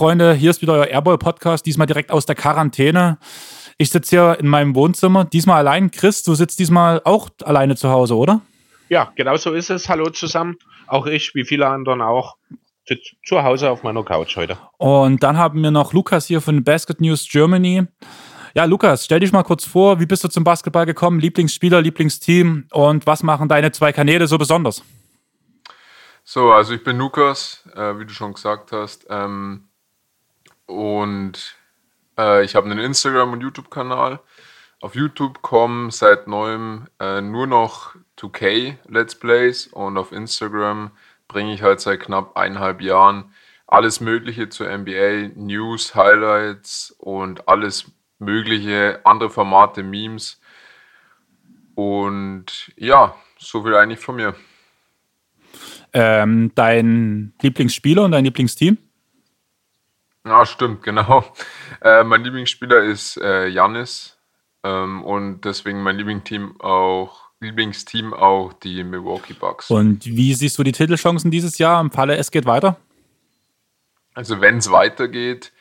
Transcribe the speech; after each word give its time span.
Freunde, 0.00 0.32
hier 0.32 0.48
ist 0.48 0.62
wieder 0.62 0.72
euer 0.72 0.86
Airball-Podcast, 0.86 1.66
diesmal 1.66 1.86
direkt 1.86 2.10
aus 2.10 2.24
der 2.24 2.34
Quarantäne. 2.34 3.18
Ich 3.76 3.90
sitze 3.90 4.16
hier 4.16 4.40
in 4.40 4.48
meinem 4.48 4.74
Wohnzimmer, 4.74 5.26
diesmal 5.26 5.58
allein. 5.58 5.90
Chris, 5.90 6.22
du 6.22 6.34
sitzt 6.34 6.58
diesmal 6.58 7.02
auch 7.04 7.28
alleine 7.44 7.76
zu 7.76 7.90
Hause, 7.90 8.16
oder? 8.16 8.40
Ja, 8.88 9.12
genau 9.14 9.36
so 9.36 9.52
ist 9.52 9.68
es. 9.68 9.90
Hallo 9.90 10.08
zusammen. 10.08 10.56
Auch 10.86 11.04
ich, 11.04 11.34
wie 11.34 11.44
viele 11.44 11.66
anderen 11.66 12.00
auch, 12.00 12.36
sitze 12.88 13.10
zu 13.26 13.42
Hause 13.42 13.70
auf 13.70 13.82
meiner 13.82 14.02
Couch 14.02 14.38
heute. 14.38 14.56
Und 14.78 15.22
dann 15.22 15.36
haben 15.36 15.62
wir 15.62 15.70
noch 15.70 15.92
Lukas 15.92 16.24
hier 16.24 16.40
von 16.40 16.64
Basket 16.64 16.98
News 17.02 17.28
Germany. 17.30 17.86
Ja, 18.54 18.64
Lukas, 18.64 19.04
stell 19.04 19.20
dich 19.20 19.32
mal 19.32 19.42
kurz 19.42 19.66
vor, 19.66 20.00
wie 20.00 20.06
bist 20.06 20.24
du 20.24 20.28
zum 20.28 20.44
Basketball 20.44 20.86
gekommen? 20.86 21.20
Lieblingsspieler, 21.20 21.82
Lieblingsteam 21.82 22.68
und 22.72 23.06
was 23.06 23.22
machen 23.22 23.50
deine 23.50 23.70
zwei 23.72 23.92
Kanäle 23.92 24.26
so 24.26 24.38
besonders? 24.38 24.82
So, 26.24 26.52
also 26.52 26.72
ich 26.72 26.82
bin 26.82 26.96
Lukas, 26.96 27.68
äh, 27.74 27.98
wie 27.98 28.06
du 28.06 28.14
schon 28.14 28.32
gesagt 28.32 28.72
hast. 28.72 29.06
Ähm, 29.10 29.66
und 30.70 31.56
äh, 32.16 32.44
ich 32.44 32.54
habe 32.54 32.70
einen 32.70 32.78
Instagram- 32.78 33.32
und 33.32 33.42
YouTube-Kanal. 33.42 34.20
Auf 34.80 34.94
YouTube 34.94 35.42
kommen 35.42 35.90
seit 35.90 36.26
neuem 36.26 36.86
äh, 36.98 37.20
nur 37.20 37.46
noch 37.46 37.96
2K 38.18 38.76
Let's 38.88 39.14
Plays 39.14 39.66
und 39.66 39.98
auf 39.98 40.12
Instagram 40.12 40.92
bringe 41.28 41.52
ich 41.52 41.62
halt 41.62 41.80
seit 41.80 42.00
knapp 42.00 42.36
eineinhalb 42.36 42.80
Jahren 42.80 43.34
alles 43.66 44.00
Mögliche 44.00 44.48
zur 44.48 44.66
NBA, 44.66 45.32
News, 45.36 45.94
Highlights 45.94 46.94
und 46.98 47.46
alles 47.46 47.92
mögliche 48.18 49.00
andere 49.04 49.30
Formate, 49.30 49.82
Memes. 49.82 50.40
Und 51.74 52.72
ja, 52.76 53.14
so 53.38 53.62
viel 53.62 53.74
eigentlich 53.74 54.00
von 54.00 54.16
mir. 54.16 54.34
Ähm, 55.92 56.52
dein 56.54 57.32
Lieblingsspieler 57.40 58.04
und 58.04 58.12
dein 58.12 58.24
Lieblingsteam? 58.24 58.78
Ja, 60.30 60.46
stimmt, 60.46 60.82
genau. 60.84 61.24
Äh, 61.82 62.04
mein 62.04 62.22
Lieblingsspieler 62.22 62.82
ist 62.82 63.16
äh, 63.16 63.46
Janis 63.46 64.18
ähm, 64.64 65.02
und 65.02 65.46
deswegen 65.46 65.82
mein 65.82 65.96
Lieblingsteam 65.96 66.60
auch, 66.60 67.30
Lieblingsteam 67.40 68.12
auch 68.12 68.52
die 68.52 68.84
Milwaukee 68.84 69.32
Bucks. 69.32 69.70
Und 69.70 70.04
wie 70.04 70.34
siehst 70.34 70.58
du 70.58 70.62
die 70.62 70.72
Titelchancen 70.72 71.30
dieses 71.30 71.56
Jahr 71.56 71.80
im 71.80 71.90
Falle 71.90 72.16
es 72.16 72.30
geht 72.30 72.44
weiter? 72.44 72.76
Also 74.12 74.42
wenn 74.42 74.58
es 74.58 74.70
weitergeht, 74.70 75.52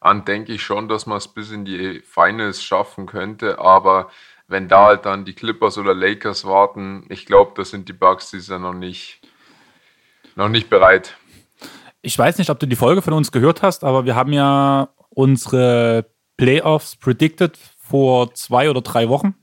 dann 0.00 0.24
denke 0.24 0.52
ich 0.52 0.62
schon, 0.62 0.88
dass 0.88 1.06
man 1.06 1.18
es 1.18 1.26
bis 1.26 1.50
in 1.50 1.64
die 1.64 2.00
Finals 2.00 2.62
schaffen 2.62 3.06
könnte. 3.06 3.58
Aber 3.58 4.10
wenn 4.46 4.68
da 4.68 4.86
halt 4.86 5.06
dann 5.06 5.24
die 5.24 5.34
Clippers 5.34 5.76
oder 5.76 5.92
Lakers 5.92 6.44
warten, 6.44 7.04
ich 7.08 7.26
glaube, 7.26 7.52
da 7.56 7.64
sind 7.64 7.88
die 7.88 7.94
Bucks 7.94 8.30
dieses 8.30 8.48
Jahr 8.48 8.60
noch 8.60 8.74
nicht, 8.74 9.22
noch 10.36 10.48
nicht 10.48 10.70
bereit. 10.70 11.16
Ich 12.04 12.18
weiß 12.18 12.36
nicht, 12.36 12.50
ob 12.50 12.58
du 12.58 12.66
die 12.66 12.76
Folge 12.76 13.00
von 13.00 13.14
uns 13.14 13.32
gehört 13.32 13.62
hast, 13.62 13.82
aber 13.82 14.04
wir 14.04 14.14
haben 14.14 14.34
ja 14.34 14.90
unsere 15.08 16.04
Playoffs 16.36 16.96
predicted 16.96 17.56
vor 17.78 18.34
zwei 18.34 18.68
oder 18.68 18.82
drei 18.82 19.08
Wochen, 19.08 19.34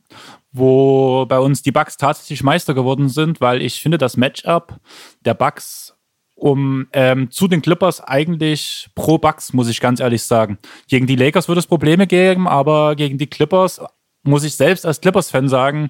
wo 0.52 1.26
bei 1.26 1.40
uns 1.40 1.64
die 1.64 1.72
Bucks 1.72 1.98
tatsächlich 1.98 2.44
Meister 2.44 2.76
geworden 2.76 3.10
sind, 3.10 3.42
weil 3.42 3.64
ich 3.64 3.82
finde, 3.82 3.98
das 3.98 4.16
Matchup 4.16 4.80
der 5.26 5.34
Bucks 5.34 5.98
um 6.36 6.88
ähm, 6.94 7.30
zu 7.30 7.48
den 7.48 7.62
Clippers 7.62 8.02
eigentlich 8.02 8.90
pro 8.96 9.18
Bucks, 9.18 9.54
muss 9.54 9.70
ich 9.70 9.80
ganz 9.80 10.00
ehrlich 10.00 10.24
sagen. 10.24 10.58
Gegen 10.88 11.06
die 11.06 11.16
Lakers 11.16 11.48
wird 11.48 11.60
es 11.60 11.68
Probleme 11.68 12.08
geben, 12.08 12.48
aber 12.48 12.96
gegen 12.96 13.18
die 13.20 13.28
Clippers 13.28 13.82
muss 14.24 14.44
ich 14.44 14.56
selbst 14.56 14.86
als 14.86 15.02
Clippers-Fan 15.02 15.50
sagen, 15.50 15.90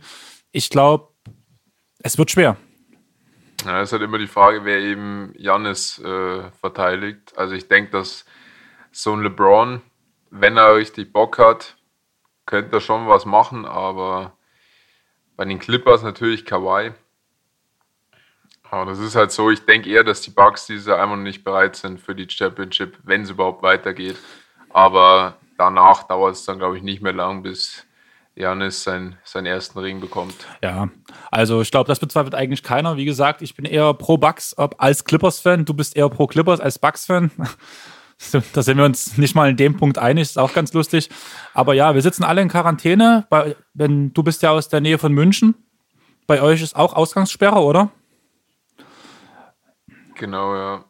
ich 0.52 0.70
glaube, 0.70 1.08
es 2.00 2.18
wird 2.18 2.32
schwer. 2.32 2.58
Ja, 3.66 3.82
es 3.82 3.90
ist 3.90 3.94
halt 3.94 4.02
immer 4.02 4.18
die 4.18 4.28
Frage, 4.28 4.66
wer 4.66 4.80
eben 4.80 5.34
Janis 5.38 6.00
äh, 6.00 6.50
verteidigt. 6.60 7.38
Also 7.38 7.54
ich 7.54 7.68
denke, 7.68 7.92
dass 7.92 8.26
so 8.92 9.14
ein 9.14 9.22
LeBron, 9.22 9.82
wenn 10.32 10.58
er 10.58 10.76
richtig 10.76 11.14
Bock 11.14 11.38
hat, 11.38 11.78
könnte 12.46 12.78
er 12.78 12.82
schon 12.82 13.08
was 13.08 13.26
machen, 13.26 13.66
aber 13.66 14.38
bei 15.38 15.46
den 15.46 15.60
Clippers 15.60 16.04
natürlich 16.04 16.46
Kawhi. 16.46 16.92
Aber 18.70 18.86
das 18.86 19.00
ist 19.00 19.16
halt 19.16 19.32
so, 19.32 19.50
ich 19.52 19.66
denke 19.66 19.90
eher, 19.90 20.04
dass 20.04 20.22
die 20.22 20.32
Bucks 20.32 20.66
dieses 20.66 20.88
Jahr 20.88 21.02
einfach 21.02 21.18
nicht 21.18 21.44
bereit 21.44 21.76
sind 21.76 22.00
für 22.00 22.16
die 22.16 22.30
Championship, 22.30 22.98
wenn 23.04 23.24
es 23.24 23.30
überhaupt 23.30 23.62
weitergeht. 23.62 24.18
Aber 24.70 25.38
danach 25.58 26.04
dauert 26.04 26.36
es 26.36 26.46
dann, 26.46 26.58
glaube 26.58 26.78
ich, 26.78 26.84
nicht 26.84 27.02
mehr 27.02 27.14
lang, 27.14 27.44
bis 27.44 27.86
Janis 28.36 28.84
sein, 28.84 29.18
seinen 29.24 29.46
ersten 29.46 29.80
Ring 29.80 30.00
bekommt. 30.00 30.36
Ja, 30.64 30.90
also 31.32 31.62
ich 31.62 31.72
glaube, 31.72 31.88
das 31.88 32.00
bezweifelt 32.00 32.34
eigentlich 32.34 32.64
keiner. 32.64 32.98
Wie 32.98 33.06
gesagt, 33.06 33.42
ich 33.42 33.56
bin 33.56 33.66
eher 33.66 33.94
pro 33.94 34.18
Bucks 34.18 34.54
als 34.54 35.04
Clippers-Fan. 35.04 35.66
Du 35.66 35.74
bist 35.74 35.96
eher 35.96 36.10
pro 36.10 36.28
Clippers 36.28 36.60
als 36.60 36.80
Bucks-Fan. 36.80 37.32
Da 38.54 38.62
sind 38.62 38.78
wir 38.78 38.86
uns 38.86 39.18
nicht 39.18 39.34
mal 39.34 39.50
in 39.50 39.58
dem 39.58 39.78
Punkt 39.78 39.98
einig, 39.98 40.22
ist 40.22 40.38
auch 40.38 40.54
ganz 40.54 40.72
lustig. 40.74 41.10
Aber 41.56 41.74
ja, 41.74 41.96
wir 41.96 42.04
sitzen 42.04 42.24
alle 42.24 42.44
in 42.44 42.50
Quarantäne. 42.50 43.26
Bei, 43.32 43.56
wenn, 43.74 44.14
du 44.14 44.22
bist 44.22 44.44
ja 44.44 44.52
aus 44.52 44.70
der 44.70 44.80
Nähe 44.80 45.00
von 45.00 45.12
München. 45.12 45.56
Bei 46.28 46.40
euch 46.44 46.62
ist 46.62 46.76
auch 46.76 46.94
Ausgangssperre, 46.94 47.60
oder? 47.60 47.90
Genau, 50.14 50.56
ja. 50.56 50.86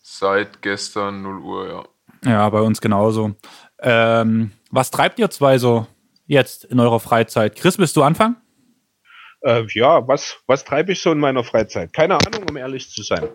Seit 0.00 0.62
gestern 0.62 1.20
0 1.20 1.38
Uhr, 1.40 1.68
ja. 1.68 1.84
Ja, 2.24 2.48
bei 2.48 2.62
uns 2.62 2.80
genauso. 2.80 3.34
Ähm, 3.78 4.52
was 4.70 4.90
treibt 4.90 5.18
ihr 5.18 5.30
zwei 5.30 5.58
so 5.58 5.86
jetzt 6.26 6.64
in 6.64 6.80
eurer 6.80 7.00
Freizeit? 7.00 7.56
Chris, 7.56 7.78
willst 7.78 7.96
du 7.96 8.02
anfangen? 8.02 8.36
Äh, 9.42 9.64
ja, 9.74 10.06
was, 10.08 10.38
was 10.46 10.64
treibe 10.64 10.92
ich 10.92 11.00
so 11.00 11.12
in 11.12 11.18
meiner 11.18 11.44
Freizeit? 11.44 11.92
Keine 11.92 12.14
Ahnung, 12.14 12.48
um 12.48 12.56
ehrlich 12.56 12.90
zu 12.90 13.02
sein. 13.02 13.28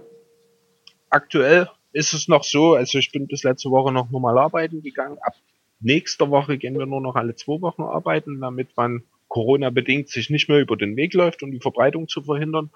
Aktuell 1.10 1.70
ist 1.94 2.14
es 2.14 2.28
noch 2.28 2.44
so, 2.44 2.76
also 2.76 2.98
ich 2.98 3.12
bin 3.12 3.28
bis 3.28 3.44
letzte 3.44 3.70
Woche 3.70 3.92
noch 3.92 4.10
normal 4.12 4.38
arbeiten 4.38 4.82
gegangen. 4.82 5.18
Ab 5.22 5.36
nächster 5.80 6.30
Woche 6.30 6.58
gehen 6.58 6.78
wir 6.78 6.86
nur 6.86 7.02
noch 7.02 7.16
alle 7.16 7.36
zwei 7.36 7.62
Wochen 7.62 7.84
arbeiten, 7.84 8.40
damit 8.40 8.76
man 8.78 9.04
Corona-bedingt 9.28 10.10
sich 10.10 10.30
nicht 10.30 10.50
mehr 10.50 10.60
über 10.60 10.76
den 10.76 10.96
Weg 10.96 11.14
läuft, 11.14 11.42
um 11.44 11.52
die 11.52 11.60
Verbreitung 11.60 12.08
zu 12.08 12.22
verhindern. 12.22 12.70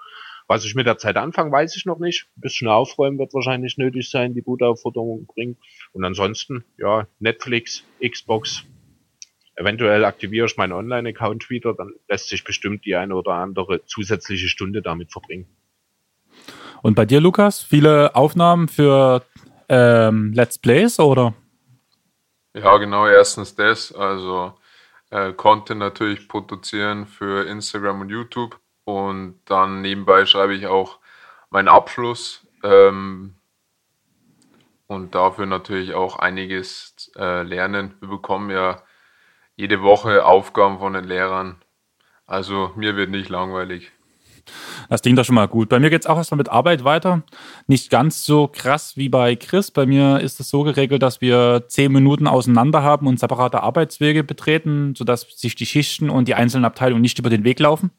Was 0.48 0.64
ich 0.64 0.74
mit 0.74 0.86
der 0.86 0.96
Zeit 0.96 1.16
anfange, 1.16 1.52
weiß 1.52 1.76
ich 1.76 1.86
noch 1.86 1.98
nicht. 1.98 2.28
Ein 2.36 2.40
bisschen 2.40 2.68
aufräumen 2.68 3.18
wird 3.18 3.34
wahrscheinlich 3.34 3.78
nötig 3.78 4.10
sein, 4.10 4.32
die 4.34 4.42
gute 4.42 4.66
Aufforderung 4.66 5.26
bringen. 5.26 5.56
Und 5.92 6.04
ansonsten, 6.04 6.64
ja, 6.78 7.06
Netflix, 7.18 7.84
Xbox. 8.00 8.64
Eventuell 9.56 10.04
aktiviere 10.04 10.46
ich 10.46 10.56
meinen 10.58 10.72
Online-Account 10.72 11.48
wieder, 11.48 11.74
dann 11.74 11.94
lässt 12.08 12.28
sich 12.28 12.44
bestimmt 12.44 12.84
die 12.84 12.94
eine 12.94 13.14
oder 13.14 13.32
andere 13.32 13.84
zusätzliche 13.86 14.48
Stunde 14.48 14.82
damit 14.82 15.12
verbringen. 15.12 15.46
Und 16.82 16.94
bei 16.94 17.06
dir, 17.06 17.20
Lukas, 17.20 17.62
viele 17.62 18.14
Aufnahmen 18.14 18.68
für 18.68 19.22
ähm, 19.68 20.32
Let's 20.34 20.58
Plays 20.58 21.00
oder? 21.00 21.34
Ja, 22.54 22.76
genau. 22.76 23.06
Erstens 23.06 23.54
das, 23.54 23.92
also 23.94 24.54
äh, 25.10 25.32
Content 25.32 25.80
natürlich 25.80 26.28
produzieren 26.28 27.06
für 27.06 27.46
Instagram 27.46 28.02
und 28.02 28.10
YouTube. 28.10 28.60
Und 28.84 29.40
dann 29.46 29.80
nebenbei 29.80 30.26
schreibe 30.26 30.54
ich 30.54 30.66
auch 30.66 30.98
meinen 31.50 31.68
Abschluss 31.68 32.46
ähm, 32.62 33.34
und 34.86 35.14
dafür 35.14 35.46
natürlich 35.46 35.94
auch 35.94 36.18
einiges 36.18 37.10
äh, 37.16 37.42
lernen. 37.42 37.94
Wir 38.00 38.08
bekommen 38.08 38.50
ja 38.50 38.82
jede 39.56 39.82
Woche 39.82 40.24
Aufgaben 40.24 40.78
von 40.78 40.92
den 40.92 41.04
Lehrern. 41.04 41.56
Also 42.26 42.70
mir 42.76 42.96
wird 42.96 43.10
nicht 43.10 43.28
langweilig. 43.28 43.90
Das 44.88 45.02
klingt 45.02 45.18
doch 45.18 45.24
schon 45.24 45.34
mal 45.34 45.48
gut. 45.48 45.68
Bei 45.68 45.80
mir 45.80 45.90
geht 45.90 46.02
es 46.02 46.06
auch 46.06 46.16
erstmal 46.16 46.38
mit 46.38 46.48
Arbeit 46.48 46.84
weiter. 46.84 47.22
Nicht 47.66 47.90
ganz 47.90 48.24
so 48.24 48.46
krass 48.46 48.96
wie 48.96 49.08
bei 49.08 49.34
Chris. 49.34 49.72
Bei 49.72 49.86
mir 49.86 50.20
ist 50.20 50.38
es 50.38 50.50
so 50.50 50.62
geregelt, 50.62 51.02
dass 51.02 51.20
wir 51.20 51.64
zehn 51.66 51.90
Minuten 51.90 52.28
auseinander 52.28 52.82
haben 52.82 53.08
und 53.08 53.18
separate 53.18 53.62
Arbeitswege 53.62 54.22
betreten, 54.22 54.94
sodass 54.96 55.26
sich 55.34 55.56
die 55.56 55.66
Schichten 55.66 56.10
und 56.10 56.28
die 56.28 56.34
einzelnen 56.34 56.64
Abteilungen 56.64 57.02
nicht 57.02 57.18
über 57.18 57.30
den 57.30 57.42
Weg 57.42 57.58
laufen. 57.58 57.90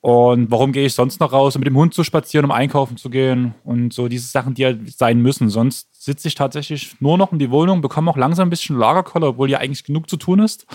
Und 0.00 0.50
warum 0.50 0.72
gehe 0.72 0.86
ich 0.86 0.94
sonst 0.94 1.20
noch 1.20 1.32
raus, 1.32 1.56
um 1.56 1.60
mit 1.60 1.66
dem 1.66 1.76
Hund 1.76 1.92
zu 1.92 2.04
spazieren, 2.04 2.46
um 2.46 2.52
einkaufen 2.52 2.96
zu 2.96 3.10
gehen 3.10 3.54
und 3.64 3.92
so 3.92 4.08
diese 4.08 4.28
Sachen, 4.28 4.54
die 4.54 4.62
ja 4.62 4.72
sein 4.86 5.20
müssen. 5.20 5.50
Sonst 5.50 5.89
sitze 6.00 6.28
ich 6.28 6.34
tatsächlich 6.34 6.98
nur 7.00 7.18
noch 7.18 7.30
in 7.30 7.38
die 7.38 7.50
Wohnung, 7.50 7.82
bekomme 7.82 8.10
auch 8.10 8.16
langsam 8.16 8.48
ein 8.48 8.50
bisschen 8.50 8.78
Lagerkoller, 8.78 9.28
obwohl 9.28 9.50
ja 9.50 9.58
eigentlich 9.58 9.84
genug 9.84 10.08
zu 10.08 10.16
tun 10.16 10.38
ist. 10.38 10.66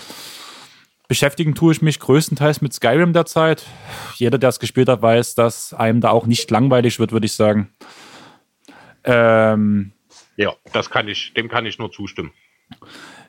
Beschäftigen 1.08 1.56
tue 1.56 1.72
ich 1.72 1.82
mich 1.82 1.98
größtenteils 1.98 2.60
mit 2.60 2.72
Skyrim 2.72 3.12
derzeit. 3.12 3.66
Jeder, 4.14 4.38
der 4.38 4.50
es 4.50 4.60
gespielt 4.60 4.88
hat, 4.88 5.02
weiß, 5.02 5.34
dass 5.34 5.74
einem 5.74 6.00
da 6.00 6.10
auch 6.10 6.26
nicht 6.26 6.48
langweilig 6.52 7.00
wird, 7.00 7.10
würde 7.10 7.26
ich 7.26 7.32
sagen. 7.32 7.72
Ähm, 9.02 9.92
ja, 10.36 10.52
das 10.72 10.90
kann 10.90 11.08
ich, 11.08 11.34
dem 11.34 11.48
kann 11.48 11.66
ich 11.66 11.78
nur 11.80 11.90
zustimmen. 11.90 12.30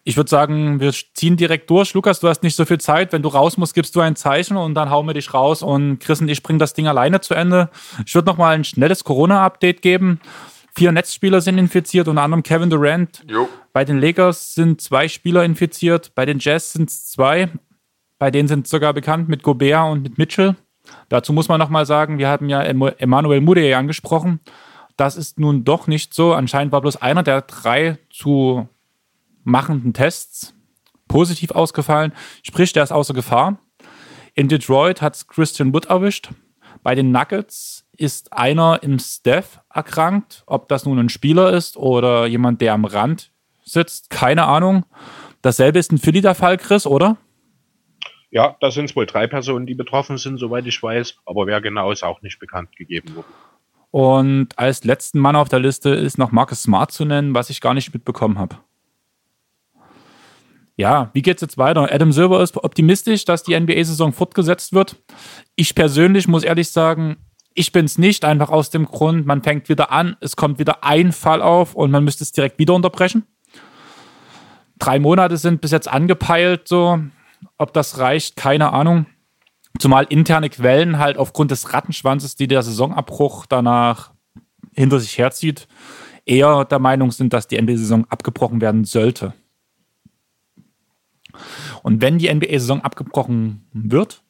Ich 0.04 0.18
würde 0.18 0.30
sagen, 0.30 0.80
wir 0.80 0.92
ziehen 0.92 1.36
direkt 1.36 1.68
durch. 1.70 1.96
Lukas, 1.96 2.20
du 2.20 2.28
hast 2.28 2.44
nicht 2.44 2.56
so 2.56 2.66
viel 2.66 2.80
Zeit. 2.80 3.12
Wenn 3.12 3.24
du 3.24 3.30
raus 3.30 3.58
musst, 3.58 3.74
gibst 3.74 3.96
du 3.96 4.02
ein 4.02 4.16
Zeichen 4.16 4.56
und 4.56 4.76
dann 4.76 4.92
hauen 4.92 5.08
wir 5.08 5.14
dich 5.16 5.34
raus. 5.34 5.64
Und 5.64 6.00
Chris 6.00 6.22
und 6.22 6.30
ich 6.30 6.44
bringen 6.44 6.60
das 6.60 6.74
Ding 6.74 6.88
alleine 6.88 7.22
zu 7.22 7.34
Ende. 7.34 7.70
Ich 8.06 8.14
würde 8.14 8.28
noch 8.28 8.38
mal 8.38 8.56
ein 8.56 8.64
schnelles 8.64 9.04
Corona-Update 9.04 9.82
geben. 9.82 10.22
Vier 10.78 10.92
Netzspieler 10.92 11.42
sind 11.42 11.58
infiziert, 11.58 12.08
unter 12.08 12.22
anderem 12.22 12.44
Kevin 12.44 12.70
Durant. 12.70 13.24
Jo. 13.28 13.50
Bei 13.74 13.84
den 13.84 13.98
Lakers 13.98 14.54
sind 14.54 14.80
zwei 14.80 15.08
Spieler 15.08 15.44
infiziert. 15.44 16.14
Bei 16.14 16.24
den 16.24 16.38
Jazz 16.38 16.74
sind 16.74 16.92
es 16.92 17.10
zwei. 17.10 17.50
Bei 18.20 18.30
denen 18.30 18.48
sind 18.48 18.68
sogar 18.68 18.94
bekannt 18.94 19.28
mit 19.28 19.42
Gobert 19.42 19.92
und 19.92 20.04
mit 20.04 20.20
Mitchell. 20.20 20.56
Dazu 21.10 21.34
muss 21.34 21.48
man 21.48 21.58
noch 21.58 21.70
mal 21.70 21.88
sagen, 21.88 22.20
wir 22.20 22.30
hatten 22.30 22.48
ja 22.48 22.62
Emmanuel 22.62 23.42
Mudiay 23.42 23.74
angesprochen. 23.74 24.40
das 24.98 25.18
ist 25.18 25.40
nun 25.40 25.64
doch 25.64 25.88
nicht 25.88 26.14
so. 26.14 26.36
Anscheinend 26.36 26.72
war 26.72 26.82
bloß 26.82 26.98
einer 26.98 27.24
der 27.24 27.42
drei 27.42 27.98
zu 28.12 28.70
machenden 29.44 29.94
Tests 29.94 30.54
positiv 31.08 31.50
ausgefallen. 31.50 32.14
Sprich, 32.44 32.72
der 32.72 32.84
ist 32.84 32.92
außer 32.92 33.16
Gefahr. 33.16 33.58
In 34.36 34.48
Detroit 34.48 35.02
hat 35.02 35.16
es 35.16 35.28
Christian 35.28 35.74
Wood 35.74 35.86
erwischt. 35.86 36.30
Bei 36.84 36.94
den 36.94 37.12
Nuggets 37.12 37.77
ist 37.98 38.34
einer 38.34 38.82
im 38.84 39.00
Staff 39.00 39.60
erkrankt. 39.74 40.44
Ob 40.46 40.68
das 40.68 40.86
nun 40.86 41.00
ein 41.00 41.10
Spieler 41.10 41.54
ist 41.54 41.78
oder 41.78 42.26
jemand, 42.26 42.62
der 42.62 42.74
am 42.74 42.86
Rand 42.86 43.32
sitzt, 43.64 44.10
keine 44.10 44.46
Ahnung. 44.46 44.86
Dasselbe 45.42 45.80
ist 45.80 45.92
in 45.92 45.98
Philly 45.98 46.22
der 46.22 46.36
Fall, 46.36 46.58
Chris, 46.58 46.86
oder? 46.86 47.18
Ja, 48.30 48.56
da 48.60 48.72
sind 48.72 48.86
es 48.86 48.96
wohl 48.96 49.06
drei 49.06 49.28
Personen, 49.28 49.66
die 49.66 49.76
betroffen 49.76 50.18
sind, 50.18 50.38
soweit 50.38 50.66
ich 50.66 50.82
weiß. 50.82 51.18
Aber 51.26 51.48
wer 51.48 51.62
genau 51.62 51.92
ist 51.92 52.04
auch 52.04 52.22
nicht 52.22 52.40
bekannt 52.40 52.76
gegeben 52.76 53.16
worden. 53.16 53.28
Und 53.92 54.60
als 54.60 54.84
letzten 54.84 55.20
Mann 55.20 55.36
auf 55.36 55.50
der 55.50 55.60
Liste 55.60 55.90
ist 55.90 56.18
noch 56.18 56.32
Marcus 56.32 56.64
Smart 56.64 56.92
zu 56.92 57.06
nennen, 57.06 57.34
was 57.34 57.50
ich 57.50 57.62
gar 57.62 57.74
nicht 57.74 57.94
mitbekommen 57.94 58.38
habe. 58.38 58.58
Ja, 60.76 61.10
wie 61.14 61.24
geht's 61.24 61.42
jetzt 61.42 61.58
weiter? 61.58 61.92
Adam 61.92 62.12
Silver 62.12 62.42
ist 62.44 62.56
optimistisch, 62.56 63.26
dass 63.26 63.42
die 63.42 63.60
NBA-Saison 63.60 64.14
fortgesetzt 64.14 64.74
wird. 64.74 64.96
Ich 65.56 65.74
persönlich 65.74 66.28
muss 66.28 66.44
ehrlich 66.44 66.70
sagen, 66.70 67.18
ich 67.58 67.72
bin's 67.72 67.98
nicht, 67.98 68.24
einfach 68.24 68.50
aus 68.50 68.70
dem 68.70 68.86
Grund, 68.86 69.26
man 69.26 69.42
fängt 69.42 69.68
wieder 69.68 69.92
an, 69.92 70.16
es 70.22 70.36
kommt 70.36 70.60
wieder 70.60 70.84
ein 70.84 71.12
Fall 71.12 71.42
auf 71.42 71.74
und 71.74 71.90
man 71.90 72.04
müsste 72.04 72.24
es 72.24 72.32
direkt 72.32 72.60
wieder 72.60 72.76
unterbrechen. 72.76 73.26
Drei 74.78 75.00
Monate 75.00 75.38
sind 75.38 75.60
bis 75.60 75.72
jetzt 75.72 75.88
angepeilt, 75.88 76.68
so. 76.68 77.00
Ob 77.58 77.74
das 77.74 77.98
reicht, 77.98 78.36
keine 78.36 78.74
Ahnung. 78.74 79.08
Zumal 79.80 80.06
interne 80.10 80.50
Quellen 80.50 81.00
halt 81.00 81.18
aufgrund 81.18 81.50
des 81.50 81.74
Rattenschwanzes, 81.74 82.36
die 82.36 82.48
der 82.48 82.62
Saisonabbruch 82.62 83.48
danach 83.48 84.12
hinter 84.74 85.00
sich 85.00 85.18
herzieht, 85.18 85.68
eher 86.26 86.64
der 86.66 86.80
Meinung 86.80 87.12
sind, 87.12 87.34
dass 87.34 87.48
die 87.48 87.60
NBA-Saison 87.60 88.06
abgebrochen 88.10 88.62
werden 88.62 88.86
sollte. 88.86 89.34
Und 91.82 92.02
wenn 92.02 92.20
die 92.20 92.32
NBA-Saison 92.32 92.82
abgebrochen 92.82 93.68
wird, 93.74 94.22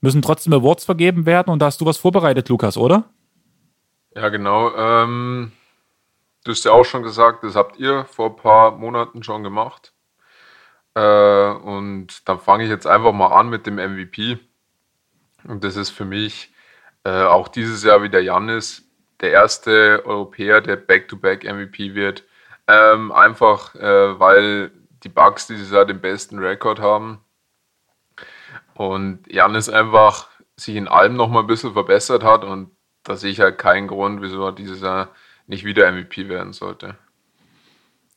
müssen 0.00 0.22
trotzdem 0.22 0.52
Awards 0.52 0.84
vergeben 0.84 1.26
werden. 1.26 1.50
Und 1.50 1.60
da 1.60 1.66
hast 1.66 1.80
du 1.80 1.86
was 1.86 1.98
vorbereitet, 1.98 2.48
Lukas, 2.48 2.76
oder? 2.76 3.04
Ja, 4.14 4.28
genau. 4.28 4.74
Ähm, 4.74 5.52
du 6.44 6.50
hast 6.52 6.64
ja 6.64 6.72
auch 6.72 6.84
schon 6.84 7.02
gesagt, 7.02 7.44
das 7.44 7.54
habt 7.54 7.78
ihr 7.78 8.04
vor 8.06 8.30
ein 8.30 8.36
paar 8.36 8.72
Monaten 8.72 9.22
schon 9.22 9.42
gemacht. 9.42 9.92
Äh, 10.94 11.00
und 11.52 12.28
dann 12.28 12.38
fange 12.38 12.64
ich 12.64 12.70
jetzt 12.70 12.86
einfach 12.86 13.12
mal 13.12 13.28
an 13.28 13.48
mit 13.48 13.66
dem 13.66 13.76
MVP. 13.76 14.38
Und 15.44 15.64
das 15.64 15.76
ist 15.76 15.90
für 15.90 16.04
mich 16.04 16.52
äh, 17.04 17.22
auch 17.22 17.48
dieses 17.48 17.84
Jahr 17.84 18.02
wieder 18.02 18.20
Jannis, 18.20 18.84
der 19.20 19.32
erste 19.32 20.02
Europäer, 20.04 20.60
der 20.60 20.76
Back-to-Back 20.76 21.44
MVP 21.44 21.94
wird. 21.94 22.24
Ähm, 22.66 23.12
einfach 23.12 23.74
äh, 23.74 24.18
weil 24.18 24.70
die 25.02 25.08
Bugs 25.08 25.46
dieses 25.46 25.70
Jahr 25.70 25.86
den 25.86 26.00
besten 26.00 26.38
Rekord 26.38 26.80
haben. 26.80 27.20
Und 28.74 29.20
Jannis 29.30 29.68
einfach 29.68 30.28
sich 30.56 30.76
in 30.76 30.88
allem 30.88 31.14
nochmal 31.14 31.42
ein 31.42 31.48
bisschen 31.48 31.72
verbessert 31.72 32.22
hat 32.22 32.44
und 32.44 32.70
da 33.02 33.16
sehe 33.16 33.30
ich 33.30 33.40
halt 33.40 33.58
keinen 33.58 33.88
Grund, 33.88 34.20
wieso 34.22 34.44
er 34.44 34.52
dieses 34.52 34.82
Jahr 34.82 35.10
nicht 35.46 35.64
wieder 35.64 35.90
MVP 35.90 36.28
werden 36.28 36.52
sollte. 36.52 36.96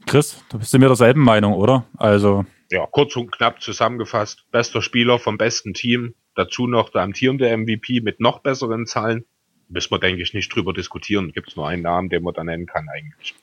Chris, 0.05 0.44
du 0.50 0.59
bist 0.59 0.73
ja 0.73 0.79
mir 0.79 0.88
derselben 0.88 1.21
Meinung, 1.21 1.53
oder? 1.53 1.85
Also. 1.97 2.45
Ja, 2.69 2.85
kurz 2.91 3.15
und 3.15 3.31
knapp 3.31 3.61
zusammengefasst. 3.61 4.45
Bester 4.51 4.81
Spieler 4.81 5.19
vom 5.19 5.38
besten 5.38 5.73
Team. 5.73 6.15
Dazu 6.35 6.67
noch 6.67 6.89
der 6.89 7.01
amtierende 7.01 7.56
MVP 7.56 8.01
mit 8.01 8.19
noch 8.19 8.39
besseren 8.39 8.85
Zahlen. 8.85 9.25
Müssen 9.69 9.91
wir, 9.91 9.99
denke 9.99 10.21
ich, 10.21 10.33
nicht 10.33 10.53
drüber 10.53 10.73
diskutieren. 10.73 11.31
Gibt 11.31 11.49
es 11.49 11.56
nur 11.56 11.67
einen 11.67 11.83
Namen, 11.83 12.09
den 12.09 12.23
man 12.23 12.33
da 12.33 12.44
nennen 12.44 12.65
kann 12.65 12.88
eigentlich. 12.89 13.35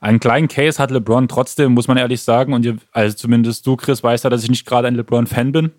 Einen 0.00 0.20
kleinen 0.20 0.48
Case 0.48 0.80
hat 0.80 0.90
LeBron 0.90 1.28
trotzdem, 1.28 1.72
muss 1.72 1.88
man 1.88 1.96
ehrlich 1.96 2.22
sagen. 2.22 2.52
Und 2.52 2.64
ihr, 2.64 2.78
also 2.92 3.16
zumindest 3.16 3.66
du, 3.66 3.76
Chris, 3.76 4.02
weißt 4.02 4.24
ja, 4.24 4.30
dass 4.30 4.44
ich 4.44 4.50
nicht 4.50 4.64
gerade 4.64 4.88
ein 4.88 4.94
LeBron-Fan 4.94 5.52
bin. 5.52 5.72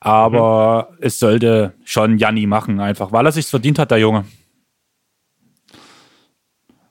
Aber 0.00 0.88
mhm. 0.90 0.98
es 1.00 1.18
sollte 1.18 1.74
schon 1.84 2.18
Janni 2.18 2.46
machen, 2.46 2.80
einfach, 2.80 3.12
weil 3.12 3.26
er 3.26 3.32
sich 3.32 3.46
verdient 3.46 3.78
hat, 3.78 3.90
der 3.90 3.98
Junge. 3.98 4.24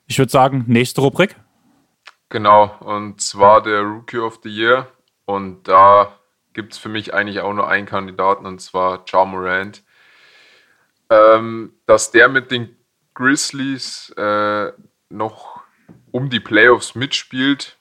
Ich 0.07 0.19
würde 0.19 0.31
sagen, 0.31 0.65
nächste 0.67 1.01
Rubrik. 1.01 1.35
Genau, 2.29 2.75
und 2.79 3.21
zwar 3.21 3.61
der 3.61 3.81
Rookie 3.81 4.19
of 4.19 4.39
the 4.43 4.49
Year. 4.49 4.87
Und 5.25 5.67
da 5.67 6.17
gibt 6.53 6.73
es 6.73 6.79
für 6.79 6.89
mich 6.89 7.13
eigentlich 7.13 7.41
auch 7.41 7.53
nur 7.53 7.67
einen 7.67 7.85
Kandidaten, 7.85 8.45
und 8.45 8.59
zwar 8.59 9.03
Ja 9.07 9.25
Morant. 9.25 9.83
Ähm, 11.09 11.73
dass 11.85 12.11
der 12.11 12.27
mit 12.27 12.51
den 12.51 12.75
Grizzlies 13.13 14.09
äh, 14.17 14.71
noch 15.09 15.61
um 16.11 16.29
die 16.29 16.39
Playoffs 16.39 16.95
mitspielt, 16.95 17.77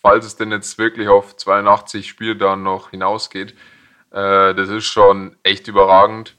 falls 0.00 0.24
es 0.24 0.36
denn 0.36 0.50
jetzt 0.50 0.78
wirklich 0.78 1.08
auf 1.08 1.36
82 1.36 2.08
Spiele 2.08 2.36
dann 2.36 2.62
noch 2.62 2.90
hinausgeht. 2.90 3.54
Äh, 4.16 4.54
das 4.54 4.70
ist 4.70 4.86
schon 4.86 5.36
echt 5.42 5.68
überragend. 5.68 6.36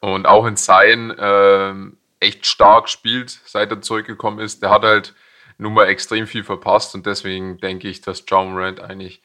Und 0.00 0.26
auch 0.26 0.46
in 0.46 0.56
Zion 0.56 1.10
äh, 1.10 1.74
echt 2.20 2.46
stark 2.46 2.88
spielt, 2.88 3.30
seit 3.30 3.72
er 3.72 3.82
zurückgekommen 3.82 4.38
ist. 4.38 4.62
Der 4.62 4.70
hat 4.70 4.82
halt 4.82 5.14
nun 5.58 5.74
mal 5.74 5.86
extrem 5.86 6.28
viel 6.28 6.44
verpasst 6.44 6.94
und 6.94 7.04
deswegen 7.04 7.58
denke 7.58 7.88
ich, 7.88 8.00
dass 8.00 8.24
John 8.28 8.52
Morant 8.52 8.80
eigentlich 8.80 9.20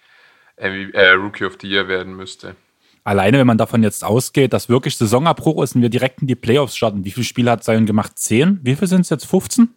äh, 0.56 1.12
Rookie 1.12 1.46
of 1.46 1.58
the 1.62 1.68
Year 1.68 1.88
werden 1.88 2.16
müsste. 2.16 2.56
Alleine, 3.04 3.38
wenn 3.38 3.48
man 3.48 3.60
davon 3.60 3.84
jetzt 3.84 4.04
ausgeht, 4.04 4.52
dass 4.52 4.68
wirklich 4.68 4.98
Saisonabbruch 4.98 5.62
ist 5.62 5.76
und 5.76 5.84
wir 5.84 5.90
direkt 5.90 6.22
in 6.22 6.28
die 6.28 6.36
Playoffs 6.36 6.76
starten. 6.76 7.06
Wie 7.06 7.12
viele 7.12 7.26
Spiele 7.26 7.52
hat 7.52 7.64
Zion 7.64 7.86
gemacht? 7.86 8.18
Zehn? 8.18 8.60
Wie 8.64 8.76
viele 8.76 8.88
sind 8.88 9.02
es 9.02 9.10
jetzt? 9.10 9.26
15? 9.26 9.70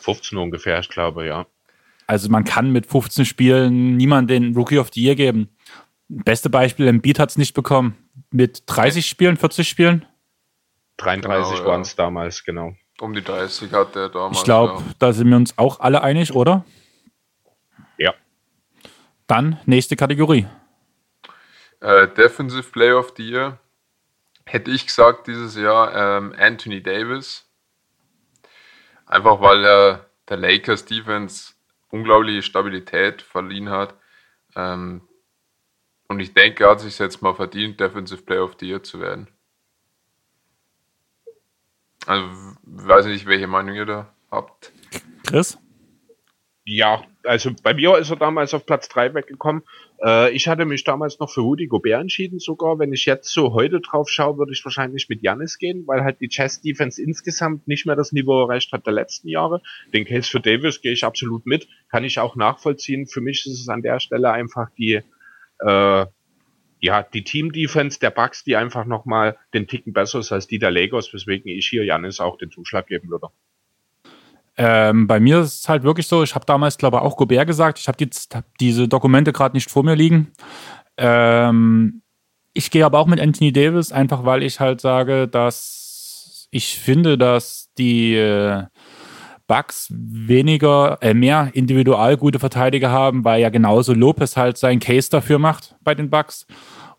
15 0.00 0.38
ungefähr, 0.38 0.80
ich 0.80 0.88
glaube, 0.88 1.26
ja. 1.26 1.46
Also 2.08 2.28
man 2.28 2.42
kann 2.42 2.72
mit 2.72 2.86
15 2.86 3.24
Spielen 3.24 3.96
niemand 3.96 4.30
den 4.30 4.56
Rookie 4.56 4.78
of 4.78 4.90
the 4.92 5.02
Year 5.02 5.14
geben. 5.14 5.48
Beste 6.14 6.50
Beispiel, 6.50 6.88
Embiid 6.88 7.18
hat 7.18 7.30
es 7.30 7.38
nicht 7.38 7.54
bekommen. 7.54 7.96
Mit 8.30 8.64
30 8.66 9.06
Spielen, 9.06 9.38
40 9.38 9.66
Spielen? 9.66 10.04
33 10.98 11.56
genau, 11.56 11.66
waren 11.70 11.80
es 11.80 11.96
ja. 11.96 12.04
damals, 12.04 12.44
genau. 12.44 12.74
Um 13.00 13.14
die 13.14 13.22
30 13.22 13.72
hat 13.72 13.96
er 13.96 14.10
damals. 14.10 14.36
Ich 14.36 14.44
glaube, 14.44 14.82
ja. 14.82 14.94
da 14.98 15.12
sind 15.14 15.30
wir 15.30 15.36
uns 15.36 15.56
auch 15.56 15.80
alle 15.80 16.02
einig, 16.02 16.34
oder? 16.34 16.66
Ja. 17.96 18.12
Dann 19.26 19.58
nächste 19.64 19.96
Kategorie. 19.96 20.46
Äh, 21.80 22.08
Defensive 22.08 22.70
Player 22.70 22.98
of 22.98 23.14
the 23.16 23.30
Year. 23.30 23.58
Hätte 24.44 24.70
ich 24.70 24.86
gesagt 24.86 25.26
dieses 25.28 25.56
Jahr 25.56 25.94
ähm, 25.94 26.34
Anthony 26.38 26.82
Davis. 26.82 27.48
Einfach 29.06 29.40
weil 29.40 29.64
er 29.64 30.06
der 30.28 30.36
Lakers 30.36 30.84
Defense 30.84 31.54
unglaubliche 31.88 32.42
Stabilität 32.42 33.22
verliehen 33.22 33.70
hat. 33.70 33.94
Ähm, 34.54 35.08
und 36.12 36.20
ich 36.20 36.34
denke, 36.34 36.64
er 36.64 36.70
hat 36.70 36.80
sich 36.80 36.98
jetzt 36.98 37.22
mal 37.22 37.34
verdient, 37.34 37.80
Defensive 37.80 38.22
Player 38.22 38.44
of 38.44 38.56
the 38.60 38.68
Year 38.68 38.82
zu 38.82 39.00
werden. 39.00 39.28
Also, 42.06 42.28
weiß 42.64 43.06
nicht, 43.06 43.26
welche 43.26 43.46
Meinung 43.46 43.74
ihr 43.74 43.86
da 43.86 44.12
habt. 44.30 44.72
Chris? 45.26 45.58
Ja, 46.64 47.02
also 47.24 47.50
bei 47.62 47.74
mir 47.74 47.96
ist 47.98 48.10
er 48.10 48.16
damals 48.16 48.54
auf 48.54 48.66
Platz 48.66 48.88
3 48.88 49.14
weggekommen. 49.14 49.62
Äh, 50.04 50.30
ich 50.32 50.46
hatte 50.46 50.64
mich 50.64 50.84
damals 50.84 51.18
noch 51.18 51.30
für 51.30 51.40
Rudy 51.40 51.66
Gobert 51.66 52.02
entschieden 52.02 52.38
sogar. 52.38 52.78
Wenn 52.78 52.92
ich 52.92 53.04
jetzt 53.04 53.32
so 53.32 53.52
heute 53.52 53.80
drauf 53.80 54.08
schaue, 54.08 54.38
würde 54.38 54.52
ich 54.52 54.64
wahrscheinlich 54.64 55.08
mit 55.08 55.22
Janis 55.22 55.58
gehen, 55.58 55.86
weil 55.86 56.04
halt 56.04 56.20
die 56.20 56.28
Chess 56.28 56.60
Defense 56.60 57.02
insgesamt 57.02 57.66
nicht 57.66 57.86
mehr 57.86 57.96
das 57.96 58.12
Niveau 58.12 58.42
erreicht 58.42 58.70
hat 58.72 58.86
der 58.86 58.92
letzten 58.92 59.28
Jahre. 59.28 59.60
Den 59.92 60.04
Case 60.04 60.30
für 60.30 60.40
Davis 60.40 60.82
gehe 60.82 60.92
ich 60.92 61.04
absolut 61.04 61.46
mit. 61.46 61.66
Kann 61.90 62.04
ich 62.04 62.20
auch 62.20 62.36
nachvollziehen. 62.36 63.06
Für 63.06 63.20
mich 63.20 63.44
ist 63.46 63.60
es 63.60 63.68
an 63.68 63.82
der 63.82 63.98
Stelle 63.98 64.30
einfach 64.30 64.68
die, 64.78 65.00
äh, 65.66 66.06
ja, 66.80 67.02
die 67.02 67.22
Team-Defense 67.22 68.00
der 68.00 68.10
Bucks, 68.10 68.42
die 68.42 68.56
einfach 68.56 68.84
nochmal 68.84 69.36
den 69.54 69.68
Ticken 69.68 69.92
besser 69.92 70.18
ist 70.18 70.32
als 70.32 70.48
die 70.48 70.58
der 70.58 70.72
Lakers, 70.72 71.14
weswegen 71.14 71.48
ich 71.50 71.68
hier 71.68 71.84
Janis 71.84 72.20
auch 72.20 72.36
den 72.38 72.50
Zuschlag 72.50 72.88
geben 72.88 73.08
würde. 73.08 73.28
Ähm, 74.56 75.06
bei 75.06 75.20
mir 75.20 75.40
ist 75.40 75.60
es 75.60 75.68
halt 75.68 75.84
wirklich 75.84 76.06
so, 76.06 76.22
ich 76.22 76.34
habe 76.34 76.44
damals, 76.44 76.76
glaube 76.76 76.98
ich, 76.98 77.02
auch 77.02 77.16
Gobert 77.16 77.46
gesagt, 77.46 77.78
ich 77.78 77.88
habe 77.88 78.04
hab 78.34 78.44
diese 78.58 78.88
Dokumente 78.88 79.32
gerade 79.32 79.56
nicht 79.56 79.70
vor 79.70 79.84
mir 79.84 79.94
liegen. 79.94 80.32
Ähm, 80.96 82.02
ich 82.52 82.70
gehe 82.70 82.84
aber 82.84 82.98
auch 82.98 83.06
mit 83.06 83.20
Anthony 83.20 83.52
Davis, 83.52 83.92
einfach 83.92 84.24
weil 84.24 84.42
ich 84.42 84.60
halt 84.60 84.80
sage, 84.80 85.28
dass 85.28 86.48
ich 86.50 86.78
finde, 86.78 87.16
dass 87.16 87.72
die 87.78 88.14
äh, 88.14 88.64
Bucks 89.52 89.92
weniger, 89.94 90.96
äh, 91.02 91.12
mehr 91.12 91.50
individual 91.52 92.16
gute 92.16 92.38
Verteidiger 92.38 92.90
haben, 92.90 93.22
weil 93.22 93.42
ja 93.42 93.50
genauso 93.50 93.92
Lopez 93.92 94.38
halt 94.38 94.56
seinen 94.56 94.80
Case 94.80 95.10
dafür 95.10 95.38
macht 95.38 95.74
bei 95.82 95.94
den 95.94 96.08
Bucks 96.08 96.46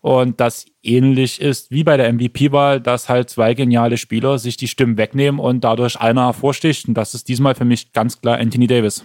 und 0.04 0.38
das 0.38 0.66
ähnlich 0.84 1.40
ist 1.40 1.72
wie 1.72 1.82
bei 1.82 1.96
der 1.96 2.12
MVP-Wahl, 2.12 2.80
dass 2.80 3.08
halt 3.08 3.28
zwei 3.28 3.54
geniale 3.54 3.96
Spieler 3.96 4.38
sich 4.38 4.56
die 4.56 4.68
Stimmen 4.68 4.98
wegnehmen 4.98 5.40
und 5.40 5.64
dadurch 5.64 5.98
einer 5.98 6.26
hervorsticht. 6.26 6.86
Und 6.86 6.94
das 6.94 7.14
ist 7.14 7.26
diesmal 7.26 7.56
für 7.56 7.64
mich 7.64 7.92
ganz 7.92 8.20
klar 8.20 8.38
Anthony 8.38 8.68
Davis. 8.68 9.04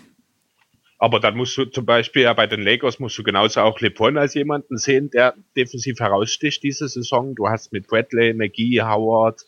Aber 1.00 1.20
dann 1.20 1.36
musst 1.36 1.58
du 1.58 1.66
zum 1.66 1.88
Beispiel 1.88 2.24
ja 2.24 2.34
bei 2.34 2.46
den 2.46 2.62
Lakers 2.62 3.00
musst 3.00 3.18
du 3.18 3.24
genauso 3.24 3.62
auch 3.62 3.80
LeBron 3.80 4.18
als 4.18 4.36
jemanden 4.36 4.78
sehen, 4.78 5.10
der 5.10 5.34
defensiv 5.56 6.00
heraussticht 6.00 6.62
diese 6.62 6.88
Saison. 6.88 7.34
Du 7.34 7.48
hast 7.48 7.74
mit 7.74 7.88
Bradley, 7.88 8.34
McGee, 8.36 8.82
Howard, 8.82 9.42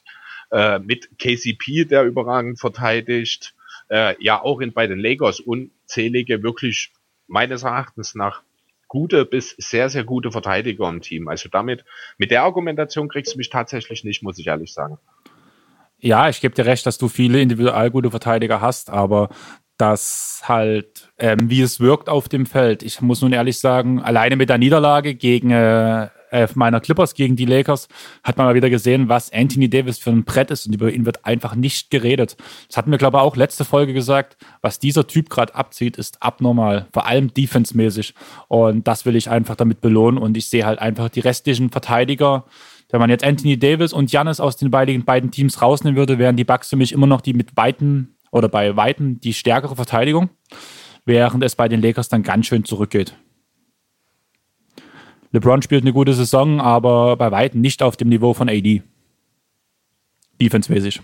äh, 0.51 0.79
mit 0.79 1.09
KCP, 1.19 1.83
der 1.83 2.05
überragend 2.05 2.59
verteidigt, 2.61 3.53
äh, 3.91 4.15
ja 4.19 4.41
auch 4.41 4.61
in, 4.61 4.73
bei 4.73 4.87
den 4.87 4.99
Lakers 4.99 5.39
unzählige 5.39 6.41
wirklich 6.41 6.91
meines 7.27 7.63
Erachtens 7.63 8.15
nach 8.15 8.41
gute 8.87 9.25
bis 9.25 9.55
sehr, 9.57 9.89
sehr 9.89 10.03
gute 10.03 10.31
Verteidiger 10.31 10.89
im 10.89 11.01
Team. 11.01 11.27
Also 11.27 11.49
damit, 11.49 11.85
mit 12.17 12.31
der 12.31 12.43
Argumentation 12.43 13.07
kriegst 13.09 13.33
du 13.33 13.37
mich 13.37 13.49
tatsächlich 13.49 14.03
nicht, 14.03 14.23
muss 14.23 14.39
ich 14.39 14.47
ehrlich 14.47 14.73
sagen. 14.73 14.97
Ja, 15.99 16.29
ich 16.29 16.41
gebe 16.41 16.55
dir 16.55 16.65
recht, 16.65 16.85
dass 16.85 16.97
du 16.97 17.07
viele 17.07 17.39
individuell 17.39 17.91
gute 17.91 18.09
Verteidiger 18.09 18.59
hast, 18.59 18.89
aber 18.89 19.29
das 19.77 20.41
halt, 20.45 21.11
ähm, 21.17 21.49
wie 21.49 21.61
es 21.61 21.79
wirkt 21.79 22.09
auf 22.09 22.27
dem 22.27 22.45
Feld. 22.45 22.83
Ich 22.83 23.01
muss 23.01 23.21
nun 23.21 23.33
ehrlich 23.33 23.59
sagen, 23.59 24.01
alleine 24.01 24.35
mit 24.35 24.49
der 24.49 24.57
Niederlage 24.57 25.15
gegen 25.15 25.51
äh, 25.51 26.09
äh, 26.31 26.47
meiner 26.55 26.79
Clippers 26.79 27.13
gegen 27.13 27.35
die 27.35 27.45
Lakers 27.45 27.87
hat 28.23 28.37
man 28.37 28.47
mal 28.47 28.55
wieder 28.55 28.69
gesehen, 28.69 29.09
was 29.09 29.31
Anthony 29.31 29.69
Davis 29.69 29.99
für 29.99 30.09
ein 30.09 30.23
Brett 30.23 30.49
ist 30.49 30.65
und 30.65 30.73
über 30.73 30.91
ihn 30.91 31.05
wird 31.05 31.25
einfach 31.25 31.55
nicht 31.55 31.91
geredet. 31.91 32.37
Das 32.67 32.77
hatten 32.77 32.89
wir, 32.89 32.97
glaube 32.97 33.17
ich, 33.17 33.21
auch 33.21 33.35
letzte 33.35 33.65
Folge 33.65 33.93
gesagt. 33.93 34.37
Was 34.61 34.79
dieser 34.79 35.07
Typ 35.07 35.29
gerade 35.29 35.53
abzieht, 35.53 35.97
ist 35.97 36.23
abnormal, 36.23 36.87
vor 36.93 37.05
allem 37.05 37.33
defensemäßig. 37.33 38.13
Und 38.47 38.87
das 38.87 39.05
will 39.05 39.15
ich 39.15 39.29
einfach 39.29 39.55
damit 39.55 39.81
belohnen 39.81 40.17
und 40.17 40.37
ich 40.37 40.49
sehe 40.49 40.65
halt 40.65 40.79
einfach 40.79 41.09
die 41.09 41.19
restlichen 41.19 41.69
Verteidiger. 41.69 42.45
Wenn 42.89 42.99
man 42.99 43.09
jetzt 43.09 43.23
Anthony 43.23 43.57
Davis 43.57 43.93
und 43.93 44.11
Janis 44.11 44.39
aus 44.39 44.57
den 44.57 44.71
beiden, 44.71 45.05
beiden 45.05 45.31
Teams 45.31 45.61
rausnehmen 45.61 45.97
würde, 45.97 46.17
wären 46.17 46.35
die 46.35 46.43
Bucks 46.43 46.69
für 46.69 46.75
mich 46.75 46.91
immer 46.91 47.07
noch 47.07 47.21
die 47.21 47.33
mit 47.33 47.55
Weitem 47.55 48.15
oder 48.31 48.49
bei 48.49 48.75
Weitem 48.75 49.19
die 49.19 49.33
stärkere 49.33 49.75
Verteidigung, 49.75 50.29
während 51.05 51.43
es 51.43 51.55
bei 51.55 51.67
den 51.67 51.81
Lakers 51.81 52.09
dann 52.09 52.23
ganz 52.23 52.47
schön 52.47 52.65
zurückgeht. 52.65 53.15
LeBron 55.31 55.61
spielt 55.61 55.83
eine 55.83 55.93
gute 55.93 56.13
Saison, 56.13 56.59
aber 56.59 57.15
bei 57.15 57.31
weitem 57.31 57.61
nicht 57.61 57.81
auf 57.81 57.97
dem 57.97 58.09
Niveau 58.09 58.33
von 58.33 58.49
AD. 58.49 58.83
Defense-mäßig. 60.41 61.01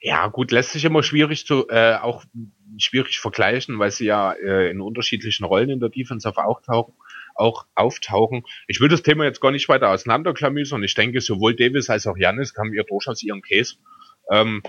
Ja, 0.00 0.28
gut, 0.28 0.52
lässt 0.52 0.72
sich 0.72 0.84
immer 0.84 1.02
schwierig 1.02 1.46
zu, 1.46 1.68
äh, 1.68 1.96
auch 1.96 2.24
schwierig 2.78 3.18
vergleichen, 3.18 3.78
weil 3.78 3.90
sie 3.90 4.06
ja 4.06 4.32
äh, 4.32 4.70
in 4.70 4.80
unterschiedlichen 4.80 5.44
Rollen 5.44 5.70
in 5.70 5.80
der 5.80 5.88
Defense 5.88 6.28
auch 6.28 6.36
auftauchen, 6.36 6.94
auch 7.34 7.66
auftauchen. 7.74 8.44
Ich 8.68 8.80
will 8.80 8.88
das 8.88 9.02
Thema 9.02 9.24
jetzt 9.24 9.40
gar 9.40 9.50
nicht 9.50 9.68
weiter 9.68 9.90
auseinanderklamüsern. 9.90 10.82
Ich 10.84 10.94
denke, 10.94 11.20
sowohl 11.20 11.56
Davis 11.56 11.90
als 11.90 12.06
auch 12.06 12.16
Janis 12.16 12.54
haben 12.56 12.72
ihr 12.72 12.84
durchaus 12.84 13.22
ihren 13.22 13.42
Case. 13.42 13.76
Ähm, 14.30 14.62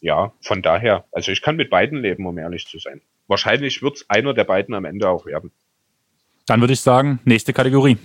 ja, 0.00 0.32
von 0.40 0.60
daher, 0.60 1.04
also 1.12 1.30
ich 1.30 1.40
kann 1.40 1.56
mit 1.56 1.70
beiden 1.70 2.00
leben, 2.00 2.26
um 2.26 2.36
ehrlich 2.36 2.66
zu 2.66 2.78
sein. 2.78 3.00
Wahrscheinlich 3.26 3.82
wird 3.82 3.96
es 3.96 4.10
einer 4.10 4.34
der 4.34 4.44
beiden 4.44 4.74
am 4.74 4.84
Ende 4.84 5.08
auch 5.08 5.24
werden. 5.24 5.52
Dann 6.46 6.60
würde 6.60 6.72
ich 6.74 6.80
sagen, 6.80 7.20
nächste 7.24 7.52
Kategorie. 7.52 7.98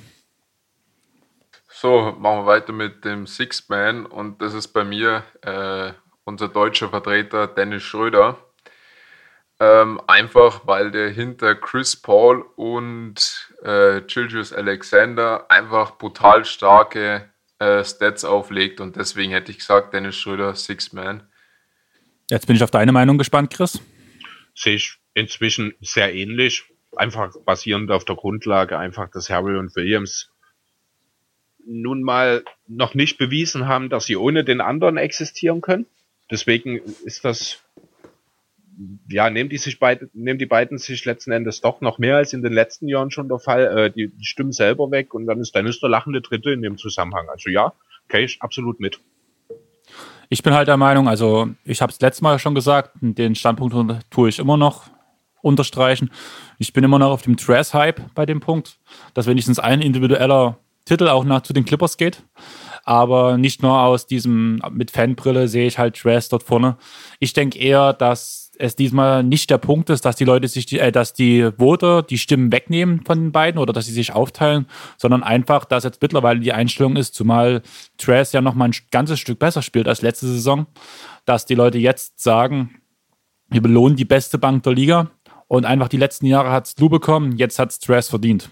So, 1.70 2.16
machen 2.18 2.40
wir 2.40 2.46
weiter 2.46 2.74
mit 2.74 3.06
dem 3.06 3.26
Six 3.26 3.70
Man 3.70 4.06
und 4.06 4.42
das 4.42 4.54
ist 4.54 4.70
bei 4.70 4.84
mir 4.84 5.24
äh, 5.42 5.94
unser 6.26 6.50
deutscher 6.50 6.90
Vertreter 6.90 7.48
Dennis 7.48 7.84
Schröder. 7.84 8.38
Ähm, 9.62 10.00
einfach 10.08 10.68
weil 10.68 10.92
der 10.92 11.10
hinter 11.10 11.54
Chris 11.56 11.96
Paul 11.96 12.46
und 12.56 13.50
äh, 13.62 14.02
Childress 14.08 14.54
Alexander 14.54 15.50
einfach 15.52 15.98
brutal 15.98 16.46
starke 16.46 17.30
äh, 17.60 17.84
Stats 17.84 18.24
auflegt 18.24 18.80
und 18.80 18.96
deswegen 18.96 19.34
hätte 19.34 19.52
ich 19.52 19.58
gesagt, 19.58 19.94
Dennis 19.94 20.16
Schröder 20.16 20.56
Six 20.56 20.94
Man. 20.94 21.28
Jetzt 22.30 22.48
bin 22.48 22.56
ich 22.56 22.64
auf 22.64 22.72
deine 22.72 22.94
Meinung 22.94 23.18
gespannt, 23.18 23.54
Chris. 23.54 23.82
Sehe 24.56 24.76
ich 24.76 24.98
inzwischen 25.14 25.74
sehr 25.82 26.14
ähnlich 26.14 26.64
einfach 27.00 27.34
basierend 27.46 27.92
auf 27.92 28.06
der 28.06 28.16
Grundlage 28.16 28.78
einfach, 28.78 29.10
dass 29.10 29.30
Harry 29.30 29.58
und 29.58 29.76
Williams 29.76 30.32
nun 31.66 32.04
mal 32.04 32.44
noch 32.68 32.94
nicht 32.94 33.18
bewiesen 33.18 33.68
haben, 33.68 33.90
dass 33.90 34.06
sie 34.06 34.18
ohne 34.18 34.44
den 34.44 34.62
anderen 34.62 34.98
existieren 34.98 35.62
können. 35.62 35.86
Deswegen 36.32 36.78
ist 36.78 37.26
das, 37.26 37.64
ja, 39.08 39.30
nehmen 39.30 39.50
die 39.50 39.58
sich 39.58 39.80
beide, 39.80 40.10
nehmen 40.14 40.40
die 40.40 40.46
beiden 40.46 40.78
sich 40.78 41.06
letzten 41.06 41.32
Endes 41.32 41.62
doch 41.62 41.82
noch 41.82 42.00
mehr 42.00 42.18
als 42.18 42.34
in 42.34 42.42
den 42.42 42.54
letzten 42.54 42.88
Jahren 42.88 43.12
schon 43.12 43.30
der 43.30 43.40
Fall, 43.40 43.78
äh, 43.78 43.92
die, 43.92 44.10
die 44.10 44.26
stimmen 44.26 44.52
selber 44.52 44.92
weg 44.92 45.14
und 45.14 45.26
dann 45.26 45.40
ist 45.40 45.56
dann 45.56 45.68
ist 45.68 45.82
der 45.82 45.90
lachende 45.90 46.22
Dritte 46.22 46.52
in 46.52 46.62
dem 46.62 46.78
Zusammenhang. 46.78 47.28
Also 47.30 47.50
ja, 47.50 47.74
okay, 48.06 48.26
ich 48.26 48.42
absolut 48.42 48.80
mit. 48.80 49.00
Ich 50.30 50.44
bin 50.44 50.54
halt 50.54 50.68
der 50.68 50.78
Meinung, 50.78 51.08
also 51.08 51.50
ich 51.66 51.82
habe 51.82 51.92
es 51.92 52.00
letztes 52.00 52.22
Mal 52.22 52.38
schon 52.38 52.54
gesagt, 52.54 52.92
den 53.02 53.36
Standpunkt 53.36 54.06
tue 54.12 54.30
ich 54.30 54.38
immer 54.38 54.58
noch 54.58 54.92
unterstreichen. 55.42 56.12
Ich 56.58 56.74
bin 56.74 56.84
immer 56.84 57.00
noch 57.00 57.12
auf 57.12 57.22
dem 57.22 57.36
Dress-Hype 57.36 58.14
bei 58.16 58.26
dem 58.26 58.40
Punkt, 58.40 58.80
dass 59.14 59.28
wenigstens 59.28 59.60
ein 59.60 59.82
individueller 59.82 60.58
Titel 60.86 61.08
auch 61.08 61.24
nach 61.24 61.42
zu 61.42 61.54
den 61.54 61.66
Clippers 61.66 61.98
geht. 61.98 62.24
Aber 62.84 63.38
nicht 63.38 63.62
nur 63.62 63.80
aus 63.82 64.08
diesem, 64.08 64.62
mit 64.72 64.90
Fanbrille 64.90 65.48
sehe 65.48 65.68
ich 65.68 65.78
halt 65.78 66.04
Dress 66.04 66.30
dort 66.30 66.44
vorne. 66.44 66.78
Ich 67.20 67.34
denke 67.34 67.60
eher, 67.60 67.94
dass 67.94 68.52
es 68.58 68.76
diesmal 68.76 69.24
nicht 69.24 69.50
der 69.50 69.58
Punkt 69.58 69.90
ist, 69.90 70.04
dass 70.06 70.18
die 70.18 70.26
Leute 70.26 70.48
sich, 70.48 70.66
die, 70.66 70.80
äh, 70.80 70.92
dass 70.92 71.14
die 71.14 71.50
Voter 71.58 72.04
die 72.04 72.18
Stimmen 72.18 72.52
wegnehmen 72.52 73.02
von 73.06 73.20
den 73.20 73.32
beiden 73.32 73.60
oder 73.60 73.72
dass 73.74 73.86
sie 73.86 73.94
sich 73.94 74.14
aufteilen, 74.14 74.68
sondern 74.98 75.24
einfach, 75.24 75.66
dass 75.66 75.86
jetzt 75.86 76.02
mittlerweile 76.02 76.42
die 76.42 76.52
Einstellung 76.52 76.98
ist, 76.98 77.16
zumal 77.16 77.62
Dress 77.98 78.34
ja 78.34 78.42
noch 78.42 78.56
mal 78.56 78.66
ein 78.66 78.76
ganzes 78.92 79.20
Stück 79.20 79.40
besser 79.40 79.62
spielt 79.62 79.88
als 79.88 80.02
letzte 80.02 80.28
Saison, 80.28 80.68
dass 81.26 81.46
die 81.46 81.56
Leute 81.56 81.78
jetzt 81.78 82.22
sagen, 82.22 82.82
wir 83.50 83.62
belohnen 83.62 83.96
die 83.96 84.06
beste 84.06 84.38
Bank 84.38 84.64
der 84.64 84.74
Liga 84.74 85.10
und 85.50 85.66
einfach 85.66 85.90
die 85.90 85.98
letzten 85.98 86.28
Jahre 86.28 86.52
hat 86.52 86.68
es 86.68 86.78
Lou 86.78 86.88
bekommen, 86.88 87.36
jetzt 87.36 87.60
hat 87.60 87.72
es 87.72 87.78
Stress 87.78 88.08
verdient. 88.08 88.52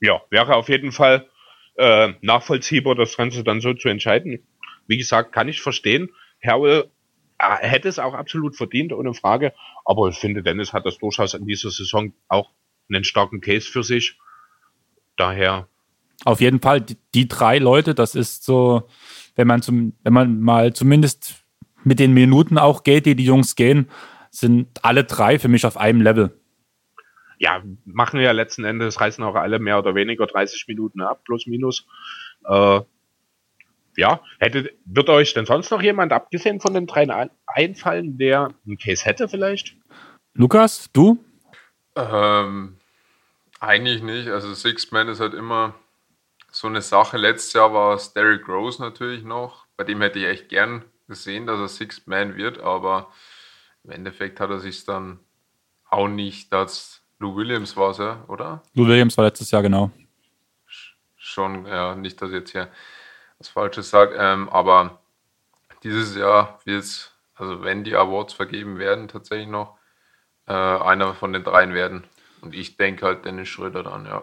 Ja, 0.00 0.22
wäre 0.30 0.56
auf 0.56 0.68
jeden 0.68 0.92
Fall 0.92 1.28
äh, 1.76 2.14
nachvollziehbar, 2.22 2.94
das 2.94 3.16
Ganze 3.16 3.44
dann 3.44 3.60
so 3.60 3.74
zu 3.74 3.88
entscheiden. 3.88 4.46
Wie 4.86 4.96
gesagt, 4.96 5.32
kann 5.32 5.46
ich 5.46 5.60
verstehen. 5.60 6.08
Harrell 6.42 6.90
hätte 7.38 7.88
es 7.88 7.98
auch 7.98 8.14
absolut 8.14 8.56
verdient, 8.56 8.92
ohne 8.92 9.12
Frage. 9.12 9.52
Aber 9.84 10.08
ich 10.08 10.16
finde, 10.16 10.42
Dennis 10.42 10.72
hat 10.72 10.86
das 10.86 10.98
durchaus 10.98 11.34
in 11.34 11.46
dieser 11.46 11.70
Saison 11.70 12.14
auch 12.28 12.50
einen 12.88 13.04
starken 13.04 13.40
Case 13.42 13.70
für 13.70 13.82
sich. 13.82 14.18
Daher. 15.16 15.68
Auf 16.24 16.40
jeden 16.40 16.60
Fall, 16.60 16.80
die, 16.80 16.96
die 17.14 17.28
drei 17.28 17.58
Leute, 17.58 17.94
das 17.94 18.14
ist 18.14 18.42
so, 18.42 18.88
wenn 19.36 19.46
man 19.46 19.60
zum, 19.60 19.92
wenn 20.02 20.14
man 20.14 20.40
mal 20.40 20.72
zumindest 20.72 21.44
mit 21.84 21.98
den 21.98 22.14
Minuten 22.14 22.56
auch 22.56 22.84
geht, 22.84 23.04
die 23.04 23.14
die 23.14 23.24
Jungs 23.24 23.54
gehen, 23.54 23.88
sind 24.30 24.68
alle 24.82 25.04
drei 25.04 25.38
für 25.38 25.48
mich 25.48 25.66
auf 25.66 25.76
einem 25.76 26.00
Level. 26.00 26.38
Ja, 27.38 27.62
machen 27.84 28.20
ja 28.20 28.32
letzten 28.32 28.64
Endes, 28.64 29.00
reißen 29.00 29.22
auch 29.22 29.36
alle 29.36 29.58
mehr 29.58 29.78
oder 29.78 29.94
weniger 29.94 30.26
30 30.26 30.66
Minuten 30.66 31.00
ab, 31.00 31.22
plus 31.24 31.46
minus. 31.46 31.86
Äh, 32.44 32.80
ja, 33.96 34.20
hätte, 34.38 34.72
wird 34.84 35.08
euch 35.08 35.34
denn 35.34 35.46
sonst 35.46 35.70
noch 35.70 35.82
jemand, 35.82 36.12
abgesehen 36.12 36.60
von 36.60 36.74
den 36.74 36.86
drei 36.86 37.28
einfallen, 37.46 38.16
der 38.18 38.54
einen 38.64 38.78
Case 38.78 39.04
hätte 39.04 39.28
vielleicht? 39.28 39.74
Lukas, 40.34 40.88
du? 40.92 41.18
Ähm, 41.96 42.76
eigentlich 43.58 44.02
nicht. 44.02 44.28
Also 44.28 44.54
Six 44.54 44.92
Man 44.92 45.08
ist 45.08 45.20
halt 45.20 45.34
immer 45.34 45.74
so 46.50 46.68
eine 46.68 46.80
Sache. 46.80 47.16
Letztes 47.16 47.54
Jahr 47.54 47.72
war 47.72 47.94
es 47.94 48.12
Derrick 48.12 48.48
Rose 48.48 48.80
natürlich 48.80 49.24
noch. 49.24 49.66
Bei 49.76 49.84
dem 49.84 50.00
hätte 50.00 50.20
ich 50.20 50.26
echt 50.26 50.48
gern 50.48 50.84
gesehen, 51.08 51.46
dass 51.46 51.58
er 51.58 51.68
Six 51.68 52.06
Man 52.06 52.36
wird, 52.36 52.60
aber 52.60 53.12
im 53.88 53.94
Endeffekt 53.94 54.38
hat 54.38 54.50
er 54.50 54.58
sich 54.58 54.84
dann 54.84 55.18
auch 55.88 56.08
nicht, 56.08 56.52
dass 56.52 57.02
Lou 57.18 57.36
Williams 57.36 57.74
war 57.74 57.90
es 57.90 57.98
ja, 57.98 58.22
oder? 58.28 58.62
Lou 58.74 58.86
Williams 58.86 59.16
war 59.16 59.24
letztes 59.24 59.50
Jahr, 59.50 59.62
genau. 59.62 59.90
Schon, 61.16 61.64
ja, 61.66 61.94
nicht, 61.94 62.20
dass 62.20 62.28
ich 62.28 62.36
jetzt 62.36 62.52
hier 62.52 62.68
was 63.38 63.48
Falsches 63.48 63.88
sage, 63.88 64.14
ähm, 64.18 64.48
aber 64.50 65.00
dieses 65.82 66.16
Jahr 66.16 66.60
wird 66.64 66.84
es, 66.84 67.12
also 67.34 67.62
wenn 67.62 67.82
die 67.82 67.96
Awards 67.96 68.34
vergeben 68.34 68.78
werden, 68.78 69.08
tatsächlich 69.08 69.48
noch 69.48 69.78
äh, 70.46 70.52
einer 70.52 71.14
von 71.14 71.32
den 71.32 71.44
dreien 71.44 71.72
werden. 71.72 72.04
Und 72.42 72.54
ich 72.54 72.76
denke 72.76 73.06
halt 73.06 73.24
Dennis 73.24 73.48
Schröder 73.48 73.82
dann, 73.84 74.04
ja. 74.04 74.22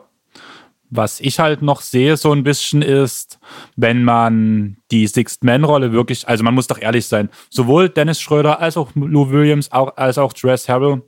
Was 0.89 1.19
ich 1.19 1.39
halt 1.39 1.61
noch 1.61 1.81
sehe, 1.81 2.15
so 2.15 2.31
ein 2.31 2.43
bisschen 2.43 2.81
ist, 2.81 3.39
wenn 3.75 4.03
man 4.03 4.77
die 4.91 5.07
Sixth-Man-Rolle 5.07 5.91
wirklich, 5.91 6.27
also 6.27 6.43
man 6.43 6.53
muss 6.53 6.67
doch 6.67 6.79
ehrlich 6.79 7.07
sein, 7.07 7.29
sowohl 7.49 7.89
Dennis 7.89 8.21
Schröder 8.21 8.59
als 8.59 8.77
auch 8.77 8.91
Lou 8.95 9.29
Williams 9.31 9.71
auch, 9.71 9.97
als 9.97 10.17
auch 10.17 10.33
Dress 10.33 10.69
Harrell 10.69 11.01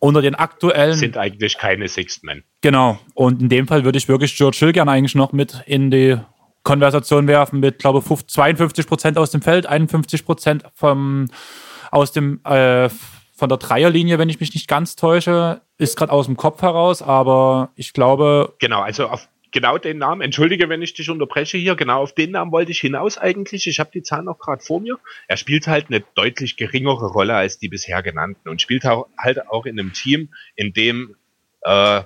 unter 0.00 0.22
den 0.22 0.34
aktuellen. 0.34 0.94
Sind 0.94 1.16
eigentlich 1.16 1.58
keine 1.58 1.88
Sixth 1.88 2.22
Men. 2.22 2.44
Genau. 2.60 2.98
Und 3.14 3.42
in 3.42 3.48
dem 3.48 3.66
Fall 3.66 3.84
würde 3.84 3.98
ich 3.98 4.08
wirklich 4.08 4.36
George 4.36 4.58
Hill 4.60 4.72
gerne 4.72 4.92
eigentlich 4.92 5.14
noch 5.14 5.32
mit 5.32 5.62
in 5.66 5.90
die 5.90 6.16
Konversation 6.62 7.26
werfen 7.26 7.60
mit, 7.60 7.78
glaube 7.78 8.00
ich, 8.00 8.26
52 8.26 8.86
Prozent 8.86 9.18
aus 9.18 9.30
dem 9.30 9.42
Feld, 9.42 9.66
51 9.66 10.24
Prozent 10.24 10.64
vom, 10.74 11.28
aus 11.90 12.12
dem, 12.12 12.40
äh, 12.44 12.88
von 13.38 13.48
der 13.48 13.58
Dreierlinie, 13.58 14.18
wenn 14.18 14.28
ich 14.28 14.40
mich 14.40 14.52
nicht 14.52 14.66
ganz 14.66 14.96
täusche, 14.96 15.60
ist 15.78 15.96
gerade 15.96 16.12
aus 16.12 16.26
dem 16.26 16.36
Kopf 16.36 16.60
heraus, 16.60 17.02
aber 17.02 17.70
ich 17.76 17.92
glaube. 17.92 18.54
Genau, 18.58 18.80
also 18.80 19.06
auf 19.06 19.28
genau 19.52 19.78
den 19.78 19.98
Namen, 19.98 20.22
entschuldige, 20.22 20.68
wenn 20.68 20.82
ich 20.82 20.92
dich 20.92 21.08
unterbreche 21.08 21.56
hier, 21.56 21.76
genau 21.76 22.02
auf 22.02 22.12
den 22.12 22.32
Namen 22.32 22.50
wollte 22.50 22.72
ich 22.72 22.80
hinaus 22.80 23.16
eigentlich. 23.16 23.68
Ich 23.68 23.78
habe 23.78 23.90
die 23.94 24.02
Zahlen 24.02 24.24
noch 24.24 24.40
gerade 24.40 24.60
vor 24.60 24.80
mir. 24.80 24.98
Er 25.28 25.36
spielt 25.36 25.68
halt 25.68 25.86
eine 25.88 26.02
deutlich 26.16 26.56
geringere 26.56 27.06
Rolle 27.06 27.36
als 27.36 27.60
die 27.60 27.68
bisher 27.68 28.02
genannten 28.02 28.48
und 28.48 28.60
spielt 28.60 28.84
auch, 28.84 29.06
halt 29.16 29.48
auch 29.48 29.66
in 29.66 29.78
einem 29.78 29.92
Team, 29.92 30.30
in 30.56 30.72
dem 30.72 31.14
äh, 31.62 32.02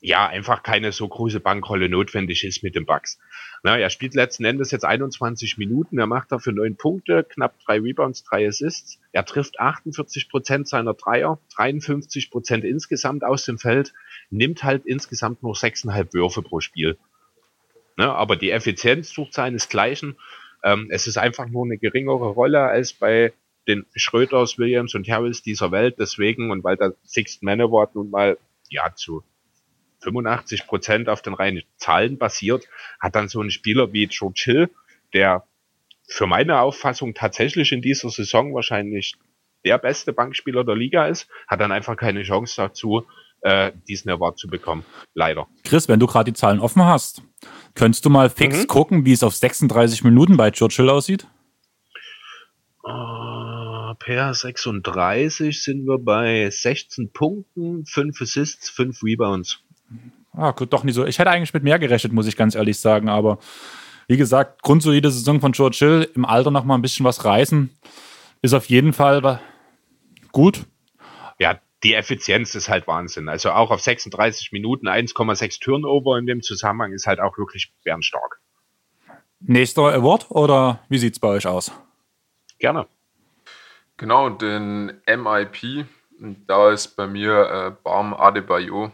ja, 0.00 0.26
einfach 0.26 0.62
keine 0.62 0.92
so 0.92 1.06
große 1.06 1.40
Bankrolle 1.40 1.90
notwendig 1.90 2.44
ist 2.44 2.62
mit 2.62 2.74
den 2.74 2.86
Bugs. 2.86 3.18
Na, 3.62 3.78
er 3.78 3.90
spielt 3.90 4.14
letzten 4.14 4.46
Endes 4.46 4.70
jetzt 4.70 4.84
21 4.84 5.58
Minuten, 5.58 5.98
er 5.98 6.06
macht 6.06 6.32
dafür 6.32 6.54
neun 6.54 6.76
Punkte, 6.76 7.24
knapp 7.24 7.58
drei 7.60 7.78
Rebounds, 7.78 8.24
drei 8.24 8.48
Assists. 8.48 8.98
Er 9.12 9.26
trifft 9.26 9.60
48 9.60 10.30
Prozent 10.30 10.68
seiner 10.68 10.94
Dreier, 10.94 11.38
53 11.54 12.30
Prozent 12.30 12.64
insgesamt 12.64 13.24
aus 13.24 13.44
dem 13.44 13.58
Feld, 13.58 13.92
nimmt 14.30 14.64
halt 14.64 14.86
insgesamt 14.86 15.42
nur 15.42 15.54
sechseinhalb 15.54 16.14
Würfe 16.14 16.40
pro 16.40 16.60
Spiel. 16.60 16.96
Na, 17.96 18.14
aber 18.14 18.36
die 18.36 18.50
Effizienz 18.50 19.12
sucht 19.12 19.34
seinesgleichen. 19.34 20.16
Ähm, 20.64 20.88
es 20.90 21.06
ist 21.06 21.18
einfach 21.18 21.46
nur 21.46 21.66
eine 21.66 21.76
geringere 21.76 22.30
Rolle 22.30 22.62
als 22.62 22.94
bei 22.94 23.34
den 23.68 23.84
Schröders, 23.94 24.56
Williams 24.56 24.94
und 24.94 25.06
Harris 25.06 25.42
dieser 25.42 25.70
Welt. 25.70 25.96
Deswegen, 25.98 26.50
und 26.50 26.64
weil 26.64 26.76
der 26.76 26.94
Sixth 27.04 27.42
Man 27.42 27.60
Award 27.60 27.94
nun 27.94 28.08
mal 28.08 28.38
ja 28.70 28.94
zu 28.94 29.22
85 30.00 30.66
Prozent 30.66 31.08
auf 31.08 31.22
den 31.22 31.34
reinen 31.34 31.62
Zahlen 31.76 32.18
basiert, 32.18 32.68
hat 33.00 33.14
dann 33.14 33.28
so 33.28 33.40
ein 33.40 33.50
Spieler 33.50 33.92
wie 33.92 34.06
George 34.06 34.42
Hill, 34.44 34.70
der 35.12 35.44
für 36.08 36.26
meine 36.26 36.60
Auffassung 36.60 37.14
tatsächlich 37.14 37.72
in 37.72 37.82
dieser 37.82 38.10
Saison 38.10 38.54
wahrscheinlich 38.54 39.14
der 39.64 39.78
beste 39.78 40.12
Bankspieler 40.12 40.64
der 40.64 40.74
Liga 40.74 41.06
ist, 41.06 41.28
hat 41.46 41.60
dann 41.60 41.72
einfach 41.72 41.96
keine 41.96 42.22
Chance 42.22 42.54
dazu, 42.56 43.06
äh, 43.42 43.72
diesen 43.88 44.10
Award 44.10 44.38
zu 44.38 44.48
bekommen. 44.48 44.84
Leider. 45.14 45.46
Chris, 45.64 45.88
wenn 45.88 46.00
du 46.00 46.06
gerade 46.06 46.32
die 46.32 46.36
Zahlen 46.36 46.60
offen 46.60 46.84
hast, 46.84 47.22
könntest 47.74 48.04
du 48.04 48.10
mal 48.10 48.30
fix 48.30 48.62
mhm. 48.62 48.66
gucken, 48.66 49.04
wie 49.04 49.12
es 49.12 49.22
auf 49.22 49.34
36 49.34 50.04
Minuten 50.04 50.36
bei 50.36 50.50
George 50.50 50.74
Hill 50.76 50.90
aussieht? 50.90 51.26
Uh, 52.82 53.94
per 53.98 54.32
36 54.32 55.62
sind 55.62 55.86
wir 55.86 55.98
bei 55.98 56.48
16 56.50 57.12
Punkten, 57.12 57.84
5 57.84 58.20
Assists, 58.20 58.70
5 58.70 59.02
Rebounds. 59.02 59.62
Ah, 60.32 60.52
gut, 60.52 60.72
doch 60.72 60.84
nicht 60.84 60.94
so. 60.94 61.04
Ich 61.04 61.18
hätte 61.18 61.30
eigentlich 61.30 61.54
mit 61.54 61.64
mehr 61.64 61.78
gerechnet, 61.78 62.12
muss 62.12 62.26
ich 62.26 62.36
ganz 62.36 62.54
ehrlich 62.54 62.78
sagen. 62.78 63.08
Aber 63.08 63.38
wie 64.06 64.16
gesagt, 64.16 64.62
grundsolide 64.62 65.10
Saison 65.10 65.40
von 65.40 65.52
George 65.52 65.76
Hill, 65.80 66.10
im 66.14 66.24
Alter 66.24 66.50
noch 66.50 66.64
mal 66.64 66.74
ein 66.74 66.82
bisschen 66.82 67.04
was 67.04 67.24
reißen, 67.24 67.70
ist 68.42 68.54
auf 68.54 68.66
jeden 68.66 68.92
Fall 68.92 69.40
gut. 70.32 70.66
Ja, 71.38 71.58
die 71.82 71.94
Effizienz 71.94 72.54
ist 72.54 72.68
halt 72.68 72.86
Wahnsinn. 72.86 73.28
Also 73.28 73.50
auch 73.50 73.70
auf 73.70 73.80
36 73.80 74.52
Minuten 74.52 74.88
1,6 74.88 75.60
Turnover 75.60 76.18
in 76.18 76.26
dem 76.26 76.42
Zusammenhang 76.42 76.92
ist 76.92 77.06
halt 77.06 77.20
auch 77.20 77.38
wirklich 77.38 77.72
bärenstark. 77.84 78.40
Nächster 79.40 79.94
Award 79.94 80.30
oder 80.30 80.80
wie 80.88 80.98
sieht 80.98 81.14
es 81.14 81.18
bei 81.18 81.28
euch 81.28 81.46
aus? 81.46 81.72
Gerne. 82.58 82.86
Genau, 83.96 84.28
den 84.28 85.00
MIP, 85.06 85.86
da 86.46 86.70
ist 86.70 86.96
bei 86.96 87.06
mir 87.06 87.50
äh, 87.50 87.82
Baum 87.82 88.12
Adebayo. 88.12 88.92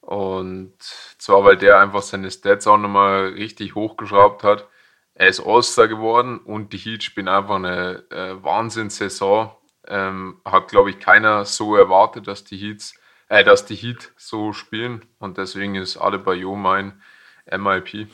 Und 0.00 0.74
zwar, 1.18 1.44
weil 1.44 1.56
der 1.56 1.78
einfach 1.78 2.02
seine 2.02 2.30
Stats 2.30 2.66
auch 2.66 2.78
nochmal 2.78 3.28
richtig 3.28 3.74
hochgeschraubt 3.74 4.42
hat. 4.42 4.66
Er 5.14 5.28
ist 5.28 5.40
All-Star 5.44 5.88
geworden 5.88 6.38
und 6.38 6.72
die 6.72 6.78
Heat 6.78 7.02
spielen 7.02 7.28
einfach 7.28 7.56
eine 7.56 8.04
äh, 8.10 8.42
Wahnsinnssaison. 8.42 9.50
Ähm, 9.86 10.40
hat, 10.44 10.68
glaube 10.68 10.90
ich, 10.90 10.98
keiner 10.98 11.44
so 11.44 11.76
erwartet, 11.76 12.26
dass 12.26 12.44
die 12.44 12.56
Heats, 12.56 12.94
äh, 13.28 13.44
dass 13.44 13.66
die 13.66 13.74
Heat 13.74 14.12
so 14.16 14.52
spielen. 14.52 15.04
Und 15.18 15.36
deswegen 15.36 15.74
ist 15.74 15.96
Adebayo 15.96 16.54
mein 16.54 17.02
MIP. 17.50 18.08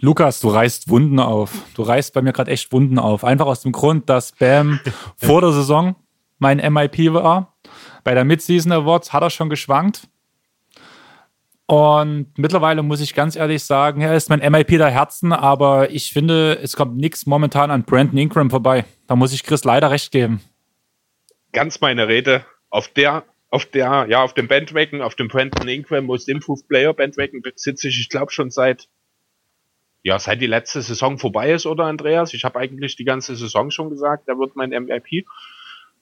Lukas, 0.00 0.40
du 0.40 0.48
reißt 0.48 0.88
Wunden 0.88 1.20
auf. 1.20 1.52
Du 1.74 1.82
reißt 1.82 2.14
bei 2.14 2.22
mir 2.22 2.32
gerade 2.32 2.50
echt 2.50 2.72
Wunden 2.72 2.98
auf. 2.98 3.24
Einfach 3.24 3.46
aus 3.46 3.62
dem 3.62 3.72
Grund, 3.72 4.08
dass 4.08 4.32
Bam 4.32 4.80
vor 5.16 5.40
der 5.40 5.52
Saison 5.52 5.96
mein 6.38 6.56
MIP 6.56 7.12
war. 7.12 7.54
Bei 8.02 8.14
der 8.14 8.24
Midseason 8.24 8.72
Awards 8.72 9.12
hat 9.12 9.22
er 9.22 9.30
schon 9.30 9.50
geschwankt. 9.50 10.08
Und 11.70 12.36
mittlerweile 12.36 12.82
muss 12.82 13.00
ich 13.00 13.14
ganz 13.14 13.36
ehrlich 13.36 13.62
sagen, 13.62 14.00
er 14.00 14.16
ist 14.16 14.28
mein 14.28 14.40
MIP 14.40 14.70
der 14.70 14.90
Herzen, 14.90 15.32
aber 15.32 15.92
ich 15.92 16.12
finde, 16.12 16.58
es 16.60 16.74
kommt 16.74 16.96
nichts 16.96 17.26
momentan 17.26 17.70
an 17.70 17.84
Brandon 17.84 18.18
Ingram 18.18 18.50
vorbei. 18.50 18.84
Da 19.06 19.14
muss 19.14 19.32
ich 19.32 19.44
Chris 19.44 19.62
leider 19.62 19.92
recht 19.92 20.10
geben. 20.10 20.40
Ganz 21.52 21.80
meine 21.80 22.08
Rede. 22.08 22.44
Auf 22.70 22.88
der, 22.88 23.22
auf 23.50 23.66
der, 23.66 24.06
ja, 24.08 24.20
auf 24.24 24.34
dem 24.34 24.48
Bandwagon, 24.48 25.00
auf 25.00 25.14
dem 25.14 25.28
Brandon 25.28 25.68
Ingram 25.68 26.06
Most 26.06 26.28
Improved 26.28 26.66
Player 26.66 26.92
Bandwagon 26.92 27.40
sitze 27.54 27.86
ich, 27.86 28.00
ich 28.00 28.08
glaube 28.08 28.32
schon 28.32 28.50
seit, 28.50 28.88
ja, 30.02 30.18
seit 30.18 30.40
die 30.40 30.48
letzte 30.48 30.82
Saison 30.82 31.18
vorbei 31.18 31.52
ist, 31.52 31.66
oder 31.66 31.84
Andreas? 31.84 32.34
Ich 32.34 32.44
habe 32.44 32.58
eigentlich 32.58 32.96
die 32.96 33.04
ganze 33.04 33.36
Saison 33.36 33.70
schon 33.70 33.90
gesagt, 33.90 34.26
er 34.26 34.40
wird 34.40 34.56
mein 34.56 34.70
MIP. 34.70 35.24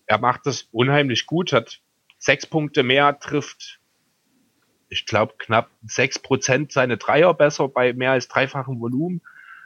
Er 0.07 0.17
macht 0.17 0.47
das 0.47 0.67
unheimlich 0.73 1.27
gut, 1.27 1.53
hat 1.53 1.81
sechs 2.17 2.47
Punkte 2.47 2.83
mehr, 2.83 3.19
trifft 3.19 3.78
ich 4.89 5.07
glaube, 5.07 5.35
knapp 5.39 5.71
sechs 5.87 6.19
Prozent 6.19 6.73
seine 6.73 6.97
Dreier 6.97 7.35
besser 7.35 7.69
bei 7.69 7.93
mehr 7.93 8.13
als 8.13 8.29
dreifachem 8.29 8.81
Volumen. 8.81 9.21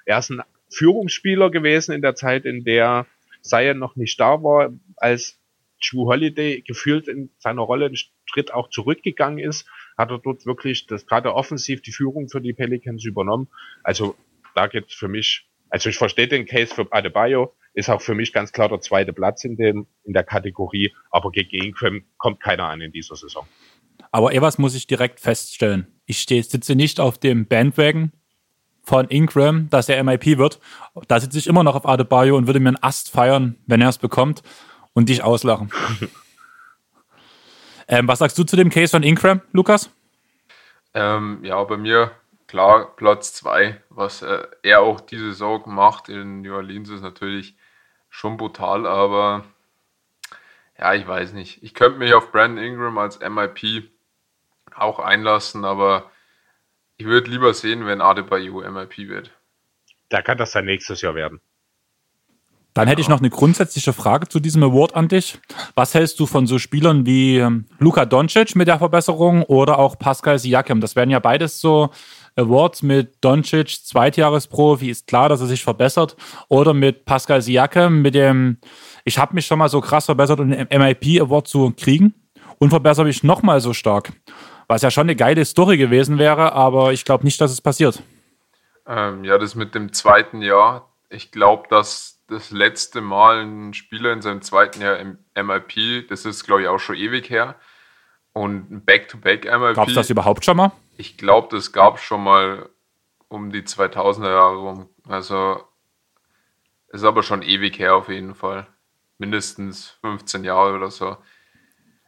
Er 0.05 0.19
ist 0.19 0.31
ein 0.31 0.43
Führungsspieler 0.71 1.51
gewesen 1.51 1.93
in 1.93 2.03
der 2.03 2.15
Zeit, 2.15 2.45
in 2.45 2.65
der 2.65 3.07
Zion 3.43 3.79
noch 3.79 3.97
nicht 3.97 4.19
da 4.19 4.43
war, 4.43 4.73
als 4.97 5.39
Drew 5.85 6.07
Holiday 6.07 6.63
gefühlt 6.63 7.09
in 7.09 7.31
seiner 7.39 7.63
Rolle 7.63 7.87
einen 7.87 7.97
Schritt 8.25 8.55
auch 8.55 8.71
zurückgegangen 8.71 9.39
ist, 9.39 9.67
hat 9.99 10.11
er 10.11 10.19
dort 10.19 10.47
wirklich 10.47 10.87
das 10.87 11.07
gerade 11.07 11.35
offensiv 11.35 11.83
die 11.83 11.93
Führung 11.93 12.29
für 12.29 12.41
die 12.41 12.53
Pelicans 12.53 13.05
übernommen. 13.05 13.49
Also 13.83 14.17
da 14.55 14.69
gibt's 14.69 14.95
für 14.95 15.09
mich, 15.09 15.49
also 15.71 15.89
ich 15.89 15.97
verstehe 15.97 16.29
den 16.29 16.47
Case 16.47 16.75
für 16.75 16.87
Adebayo, 16.93 17.53
ist 17.75 17.91
auch 17.91 18.01
für 18.01 18.15
mich 18.15 18.33
ganz 18.33 18.53
klar 18.53 18.69
der 18.69 18.81
zweite 18.81 19.13
Platz 19.13 19.45
in 19.45 19.57
dem 19.57 19.87
in 20.05 20.13
der 20.13 20.25
Kategorie, 20.25 20.95
aber 21.11 21.31
gegen 21.31 21.65
Ingram 21.65 22.05
kommt 22.19 22.41
keiner 22.41 22.65
an 22.65 22.81
in 22.81 22.93
dieser 22.93 23.17
Saison. 23.17 23.47
Aber 24.13 24.33
etwas 24.35 24.59
muss 24.59 24.75
ich 24.75 24.87
direkt 24.87 25.21
feststellen. 25.21 25.87
Ich 26.05 26.21
stehe, 26.21 26.43
sitze 26.43 26.77
nicht 26.77 27.01
auf 27.01 27.19
dem 27.19 27.47
Bandwagon 27.47 28.13
von 28.83 29.09
Ingram, 29.09 29.71
dass 29.71 29.89
er 29.89 30.03
MIP 30.05 30.39
wird. 30.39 30.61
Da 31.09 31.19
sitze 31.19 31.39
ich 31.39 31.47
immer 31.47 31.65
noch 31.65 31.75
auf 31.75 31.87
Adebayo 31.87 32.37
und 32.37 32.47
würde 32.47 32.61
mir 32.61 32.69
einen 32.69 32.83
Ast 32.83 33.11
feiern, 33.11 33.57
wenn 33.67 33.81
er 33.81 33.89
es 33.89 33.99
bekommt 33.99 34.43
und 34.93 35.09
dich 35.09 35.23
auslachen. 35.23 35.73
ähm, 37.89 38.07
was 38.07 38.19
sagst 38.19 38.39
du 38.39 38.45
zu 38.45 38.57
dem 38.57 38.71
Case 38.71 38.91
von 38.91 39.03
Ingram, 39.03 39.41
Lukas? 39.53 39.91
Ähm, 40.95 41.39
ja, 41.43 41.63
bei 41.65 41.79
mir 41.79 42.11
klar 42.49 42.95
Platz 42.97 43.33
2. 43.35 43.81
Was 43.89 44.21
äh, 44.21 44.43
er 44.63 44.81
auch 44.81 45.01
diese 45.01 45.29
Saison 45.29 45.63
macht 45.67 46.11
in 46.11 46.43
New 46.43 46.55
Orleans 46.55 46.91
ist 46.91 47.01
natürlich 47.01 47.57
schon 48.11 48.37
brutal, 48.37 48.87
aber 48.87 49.45
ja, 50.79 50.93
ich 50.95 51.07
weiß 51.07 51.33
nicht. 51.33 51.63
Ich 51.63 51.73
könnte 51.73 51.99
mich 51.99 52.13
auf 52.13 52.31
Brandon 52.31 52.63
Ingram 52.63 52.99
als 52.99 53.21
MIP 53.21 53.92
auch 54.77 54.99
einlassen, 54.99 55.65
aber 55.65 56.11
ich 56.97 57.07
würde 57.07 57.31
lieber 57.31 57.55
sehen, 57.55 57.87
wenn 57.87 58.01
Adebayo 58.01 58.61
MIP 58.71 59.09
wird. 59.09 59.31
Da 60.09 60.23
kann 60.23 60.39
das 60.39 60.53
dann 60.53 60.67
nächstes 60.67 61.01
Jahr 61.01 61.15
werden. 61.15 61.41
Dann 62.75 62.89
hätte 62.89 63.03
ich 63.03 63.09
noch 63.09 63.19
eine 63.19 63.29
grundsätzliche 63.29 63.93
Frage 63.93 64.29
zu 64.29 64.41
diesem 64.41 64.63
Award 64.63 64.95
an 64.95 65.09
dich. 65.09 65.39
Was 65.75 65.95
hältst 65.95 66.19
du 66.21 66.27
von 66.27 66.47
so 66.47 66.59
Spielern 66.59 67.05
wie 67.05 67.37
ähm, 67.37 67.67
Luka 67.79 68.07
Doncic 68.07 68.57
mit 68.57 68.67
der 68.67 68.79
Verbesserung 68.79 69.43
oder 69.43 69.79
auch 69.79 69.99
Pascal 69.99 70.39
Siakam? 70.39 70.81
Das 70.81 70.97
wären 70.97 71.11
ja 71.11 71.19
beides 71.19 71.61
so 71.61 71.91
Awards 72.35 72.83
mit 72.83 73.23
Doncic, 73.23 73.85
Zweitjahresprofi, 73.85 74.89
ist 74.89 75.07
klar, 75.07 75.29
dass 75.29 75.43
er 75.43 75.49
sich 75.49 75.63
verbessert. 75.63 76.17
Oder 76.49 76.73
mit 76.73 77.05
Pascal 77.05 77.43
Siakam 77.43 78.01
mit 78.01 78.15
dem, 78.15 78.57
ich 79.05 79.19
habe 79.19 79.35
mich 79.35 79.47
schon 79.47 79.59
mal 79.59 79.69
so 79.69 79.83
krass 79.83 80.07
verbessert, 80.07 80.41
um 80.41 80.51
den 80.51 80.67
MIP 80.71 81.21
Award 81.21 81.49
zu 81.49 81.75
kriegen 81.77 82.15
und 82.59 82.71
verbessere 82.71 83.05
mich 83.05 83.23
nochmal 83.23 83.61
so 83.61 83.75
stark. 83.75 84.13
Was 84.73 84.81
ja 84.81 84.91
schon 84.91 85.03
eine 85.03 85.17
geile 85.17 85.45
Story 85.45 85.77
gewesen 85.77 86.17
wäre, 86.17 86.55
aber 86.55 86.95
ich 86.95 87.05
glaube 87.05 87.25
nicht, 87.25 87.39
dass 87.43 87.53
es 87.53 87.61
passiert. 87.61 88.03
Ähm, 88.87 89.23
ja, 89.23 89.37
das 89.37 89.55
mit 89.55 89.75
dem 89.75 89.93
zweiten 89.93 90.41
Jahr. 90.41 90.89
Ich 91.11 91.31
glaube, 91.31 91.69
dass 91.69 92.23
das 92.27 92.53
letzte 92.53 93.03
Mal 93.03 93.43
ein 93.43 93.75
Spieler 93.75 94.15
in 94.15 94.23
seinem 94.23 94.41
zweiten 94.41 94.81
Jahr 94.81 94.99
im 94.99 95.19
MIP, 95.37 96.09
das 96.09 96.25
ist 96.25 96.45
glaube 96.45 96.63
ich 96.63 96.69
auch 96.69 96.79
schon 96.79 96.97
ewig 96.97 97.29
her. 97.29 97.57
Und 98.33 98.71
ein 98.71 98.83
Back-to-Back 98.83 99.45
MIP. 99.45 99.75
Gab 99.75 99.89
es 99.89 99.95
das 99.95 100.09
überhaupt 100.09 100.43
schon 100.43 100.57
mal? 100.57 100.73
Ich 100.97 101.19
glaube, 101.19 101.49
das 101.55 101.73
gab 101.73 101.97
es 101.97 102.03
schon 102.03 102.25
mal 102.25 102.71
um 103.29 103.53
die 103.53 103.65
2000er 103.65 104.31
Jahre 104.31 104.57
rum. 104.57 104.89
Also 105.07 105.63
ist 106.89 107.05
aber 107.05 107.23
schon 107.23 107.43
ewig 107.43 107.79
her 107.79 107.95
auf 107.95 108.09
jeden 108.09 108.35
Fall. 108.35 108.67
Mindestens 109.19 109.99
15 110.01 110.45
Jahre 110.45 110.77
oder 110.77 110.91
so. 110.91 111.19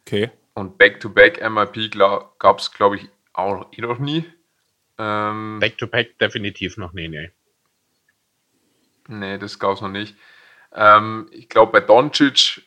Okay. 0.07 0.31
Und 0.55 0.79
Back-to-Back 0.79 1.43
MIP 1.51 1.91
gab 2.39 2.59
es, 2.59 2.71
glaube 2.73 2.97
ich, 2.97 3.09
auch 3.33 3.67
eh 3.73 3.83
noch 3.83 3.99
nie. 3.99 4.25
Ähm, 4.99 5.59
Back-to-Back 5.61 6.19
definitiv 6.19 6.77
noch 6.77 6.93
nie, 6.93 7.09
nee. 7.09 7.33
Nee, 9.09 9.39
das 9.39 9.59
gab 9.59 9.73
es 9.75 9.81
noch 9.81 9.89
nicht. 9.89 10.17
Ähm, 10.73 11.29
ich 11.33 11.49
glaube, 11.49 11.73
bei 11.73 11.81
Doncic 11.81 12.63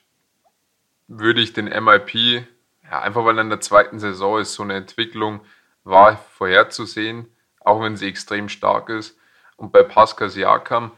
würde 1.08 1.41
ich 1.41 1.54
den 1.54 1.65
MIP, 1.65 2.45
ja, 2.84 3.02
einfach 3.02 3.23
weil 3.23 3.38
er 3.38 3.41
in 3.41 3.50
der 3.50 3.62
zweiten 3.62 4.00
Saison 4.00 4.39
ist, 4.39 4.54
so 4.54 4.63
eine 4.63 4.76
Entwicklung 4.76 5.41
war 5.86 6.17
vorherzusehen, 6.17 7.34
auch 7.62 7.82
wenn 7.82 7.95
sie 7.95 8.08
extrem 8.08 8.50
stark 8.50 8.89
ist. 8.89 9.17
Und 9.56 9.71
bei 9.71 9.84
Pascal 9.84 10.30
Siakam, 10.30 10.91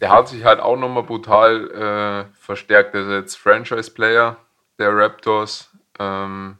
der 0.00 0.10
hat 0.10 0.28
sich 0.28 0.44
halt 0.44 0.60
auch 0.60 0.76
nochmal 0.76 1.02
brutal 1.02 1.70
äh, 1.70 2.34
verstärkt. 2.38 2.94
Er 2.94 3.02
ist 3.02 3.08
jetzt 3.08 3.36
Franchise-Player 3.36 4.38
der 4.78 4.96
Raptors. 4.96 5.70
Ähm, 5.98 6.58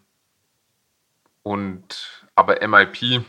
Und 1.42 2.24
aber 2.35 2.66
MIP, 2.66 3.24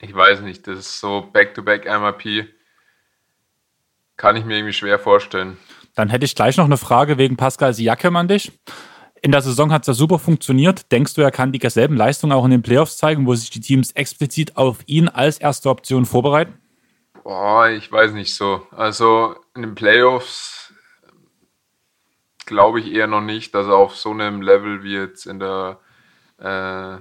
ich 0.00 0.14
weiß 0.14 0.40
nicht, 0.42 0.66
das 0.66 0.78
ist 0.80 1.00
so 1.00 1.22
Back-to-Back 1.32 1.86
MIP, 1.86 2.48
kann 4.16 4.36
ich 4.36 4.44
mir 4.44 4.58
irgendwie 4.58 4.72
schwer 4.74 4.98
vorstellen. 4.98 5.56
Dann 5.94 6.10
hätte 6.10 6.24
ich 6.24 6.34
gleich 6.34 6.56
noch 6.56 6.66
eine 6.66 6.76
Frage 6.76 7.18
wegen 7.18 7.36
Pascal 7.36 7.72
Siakam 7.72 8.16
an 8.16 8.28
dich. 8.28 8.52
In 9.22 9.32
der 9.32 9.42
Saison 9.42 9.72
hat 9.72 9.82
es 9.82 9.86
ja 9.88 9.94
super 9.94 10.18
funktioniert. 10.18 10.92
Denkst 10.92 11.14
du, 11.14 11.22
er 11.22 11.32
kann 11.32 11.50
die 11.50 11.70
selben 11.70 11.96
Leistungen 11.96 12.32
auch 12.32 12.44
in 12.44 12.52
den 12.52 12.62
Playoffs 12.62 12.98
zeigen, 12.98 13.26
wo 13.26 13.34
sich 13.34 13.50
die 13.50 13.60
Teams 13.60 13.90
explizit 13.92 14.56
auf 14.56 14.78
ihn 14.86 15.08
als 15.08 15.38
erste 15.38 15.70
Option 15.70 16.06
vorbereiten? 16.06 16.54
Boah, 17.24 17.68
ich 17.68 17.90
weiß 17.90 18.12
nicht 18.12 18.34
so. 18.34 18.66
Also 18.70 19.34
in 19.56 19.62
den 19.62 19.74
Playoffs 19.74 20.57
glaube 22.48 22.80
ich 22.80 22.92
eher 22.92 23.06
noch 23.06 23.20
nicht, 23.20 23.54
dass 23.54 23.66
er 23.66 23.76
auf 23.76 23.94
so 23.94 24.10
einem 24.10 24.42
Level 24.42 24.82
wie 24.82 24.94
jetzt 24.94 25.26
in 25.26 25.38
der, 25.38 25.78
äh, 26.40 26.94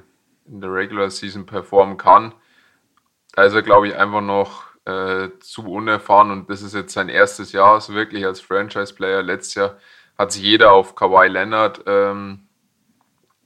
in 0.45 0.61
der 0.61 0.71
Regular 0.71 1.09
Season 1.09 1.45
performen 1.45 1.97
kann. 1.97 2.33
Da 3.33 3.43
ist 3.43 3.53
er, 3.53 3.63
glaube 3.63 3.87
ich, 3.87 3.95
einfach 3.95 4.21
noch 4.21 4.65
äh, 4.85 5.29
zu 5.39 5.63
unerfahren 5.65 6.31
und 6.31 6.49
das 6.49 6.61
ist 6.61 6.75
jetzt 6.75 6.93
sein 6.93 7.09
erstes 7.09 7.51
Jahr 7.51 7.81
so 7.81 7.93
wirklich 7.93 8.25
als 8.25 8.41
Franchise-Player. 8.41 9.23
Letztes 9.23 9.55
Jahr 9.55 9.77
hat 10.17 10.31
sich 10.31 10.43
jeder 10.43 10.71
auf 10.71 10.95
Kawhi 10.95 11.27
Leonard 11.27 11.81
ähm, 11.87 12.47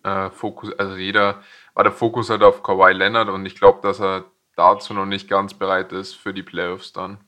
äh, 0.04 0.30
Fokus, 0.32 0.72
also 0.78 0.96
jeder 0.96 1.42
war 1.74 1.84
der 1.84 1.94
Fokus 1.94 2.30
halt 2.30 2.44
auf 2.44 2.64
Kawhi 2.64 2.94
Leonard 2.94 3.30
und 3.30 3.46
ich 3.46 3.56
glaube, 3.56 3.80
dass 3.82 4.02
er 4.02 4.26
dazu 4.56 4.94
noch 4.94 5.06
nicht 5.06 5.30
ganz 5.30 5.54
bereit 5.54 5.92
ist 5.94 6.14
für 6.14 6.34
die 6.34 6.44
Playoffs 6.44 6.94
dann. 6.94 7.20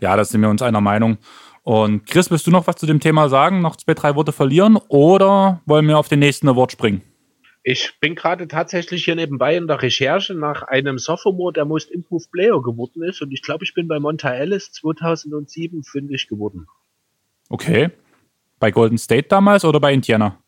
Ja, 0.00 0.16
da 0.16 0.24
sind 0.24 0.40
wir 0.40 0.48
uns 0.48 0.62
einer 0.62 0.80
Meinung. 0.80 1.18
Und 1.64 2.06
Chris, 2.06 2.30
willst 2.30 2.46
du 2.46 2.50
noch 2.50 2.66
was 2.66 2.76
zu 2.76 2.86
dem 2.86 3.00
Thema 3.00 3.30
sagen? 3.30 3.62
Noch 3.62 3.76
zwei, 3.76 3.94
drei 3.94 4.14
Worte 4.14 4.32
verlieren 4.32 4.78
oder 4.88 5.62
wollen 5.64 5.88
wir 5.88 5.98
auf 5.98 6.08
den 6.08 6.18
nächsten 6.18 6.46
Award 6.48 6.72
springen? 6.72 7.00
Ich 7.62 7.98
bin 7.98 8.14
gerade 8.14 8.46
tatsächlich 8.46 9.06
hier 9.06 9.14
nebenbei 9.14 9.56
in 9.56 9.66
der 9.66 9.80
Recherche 9.80 10.34
nach 10.34 10.62
einem 10.64 10.98
Sophomore, 10.98 11.54
der 11.54 11.64
Most 11.64 11.90
Improved 11.90 12.30
Player 12.30 12.60
geworden 12.60 13.02
ist. 13.02 13.22
Und 13.22 13.32
ich 13.32 13.40
glaube, 13.40 13.64
ich 13.64 13.72
bin 13.72 13.88
bei 13.88 13.98
Monta 13.98 14.30
Ellis 14.34 14.72
2007 14.72 15.82
fündig 15.84 16.28
geworden. 16.28 16.66
Okay. 17.48 17.88
Bei 18.58 18.70
Golden 18.70 18.98
State 18.98 19.28
damals 19.28 19.64
oder 19.64 19.80
bei 19.80 19.94
Indiana? 19.94 20.38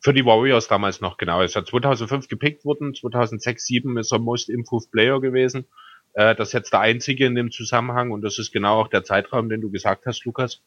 Für 0.00 0.14
die 0.14 0.24
Warriors 0.24 0.68
damals 0.68 1.00
noch, 1.00 1.16
genau. 1.16 1.40
Er 1.40 1.46
ist 1.46 1.56
ja 1.56 1.64
2005 1.64 2.28
gepickt 2.28 2.64
worden. 2.64 2.94
2006, 2.94 3.66
2007 3.66 3.98
ist 3.98 4.12
er 4.12 4.20
Most 4.20 4.48
Improved 4.48 4.92
Player 4.92 5.20
gewesen. 5.20 5.66
Äh, 6.14 6.34
das 6.34 6.48
ist 6.48 6.54
jetzt 6.54 6.72
der 6.72 6.80
einzige 6.80 7.26
in 7.26 7.34
dem 7.34 7.50
Zusammenhang. 7.50 8.10
Und 8.10 8.22
das 8.22 8.38
ist 8.38 8.52
genau 8.52 8.80
auch 8.80 8.88
der 8.88 9.04
Zeitraum, 9.04 9.48
den 9.48 9.60
du 9.60 9.70
gesagt 9.70 10.06
hast, 10.06 10.24
Lukas. 10.24 10.60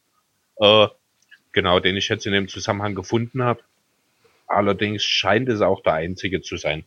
Äh, 0.57 0.87
genau, 1.51 1.79
den 1.79 1.97
ich 1.97 2.09
jetzt 2.09 2.25
in 2.25 2.33
dem 2.33 2.47
Zusammenhang 2.47 2.95
gefunden 2.95 3.43
habe. 3.43 3.61
Allerdings 4.47 5.03
scheint 5.03 5.49
es 5.49 5.61
auch 5.61 5.81
der 5.81 5.93
einzige 5.93 6.41
zu 6.41 6.57
sein. 6.57 6.85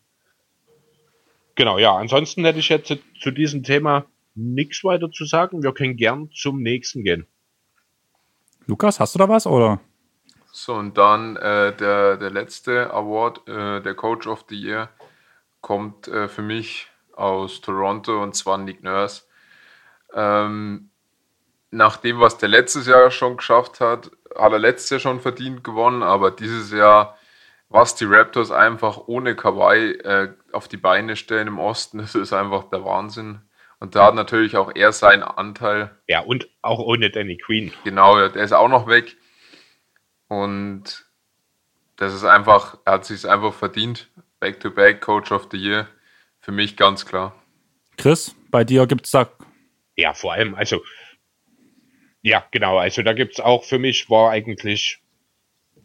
Genau, 1.54 1.78
ja, 1.78 1.96
ansonsten 1.96 2.44
hätte 2.44 2.58
ich 2.58 2.68
jetzt 2.68 2.94
zu 3.18 3.30
diesem 3.30 3.62
Thema 3.62 4.06
nichts 4.34 4.84
weiter 4.84 5.10
zu 5.10 5.24
sagen. 5.24 5.62
Wir 5.62 5.72
können 5.72 5.96
gern 5.96 6.30
zum 6.30 6.62
nächsten 6.62 7.02
gehen. 7.02 7.26
Lukas, 8.66 9.00
hast 9.00 9.14
du 9.14 9.18
da 9.18 9.28
was 9.28 9.46
oder? 9.46 9.80
So, 10.52 10.74
und 10.74 10.98
dann 10.98 11.36
äh, 11.36 11.74
der, 11.76 12.16
der 12.16 12.30
letzte 12.30 12.92
Award, 12.92 13.46
äh, 13.48 13.80
der 13.80 13.94
Coach 13.94 14.26
of 14.26 14.44
the 14.48 14.56
Year, 14.56 14.90
kommt 15.60 16.08
äh, 16.08 16.28
für 16.28 16.42
mich 16.42 16.88
aus 17.16 17.61
Toronto 17.61 18.22
und 18.22 18.35
zwar 18.35 18.59
Nick 18.59 18.83
Nurse. 18.83 19.22
Ähm, 20.14 20.90
nach 21.70 21.96
dem, 21.96 22.20
was 22.20 22.38
der 22.38 22.48
letztes 22.48 22.87
Jahr 22.87 23.11
schon 23.11 23.37
geschafft 23.37 23.81
hat, 23.81 24.11
hat 24.37 24.52
er 24.52 24.59
letztes 24.59 24.90
Jahr 24.90 25.00
schon 25.00 25.20
verdient 25.20 25.64
gewonnen, 25.64 26.02
aber 26.02 26.31
dieses 26.31 26.72
Jahr 26.72 27.16
was 27.68 27.94
die 27.96 28.05
Raptors 28.05 28.50
einfach 28.50 28.98
ohne 29.07 29.35
Kawhi 29.35 29.92
äh, 29.92 30.33
auf 30.52 30.68
die 30.68 30.76
Beine 30.76 31.16
stellen 31.16 31.48
im 31.48 31.59
Osten, 31.59 31.98
das 31.98 32.14
ist 32.14 32.33
einfach 32.33 32.64
der 32.70 32.85
Wahnsinn. 32.85 33.40
Und 33.79 33.94
da 33.94 34.07
hat 34.07 34.14
natürlich 34.14 34.57
auch 34.57 34.72
er 34.74 34.92
seinen 34.92 35.22
Anteil. 35.22 35.90
Ja, 36.09 36.20
und 36.20 36.48
auch 36.62 36.79
ohne 36.79 37.11
Danny 37.11 37.37
Queen. 37.37 37.72
Genau, 37.85 38.16
der 38.29 38.42
ist 38.42 38.52
auch 38.52 38.68
noch 38.68 38.87
weg. 38.87 39.16
Und 40.29 41.05
das 41.96 42.14
ist 42.14 42.24
einfach, 42.24 42.79
er 42.87 42.94
hat 42.94 43.05
sich 43.05 43.29
einfach 43.29 43.52
verdient. 43.52 44.09
Back-to-back, 44.40 44.96
-back, 44.96 45.00
Coach 45.00 45.31
of 45.31 45.48
the 45.50 45.59
Year. 45.59 45.88
Für 46.46 46.52
mich 46.52 46.76
ganz 46.76 47.04
klar. 47.04 47.35
Chris, 47.96 48.37
bei 48.52 48.62
dir 48.62 48.87
gibt 48.87 49.06
es 49.06 49.11
da. 49.11 49.28
Ja, 49.96 50.14
vor 50.14 50.32
allem, 50.32 50.54
also. 50.54 50.80
Ja, 52.22 52.46
genau. 52.52 52.78
Also 52.78 53.02
da 53.02 53.14
gibt 53.14 53.32
es 53.32 53.40
auch 53.40 53.64
für 53.64 53.80
mich, 53.80 54.09
war 54.11 54.30
eigentlich 54.30 55.00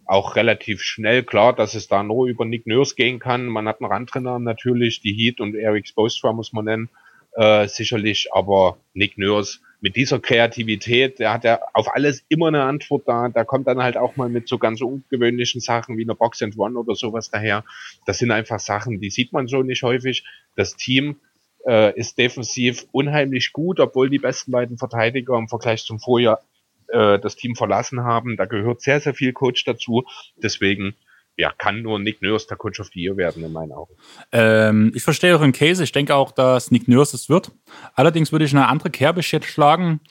auch 0.05 0.35
relativ 0.35 0.83
schnell 0.83 1.23
klar, 1.23 1.55
dass 1.55 1.73
es 1.73 1.87
da 1.87 2.03
nur 2.03 2.27
über 2.27 2.45
Nick 2.45 2.67
Nurse 2.67 2.93
gehen 2.93 3.17
kann. 3.17 3.47
Man 3.47 3.67
hat 3.67 3.81
einen 3.81 3.91
Randtrainer 3.91 4.37
natürlich, 4.37 5.01
die 5.01 5.13
Heat 5.13 5.41
und 5.41 5.55
Eric 5.55 5.87
Spoelstra 5.87 6.31
muss 6.31 6.53
man 6.53 6.65
nennen, 6.65 6.89
äh, 7.31 7.67
sicherlich, 7.67 8.31
aber 8.31 8.77
Nick 8.93 9.17
Nurse 9.17 9.61
mit 9.81 9.95
dieser 9.95 10.19
Kreativität, 10.19 11.19
der 11.19 11.33
hat 11.33 11.43
ja 11.43 11.59
auf 11.73 11.93
alles 11.93 12.23
immer 12.29 12.47
eine 12.47 12.63
Antwort 12.63 13.07
da. 13.07 13.29
Da 13.29 13.43
kommt 13.43 13.67
dann 13.67 13.81
halt 13.81 13.97
auch 13.97 14.15
mal 14.15 14.29
mit 14.29 14.47
so 14.47 14.59
ganz 14.59 14.81
ungewöhnlichen 14.81 15.59
Sachen 15.59 15.97
wie 15.97 16.03
einer 16.03 16.15
Box 16.15 16.41
and 16.43 16.57
One 16.57 16.77
oder 16.77 16.95
sowas 16.95 17.31
daher. 17.31 17.65
Das 18.05 18.19
sind 18.19 18.29
einfach 18.29 18.59
Sachen, 18.59 19.01
die 19.01 19.09
sieht 19.09 19.33
man 19.33 19.47
so 19.47 19.63
nicht 19.63 19.81
häufig. 19.81 20.23
Das 20.55 20.75
Team 20.75 21.19
äh, 21.65 21.97
ist 21.99 22.19
defensiv 22.19 22.85
unheimlich 22.91 23.53
gut, 23.53 23.79
obwohl 23.79 24.09
die 24.11 24.19
besten 24.19 24.51
beiden 24.51 24.77
Verteidiger 24.77 25.35
im 25.37 25.49
Vergleich 25.49 25.83
zum 25.83 25.99
Vorjahr 25.99 26.41
äh, 26.89 27.17
das 27.17 27.35
Team 27.35 27.55
verlassen 27.55 28.03
haben. 28.03 28.37
Da 28.37 28.45
gehört 28.45 28.81
sehr, 28.81 28.99
sehr 28.99 29.15
viel 29.15 29.33
Coach 29.33 29.65
dazu. 29.65 30.03
Deswegen 30.37 30.95
ja, 31.37 31.51
kann 31.57 31.81
nur 31.81 31.99
Nick 31.99 32.21
Nurse 32.21 32.47
der 32.47 32.57
Coach 32.57 32.79
of 32.79 32.89
the 32.93 32.99
Year 32.99 33.17
werden, 33.17 33.43
in 33.43 33.51
meinen 33.51 33.71
Augen. 33.71 33.95
Ähm, 34.31 34.91
ich 34.93 35.03
verstehe 35.03 35.31
euren 35.31 35.53
Case. 35.53 35.83
Ich 35.83 35.91
denke 35.91 36.15
auch, 36.15 36.31
dass 36.31 36.71
Nick 36.71 36.87
Nurse 36.87 37.15
es 37.15 37.29
wird. 37.29 37.51
Allerdings 37.95 38.31
würde 38.31 38.45
ich 38.45 38.53
eine 38.53 38.67
andere 38.67 38.89
Kerbe 38.89 39.23
schlagen. 39.23 40.01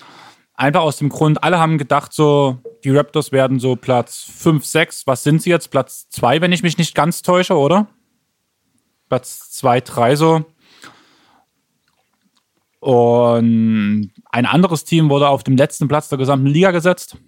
Einfach 0.55 0.83
aus 0.83 0.99
dem 0.99 1.09
Grund, 1.09 1.43
alle 1.43 1.59
haben 1.59 1.79
gedacht, 1.79 2.13
so, 2.13 2.59
die 2.85 2.91
Raptors 2.91 3.33
werden 3.33 3.61
so 3.61 3.77
Platz 3.77 4.31
5, 4.37 4.65
6. 4.65 5.07
Was 5.07 5.23
sind 5.23 5.41
sie 5.41 5.51
jetzt? 5.51 5.71
Platz 5.71 6.09
2, 6.11 6.41
wenn 6.41 6.53
ich 6.53 6.63
mich 6.63 6.77
nicht 6.77 6.95
ganz 6.95 7.23
täusche, 7.23 7.57
oder? 7.57 7.87
Platz 9.09 9.51
2, 9.53 9.81
3 9.81 10.17
so. 10.17 10.45
Und 12.81 14.11
ein 14.31 14.47
anderes 14.47 14.85
Team 14.85 15.11
wurde 15.11 15.29
auf 15.29 15.45
dem 15.45 15.57
letzten 15.57 15.87
Platz 15.87 16.09
der 16.09 16.19
gesamten 16.19 16.47
Liga 16.47 16.71
gesetzt 16.71 17.19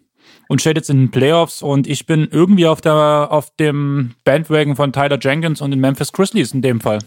und 0.49 0.61
steht 0.61 0.77
jetzt 0.77 0.91
in 0.91 0.99
den 0.99 1.11
Playoffs. 1.11 1.63
Und 1.63 1.87
ich 1.87 2.07
bin 2.07 2.29
irgendwie 2.31 2.67
auf, 2.67 2.81
der, 2.81 3.29
auf 3.31 3.55
dem 3.57 4.15
Bandwagon 4.25 4.77
von 4.77 4.93
Tyler 4.93 5.19
Jenkins 5.21 5.61
und 5.61 5.71
den 5.71 5.81
Memphis 5.81 6.13
Grizzlies 6.13 6.53
in 6.53 6.63
dem 6.63 6.81
Fall. 6.81 6.99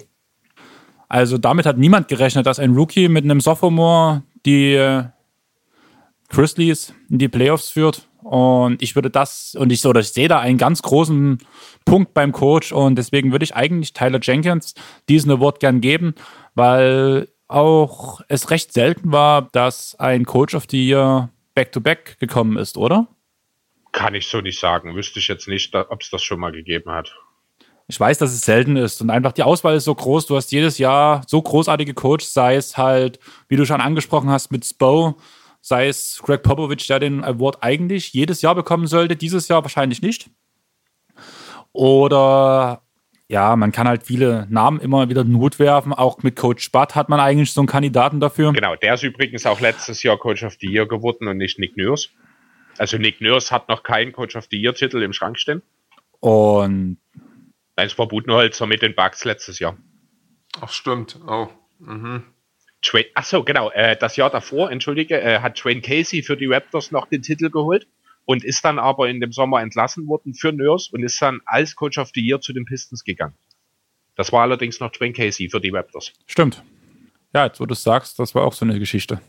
Also 1.08 1.38
damit 1.38 1.66
hat 1.66 1.78
niemand 1.78 2.08
gerechnet, 2.08 2.46
dass 2.46 2.60
ein 2.60 2.74
Rookie 2.74 3.08
mit 3.08 3.24
einem 3.24 3.40
Sophomore 3.40 4.24
die 4.46 4.74
äh, 4.74 5.04
Grizzlies 6.30 6.94
in 7.10 7.20
die 7.20 7.28
Playoffs 7.28 7.70
führt. 7.70 8.08
Und 8.24 8.82
ich 8.82 8.96
würde 8.96 9.12
das, 9.12 9.56
und 9.56 9.72
ich, 9.72 9.86
oder 9.86 10.00
ich 10.00 10.10
sehe 10.10 10.28
da 10.28 10.40
einen 10.40 10.58
ganz 10.58 10.82
großen 10.82 11.38
Punkt 11.86 12.16
beim 12.16 12.32
Coach 12.32 12.72
und 12.72 12.96
deswegen 12.96 13.32
würde 13.32 13.46
ich 13.46 13.56
eigentlich 13.56 13.94
Tyler 13.94 14.20
Jenkins 14.20 14.74
diesen 15.08 15.32
Award 15.32 15.60
gern 15.60 15.80
geben, 15.80 16.16
weil 16.56 17.28
auch 17.48 18.22
es 18.28 18.50
recht 18.50 18.74
selten 18.74 19.12
war, 19.12 19.44
dass 19.52 19.94
ein 20.00 20.26
Coach 20.26 20.56
of 20.56 20.66
the 20.70 20.84
Year 20.84 21.30
back-to-back 21.54 22.18
gekommen 22.20 22.58
ist, 22.58 22.78
oder? 22.78 23.08
Kann 23.96 24.14
ich 24.14 24.28
so 24.28 24.42
nicht 24.42 24.60
sagen. 24.60 24.94
Wüsste 24.94 25.20
ich 25.20 25.30
jetzt 25.30 25.48
nicht, 25.48 25.74
ob 25.74 26.02
es 26.02 26.10
das 26.10 26.22
schon 26.22 26.38
mal 26.38 26.52
gegeben 26.52 26.92
hat. 26.92 27.16
Ich 27.88 27.98
weiß, 27.98 28.18
dass 28.18 28.34
es 28.34 28.42
selten 28.42 28.76
ist 28.76 29.02
und 29.02 29.10
einfach 29.10 29.32
die 29.32 29.44
Auswahl 29.44 29.74
ist 29.78 29.86
so 29.86 29.96
groß. 29.96 30.26
Du 30.26 30.36
hast 30.36 30.52
jedes 30.52 30.80
Jahr 30.80 31.22
so 31.28 31.42
großartige 31.42 31.94
Coaches, 31.94 32.34
sei 32.34 32.58
es 32.58 32.76
halt, 32.76 33.20
wie 33.48 33.56
du 33.56 33.66
schon 33.66 33.80
angesprochen 33.80 34.30
hast, 34.30 34.52
mit 34.52 34.66
Spo, 34.66 35.16
sei 35.62 35.88
es 35.88 36.20
Greg 36.22 36.44
Popovich, 36.44 36.86
der 36.88 37.00
den 37.00 37.24
Award 37.24 37.60
eigentlich 37.62 38.12
jedes 38.12 38.42
Jahr 38.42 38.54
bekommen 38.54 38.88
sollte, 38.88 39.16
dieses 39.16 39.48
Jahr 39.48 39.64
wahrscheinlich 39.64 40.02
nicht. 40.02 40.30
Oder 41.72 42.82
ja, 43.30 43.56
man 43.56 43.72
kann 43.72 43.88
halt 43.88 44.04
viele 44.04 44.46
Namen 44.50 44.82
immer 44.82 45.08
wieder 45.08 45.24
Not 45.24 45.58
werfen. 45.58 45.94
Auch 45.94 46.22
mit 46.22 46.36
Coach 46.36 46.70
Butt 46.70 46.96
hat 46.96 47.08
man 47.08 47.22
eigentlich 47.22 47.54
so 47.54 47.62
einen 47.62 47.68
Kandidaten 47.68 48.20
dafür. 48.20 48.52
Genau, 48.52 48.76
der 48.76 48.96
ist 48.96 49.04
übrigens 49.04 49.46
auch 49.46 49.62
letztes 49.62 50.04
Jahr 50.04 50.18
Coach 50.18 50.44
of 50.44 50.58
the 50.60 50.68
Year 50.68 50.86
geworden 50.86 51.30
und 51.30 51.38
nicht 51.38 51.60
Nick 51.60 51.78
Nurse. 51.78 52.10
Also 52.78 52.98
Nick 52.98 53.22
Nurse 53.22 53.52
hat 53.52 53.70
noch 53.70 53.84
keinen 53.84 54.12
Coach 54.12 54.36
of 54.36 54.48
the 54.52 54.58
Year 54.58 54.74
Titel 54.74 55.02
im 55.02 55.14
Schrank 55.14 55.40
stehen. 55.40 55.62
Und 56.20 56.98
Eins 57.76 57.98
war 57.98 58.08
Budenholzer 58.08 58.66
mit 58.68 58.82
den 58.82 58.96
Bugs 58.96 59.26
letztes 59.26 59.60
Jahr. 59.60 59.78
Ach 60.62 60.72
stimmt. 60.72 61.20
Oh. 61.28 61.50
Mhm. 61.80 62.24
Achso, 63.16 63.44
genau. 63.44 63.72
Äh, 63.72 63.98
das 63.98 64.16
Jahr 64.16 64.30
davor, 64.30 64.72
entschuldige, 64.72 65.20
äh, 65.20 65.40
hat 65.40 65.58
Train 65.58 65.82
Casey 65.82 66.22
für 66.22 66.38
die 66.38 66.46
Raptors 66.46 66.92
noch 66.92 67.08
den 67.08 67.24
Titel 67.24 67.50
geholt 67.50 67.88
und 68.26 68.44
ist 68.44 68.64
dann 68.64 68.80
aber 68.80 69.10
in 69.10 69.20
dem 69.20 69.32
Sommer 69.32 69.62
entlassen 69.62 70.08
worden 70.08 70.34
für 70.36 70.54
Nurse 70.54 70.92
und 70.94 71.04
ist 71.04 71.20
dann 71.22 71.42
als 71.46 71.76
Coach 71.76 71.98
of 71.98 72.12
the 72.14 72.22
Year 72.22 72.40
zu 72.40 72.54
den 72.54 72.66
Pistons 72.66 73.04
gegangen. 73.04 73.34
Das 74.16 74.32
war 74.32 74.44
allerdings 74.44 74.80
noch 74.80 74.92
Dwayne 74.92 75.14
Casey 75.14 75.50
für 75.50 75.60
die 75.60 75.72
Raptors. 75.72 76.14
Stimmt. 76.28 76.64
Ja, 77.34 77.48
jetzt 77.48 77.60
wo 77.60 77.66
du 77.66 77.74
es 77.74 77.84
sagst, 77.84 78.20
das 78.20 78.34
war 78.36 78.44
auch 78.44 78.54
so 78.54 78.66
eine 78.66 78.80
Geschichte. 78.80 79.20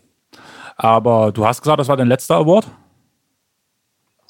Aber 0.76 1.32
du 1.32 1.46
hast 1.46 1.62
gesagt, 1.62 1.80
das 1.80 1.88
war 1.88 1.96
dein 1.96 2.09
letzter 2.09 2.37
Award? 2.37 2.70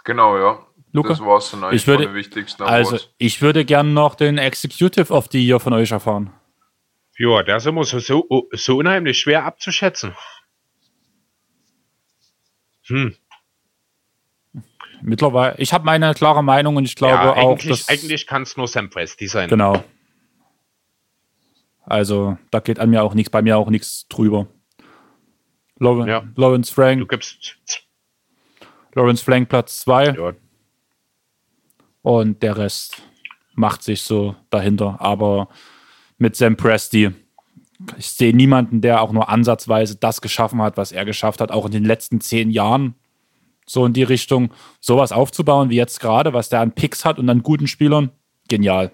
Genau, 0.07 0.39
ja. 0.39 0.65
Luca? 0.93 1.09
Das 1.11 1.21
war's 1.21 1.51
dann 1.51 1.65
eigentlich 1.65 1.83
ich 1.83 1.87
würde, 1.89 2.05
von 2.05 2.13
den 2.13 2.17
wichtigsten 2.17 2.63
Also, 2.63 2.91
Awards. 2.97 3.11
ich 3.19 3.43
würde 3.43 3.65
gern 3.67 3.93
noch 3.93 4.15
den 4.15 4.39
Executive 4.39 5.13
of 5.13 5.27
the 5.31 5.45
Year 5.45 5.61
von 5.61 5.73
euch 5.75 5.91
erfahren. 5.91 6.33
Ja, 7.19 7.43
der 7.43 7.57
ist 7.57 7.67
immer 7.67 7.85
so, 7.85 7.99
so, 7.99 8.27
so 8.53 8.77
unheimlich 8.79 9.19
schwer 9.19 9.45
abzuschätzen. 9.45 10.15
Hm. 12.87 13.17
Mittlerweile, 15.03 15.57
ich 15.59 15.73
habe 15.73 15.85
meine 15.85 16.15
klare 16.15 16.43
Meinung 16.43 16.77
und 16.77 16.85
ich 16.85 16.95
glaube 16.95 17.15
ja, 17.15 17.33
auch, 17.33 17.37
eigentlich, 17.37 17.69
dass, 17.85 17.89
eigentlich 17.89 18.27
kann 18.27 18.43
es 18.43 18.57
nur 18.57 18.69
Sam 18.69 18.89
Presti 18.89 19.27
sein. 19.27 19.49
genau. 19.49 19.83
Also, 21.85 22.39
da 22.51 22.61
geht 22.61 22.79
an 22.79 22.91
mir 22.91 23.03
auch 23.03 23.15
nichts, 23.15 23.31
bei 23.31 23.43
mir 23.43 23.57
auch 23.59 23.71
nichts 23.71 24.07
drüber. 24.09 24.47
Lauren, 25.79 26.09
Ja. 26.09 26.25
Lawrence 26.37 26.71
Du 26.71 26.75
Frank, 26.75 27.09
gibst, 27.09 27.59
Lawrence 28.97 29.23
Frank 29.23 29.51
Platz 29.51 29.81
2 29.81 30.05
ja, 30.07 30.33
und 32.01 32.43
der 32.43 32.57
Rest 32.57 33.03
macht 33.55 33.83
sich 33.83 34.03
so 34.03 34.35
dahinter. 34.49 34.97
Aber 35.01 35.49
mit 36.17 36.35
Sam 36.35 36.57
Presti, 36.57 37.11
ich 37.99 38.09
sehe 38.09 38.35
niemanden, 38.35 38.81
der 38.81 39.03
auch 39.03 39.13
nur 39.13 39.29
ansatzweise 39.29 39.97
das 39.97 40.23
geschaffen 40.23 40.63
hat, 40.63 40.79
was 40.79 40.93
er 40.93 41.05
geschafft 41.05 41.43
hat, 41.43 41.51
auch 41.51 41.67
in 41.67 41.73
den 41.73 41.85
letzten 41.85 42.23
zehn 42.23 42.51
Jahren. 42.51 42.95
So 43.67 43.85
in 43.85 43.93
die 43.93 44.03
Richtung, 44.03 44.53
sowas 44.81 45.13
aufzubauen 45.13 45.69
wie 45.69 45.77
jetzt 45.77 46.01
gerade, 46.01 46.33
was 46.33 46.49
der 46.49 46.61
an 46.61 46.73
Picks 46.73 47.05
hat 47.05 47.19
und 47.19 47.29
an 47.29 47.43
guten 47.43 47.67
Spielern. 47.67 48.13
Genial. 48.49 48.93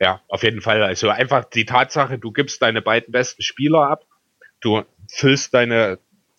ja, 0.00 0.22
auf 0.28 0.42
jeden 0.42 0.60
Fall. 0.60 0.82
Also 0.82 1.10
einfach 1.10 1.44
die 1.44 1.66
Tatsache, 1.66 2.18
du 2.18 2.32
gibst 2.32 2.62
deine 2.62 2.82
beiden 2.82 3.12
besten 3.12 3.42
Spieler 3.42 3.90
ab, 3.90 4.04
du 4.60 4.82
füllst 5.08 5.54
deine, 5.54 5.98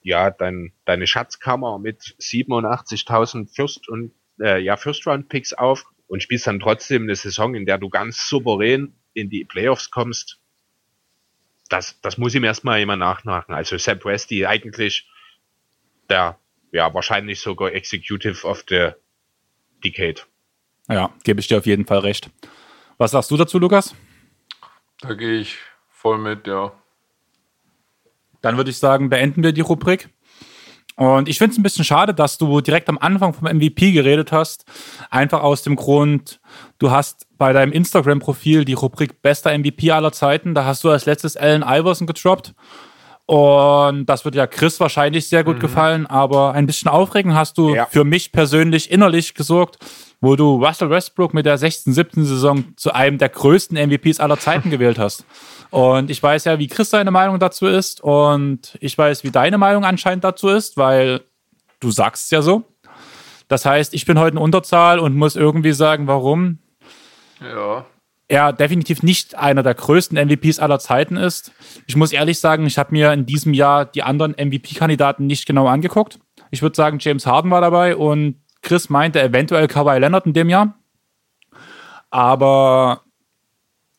ja, 0.10 0.32
dein, 0.32 0.74
deine 0.86 1.08
Schatzkammer 1.08 1.80
mit 1.80 2.16
87.000 2.20 3.56
First 3.56 3.88
und 3.88 4.12
äh, 4.42 4.60
ja, 4.60 4.76
First 4.76 5.06
Round 5.08 5.30
Picks 5.30 5.54
auf 5.54 5.86
und 6.08 6.24
spielst 6.24 6.48
dann 6.48 6.60
trotzdem 6.60 7.04
eine 7.04 7.16
Saison, 7.16 7.54
in 7.54 7.66
der 7.66 7.78
du 7.78 7.90
ganz 7.90 8.28
souverän 8.28 8.96
in 9.14 9.30
die 9.30 9.46
Playoffs 9.46 9.92
kommst. 9.92 10.40
Das, 11.70 12.02
das 12.02 12.18
muss 12.18 12.34
ihm 12.34 12.44
erstmal 12.44 12.80
jemand 12.80 13.00
nachmachen. 13.00 13.54
Also 13.54 13.78
Sam 13.78 14.00
Presti 14.00 14.48
eigentlich 14.48 15.08
der, 16.10 16.40
ja, 16.72 16.92
wahrscheinlich 16.94 17.40
sogar 17.40 17.72
Executive 17.72 18.46
of 18.48 18.66
the 18.68 18.90
Decade. 19.84 20.22
Ja, 20.90 21.14
gebe 21.24 21.40
ich 21.40 21.48
dir 21.48 21.60
auf 21.60 21.68
jeden 21.68 21.86
Fall 21.86 22.00
recht. 22.00 22.32
Was 22.98 23.12
sagst 23.12 23.30
du 23.30 23.38
dazu, 23.38 23.60
Lukas? 23.60 23.96
Da 25.02 25.14
gehe 25.14 25.40
ich 25.40 25.60
voll 25.92 26.18
mit, 26.18 26.48
ja. 26.48 26.74
Dann 28.42 28.58
würde 28.58 28.70
ich 28.70 28.78
sagen, 28.78 29.10
beenden 29.10 29.44
wir 29.44 29.52
die 29.52 29.62
Rubrik. 29.62 30.10
Und 30.96 31.30
ich 31.30 31.38
finde 31.38 31.54
es 31.54 31.58
ein 31.58 31.64
bisschen 31.64 31.86
schade, 31.86 32.14
dass 32.14 32.38
du 32.38 32.60
direkt 32.60 32.90
am 32.90 32.98
Anfang 32.98 33.34
vom 33.34 33.48
MVP 33.48 33.92
geredet 33.94 34.34
hast. 34.34 34.66
Einfach 35.10 35.42
aus 35.44 35.62
dem 35.62 35.78
Grund, 35.78 36.42
du 36.78 36.92
hast 36.92 37.26
bei 37.38 37.54
deinem 37.54 37.72
Instagram-Profil 37.72 38.66
die 38.66 38.74
Rubrik 38.74 39.22
bester 39.22 39.58
MVP 39.58 39.92
aller 39.92 40.12
Zeiten. 40.12 40.54
Da 40.54 40.66
hast 40.66 40.84
du 40.84 40.90
als 40.90 41.06
letztes 41.06 41.38
Allen 41.38 41.64
Iverson 41.66 42.06
gedroppt. 42.06 42.54
Und 43.28 44.08
das 44.08 44.26
wird 44.26 44.36
ja 44.36 44.48
Chris 44.48 44.80
wahrscheinlich 44.80 45.30
sehr 45.30 45.44
gut 45.44 45.60
gefallen. 45.60 46.06
Aber 46.08 46.54
ein 46.54 46.66
bisschen 46.66 46.90
aufregend 46.90 47.34
hast 47.36 47.58
du 47.58 47.76
Ja. 47.76 47.86
für 47.86 48.04
mich 48.04 48.32
persönlich 48.32 48.92
innerlich 48.92 49.36
gesorgt, 49.36 49.78
wo 50.22 50.36
du 50.36 50.64
Russell 50.64 50.90
Westbrook 50.90 51.34
mit 51.34 51.46
der 51.46 51.58
16., 51.58 51.94
17. 51.94 52.26
Saison 52.26 52.66
zu 52.76 52.94
einem 52.94 53.18
der 53.18 53.30
größten 53.30 53.78
MVPs 53.78 54.20
aller 54.20 54.38
Zeiten 54.38 54.70
gewählt 54.72 55.00
hast. 55.00 55.26
Und 55.72 56.10
ich 56.10 56.22
weiß 56.22 56.46
ja, 56.46 56.60
wie 56.60 56.68
Chris 56.68 56.90
seine 56.90 57.12
Meinung 57.12 57.40
dazu 57.40 57.68
ist. 57.68 58.02
Und 58.02 58.78
ich 58.82 58.98
weiß, 58.98 59.24
wie 59.24 59.32
deine 59.32 59.58
Meinung 59.58 59.86
anscheinend 59.86 60.24
dazu 60.24 60.50
ist, 60.50 60.78
weil 60.78 61.22
du 61.80 61.92
sagst 61.92 62.26
es 62.26 62.32
ja 62.32 62.42
so. 62.42 62.64
Das 63.48 63.66
heißt, 63.66 63.94
ich 63.94 64.06
bin 64.06 64.20
heute 64.20 64.38
in 64.38 64.44
Unterzahl 64.44 65.00
und 65.00 65.16
muss 65.16 65.36
irgendwie 65.36 65.72
sagen, 65.74 66.08
warum 66.08 66.60
Ja, 67.42 67.86
er 68.30 68.54
definitiv 68.54 69.02
nicht 69.02 69.36
einer 69.36 69.64
der 69.64 69.74
größten 69.74 70.16
MVPs 70.16 70.60
aller 70.60 70.78
Zeiten 70.78 71.18
ist. 71.18 71.52
Ich 71.88 71.96
muss 71.96 72.12
ehrlich 72.12 72.40
sagen, 72.40 72.68
ich 72.68 72.78
habe 72.78 72.92
mir 72.92 73.12
in 73.12 73.26
diesem 73.26 73.56
Jahr 73.56 73.86
die 73.86 74.04
anderen 74.04 74.34
MVP-Kandidaten 74.34 75.26
nicht 75.26 75.48
genau 75.48 75.68
angeguckt. 75.68 76.20
Ich 76.52 76.62
würde 76.62 76.76
sagen, 76.76 77.00
James 77.00 77.26
Harden 77.26 77.50
war 77.50 77.62
dabei 77.62 77.96
und 77.96 78.36
Chris 78.70 78.88
meinte 78.88 79.20
eventuell 79.20 79.68
Kawhi 79.68 79.98
Leonard 79.98 80.28
in 80.28 80.34
dem 80.34 80.48
Jahr. 80.48 80.76
Aber 82.12 83.02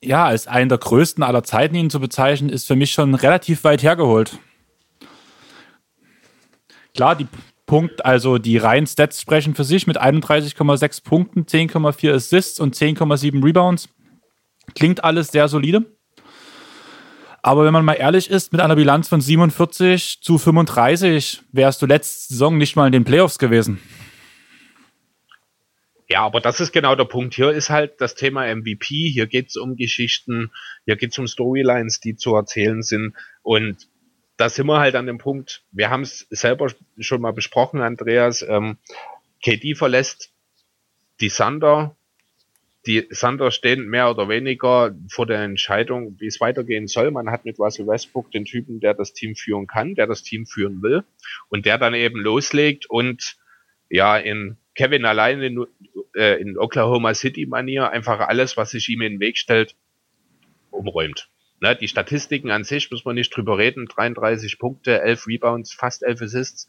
ja, 0.01 0.27
als 0.27 0.47
einen 0.47 0.69
der 0.69 0.79
größten 0.79 1.25
aller 1.25 1.43
Zeiten 1.43 1.75
ihn 1.75 1.91
zu 1.91 1.99
bezeichnen, 1.99 2.51
ist 2.51 2.69
für 2.69 2.77
mich 2.77 2.93
schon 2.93 3.17
relativ 3.17 3.65
weit 3.65 3.83
hergeholt. 3.83 4.39
Klar, 6.95 7.17
die 7.17 7.27
Punkt, 7.67 8.05
also 8.05 8.39
die 8.39 8.59
reinen 8.59 8.87
Stats 8.87 9.21
sprechen 9.21 9.57
für 9.57 9.65
sich 9.65 9.89
mit 9.89 10.01
31,6 10.01 11.03
Punkten, 11.03 11.47
10,4 11.47 12.15
Assists 12.15 12.61
und 12.61 12.77
10,7 12.77 13.45
Rebounds. 13.45 13.89
Klingt 14.77 15.03
alles 15.03 15.33
sehr 15.33 15.49
solide. 15.49 15.85
Aber 17.43 17.65
wenn 17.65 17.73
man 17.73 17.85
mal 17.85 17.95
ehrlich 17.95 18.31
ist, 18.31 18.53
mit 18.53 18.61
einer 18.61 18.77
Bilanz 18.77 19.09
von 19.09 19.21
47 19.21 20.21
zu 20.23 20.39
35 20.39 21.43
wärst 21.51 21.83
du 21.83 21.87
letzte 21.87 22.35
Saison 22.35 22.57
nicht 22.57 22.77
mal 22.77 22.87
in 22.87 22.93
den 22.93 23.05
Playoffs 23.05 23.41
gewesen. 23.41 23.81
Ja, 26.11 26.23
aber 26.23 26.41
das 26.41 26.59
ist 26.59 26.73
genau 26.73 26.97
der 26.97 27.05
Punkt. 27.05 27.35
Hier 27.35 27.53
ist 27.53 27.71
halt 27.71 28.01
das 28.01 28.17
Thema 28.17 28.53
MVP. 28.53 29.09
Hier 29.11 29.29
geht's 29.29 29.57
um 29.57 29.77
Geschichten, 29.77 30.51
hier 30.85 30.97
geht's 30.97 31.17
um 31.21 31.29
Storylines, 31.29 32.01
die 32.01 32.17
zu 32.17 32.35
erzählen 32.35 32.83
sind. 32.83 33.15
Und 33.43 33.89
da 34.37 34.49
sind 34.49 34.67
wir 34.67 34.81
halt 34.81 34.97
an 34.97 35.07
dem 35.07 35.19
Punkt, 35.19 35.63
wir 35.71 35.89
haben 35.89 36.03
es 36.03 36.27
selber 36.31 36.67
schon 36.99 37.21
mal 37.21 37.33
besprochen, 37.33 37.81
Andreas. 37.81 38.43
Ähm, 38.43 38.79
KD 39.45 39.77
verlässt 39.77 40.33
die 41.21 41.29
Thunder. 41.29 41.95
Die 42.87 43.07
Thunder 43.09 43.53
stehen 43.53 43.87
mehr 43.87 44.11
oder 44.11 44.29
weniger 44.29 44.97
vor 45.11 45.27
der 45.27 45.43
Entscheidung, 45.43 46.19
wie 46.19 46.27
es 46.27 46.41
weitergehen 46.41 46.89
soll. 46.89 47.13
Man 47.13 47.31
hat 47.31 47.45
mit 47.45 47.61
Russell 47.61 47.87
Westbrook 47.87 48.33
den 48.33 48.47
Typen, 48.47 48.81
der 48.81 48.95
das 48.95 49.13
Team 49.13 49.37
führen 49.37 49.69
kann, 49.69 49.95
der 49.95 50.09
das 50.09 50.25
Team 50.25 50.47
führen 50.47 50.83
will 50.83 51.05
und 51.51 51.67
der 51.67 51.79
dann 51.79 51.95
eben 51.95 52.19
loslegt 52.19 52.87
und 52.91 53.37
ja 53.91 54.17
in 54.17 54.57
Kevin 54.75 55.05
allein 55.05 55.43
in, 55.43 55.67
äh, 56.17 56.41
in 56.41 56.59
Oklahoma 56.59 57.15
City 57.15 57.47
Manier 57.47 57.91
einfach 57.91 58.21
alles, 58.21 58.57
was 58.57 58.71
sich 58.71 58.89
ihm 58.89 59.03
in 59.03 59.15
den 59.15 59.21
Weg 59.21 59.37
stellt, 59.39 59.77
umräumt. 60.71 61.29
Ne, 61.61 61.77
die 61.77 61.89
Statistiken 61.89 62.51
an 62.51 62.65
sich 62.65 62.91
müssen 62.91 63.05
wir 63.05 63.13
nicht 63.13 63.37
drüber 63.37 63.59
reden. 63.59 63.87
33 63.87 64.59
Punkte, 64.59 65.03
11 65.03 65.27
Rebounds, 65.27 65.75
fast 65.75 66.03
11 66.03 66.23
Assists. 66.23 66.69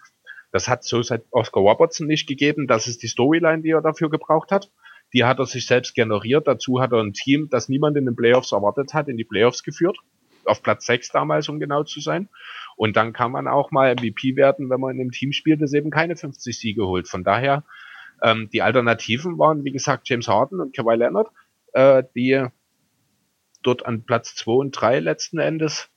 Das 0.52 0.68
hat 0.68 0.84
so 0.84 1.02
seit 1.02 1.24
Oscar 1.32 1.62
Robertson 1.62 2.08
nicht 2.08 2.28
gegeben. 2.28 2.68
Das 2.68 2.88
ist 2.88 3.02
die 3.02 3.08
Storyline, 3.08 3.62
die 3.62 3.70
er 3.70 3.82
dafür 3.82 4.10
gebraucht 4.10 4.52
hat. 4.52 4.70
Die 5.14 5.24
hat 5.24 5.40
er 5.40 5.46
sich 5.46 5.66
selbst 5.66 5.96
generiert. 5.96 6.48
Dazu 6.48 6.82
hat 6.82 6.92
er 6.92 7.02
ein 7.02 7.14
Team, 7.14 7.48
das 7.50 7.70
niemand 7.70 7.96
in 7.96 8.06
den 8.06 8.16
Playoffs 8.18 8.52
erwartet 8.52 8.94
hat, 8.94 9.08
in 9.08 9.16
die 9.16 9.24
Playoffs 9.24 9.64
geführt. 9.64 9.98
Auf 10.44 10.62
Platz 10.62 10.86
6 10.88 11.12
damals, 11.12 11.48
um 11.48 11.60
genau 11.60 11.84
zu 11.84 12.02
sein. 12.02 12.28
Und 12.76 12.98
dann 12.98 13.14
kann 13.14 13.32
man 13.32 13.48
auch 13.48 13.72
mal 13.72 13.94
MVP 13.94 14.36
werden, 14.36 14.70
wenn 14.70 14.80
man 14.80 14.96
in 14.96 15.02
einem 15.02 15.12
Team 15.12 15.32
spielt, 15.32 15.62
das 15.62 15.74
eben 15.74 15.90
keine 15.90 16.18
50 16.18 16.58
Siege 16.58 16.86
holt. 16.86 17.08
Von 17.08 17.24
daher, 17.24 17.64
ähm, 18.22 18.50
die 18.52 18.62
Alternativen 18.62 19.38
waren, 19.38 19.64
wie 19.64 19.72
gesagt, 19.72 20.10
James 20.10 20.28
Harden 20.28 20.60
und 20.60 20.76
Kawhi 20.76 20.96
Leonard, 20.96 21.30
äh, 21.74 22.04
die 22.16 22.46
dort 23.64 23.86
an 23.86 24.04
Platz 24.04 24.36
2 24.36 24.52
und 24.52 24.72
3 24.72 25.00
letzten 25.00 25.40
Endes 25.40 25.90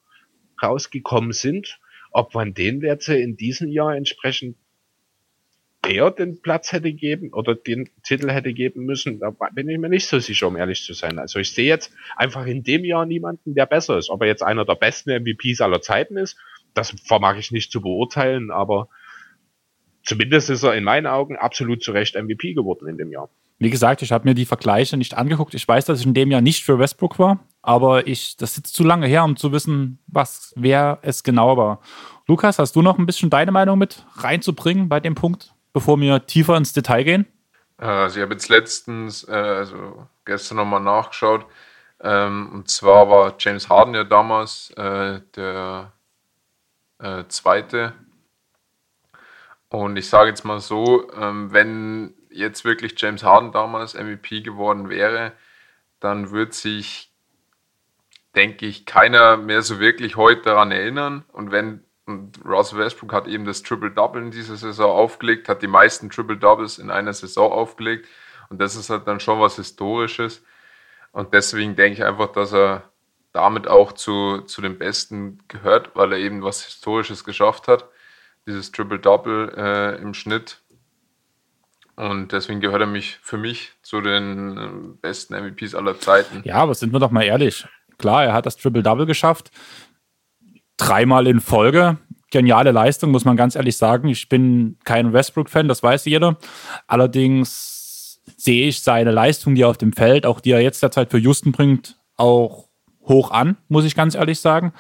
rausgekommen 0.62 1.32
sind. 1.32 1.78
Ob 2.10 2.34
man 2.34 2.54
den 2.54 2.80
jetzt 2.80 3.08
in 3.08 3.36
diesem 3.36 3.68
Jahr 3.68 3.96
entsprechend 3.96 4.56
eher 5.86 6.10
den 6.10 6.40
Platz 6.40 6.72
hätte 6.72 6.92
geben 6.92 7.32
oder 7.32 7.54
den 7.54 7.90
Titel 8.02 8.30
hätte 8.30 8.52
geben 8.52 8.84
müssen, 8.84 9.18
da 9.20 9.30
bin 9.52 9.68
ich 9.68 9.78
mir 9.78 9.88
nicht 9.88 10.06
so 10.06 10.18
sicher, 10.18 10.46
um 10.46 10.56
ehrlich 10.56 10.82
zu 10.82 10.94
sein. 10.94 11.18
Also 11.18 11.38
ich 11.38 11.52
sehe 11.52 11.66
jetzt 11.66 11.92
einfach 12.16 12.46
in 12.46 12.62
dem 12.62 12.84
Jahr 12.84 13.04
niemanden, 13.04 13.54
der 13.54 13.66
besser 13.66 13.98
ist. 13.98 14.10
Ob 14.10 14.22
er 14.22 14.28
jetzt 14.28 14.42
einer 14.42 14.64
der 14.64 14.76
besten 14.76 15.10
MVPs 15.10 15.60
aller 15.60 15.82
Zeiten 15.82 16.16
ist, 16.16 16.38
das 16.72 16.94
vermag 17.04 17.36
ich 17.36 17.50
nicht 17.50 17.70
zu 17.70 17.80
beurteilen, 17.80 18.50
aber 18.50 18.88
zumindest 20.04 20.50
ist 20.50 20.62
er 20.62 20.74
in 20.74 20.84
meinen 20.84 21.06
Augen 21.06 21.36
absolut 21.36 21.82
zu 21.82 21.92
Recht 21.92 22.14
MVP 22.14 22.54
geworden 22.54 22.88
in 22.88 22.98
dem 22.98 23.10
Jahr. 23.10 23.28
Wie 23.58 23.70
gesagt, 23.70 24.02
ich 24.02 24.12
habe 24.12 24.28
mir 24.28 24.34
die 24.34 24.46
Vergleiche 24.46 24.96
nicht 24.96 25.14
angeguckt. 25.14 25.54
Ich 25.54 25.66
weiß, 25.66 25.84
dass 25.84 26.00
ich 26.00 26.06
in 26.06 26.14
dem 26.14 26.30
Jahr 26.30 26.40
nicht 26.40 26.64
für 26.64 26.78
Westbrook 26.78 27.18
war, 27.18 27.38
aber 27.62 28.06
ich, 28.06 28.36
das 28.36 28.56
ist 28.56 28.74
zu 28.74 28.82
lange 28.82 29.06
her, 29.06 29.24
um 29.24 29.36
zu 29.36 29.52
wissen, 29.52 29.98
was, 30.06 30.52
wer 30.56 30.98
es 31.02 31.22
genau 31.22 31.56
war. 31.56 31.80
Lukas, 32.26 32.58
hast 32.58 32.74
du 32.74 32.82
noch 32.82 32.98
ein 32.98 33.06
bisschen 33.06 33.30
deine 33.30 33.52
Meinung 33.52 33.78
mit 33.78 34.04
reinzubringen 34.16 34.88
bei 34.88 35.00
dem 35.00 35.14
Punkt, 35.14 35.54
bevor 35.72 36.00
wir 36.00 36.26
tiefer 36.26 36.56
ins 36.56 36.72
Detail 36.72 37.04
gehen? 37.04 37.26
Also 37.76 38.18
ich 38.18 38.22
habe 38.22 38.34
jetzt 38.34 38.48
letztens, 38.48 39.26
äh, 39.28 39.32
also 39.32 40.06
gestern 40.24 40.56
nochmal 40.56 40.80
nachgeschaut. 40.80 41.46
Ähm, 42.02 42.50
und 42.52 42.68
zwar 42.68 43.08
war 43.08 43.34
James 43.38 43.68
Harden 43.68 43.94
ja 43.94 44.04
damals 44.04 44.70
äh, 44.76 45.20
der 45.36 45.92
äh, 46.98 47.24
zweite. 47.28 47.94
Und 49.74 49.96
ich 49.96 50.08
sage 50.08 50.28
jetzt 50.28 50.44
mal 50.44 50.60
so, 50.60 51.10
ähm, 51.14 51.52
wenn 51.52 52.14
jetzt 52.30 52.64
wirklich 52.64 52.94
James 52.96 53.24
Harden 53.24 53.50
damals 53.50 53.94
MVP 53.94 54.42
geworden 54.42 54.88
wäre, 54.88 55.32
dann 55.98 56.30
wird 56.30 56.54
sich, 56.54 57.12
denke 58.36 58.66
ich, 58.66 58.86
keiner 58.86 59.36
mehr 59.36 59.62
so 59.62 59.80
wirklich 59.80 60.14
heute 60.14 60.42
daran 60.42 60.70
erinnern. 60.70 61.24
Und 61.32 61.50
wenn 61.50 61.82
Und 62.06 62.38
Russell 62.44 62.78
Westbrook 62.78 63.12
hat 63.12 63.26
eben 63.26 63.46
das 63.46 63.64
Triple-Double 63.64 64.22
in 64.22 64.30
dieser 64.30 64.54
Saison 64.56 64.92
aufgelegt, 64.92 65.48
hat 65.48 65.60
die 65.60 65.66
meisten 65.66 66.08
Triple-Doubles 66.08 66.78
in 66.78 66.92
einer 66.92 67.12
Saison 67.12 67.50
aufgelegt. 67.50 68.06
Und 68.50 68.60
das 68.60 68.76
ist 68.76 68.90
halt 68.90 69.08
dann 69.08 69.18
schon 69.18 69.40
was 69.40 69.56
Historisches. 69.56 70.44
Und 71.10 71.34
deswegen 71.34 71.74
denke 71.74 71.94
ich 71.94 72.04
einfach, 72.04 72.30
dass 72.30 72.52
er 72.54 72.90
damit 73.32 73.66
auch 73.66 73.90
zu, 73.92 74.42
zu 74.42 74.62
den 74.62 74.78
Besten 74.78 75.40
gehört, 75.48 75.96
weil 75.96 76.12
er 76.12 76.18
eben 76.18 76.42
was 76.44 76.64
Historisches 76.64 77.24
geschafft 77.24 77.66
hat. 77.66 77.88
Dieses 78.46 78.72
Triple-Double 78.72 79.54
äh, 79.56 80.02
im 80.02 80.14
Schnitt. 80.14 80.60
Und 81.96 82.32
deswegen 82.32 82.60
gehört 82.60 82.80
er 82.80 82.86
mich 82.86 83.18
für 83.22 83.38
mich 83.38 83.72
zu 83.82 84.00
den 84.00 84.58
äh, 84.58 84.68
besten 85.00 85.34
MVPs 85.34 85.74
aller 85.74 85.98
Zeiten. 85.98 86.42
Ja, 86.44 86.56
aber 86.56 86.74
sind 86.74 86.92
wir 86.92 86.98
doch 86.98 87.10
mal 87.10 87.22
ehrlich. 87.22 87.66
Klar, 87.98 88.24
er 88.24 88.32
hat 88.32 88.46
das 88.46 88.56
Triple-Double 88.56 89.06
geschafft. 89.06 89.50
Dreimal 90.76 91.26
in 91.26 91.40
Folge. 91.40 91.98
Geniale 92.30 92.72
Leistung, 92.72 93.12
muss 93.12 93.24
man 93.24 93.36
ganz 93.36 93.54
ehrlich 93.54 93.76
sagen. 93.76 94.08
Ich 94.08 94.28
bin 94.28 94.76
kein 94.84 95.12
Westbrook-Fan, 95.12 95.68
das 95.68 95.82
weiß 95.82 96.04
jeder. 96.06 96.36
Allerdings 96.88 98.20
sehe 98.36 98.68
ich 98.68 98.82
seine 98.82 99.12
Leistung, 99.12 99.54
die 99.54 99.62
er 99.62 99.68
auf 99.68 99.78
dem 99.78 99.92
Feld, 99.92 100.26
auch 100.26 100.40
die 100.40 100.50
er 100.50 100.60
jetzt 100.60 100.82
derzeit 100.82 101.10
für 101.10 101.18
Houston 101.18 101.52
bringt, 101.52 101.98
auch 102.16 102.68
hoch 103.02 103.30
an, 103.30 103.56
muss 103.68 103.84
ich 103.84 103.94
ganz 103.94 104.14
ehrlich 104.14 104.40
sagen. 104.40 104.72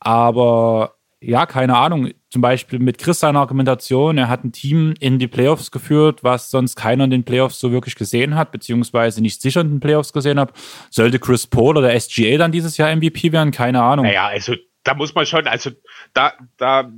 Aber 0.00 0.96
ja, 1.20 1.46
keine 1.46 1.76
Ahnung. 1.76 2.10
Zum 2.34 2.42
Beispiel 2.42 2.80
mit 2.80 2.98
Chris 2.98 3.20
seiner 3.20 3.38
Argumentation, 3.38 4.18
er 4.18 4.28
hat 4.28 4.42
ein 4.42 4.50
Team 4.50 4.92
in 4.98 5.20
die 5.20 5.28
Playoffs 5.28 5.70
geführt, 5.70 6.24
was 6.24 6.50
sonst 6.50 6.74
keiner 6.74 7.04
in 7.04 7.10
den 7.10 7.22
Playoffs 7.22 7.60
so 7.60 7.70
wirklich 7.70 7.94
gesehen 7.94 8.34
hat, 8.34 8.50
beziehungsweise 8.50 9.22
nicht 9.22 9.40
sicher 9.40 9.60
in 9.60 9.68
den 9.68 9.78
Playoffs 9.78 10.12
gesehen 10.12 10.40
hat. 10.40 10.52
Sollte 10.90 11.20
Chris 11.20 11.46
Paul 11.46 11.76
oder 11.76 11.96
SGA 12.00 12.36
dann 12.36 12.50
dieses 12.50 12.76
Jahr 12.76 12.90
MVP 12.96 13.30
werden? 13.30 13.52
Keine 13.52 13.80
Ahnung. 13.80 14.04
Naja, 14.04 14.26
also 14.26 14.56
da 14.82 14.94
muss 14.94 15.14
man 15.14 15.26
schon, 15.26 15.46
also 15.46 15.70
da, 16.12 16.32
da 16.56 16.90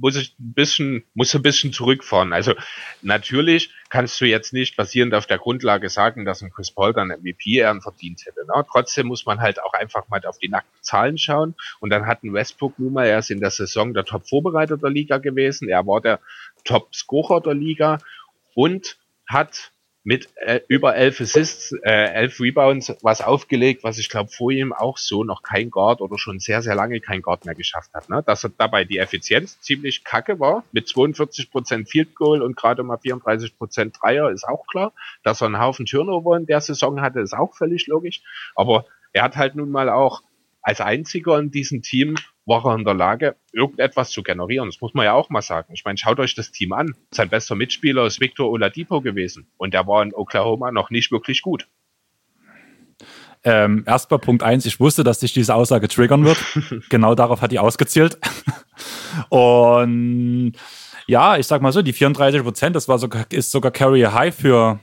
muss 0.00 0.16
ich 0.16 0.34
ein 0.38 0.54
bisschen, 0.54 1.04
muss 1.14 1.34
ein 1.34 1.42
bisschen 1.42 1.72
zurückfahren. 1.72 2.32
Also 2.32 2.54
natürlich 3.02 3.70
kannst 3.90 4.20
du 4.20 4.24
jetzt 4.24 4.52
nicht 4.52 4.76
basierend 4.76 5.14
auf 5.14 5.26
der 5.26 5.38
Grundlage 5.38 5.88
sagen, 5.88 6.24
dass 6.24 6.42
ein 6.42 6.50
Chris 6.50 6.70
Paul 6.70 6.92
dann 6.92 7.08
MVP 7.08 7.58
ehren 7.58 7.82
verdient 7.82 8.24
hätte. 8.24 8.46
Ne? 8.46 8.64
Trotzdem 8.70 9.06
muss 9.06 9.26
man 9.26 9.40
halt 9.40 9.62
auch 9.62 9.74
einfach 9.74 10.08
mal 10.08 10.24
auf 10.24 10.38
die 10.38 10.48
nackten 10.48 10.82
Zahlen 10.82 11.18
schauen. 11.18 11.54
Und 11.80 11.90
dann 11.90 12.06
hat 12.06 12.22
ein 12.22 12.32
Westbrook 12.32 12.78
nun 12.78 12.92
mal, 12.92 13.06
er 13.06 13.22
in 13.28 13.40
der 13.40 13.50
Saison 13.50 13.94
der 13.94 14.04
Top-Vorbereiter 14.04 14.76
der 14.76 14.90
Liga 14.90 15.18
gewesen, 15.18 15.68
er 15.68 15.86
war 15.86 16.00
der 16.00 16.20
Top-Scorer 16.64 17.40
der 17.40 17.54
Liga 17.54 17.98
und 18.54 18.98
hat 19.26 19.71
mit 20.04 20.28
äh, 20.36 20.60
über 20.68 20.96
elf 20.96 21.20
Assists, 21.20 21.72
äh, 21.84 21.90
elf 21.90 22.40
Rebounds 22.40 22.94
was 23.02 23.20
aufgelegt, 23.20 23.84
was 23.84 23.98
ich 23.98 24.08
glaube 24.08 24.30
vor 24.30 24.50
ihm 24.50 24.72
auch 24.72 24.98
so 24.98 25.22
noch 25.22 25.42
kein 25.42 25.70
Guard 25.70 26.00
oder 26.00 26.18
schon 26.18 26.40
sehr, 26.40 26.62
sehr 26.62 26.74
lange 26.74 27.00
kein 27.00 27.22
Guard 27.22 27.44
mehr 27.44 27.54
geschafft 27.54 27.92
hat. 27.94 28.08
Ne? 28.08 28.22
Dass 28.26 28.44
er 28.44 28.50
dabei 28.56 28.84
die 28.84 28.98
Effizienz 28.98 29.60
ziemlich 29.60 30.02
kacke 30.02 30.40
war, 30.40 30.64
mit 30.72 30.88
42% 30.88 31.88
Field 31.88 32.14
Goal 32.16 32.42
und 32.42 32.56
gerade 32.56 32.82
mal 32.82 32.96
34% 32.96 33.92
Dreier, 34.00 34.30
ist 34.30 34.44
auch 34.44 34.66
klar. 34.66 34.92
Dass 35.22 35.40
er 35.40 35.46
einen 35.46 35.60
Haufen 35.60 35.86
Turnover 35.86 36.36
in 36.36 36.46
der 36.46 36.60
Saison 36.60 37.00
hatte, 37.00 37.20
ist 37.20 37.34
auch 37.34 37.54
völlig 37.54 37.86
logisch. 37.86 38.22
Aber 38.56 38.86
er 39.12 39.22
hat 39.22 39.36
halt 39.36 39.54
nun 39.54 39.70
mal 39.70 39.88
auch 39.88 40.22
als 40.62 40.80
einziger 40.80 41.38
in 41.38 41.50
diesem 41.50 41.82
Team 41.82 42.16
war 42.44 42.64
er 42.66 42.74
in 42.74 42.84
der 42.84 42.94
Lage, 42.94 43.36
irgendetwas 43.52 44.10
zu 44.10 44.22
generieren. 44.22 44.68
Das 44.68 44.80
muss 44.80 44.94
man 44.94 45.04
ja 45.04 45.12
auch 45.12 45.30
mal 45.30 45.42
sagen. 45.42 45.72
Ich 45.74 45.84
meine, 45.84 45.98
schaut 45.98 46.18
euch 46.18 46.34
das 46.34 46.50
Team 46.50 46.72
an. 46.72 46.94
Sein 47.12 47.28
bester 47.28 47.54
Mitspieler 47.54 48.06
ist 48.06 48.20
Victor 48.20 48.50
Oladipo 48.50 49.00
gewesen. 49.00 49.46
Und 49.56 49.74
der 49.74 49.86
war 49.86 50.02
in 50.02 50.12
Oklahoma 50.12 50.72
noch 50.72 50.90
nicht 50.90 51.12
wirklich 51.12 51.42
gut. 51.42 51.68
Ähm, 53.44 53.84
erstmal 53.86 54.20
Punkt 54.20 54.42
eins, 54.42 54.66
ich 54.66 54.78
wusste, 54.78 55.02
dass 55.02 55.20
sich 55.20 55.32
diese 55.32 55.54
Aussage 55.54 55.88
triggern 55.88 56.24
wird. 56.24 56.38
genau 56.90 57.14
darauf 57.14 57.40
hat 57.40 57.50
die 57.50 57.58
ausgezielt. 57.58 58.18
Und 59.28 60.52
ja, 61.06 61.36
ich 61.36 61.46
sag 61.46 61.60
mal 61.62 61.72
so, 61.72 61.82
die 61.82 61.92
34 61.92 62.42
Prozent, 62.42 62.76
das 62.76 62.88
war 62.88 62.98
sogar, 62.98 63.26
ist 63.30 63.50
sogar 63.50 63.72
Carrier 63.72 64.14
High 64.14 64.34
für 64.34 64.80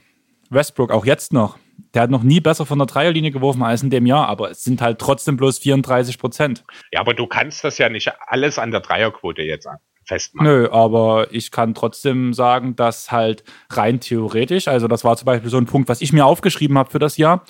Westbrook, 0.49 0.91
auch 0.91 1.05
jetzt 1.05 1.31
noch. 1.31 1.57
Der 1.93 2.03
hat 2.03 2.11
noch 2.11 2.23
nie 2.23 2.39
besser 2.39 2.65
von 2.65 2.77
der 2.77 2.87
Dreierlinie 2.87 3.31
geworfen 3.31 3.63
als 3.63 3.81
in 3.81 3.89
dem 3.89 4.05
Jahr, 4.05 4.27
aber 4.27 4.51
es 4.51 4.63
sind 4.63 4.81
halt 4.81 4.99
trotzdem 4.99 5.37
bloß 5.37 5.59
34 5.59 6.19
Prozent. 6.19 6.63
Ja, 6.91 6.99
aber 6.99 7.13
du 7.13 7.25
kannst 7.25 7.63
das 7.63 7.77
ja 7.77 7.89
nicht 7.89 8.11
alles 8.27 8.59
an 8.59 8.71
der 8.71 8.81
Dreierquote 8.81 9.41
jetzt 9.41 9.67
festmachen. 10.09 10.47
Nö, 10.47 10.69
aber 10.69 11.27
ich 11.31 11.51
kann 11.51 11.73
trotzdem 11.73 12.33
sagen, 12.33 12.75
dass 12.75 13.11
halt 13.11 13.43
rein 13.69 14.01
theoretisch, 14.01 14.67
also 14.67 14.87
das 14.87 15.05
war 15.05 15.15
zum 15.15 15.25
Beispiel 15.25 15.49
so 15.49 15.57
ein 15.57 15.65
Punkt, 15.65 15.87
was 15.87 16.01
ich 16.01 16.11
mir 16.11 16.25
aufgeschrieben 16.25 16.77
habe 16.77 16.91
für 16.91 16.99
das 16.99 17.15
Jahr. 17.17 17.45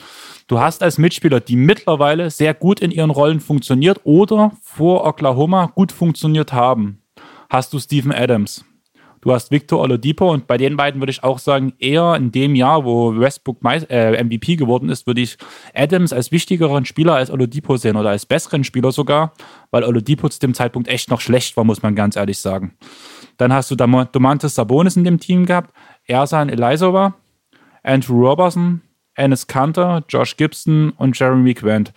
Du 0.48 0.60
hast 0.60 0.84
als 0.84 0.98
Mitspieler, 1.00 1.40
die 1.40 1.56
mittlerweile 1.56 2.30
sehr 2.30 2.54
gut 2.54 2.82
in 2.82 2.92
ihren 2.92 3.10
Rollen 3.10 3.40
funktioniert 3.40 4.02
oder 4.04 4.52
vor 4.62 5.06
Oklahoma 5.06 5.72
gut 5.74 5.92
funktioniert 5.92 6.54
haben, 6.54 7.02
hast 7.50 7.74
du 7.74 7.80
Steven 7.80 8.14
Adams. 8.14 8.66
Du 9.22 9.34
hast 9.34 9.52
Victor 9.52 9.82
Oladipo 9.82 10.32
und 10.32 10.48
bei 10.48 10.58
den 10.58 10.78
beiden 10.78 11.02
würde 11.02 11.12
ich 11.12 11.24
auch 11.24 11.40
sagen, 11.40 11.74
eher 11.78 12.16
in 12.16 12.32
dem 12.32 12.56
Jahr, 12.56 12.86
wo 12.86 13.18
Westbrook 13.18 13.58
äh, 13.64 14.24
MVP 14.24 14.56
geworden 14.56 14.90
ist, 14.90 15.08
würde 15.08 15.22
ich 15.22 15.38
Adams 15.74 16.14
als 16.14 16.32
wichtigeren 16.32 16.86
Spieler 16.86 17.16
als 17.16 17.30
Oladipo 17.30 17.76
sehen 17.78 17.98
oder 17.98 18.10
als 18.10 18.26
besseren 18.26 18.64
Spieler 18.64 18.92
sogar, 18.92 19.34
weil 19.72 19.84
Oladipo 19.84 20.30
zu 20.30 20.40
dem 20.40 20.54
Zeitpunkt 20.54 20.88
echt 20.88 21.10
noch 21.10 21.22
schlecht 21.22 21.58
war, 21.58 21.64
muss 21.64 21.82
man 21.82 21.96
ganz 21.96 22.16
ehrlich 22.16 22.40
sagen. 22.40 22.76
Dann 23.38 23.52
hast 23.52 23.72
du 23.72 23.76
Domantas 23.76 24.56
Sabonis 24.56 24.96
in 24.96 25.04
dem 25.04 25.20
Team 25.20 25.46
gehabt, 25.46 25.74
Ersan 26.06 26.50
Elizova, 26.50 27.16
Andrew 27.84 28.26
Robertson, 28.26 28.82
Ennis 29.16 29.48
Kanter, 29.48 30.04
Josh 30.08 30.38
Gibson 30.38 30.92
und 30.92 31.18
Jeremy 31.20 31.54
Quent 31.54 31.94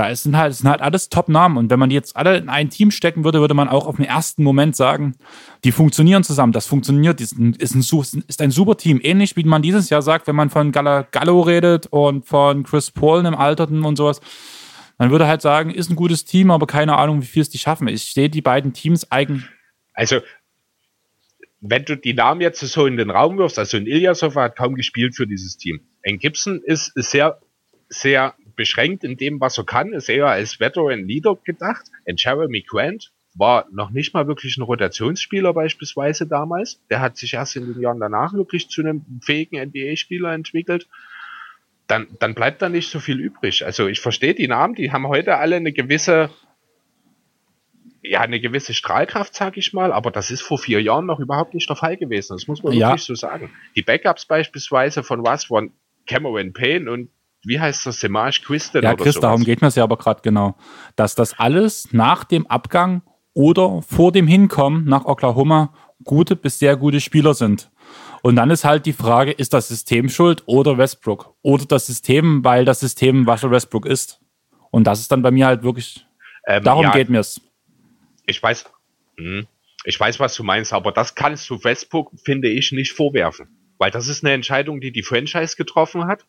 da 0.00 0.16
sind 0.16 0.34
halt, 0.34 0.54
sind 0.54 0.68
halt 0.68 0.80
alles 0.80 1.10
Top-Namen. 1.10 1.58
Und 1.58 1.70
wenn 1.70 1.78
man 1.78 1.90
die 1.90 1.94
jetzt 1.94 2.16
alle 2.16 2.38
in 2.38 2.48
ein 2.48 2.70
Team 2.70 2.90
stecken 2.90 3.22
würde, 3.22 3.40
würde 3.40 3.52
man 3.52 3.68
auch 3.68 3.86
auf 3.86 3.96
den 3.96 4.06
ersten 4.06 4.42
Moment 4.42 4.74
sagen, 4.74 5.14
die 5.62 5.72
funktionieren 5.72 6.24
zusammen. 6.24 6.54
Das 6.54 6.66
funktioniert, 6.66 7.20
ist 7.20 7.38
ein, 7.38 7.52
ist 7.52 7.74
ein, 7.74 8.24
ist 8.26 8.40
ein 8.40 8.50
super 8.50 8.78
Team. 8.78 8.98
Ähnlich 9.02 9.36
wie 9.36 9.44
man 9.44 9.60
dieses 9.60 9.90
Jahr 9.90 10.00
sagt, 10.00 10.26
wenn 10.26 10.36
man 10.36 10.48
von 10.48 10.72
Gallo 10.72 11.42
redet 11.42 11.86
und 11.88 12.24
von 12.24 12.62
Chris 12.62 12.90
Paul 12.90 13.26
im 13.26 13.34
Alterten 13.34 13.84
und 13.84 13.96
sowas. 13.96 14.22
Man 14.96 15.10
würde 15.10 15.26
halt 15.26 15.42
sagen, 15.42 15.70
ist 15.70 15.90
ein 15.90 15.96
gutes 15.96 16.24
Team, 16.24 16.50
aber 16.50 16.66
keine 16.66 16.96
Ahnung, 16.96 17.20
wie 17.20 17.26
viel 17.26 17.42
es 17.42 17.50
die 17.50 17.58
schaffen. 17.58 17.86
Ich 17.86 18.04
stehe 18.04 18.30
die 18.30 18.40
beiden 18.40 18.72
Teams 18.72 19.12
eigentlich. 19.12 19.44
Also, 19.92 20.20
wenn 21.60 21.84
du 21.84 21.94
die 21.94 22.14
Namen 22.14 22.40
jetzt 22.40 22.60
so 22.60 22.86
in 22.86 22.96
den 22.96 23.10
Raum 23.10 23.36
wirfst, 23.36 23.58
also 23.58 23.76
ein 23.76 23.86
Ilyasov 23.86 24.34
hat 24.36 24.56
kaum 24.56 24.76
gespielt 24.76 25.14
für 25.14 25.26
dieses 25.26 25.58
Team. 25.58 25.80
Ein 26.06 26.18
Gibson 26.18 26.62
ist 26.64 26.92
sehr, 26.94 27.38
sehr 27.90 28.34
beschränkt 28.60 29.04
in 29.04 29.16
dem, 29.16 29.40
was 29.40 29.56
er 29.56 29.64
kann, 29.64 29.94
ist 29.94 30.10
eher 30.10 30.26
als 30.26 30.60
Veteran 30.60 31.08
Leader 31.08 31.34
gedacht. 31.42 31.86
Und 32.04 32.22
Jeremy 32.22 32.60
Grant 32.60 33.10
war 33.32 33.66
noch 33.72 33.88
nicht 33.88 34.12
mal 34.12 34.26
wirklich 34.26 34.58
ein 34.58 34.62
Rotationsspieler 34.62 35.54
beispielsweise 35.54 36.26
damals. 36.26 36.78
Der 36.90 37.00
hat 37.00 37.16
sich 37.16 37.32
erst 37.32 37.56
in 37.56 37.72
den 37.72 37.80
Jahren 37.80 38.00
danach 38.00 38.34
wirklich 38.34 38.68
zu 38.68 38.82
einem 38.82 39.06
fähigen 39.22 39.58
NBA-Spieler 39.58 40.34
entwickelt. 40.34 40.88
Dann, 41.86 42.08
dann 42.18 42.34
bleibt 42.34 42.60
da 42.60 42.68
nicht 42.68 42.90
so 42.90 43.00
viel 43.00 43.18
übrig. 43.18 43.64
Also 43.64 43.88
ich 43.88 44.00
verstehe 44.00 44.34
die 44.34 44.46
Namen, 44.46 44.74
die 44.74 44.92
haben 44.92 45.08
heute 45.08 45.38
alle 45.38 45.56
eine 45.56 45.72
gewisse, 45.72 46.28
ja, 48.02 48.20
eine 48.20 48.40
gewisse 48.40 48.74
Strahlkraft, 48.74 49.34
sag 49.34 49.56
ich 49.56 49.72
mal, 49.72 49.90
aber 49.90 50.10
das 50.10 50.30
ist 50.30 50.42
vor 50.42 50.58
vier 50.58 50.82
Jahren 50.82 51.06
noch 51.06 51.18
überhaupt 51.18 51.54
nicht 51.54 51.70
der 51.70 51.76
Fall 51.76 51.96
gewesen. 51.96 52.36
Das 52.36 52.46
muss 52.46 52.62
man 52.62 52.74
ja. 52.74 52.88
wirklich 52.88 53.04
so 53.04 53.14
sagen. 53.14 53.50
Die 53.74 53.82
Backups 53.82 54.26
beispielsweise 54.26 55.02
von 55.02 55.24
was 55.24 55.50
waren 55.50 55.72
Cameron 56.06 56.52
Payne 56.52 56.90
und 56.90 57.08
wie 57.44 57.58
heißt 57.58 57.86
das, 57.86 58.00
Semage 58.00 58.42
Quisten? 58.44 58.82
Ja, 58.82 58.94
Chris, 58.94 59.18
darum 59.18 59.44
geht 59.44 59.62
mir 59.62 59.68
es 59.68 59.74
ja 59.74 59.84
aber 59.84 59.96
gerade 59.96 60.20
genau. 60.22 60.56
Dass 60.96 61.14
das 61.14 61.38
alles 61.38 61.92
nach 61.92 62.24
dem 62.24 62.46
Abgang 62.46 63.02
oder 63.32 63.82
vor 63.82 64.12
dem 64.12 64.26
Hinkommen 64.26 64.84
nach 64.84 65.04
Oklahoma 65.04 65.72
gute 66.04 66.36
bis 66.36 66.58
sehr 66.58 66.76
gute 66.76 67.00
Spieler 67.00 67.34
sind. 67.34 67.70
Und 68.22 68.36
dann 68.36 68.50
ist 68.50 68.64
halt 68.64 68.84
die 68.84 68.92
Frage, 68.92 69.32
ist 69.32 69.54
das 69.54 69.68
System 69.68 70.08
schuld 70.08 70.42
oder 70.46 70.76
Westbrook? 70.76 71.34
Oder 71.42 71.64
das 71.64 71.86
System, 71.86 72.44
weil 72.44 72.64
das 72.64 72.80
System 72.80 73.26
Russell 73.28 73.50
Westbrook 73.50 73.86
ist. 73.86 74.20
Und 74.70 74.84
das 74.84 75.00
ist 75.00 75.10
dann 75.10 75.22
bei 75.22 75.30
mir 75.30 75.46
halt 75.46 75.62
wirklich, 75.62 76.06
ähm, 76.46 76.62
darum 76.62 76.84
ja, 76.84 76.92
geht 76.92 77.08
mir 77.08 77.20
es. 77.20 77.40
Ich 78.26 78.42
weiß, 78.42 78.70
hm, 79.16 79.46
ich 79.84 79.98
weiß, 79.98 80.20
was 80.20 80.34
du 80.34 80.44
meinst, 80.44 80.72
aber 80.74 80.92
das 80.92 81.14
kannst 81.14 81.48
du 81.48 81.64
Westbrook, 81.64 82.12
finde 82.22 82.48
ich, 82.48 82.72
nicht 82.72 82.92
vorwerfen. 82.92 83.48
Weil 83.78 83.90
das 83.90 84.08
ist 84.08 84.22
eine 84.22 84.34
Entscheidung, 84.34 84.80
die 84.80 84.92
die 84.92 85.02
Franchise 85.02 85.56
getroffen 85.56 86.06
hat 86.06 86.26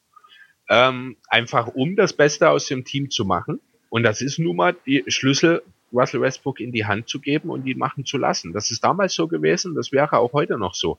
ähm, 0.72 1.17
einfach 1.28 1.67
um 1.67 1.97
das 1.97 2.13
Beste 2.13 2.49
aus 2.49 2.65
dem 2.65 2.86
Team 2.86 3.11
zu 3.11 3.26
machen. 3.26 3.59
Und 3.89 4.03
das 4.03 4.22
ist 4.22 4.39
nun 4.39 4.55
mal 4.55 4.74
die 4.86 5.03
Schlüssel, 5.07 5.63
Russell 5.91 6.22
Westbrook 6.22 6.61
in 6.61 6.72
die 6.72 6.86
Hand 6.86 7.09
zu 7.09 7.19
geben 7.19 7.49
und 7.49 7.67
ihn 7.67 7.78
machen 7.78 8.05
zu 8.05 8.17
lassen. 8.17 8.53
Das 8.53 8.72
ist 8.72 8.82
damals 8.82 9.13
so 9.13 9.28
gewesen, 9.28 9.76
das 9.76 9.91
wäre 9.91 10.17
auch 10.17 10.32
heute 10.32 10.57
noch 10.57 10.74
so. 10.74 10.97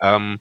Ähm, 0.00 0.40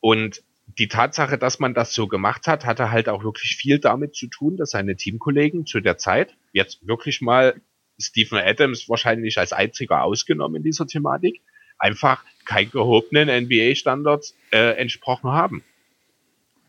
und 0.00 0.42
die 0.76 0.88
Tatsache, 0.88 1.38
dass 1.38 1.60
man 1.60 1.72
das 1.72 1.94
so 1.94 2.08
gemacht 2.08 2.48
hat, 2.48 2.64
hatte 2.64 2.90
halt 2.90 3.08
auch 3.08 3.22
wirklich 3.22 3.56
viel 3.56 3.78
damit 3.78 4.16
zu 4.16 4.26
tun, 4.26 4.56
dass 4.56 4.70
seine 4.70 4.96
Teamkollegen 4.96 5.64
zu 5.64 5.78
der 5.78 5.96
Zeit, 5.96 6.34
jetzt 6.52 6.84
wirklich 6.84 7.20
mal 7.20 7.60
Stephen 8.00 8.38
Adams 8.38 8.88
wahrscheinlich 8.88 9.38
als 9.38 9.52
einziger 9.52 10.02
ausgenommen 10.02 10.56
in 10.56 10.62
dieser 10.64 10.88
Thematik, 10.88 11.42
einfach 11.78 12.24
kein 12.44 12.72
gehobenen 12.72 13.28
NBA-Standards 13.44 14.34
äh, 14.50 14.72
entsprochen 14.78 15.30
haben. 15.30 15.62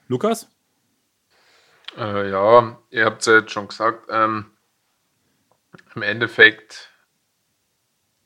Lukas? 0.07 0.54
Äh, 1.97 2.29
ja, 2.29 2.77
ihr 2.89 3.05
habt 3.05 3.21
es 3.21 3.27
ja 3.27 3.35
jetzt 3.35 3.51
schon 3.51 3.67
gesagt. 3.67 4.07
Ähm, 4.09 4.51
Im 5.95 6.01
Endeffekt 6.01 6.89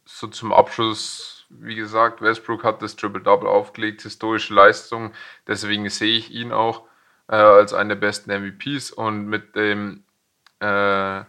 so 0.06 0.28
zum 0.28 0.52
Abschluss, 0.52 1.46
wie 1.50 1.76
gesagt, 1.76 2.22
Westbrook 2.22 2.64
hat 2.64 2.82
das 2.82 2.96
Triple-Double 2.96 3.48
aufgelegt, 3.48 4.02
historische 4.02 4.54
Leistung. 4.54 5.14
Deswegen 5.48 5.90
sehe 5.90 6.18
ich 6.18 6.32
ihn 6.32 6.52
auch 6.52 6.88
äh, 7.28 7.36
als 7.36 7.74
einen 7.74 7.90
der 7.90 7.96
besten 7.96 8.32
MVPs 8.32 8.92
und 8.92 9.28
mit 9.28 9.56
dem 9.56 10.04
äh, 10.60 11.24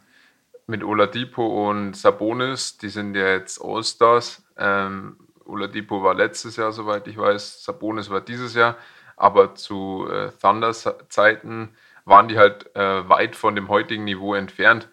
mit 0.66 0.84
Oladipo 0.84 1.68
und 1.68 1.95
Sabonis, 1.95 2.78
die 2.78 2.88
sind 2.88 3.14
ja 3.16 3.28
jetzt 3.32 3.61
All-Stars. 3.62 4.43
Ähm, 4.57 5.16
Oladipo 5.45 6.03
war 6.03 6.14
letztes 6.14 6.57
Jahr, 6.57 6.72
soweit 6.72 7.09
ich 7.09 7.18
weiß, 7.18 7.64
Sabonis 7.64 8.09
war 8.09 8.20
dieses 8.20 8.55
Jahr, 8.55 8.76
aber 9.16 9.55
zu 9.57 10.09
äh, 10.11 10.30
Thunder-Zeiten 10.41 11.76
waren 12.05 12.29
die 12.29 12.39
halt 12.39 12.75
äh, 12.75 13.09
weit 13.09 13.37
von 13.37 13.55
dem 13.55 13.69
heutigen 13.69 14.05
Niveau 14.05 14.35
entfernt. 14.35 14.89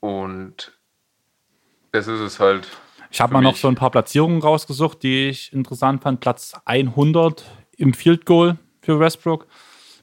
Und 0.00 0.78
das 1.92 2.06
ist 2.06 2.20
es 2.20 2.40
halt. 2.40 2.68
Ich 3.10 3.20
habe 3.20 3.32
mal 3.32 3.40
noch 3.40 3.56
so 3.56 3.68
ein 3.68 3.74
paar 3.74 3.90
Platzierungen 3.90 4.42
rausgesucht, 4.42 5.02
die 5.02 5.28
ich 5.28 5.52
interessant 5.52 6.02
fand. 6.02 6.20
Platz 6.20 6.52
100 6.64 7.44
im 7.76 7.94
Field 7.94 8.26
Goal 8.26 8.58
für 8.82 9.00
Westbrook. 9.00 9.46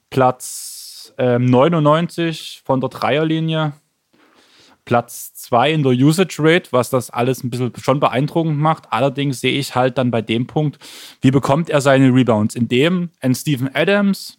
Platz 0.10 1.14
ähm, 1.18 1.46
99 1.46 2.62
von 2.66 2.82
der 2.82 2.90
Dreierlinie. 2.90 3.74
Platz 4.86 5.34
2 5.34 5.74
in 5.74 5.84
der 5.84 5.94
Usage 5.94 6.38
Rate, 6.40 6.72
was 6.72 6.92
das 6.92 7.10
alles 7.10 7.44
ein 7.44 7.50
bisschen 7.50 7.74
schon 7.82 8.00
beeindruckend 8.00 8.60
macht. 8.60 8.92
Allerdings 8.92 9.42
sehe 9.42 9.58
ich 9.58 9.76
halt 9.76 9.98
dann 9.98 10.12
bei 10.12 10.22
dem 10.22 10.46
Punkt, 10.46 10.78
wie 11.22 11.32
bekommt 11.32 11.70
er 11.70 11.82
seine 11.82 12.14
Rebounds, 12.14 12.56
indem 12.56 13.10
ein 13.20 13.34
Steven 13.34 13.74
Adams 13.74 14.38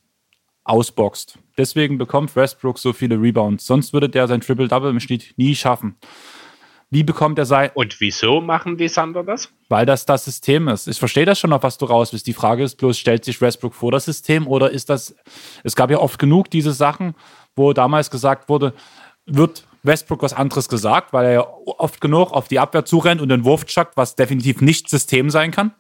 ausboxt. 0.63 1.39
Deswegen 1.59 1.99
bekommt 1.99 2.37
Westbrook 2.37 2.79
so 2.79 2.93
viele 2.93 3.21
Rebounds. 3.21 3.67
Sonst 3.67 3.93
würde 3.93 4.09
der 4.09 4.29
sein 4.29 4.41
Triple-Double 4.41 4.91
im 4.91 5.01
Schnitt 5.01 5.35
nie 5.37 5.55
schaffen. 5.55 5.97
Wie 6.89 7.03
bekommt 7.03 7.39
er 7.39 7.47
sein. 7.47 7.71
Und 7.75 8.01
wieso 8.01 8.41
machen 8.41 8.77
die 8.77 8.89
Sander 8.89 9.25
das? 9.25 9.49
Weil 9.69 9.87
das 9.87 10.07
das 10.07 10.25
System 10.25 10.69
ist. 10.69 10.87
Ich 10.87 10.99
verstehe 10.99 11.25
das 11.25 11.39
schon, 11.39 11.53
auf 11.53 11.65
was 11.65 11.79
du 11.79 11.87
raus 11.87 12.13
bist. 12.13 12.27
Die 12.29 12.33
Frage 12.33 12.63
ist 12.63 12.77
bloß, 12.77 12.97
stellt 12.97 13.25
sich 13.25 13.41
Westbrook 13.41 13.75
vor 13.75 13.91
das 13.91 14.05
System 14.05 14.47
oder 14.47 14.71
ist 14.71 14.89
das. 14.89 15.17
Es 15.65 15.75
gab 15.75 15.91
ja 15.91 15.99
oft 15.99 16.19
genug 16.19 16.49
diese 16.51 16.73
Sachen, 16.73 17.15
wo 17.57 17.73
damals 17.73 18.11
gesagt 18.11 18.49
wurde, 18.49 18.73
wird 19.25 19.67
Westbrook 19.83 20.23
was 20.23 20.33
anderes 20.33 20.69
gesagt, 20.69 21.13
weil 21.13 21.27
er 21.27 21.33
ja 21.33 21.47
oft 21.67 22.01
genug 22.01 22.33
auf 22.33 22.47
die 22.47 22.61
Abwehr 22.61 22.85
zurennt 22.85 23.21
und 23.21 23.31
den 23.31 23.45
Wurf 23.45 23.65
chuckt, 23.65 23.97
was 23.97 24.15
definitiv 24.15 24.61
nicht 24.61 24.89
System 24.89 25.31
sein 25.31 25.51
kann. 25.51 25.73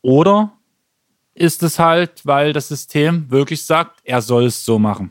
Oder 0.00 0.52
ist 1.34 1.62
es 1.62 1.78
halt, 1.78 2.24
weil 2.24 2.52
das 2.52 2.68
System 2.68 3.30
wirklich 3.30 3.64
sagt, 3.64 4.00
er 4.04 4.22
soll 4.22 4.46
es 4.46 4.64
so 4.64 4.78
machen. 4.78 5.10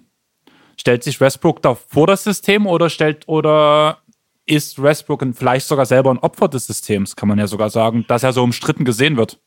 Stellt 0.78 1.04
sich 1.04 1.20
Westbrook 1.20 1.62
da 1.62 1.76
vor 1.76 2.08
das 2.08 2.24
System 2.24 2.66
oder 2.66 2.90
stellt 2.90 3.28
oder 3.28 4.00
ist 4.46 4.82
Westbrook 4.82 5.24
vielleicht 5.34 5.68
sogar 5.68 5.86
selber 5.86 6.12
ein 6.12 6.20
Opfer 6.20 6.48
des 6.48 6.68
Systems, 6.68 7.16
kann 7.16 7.30
man 7.30 7.40
ja 7.40 7.48
sogar 7.48 7.70
sagen, 7.70 8.06
dass 8.08 8.24
er 8.24 8.34
so 8.34 8.44
umstritten 8.44 8.86
gesehen 8.86 9.18
wird? 9.18 9.40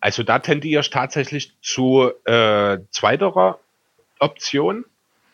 Also 0.00 0.22
da 0.22 0.38
tendiere 0.40 0.80
ich 0.80 0.90
tatsächlich 0.90 1.56
zu 1.60 2.10
äh, 2.24 2.78
zweiterer 2.90 3.60
Option, 4.18 4.84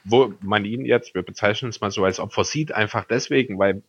wo 0.05 0.33
man 0.41 0.65
ihn 0.65 0.85
jetzt, 0.85 1.15
wir 1.15 1.23
bezeichnen 1.23 1.71
es 1.71 1.81
mal 1.81 1.91
so 1.91 2.05
als 2.05 2.21
Opfer 2.21 2.45
sieht, 2.45 2.73
einfach 2.73 3.05
deswegen, 3.05 3.59
weil 3.59 3.83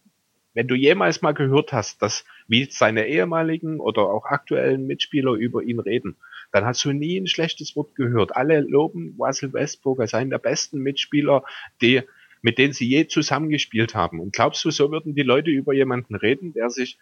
wenn 0.54 0.68
du 0.68 0.76
jemals 0.76 1.22
mal 1.22 1.34
gehört 1.34 1.74
hast, 1.74 2.02
dass 2.02 2.26
wie 2.48 2.68
seine 2.70 3.08
ehemaligen 3.08 3.80
oder 3.80 4.04
auch 4.04 4.26
aktuellen 4.26 4.88
Mitspieler 4.88 5.34
über 5.34 5.62
ihn 5.64 5.80
reden, 5.80 6.18
dann 6.52 6.66
hast 6.66 6.84
du 6.86 6.92
nie 6.92 7.20
ein 7.20 7.28
schlechtes 7.28 7.76
Wort 7.76 7.96
gehört. 7.96 8.36
Alle 8.36 8.62
loben 8.62 9.16
Russell 9.20 9.54
Westbrook 9.54 10.00
als 10.00 10.14
einen 10.14 10.32
der 10.32 10.40
besten 10.40 10.80
Mitspieler, 10.80 11.44
die, 11.82 12.02
mit 12.42 12.58
denen 12.58 12.74
sie 12.74 12.88
je 12.88 13.08
zusammengespielt 13.08 13.94
haben. 13.94 14.20
Und 14.20 14.34
glaubst 14.34 14.66
du, 14.66 14.72
so 14.72 14.92
würden 14.92 15.16
die 15.16 15.24
Leute 15.24 15.52
über 15.52 15.74
jemanden 15.74 16.16
reden, 16.16 16.54
der 16.54 16.70
sich 16.70 16.98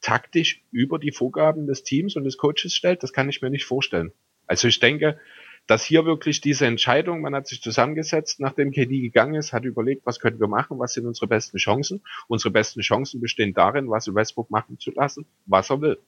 taktisch 0.00 0.62
über 0.70 0.98
die 0.98 1.12
Vorgaben 1.12 1.66
des 1.66 1.82
Teams 1.82 2.16
und 2.16 2.24
des 2.24 2.38
Coaches 2.38 2.74
stellt? 2.74 3.02
Das 3.02 3.12
kann 3.12 3.28
ich 3.28 3.42
mir 3.42 3.50
nicht 3.50 3.64
vorstellen. 3.64 4.12
Also 4.46 4.68
ich 4.68 4.80
denke, 4.80 5.18
dass 5.66 5.84
hier 5.84 6.04
wirklich 6.04 6.40
diese 6.40 6.66
Entscheidung, 6.66 7.20
man 7.20 7.34
hat 7.34 7.46
sich 7.46 7.62
zusammengesetzt, 7.62 8.40
nachdem 8.40 8.72
KD 8.72 9.00
gegangen 9.00 9.34
ist, 9.34 9.52
hat 9.52 9.64
überlegt, 9.64 10.04
was 10.04 10.18
können 10.18 10.40
wir 10.40 10.48
machen, 10.48 10.78
was 10.78 10.94
sind 10.94 11.06
unsere 11.06 11.28
besten 11.28 11.58
Chancen. 11.58 12.02
Unsere 12.28 12.50
besten 12.50 12.80
Chancen 12.80 13.20
bestehen 13.20 13.54
darin, 13.54 13.88
was 13.88 14.12
Westbrook 14.12 14.50
machen 14.50 14.78
zu 14.78 14.90
lassen, 14.90 15.26
was 15.46 15.70
er 15.70 15.80
will. 15.80 15.98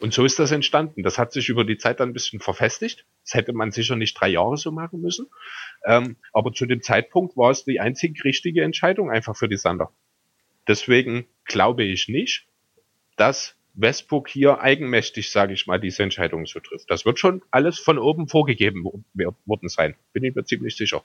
Und 0.00 0.12
so 0.12 0.24
ist 0.24 0.38
das 0.38 0.50
entstanden. 0.50 1.02
Das 1.02 1.18
hat 1.18 1.32
sich 1.32 1.48
über 1.48 1.64
die 1.64 1.78
Zeit 1.78 2.00
dann 2.00 2.10
ein 2.10 2.12
bisschen 2.12 2.40
verfestigt. 2.40 3.06
Das 3.22 3.34
hätte 3.34 3.52
man 3.52 3.70
sicher 3.70 3.96
nicht 3.96 4.18
drei 4.18 4.28
Jahre 4.28 4.56
so 4.56 4.72
machen 4.72 5.00
müssen. 5.00 5.28
Ähm, 5.86 6.16
aber 6.32 6.52
zu 6.52 6.66
dem 6.66 6.82
Zeitpunkt 6.82 7.36
war 7.36 7.50
es 7.50 7.64
die 7.64 7.80
einzig 7.80 8.24
richtige 8.24 8.64
Entscheidung 8.64 9.10
einfach 9.10 9.36
für 9.36 9.48
die 9.48 9.56
Sander. 9.56 9.92
Deswegen 10.66 11.26
glaube 11.44 11.84
ich 11.84 12.08
nicht, 12.08 12.46
dass 13.16 13.56
Westbrook 13.74 14.28
hier 14.28 14.60
eigenmächtig, 14.60 15.30
sage 15.30 15.52
ich 15.52 15.66
mal, 15.66 15.80
diese 15.80 16.02
Entscheidung 16.02 16.46
so 16.46 16.60
trifft. 16.60 16.90
Das 16.90 17.04
wird 17.04 17.18
schon 17.18 17.42
alles 17.50 17.78
von 17.78 17.98
oben 17.98 18.28
vorgegeben 18.28 18.84
worden 18.84 19.68
sein. 19.68 19.96
Bin 20.12 20.24
ich 20.24 20.34
mir 20.34 20.44
ziemlich 20.44 20.76
sicher. 20.76 21.02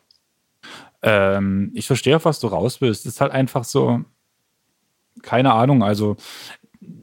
Ähm, 1.01 1.71
ich 1.73 1.87
verstehe, 1.87 2.23
was 2.23 2.39
du 2.39 2.47
raus 2.47 2.81
willst. 2.81 3.05
Es 3.05 3.13
ist 3.13 3.21
halt 3.21 3.31
einfach 3.31 3.63
so, 3.63 4.01
keine 5.23 5.53
Ahnung, 5.53 5.83
also 5.83 6.17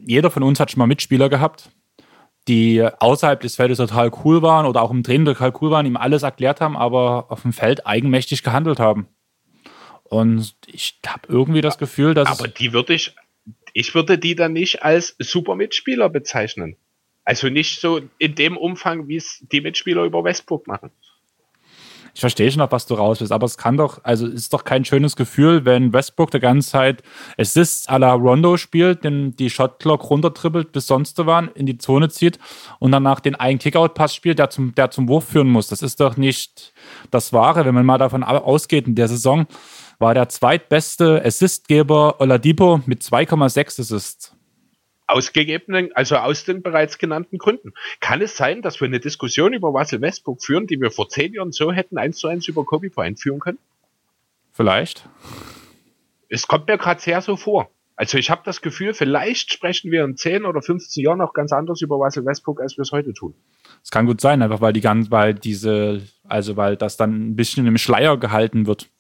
jeder 0.07 0.31
von 0.31 0.43
uns 0.43 0.61
hat 0.61 0.71
schon 0.71 0.79
mal 0.79 0.87
Mitspieler 0.87 1.29
gehabt, 1.29 1.71
die 2.49 2.83
außerhalb 2.83 3.41
des 3.41 3.57
Feldes 3.57 3.79
total 3.79 4.11
cool 4.25 4.43
waren 4.43 4.67
oder 4.67 4.83
auch 4.83 4.91
im 4.91 5.03
Training 5.03 5.27
total 5.27 5.53
cool 5.61 5.71
waren, 5.71 5.87
ihm 5.87 5.97
alles 5.97 6.23
erklärt 6.23 6.61
haben, 6.61 6.77
aber 6.77 7.27
auf 7.31 7.43
dem 7.43 7.53
Feld 7.53 7.87
eigenmächtig 7.87 8.43
gehandelt 8.43 8.79
haben. 8.79 9.09
Und 10.05 10.55
ich 10.67 11.01
habe 11.05 11.23
irgendwie 11.29 11.61
das 11.61 11.79
Gefühl, 11.79 12.15
dass. 12.15 12.29
Aber 12.29 12.47
die 12.47 12.73
würde 12.73 12.95
ich, 12.95 13.17
ich 13.79 13.95
würde 13.95 14.17
die 14.17 14.35
dann 14.35 14.55
nicht 14.55 14.83
als 14.83 15.17
super 15.19 15.55
Mitspieler 15.55 16.09
bezeichnen. 16.09 16.77
Also 17.25 17.51
nicht 17.51 17.79
so 17.79 18.01
in 18.17 18.35
dem 18.35 18.57
Umfang, 18.57 19.07
wie 19.07 19.17
es 19.17 19.45
die 19.53 19.61
Mitspieler 19.61 20.05
über 20.05 20.25
Westbrook 20.25 20.67
machen 20.67 20.93
ich 22.17 22.21
verstehe 22.21 22.51
schon, 22.51 22.63
auf 22.63 22.73
was 22.73 22.87
du 22.87 22.95
raus 22.95 23.19
bist, 23.19 23.31
aber 23.31 23.45
es 23.45 23.59
kann 23.59 23.77
doch, 23.77 24.01
also 24.03 24.27
ist 24.27 24.55
doch 24.55 24.65
kein 24.65 24.87
schönes 24.87 25.17
Gefühl, 25.17 25.67
wenn 25.67 25.93
Westbrook 25.93 26.31
die 26.31 26.41
ganze 26.41 26.71
Zeit 26.71 27.03
Assists 27.37 27.91
à 27.91 27.99
la 27.99 28.15
Rondo 28.15 28.57
spielt, 28.57 29.05
den 29.05 29.37
die 29.37 29.51
Shotclock 29.51 30.09
runtertribbelt 30.09 30.73
bis 30.73 30.87
sonst 30.87 31.19
waren, 31.27 31.51
in 31.55 31.67
die 31.67 31.77
Zone 31.77 32.09
zieht 32.09 32.39
und 32.79 32.93
danach 32.93 33.21
den 33.21 33.35
einen 33.35 33.59
Kickout-Pass 33.59 34.15
spielt, 34.15 34.39
der 34.39 34.49
zum, 34.49 34.75
der 34.75 34.91
zum 34.91 35.11
Wurf 35.11 35.29
führen 35.29 35.51
muss. 35.51 35.69
Das 35.69 35.83
ist 35.83 36.01
doch 36.01 36.17
nicht 36.17 36.73
das 37.11 37.35
Wahre, 37.35 37.67
wenn 37.67 37.75
man 37.75 37.85
mal 37.85 37.99
davon 37.99 38.23
ausgeht, 38.23 38.87
in 38.87 38.95
der 38.95 39.09
Saison 39.09 39.47
war 39.99 40.15
der 40.15 40.29
zweitbeste 40.29 41.23
Assistgeber 41.25 42.21
Oladipo 42.21 42.81
mit 42.87 43.03
2,6 43.03 43.81
Assists 43.81 44.37
ausgegebenen, 45.07 45.91
also 45.95 46.17
aus 46.17 46.45
den 46.45 46.63
bereits 46.63 46.99
genannten 46.99 47.39
Gründen. 47.39 47.73
Kann 48.01 48.21
es 48.21 48.37
sein, 48.37 48.63
dass 48.63 48.81
wir 48.81 48.89
eine 48.89 49.01
Diskussion 49.01 49.53
über 49.53 49.69
Russell 49.69 50.01
Westbrook 50.01 50.43
führen, 50.43 50.67
die 50.67 50.81
wir 50.81 50.91
vor 50.91 51.09
zehn 51.09 51.33
Jahren 51.33 51.53
so 51.53 51.73
hätten 51.73 51.99
eins 51.99 52.19
zu 52.19 52.29
eins 52.29 52.49
über 52.49 52.65
Kobe 52.65 52.91
Bryant 52.91 53.21
führen 53.21 53.39
können? 53.39 53.59
Vielleicht. 54.53 55.09
Es 56.29 56.49
kommt 56.49 56.67
mir 56.67 56.77
gerade 56.77 57.01
sehr 57.01 57.21
so 57.21 57.37
vor. 57.37 57.71
Also 57.95 58.19
ich 58.19 58.31
habe 58.31 58.43
das 58.45 58.61
Gefühl, 58.61 58.93
vielleicht 58.93 59.53
sprechen 59.53 59.91
wir 59.91 60.05
in 60.05 60.17
10 60.17 60.45
oder 60.45 60.61
15 60.61 61.03
Jahren 61.03 61.19
noch 61.19 61.33
ganz 61.33 61.53
anders 61.53 61.81
über 61.81 61.97
Russell 61.97 62.27
Westbrook, 62.27 62.61
als 62.61 62.77
wir 62.77 62.83
es 62.83 62.93
heute 62.93 63.15
tun. 63.15 63.35
Es 63.83 63.91
kann 63.91 64.05
gut 64.05 64.21
sein, 64.21 64.43
einfach 64.43 64.61
weil 64.61 64.75
die 64.75 64.83
ganz, 64.83 65.11
weil 65.11 65.33
diese, 65.33 66.03
also 66.25 66.57
weil 66.57 66.77
das 66.77 66.99
dann 66.99 67.29
ein 67.31 67.37
bisschen 67.37 67.67
im 67.67 67.79
Schleier 67.79 68.19
gehalten 68.19 68.67
wird. 68.67 68.91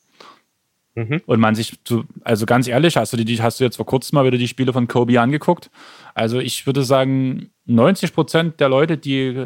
Mhm. 0.96 1.20
Und 1.26 1.40
man 1.40 1.54
sich, 1.54 1.78
zu, 1.84 2.04
also 2.24 2.46
ganz 2.46 2.66
ehrlich, 2.66 2.96
hast 2.96 3.12
du, 3.12 3.18
die, 3.18 3.42
hast 3.42 3.60
du 3.60 3.64
jetzt 3.64 3.76
vor 3.76 3.84
kurzem 3.84 4.16
mal 4.16 4.24
wieder 4.24 4.38
die 4.38 4.48
Spiele 4.48 4.72
von 4.72 4.88
Kobe 4.88 5.20
angeguckt? 5.20 5.70
Also 6.14 6.40
ich 6.40 6.66
würde 6.66 6.82
sagen, 6.82 7.50
90 7.66 8.14
Prozent 8.14 8.60
der 8.60 8.70
Leute, 8.70 8.96
die 8.96 9.44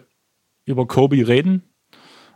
über 0.64 0.86
Kobe 0.86 1.26
reden, 1.26 1.64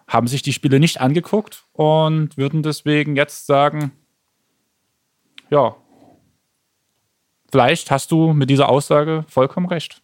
haben 0.09 0.27
sich 0.27 0.43
die 0.43 0.53
Spiele 0.53 0.81
nicht 0.81 1.01
angeguckt 1.01 1.65
und 1.73 2.37
würden 2.37 2.65
deswegen 2.65 3.15
jetzt 3.15 3.47
sagen, 3.47 3.93
ja, 5.49 5.77
vielleicht 7.53 7.93
hast 7.93 8.11
du 8.11 8.33
mit 8.33 8.51
dieser 8.51 8.69
Aussage 8.69 9.25
vollkommen 9.29 9.69
recht. 9.69 10.03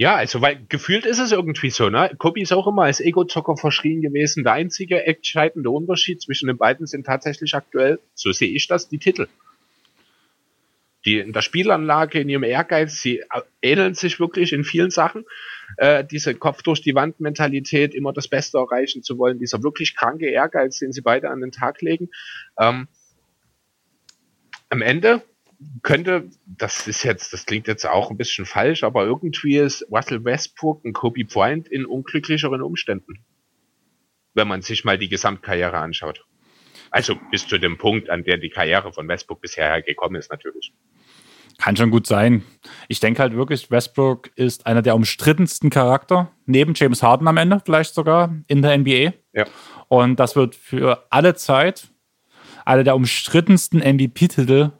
Ja, 0.00 0.16
also 0.16 0.40
weil 0.40 0.64
gefühlt 0.70 1.04
ist 1.04 1.18
es 1.18 1.30
irgendwie 1.30 1.68
so, 1.68 1.90
ne? 1.90 2.10
Kobi 2.16 2.40
ist 2.40 2.54
auch 2.54 2.66
immer 2.66 2.84
als 2.84 3.00
Ego-Zocker 3.00 3.58
verschrien 3.58 4.00
gewesen. 4.00 4.44
Der 4.44 4.54
einzige 4.54 5.04
entscheidende 5.04 5.68
Unterschied 5.68 6.22
zwischen 6.22 6.46
den 6.46 6.56
beiden 6.56 6.86
sind 6.86 7.04
tatsächlich 7.04 7.52
aktuell, 7.52 8.00
so 8.14 8.32
sehe 8.32 8.48
ich 8.48 8.66
das, 8.66 8.88
die 8.88 8.96
Titel. 8.96 9.28
Die 11.04 11.18
in 11.18 11.34
der 11.34 11.42
Spielanlage, 11.42 12.18
in 12.18 12.30
ihrem 12.30 12.44
Ehrgeiz, 12.44 13.02
sie 13.02 13.22
ähneln 13.60 13.92
sich 13.92 14.18
wirklich 14.18 14.54
in 14.54 14.64
vielen 14.64 14.90
Sachen. 14.90 15.26
Äh, 15.76 16.02
diese 16.02 16.34
Kopf 16.34 16.62
durch 16.62 16.80
die 16.80 16.94
Wand 16.94 17.20
Mentalität, 17.20 17.94
immer 17.94 18.14
das 18.14 18.26
Beste 18.26 18.56
erreichen 18.56 19.02
zu 19.02 19.18
wollen, 19.18 19.38
dieser 19.38 19.62
wirklich 19.62 19.94
kranke 19.94 20.30
Ehrgeiz, 20.30 20.78
den 20.78 20.92
sie 20.92 21.02
beide 21.02 21.28
an 21.28 21.42
den 21.42 21.52
Tag 21.52 21.82
legen. 21.82 22.08
Ähm, 22.58 22.88
am 24.70 24.80
Ende 24.80 25.20
könnte, 25.82 26.30
das 26.46 26.86
ist 26.86 27.02
jetzt, 27.02 27.32
das 27.32 27.46
klingt 27.46 27.66
jetzt 27.66 27.86
auch 27.86 28.10
ein 28.10 28.16
bisschen 28.16 28.46
falsch, 28.46 28.82
aber 28.82 29.04
irgendwie 29.04 29.56
ist 29.58 29.86
Russell 29.90 30.24
Westbrook 30.24 30.84
ein 30.84 30.92
Kobe 30.92 31.24
Bryant 31.24 31.68
in 31.68 31.86
unglücklicheren 31.86 32.62
Umständen. 32.62 33.24
Wenn 34.34 34.48
man 34.48 34.62
sich 34.62 34.84
mal 34.84 34.98
die 34.98 35.08
Gesamtkarriere 35.08 35.76
anschaut. 35.76 36.24
Also 36.90 37.16
bis 37.30 37.46
zu 37.46 37.58
dem 37.58 37.78
Punkt, 37.78 38.10
an 38.10 38.24
der 38.24 38.38
die 38.38 38.48
Karriere 38.48 38.92
von 38.92 39.06
Westbrook 39.06 39.40
bisher 39.40 39.82
gekommen 39.82 40.16
ist, 40.16 40.30
natürlich. 40.30 40.72
Kann 41.58 41.76
schon 41.76 41.90
gut 41.90 42.06
sein. 42.06 42.42
Ich 42.88 43.00
denke 43.00 43.20
halt 43.20 43.34
wirklich, 43.34 43.70
Westbrook 43.70 44.30
ist 44.34 44.66
einer 44.66 44.82
der 44.82 44.94
umstrittensten 44.94 45.68
Charakter, 45.68 46.32
neben 46.46 46.72
James 46.74 47.02
Harden 47.02 47.28
am 47.28 47.36
Ende 47.36 47.60
vielleicht 47.64 47.94
sogar 47.94 48.34
in 48.46 48.62
der 48.62 48.78
NBA. 48.78 49.12
Ja. 49.34 49.44
Und 49.88 50.18
das 50.18 50.36
wird 50.36 50.54
für 50.54 51.06
alle 51.10 51.34
Zeit 51.34 51.88
einer 52.64 52.82
der 52.82 52.96
umstrittensten 52.96 53.80
MVP-Titel 53.80 54.70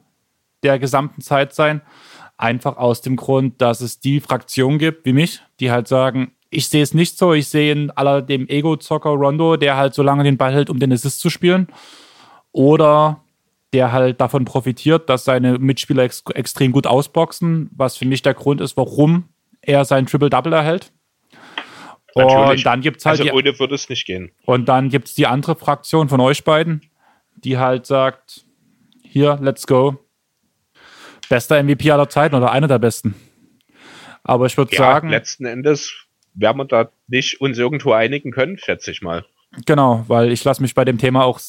der 0.63 0.79
gesamten 0.79 1.21
Zeit 1.21 1.53
sein. 1.53 1.81
Einfach 2.37 2.77
aus 2.77 3.01
dem 3.01 3.15
Grund, 3.15 3.61
dass 3.61 3.81
es 3.81 3.99
die 3.99 4.19
Fraktion 4.19 4.79
gibt, 4.79 5.05
wie 5.05 5.13
mich, 5.13 5.41
die 5.59 5.71
halt 5.71 5.87
sagen, 5.87 6.31
ich 6.49 6.67
sehe 6.67 6.83
es 6.83 6.93
nicht 6.93 7.17
so, 7.17 7.33
ich 7.33 7.47
sehe 7.47 7.71
in 7.71 7.91
aller 7.91 8.21
dem 8.21 8.47
Ego-Zocker 8.47 9.11
Rondo, 9.11 9.55
der 9.57 9.77
halt 9.77 9.93
so 9.93 10.03
lange 10.03 10.23
den 10.23 10.37
Ball 10.37 10.53
hält, 10.53 10.69
um 10.69 10.79
den 10.79 10.91
Assist 10.91 11.21
zu 11.21 11.29
spielen. 11.29 11.67
Oder 12.51 13.23
der 13.73 13.91
halt 13.93 14.19
davon 14.19 14.43
profitiert, 14.43 15.09
dass 15.09 15.23
seine 15.23 15.57
Mitspieler 15.57 16.03
ex 16.03 16.23
extrem 16.33 16.73
gut 16.73 16.87
ausboxen, 16.87 17.69
was 17.73 17.95
für 17.95 18.05
mich 18.05 18.21
der 18.21 18.33
Grund 18.33 18.59
ist, 18.59 18.75
warum 18.75 19.29
er 19.61 19.85
sein 19.85 20.05
Triple-Double 20.05 20.51
erhält. 20.51 20.91
Natürlich. 22.15 22.49
Und 22.49 22.65
dann 22.65 22.81
gibt's 22.81 23.05
halt 23.05 23.21
Also 23.21 23.31
ohne 23.31 23.57
würde 23.57 23.75
es 23.75 23.87
nicht 23.87 24.05
gehen. 24.05 24.31
und 24.45 24.67
dann 24.67 24.89
gibt's 24.89 25.15
die 25.15 25.27
andere 25.27 25.55
Fraktion 25.55 26.09
von 26.09 26.19
euch 26.19 26.43
beiden, 26.43 26.81
die 27.35 27.57
halt 27.57 27.85
sagt, 27.85 28.45
hier, 29.01 29.39
let's 29.41 29.65
go. 29.65 29.97
Bester 31.31 31.63
MVP 31.63 31.89
aller 31.91 32.09
Zeiten 32.09 32.35
oder 32.35 32.51
einer 32.51 32.67
der 32.67 32.79
besten. 32.79 33.15
Aber 34.23 34.45
ich 34.47 34.57
würde 34.57 34.75
Ja, 34.75 34.93
sagen, 34.93 35.09
letzten 35.09 35.45
Endes 35.45 35.93
werden 36.33 36.57
wir 36.57 36.65
da 36.65 36.91
nicht 37.07 37.41
uns 37.41 37.57
irgendwo 37.57 37.93
einigen 37.93 38.31
können, 38.31 38.57
schätze 38.57 38.91
ich 38.91 39.01
mal. 39.01 39.25
genau, 39.65 40.05
weil 40.07 40.31
ich 40.31 40.43
lasse 40.43 40.61
mich 40.61 40.75
bei 40.75 40.85
dem 40.85 40.97
Thema 40.97 41.23
auch, 41.23 41.39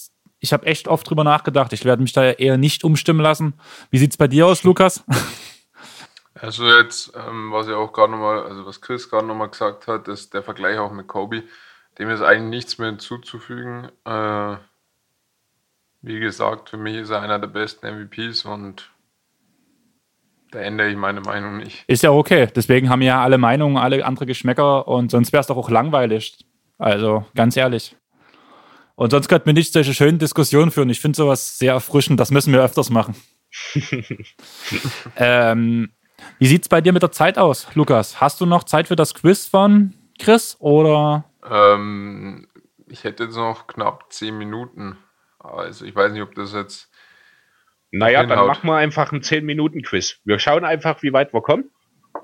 ich 0.41 0.53
habe 0.53 0.67
echt 0.67 0.89
oft 0.89 1.09
drüber 1.09 1.25
nachgedacht. 1.25 1.73
Ich 1.73 1.85
werde 1.85 2.03
mich 2.03 2.13
da 2.13 2.31
eher 2.31 2.59
nicht 2.59 2.85
umstimmen 2.85 3.21
lassen. 3.21 3.55
Wie 3.91 3.99
sieht's 3.99 4.17
bei 4.17 4.29
dir 4.29 4.47
aus, 4.47 4.65
Lukas? 4.65 5.05
Also 6.35 6.67
jetzt, 6.69 7.13
ähm, 7.17 7.53
was 7.53 7.69
ja 7.69 7.77
auch 7.77 7.93
gerade 7.93 8.13
nochmal, 8.13 8.45
also 8.45 8.67
was 8.67 8.81
Chris 8.81 9.09
gerade 9.11 9.27
nochmal 9.27 9.51
gesagt 9.51 9.87
hat, 9.87 10.09
ist 10.09 10.35
der 10.35 10.43
Vergleich 10.43 10.79
auch 10.79 10.93
mit 10.93 11.07
Kobe. 11.07 11.45
Dem 11.99 12.09
ist 12.11 12.23
eigentlich 12.23 12.51
nichts 12.51 12.79
mehr 12.79 12.89
hinzuzufügen. 12.89 13.91
Äh, 14.05 14.57
wie 16.01 16.21
gesagt, 16.21 16.71
für 16.71 16.77
mich 16.79 16.97
ist 16.97 17.11
er 17.11 17.23
einer 17.23 17.39
der 17.39 17.47
besten 17.49 17.87
MVPs 17.87 18.45
und 18.45 18.91
ändere 20.55 20.91
ich 20.91 20.97
meine 20.97 21.21
Meinung 21.21 21.59
nicht. 21.59 21.85
Ist 21.87 22.03
ja 22.03 22.11
okay. 22.11 22.49
Deswegen 22.55 22.89
haben 22.89 23.03
ja 23.03 23.23
alle 23.23 23.39
Meinungen, 23.39 23.77
alle 23.77 24.05
andere 24.05 24.27
Geschmäcker 24.27 24.87
und 24.89 25.11
sonst 25.11 25.33
wäre 25.33 25.41
es 25.41 25.47
doch 25.47 25.57
auch 25.57 25.71
langweilig. 25.71 26.39
Also 26.79 27.25
ganz 27.35 27.57
ehrlich. 27.57 27.97
Und 28.95 29.11
sonst 29.11 29.29
könnten 29.29 29.47
wir 29.47 29.55
nicht 29.55 29.73
solche 29.73 29.95
schönen 29.95 30.19
Diskussionen 30.19 30.71
führen. 30.71 30.91
Ich 30.91 31.01
finde 31.01 31.17
sowas 31.17 31.59
sehr 31.59 31.73
erfrischend. 31.73 32.21
Das 32.21 32.31
müssen 32.31 32.53
wir 32.53 32.63
öfters 32.63 32.91
machen. 32.91 33.15
ähm, 35.17 35.93
wie 36.39 36.47
sieht's 36.47 36.69
bei 36.69 36.81
dir 36.81 36.93
mit 36.93 37.03
der 37.03 37.13
Zeit 37.13 37.39
aus, 37.39 37.67
Lukas? 37.75 38.21
Hast 38.21 38.41
du 38.41 38.47
noch 38.47 38.65
Zeit 38.65 38.89
für 38.89 38.97
das 38.97 39.15
Quiz 39.15 39.47
von 39.47 39.95
Chris 40.19 40.57
oder? 40.61 41.25
Ähm, 41.49 42.49
ich 42.87 43.05
hätte 43.05 43.25
jetzt 43.25 43.37
noch 43.37 43.67
knapp 43.67 44.13
10 44.13 44.37
Minuten. 44.37 44.99
Also 45.39 45.85
ich 45.85 45.95
weiß 45.95 46.13
nicht, 46.13 46.23
ob 46.23 46.35
das 46.35 46.53
jetzt. 46.53 46.91
Naja, 47.93 48.21
dann 48.23 48.31
Hinhaut. 48.31 48.47
machen 48.49 48.67
wir 48.69 48.77
einfach 48.77 49.13
einen 49.13 49.23
10-Minuten-Quiz. 49.23 50.21
Wir 50.25 50.39
schauen 50.39 50.65
einfach, 50.65 51.03
wie 51.03 51.13
weit 51.13 51.33
wir 51.33 51.43
kommen 51.43 51.71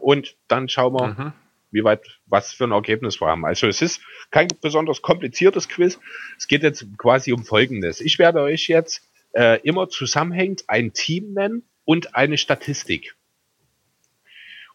und 0.01 0.37
dann 0.49 0.69
schauen 0.69 0.95
wir, 0.95 1.07
Mhm. 1.09 1.33
wie 1.71 1.85
weit, 1.85 2.21
was 2.27 2.53
für 2.53 2.65
ein 2.65 2.73
Ergebnis 2.73 3.21
wir 3.21 3.29
haben. 3.29 3.45
Also 3.45 3.67
es 3.69 3.83
ist 3.83 4.01
kein 4.31 4.49
besonders 4.63 5.03
kompliziertes 5.03 5.69
Quiz. 5.69 6.01
Es 6.39 6.49
geht 6.49 6.63
jetzt 6.63 6.87
quasi 6.97 7.33
um 7.33 7.45
Folgendes. 7.45 8.01
Ich 8.01 8.19
werde 8.19 8.41
euch 8.41 8.67
jetzt 8.69 9.03
äh, 9.35 9.61
immer 9.61 9.89
zusammenhängend 9.91 10.65
ein 10.69 10.93
Team 10.95 11.35
nennen 11.35 11.63
und 11.85 12.15
eine 12.17 12.39
Statistik. 12.39 13.15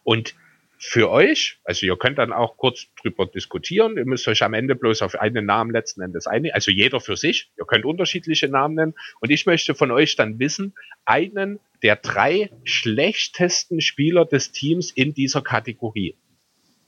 Und 0.04 0.34
für 0.86 1.10
euch, 1.10 1.58
also 1.64 1.86
ihr 1.86 1.96
könnt 1.96 2.18
dann 2.18 2.30
auch 2.30 2.58
kurz 2.58 2.88
drüber 3.00 3.24
diskutieren, 3.24 3.96
ihr 3.96 4.04
müsst 4.04 4.28
euch 4.28 4.42
am 4.42 4.52
Ende 4.52 4.74
bloß 4.74 5.00
auf 5.00 5.14
einen 5.14 5.46
Namen 5.46 5.70
letzten 5.70 6.02
Endes 6.02 6.26
einigen, 6.26 6.54
also 6.54 6.70
jeder 6.70 7.00
für 7.00 7.16
sich, 7.16 7.50
ihr 7.58 7.64
könnt 7.64 7.86
unterschiedliche 7.86 8.48
Namen 8.48 8.74
nennen 8.74 8.94
und 9.20 9.30
ich 9.30 9.46
möchte 9.46 9.74
von 9.74 9.90
euch 9.90 10.14
dann 10.14 10.38
wissen, 10.38 10.74
einen 11.06 11.58
der 11.82 11.96
drei 11.96 12.50
schlechtesten 12.64 13.80
Spieler 13.80 14.26
des 14.26 14.52
Teams 14.52 14.90
in 14.90 15.14
dieser 15.14 15.40
Kategorie. 15.40 16.16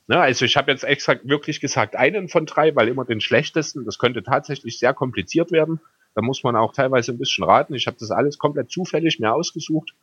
Ne, 0.08 0.20
also 0.20 0.44
ich 0.44 0.58
habe 0.58 0.70
jetzt 0.70 0.84
extra 0.84 1.16
wirklich 1.24 1.60
gesagt 1.60 1.96
einen 1.96 2.28
von 2.28 2.44
drei, 2.44 2.76
weil 2.76 2.88
immer 2.88 3.06
den 3.06 3.22
schlechtesten, 3.22 3.86
das 3.86 3.98
könnte 3.98 4.22
tatsächlich 4.22 4.78
sehr 4.78 4.92
kompliziert 4.92 5.52
werden. 5.52 5.80
Da 6.14 6.20
muss 6.20 6.44
man 6.44 6.54
auch 6.54 6.74
teilweise 6.74 7.12
ein 7.12 7.18
bisschen 7.18 7.44
raten. 7.44 7.74
Ich 7.74 7.86
habe 7.86 7.96
das 7.98 8.10
alles 8.10 8.36
komplett 8.36 8.70
zufällig 8.70 9.18
mir 9.20 9.32
ausgesucht. 9.32 9.94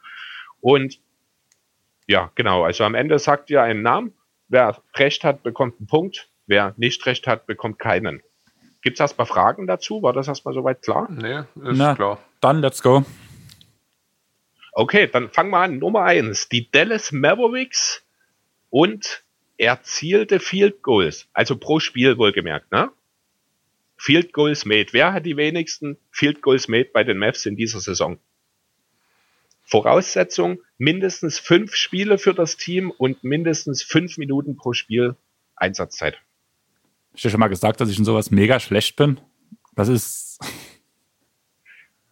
Und 0.61 0.99
ja, 2.07 2.31
genau. 2.35 2.63
Also 2.63 2.83
am 2.83 2.95
Ende 2.95 3.19
sagt 3.19 3.49
ihr 3.49 3.61
einen 3.61 3.81
Namen. 3.81 4.13
Wer 4.47 4.77
recht 4.95 5.23
hat, 5.23 5.43
bekommt 5.43 5.79
einen 5.79 5.87
Punkt. 5.87 6.29
Wer 6.45 6.73
nicht 6.77 7.05
recht 7.05 7.27
hat, 7.27 7.47
bekommt 7.47 7.79
keinen. 7.79 8.21
Gibt 8.81 8.97
es 8.97 8.99
erstmal 8.99 9.27
Fragen 9.27 9.65
dazu? 9.65 10.03
War 10.03 10.13
das 10.13 10.27
erstmal 10.27 10.53
soweit 10.53 10.81
klar? 10.81 11.07
Nee, 11.09 11.39
ist 11.39 11.77
Na. 11.77 11.95
klar. 11.95 12.19
Dann 12.41 12.59
let's 12.59 12.83
go. 12.83 13.05
Okay, 14.73 15.07
dann 15.07 15.29
fangen 15.29 15.51
wir 15.51 15.59
an. 15.59 15.79
Nummer 15.79 16.03
eins, 16.03 16.49
die 16.49 16.69
Dallas 16.69 17.11
Mavericks 17.11 18.03
und 18.69 19.23
erzielte 19.57 20.39
Field 20.39 20.81
Goals, 20.81 21.27
also 21.33 21.55
pro 21.55 21.79
Spiel 21.79 22.17
wohlgemerkt, 22.17 22.71
ne? 22.71 22.91
Field 23.95 24.33
Goals 24.33 24.65
made. 24.65 24.87
Wer 24.91 25.13
hat 25.13 25.25
die 25.25 25.37
wenigsten 25.37 25.97
Field 26.11 26.41
Goals 26.41 26.67
made 26.67 26.89
bei 26.91 27.03
den 27.03 27.17
Mavs 27.17 27.45
in 27.45 27.55
dieser 27.55 27.79
Saison? 27.79 28.19
Voraussetzung, 29.63 30.59
mindestens 30.77 31.39
fünf 31.39 31.75
Spiele 31.75 32.17
für 32.17 32.33
das 32.33 32.57
Team 32.57 32.91
und 32.91 33.23
mindestens 33.23 33.81
fünf 33.81 34.17
Minuten 34.17 34.55
pro 34.55 34.73
Spiel 34.73 35.15
Einsatzzeit. 35.55 36.17
Ich 37.15 37.21
dir 37.21 37.29
schon 37.29 37.39
mal 37.39 37.47
gesagt, 37.47 37.79
dass 37.79 37.89
ich 37.89 37.97
in 37.97 38.05
sowas 38.05 38.31
mega 38.31 38.59
schlecht 38.59 38.95
bin. 38.95 39.19
Das 39.75 39.87
ist. 39.87 40.39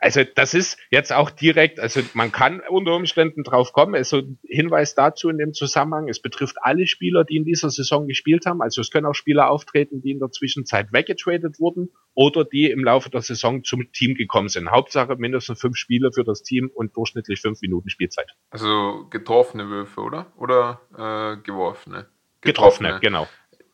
Also 0.03 0.23
das 0.23 0.55
ist 0.55 0.79
jetzt 0.89 1.13
auch 1.13 1.29
direkt, 1.29 1.79
also 1.79 2.01
man 2.15 2.31
kann 2.31 2.59
unter 2.67 2.95
Umständen 2.95 3.43
drauf 3.43 3.71
kommen. 3.71 3.93
Also 3.93 4.17
ein 4.17 4.39
Hinweis 4.43 4.95
dazu 4.95 5.29
in 5.29 5.37
dem 5.37 5.53
Zusammenhang, 5.53 6.09
es 6.09 6.19
betrifft 6.19 6.57
alle 6.59 6.87
Spieler, 6.87 7.23
die 7.23 7.37
in 7.37 7.45
dieser 7.45 7.69
Saison 7.69 8.07
gespielt 8.07 8.47
haben. 8.47 8.63
Also 8.63 8.81
es 8.81 8.89
können 8.89 9.05
auch 9.05 9.13
Spieler 9.13 9.51
auftreten, 9.51 10.01
die 10.01 10.09
in 10.09 10.19
der 10.19 10.31
Zwischenzeit 10.31 10.91
weggetradet 10.91 11.59
wurden 11.59 11.91
oder 12.15 12.43
die 12.43 12.71
im 12.71 12.83
Laufe 12.83 13.11
der 13.11 13.21
Saison 13.21 13.63
zum 13.63 13.91
Team 13.91 14.15
gekommen 14.15 14.49
sind. 14.49 14.71
Hauptsache 14.71 15.15
mindestens 15.17 15.61
fünf 15.61 15.77
Spiele 15.77 16.11
für 16.11 16.23
das 16.23 16.41
Team 16.41 16.71
und 16.73 16.97
durchschnittlich 16.97 17.39
fünf 17.39 17.61
Minuten 17.61 17.89
Spielzeit. 17.89 18.31
Also 18.49 19.05
getroffene 19.11 19.69
Würfe, 19.69 20.01
oder? 20.01 20.33
Oder 20.35 20.81
äh, 20.97 21.41
geworfene? 21.43 22.07
Getroffene, 22.41 22.99
genau. 23.01 23.27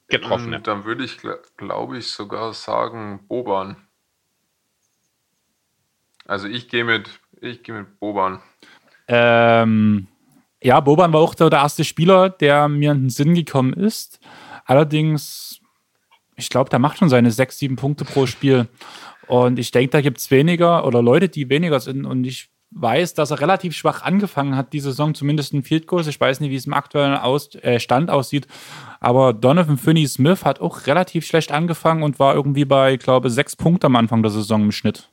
Getroffene. 0.10 0.58
Und 0.58 0.68
dann 0.68 0.84
würde 0.84 1.06
ich, 1.06 1.20
glaube 1.56 1.98
ich, 1.98 2.08
sogar 2.08 2.54
sagen 2.54 3.26
Boban. 3.30 3.87
Also 6.28 6.48
ich 6.48 6.68
gehe 6.68 6.84
mit, 6.84 7.10
ich 7.42 7.66
mit 7.68 8.00
Boban. 8.00 8.40
Ähm, 9.08 10.08
ja, 10.62 10.80
Boban 10.80 11.14
war 11.14 11.22
auch 11.22 11.36
der, 11.36 11.50
der 11.50 11.60
erste 11.60 11.84
Spieler, 11.84 12.30
der 12.30 12.68
mir 12.68 12.92
in 12.92 13.04
den 13.04 13.10
Sinn 13.10 13.34
gekommen 13.34 13.74
ist. 13.74 14.20
Allerdings, 14.66 15.62
ich 16.36 16.50
glaube, 16.50 16.70
der 16.70 16.80
macht 16.80 16.98
schon 16.98 17.10
seine 17.10 17.32
sechs, 17.32 17.58
sieben 17.58 17.78
Punkte 17.78 18.04
pro 18.04 18.26
Spiel. 18.26 18.68
Und 19.28 19.60
ich 19.60 19.72
denke, 19.72 19.92
da 19.92 20.02
gibt 20.02 20.18
es 20.18 20.30
weniger 20.30 20.86
oder 20.86 21.02
Leute, 21.02 21.30
die 21.30 21.50
weniger 21.50 21.80
sind. 21.80 22.06
Und 22.06 22.26
ich 22.26 22.50
weiß, 22.72 23.14
dass 23.14 23.32
er 23.32 23.40
relativ 23.40 23.74
schwach 23.76 24.02
angefangen 24.02 24.58
hat, 24.58 24.74
die 24.74 24.82
Saison, 24.82 25.14
zumindest 25.14 25.54
in 25.54 25.64
Field 25.64 25.88
Goals. 25.88 26.08
Ich 26.08 26.20
weiß 26.20 26.42
nicht, 26.42 26.50
wie 26.50 26.56
es 26.56 26.68
im 26.68 26.74
aktuellen 26.74 27.16
Aus 27.16 27.56
äh, 27.56 27.80
Stand 27.80 28.10
aussieht. 28.10 28.48
Aber 29.00 29.32
Donovan 29.32 29.78
Finney 29.78 30.08
Smith 30.08 30.44
hat 30.44 30.60
auch 30.60 30.86
relativ 30.88 31.26
schlecht 31.26 31.52
angefangen 31.52 32.04
und 32.04 32.20
war 32.20 32.36
irgendwie 32.36 32.66
bei, 32.66 32.98
glaube 32.98 33.30
sechs 33.30 33.56
Punkte 33.56 33.88
am 33.88 33.96
Anfang 33.96 34.22
der 34.22 34.32
Saison 34.32 34.64
im 34.64 34.72
Schnitt. 34.74 35.10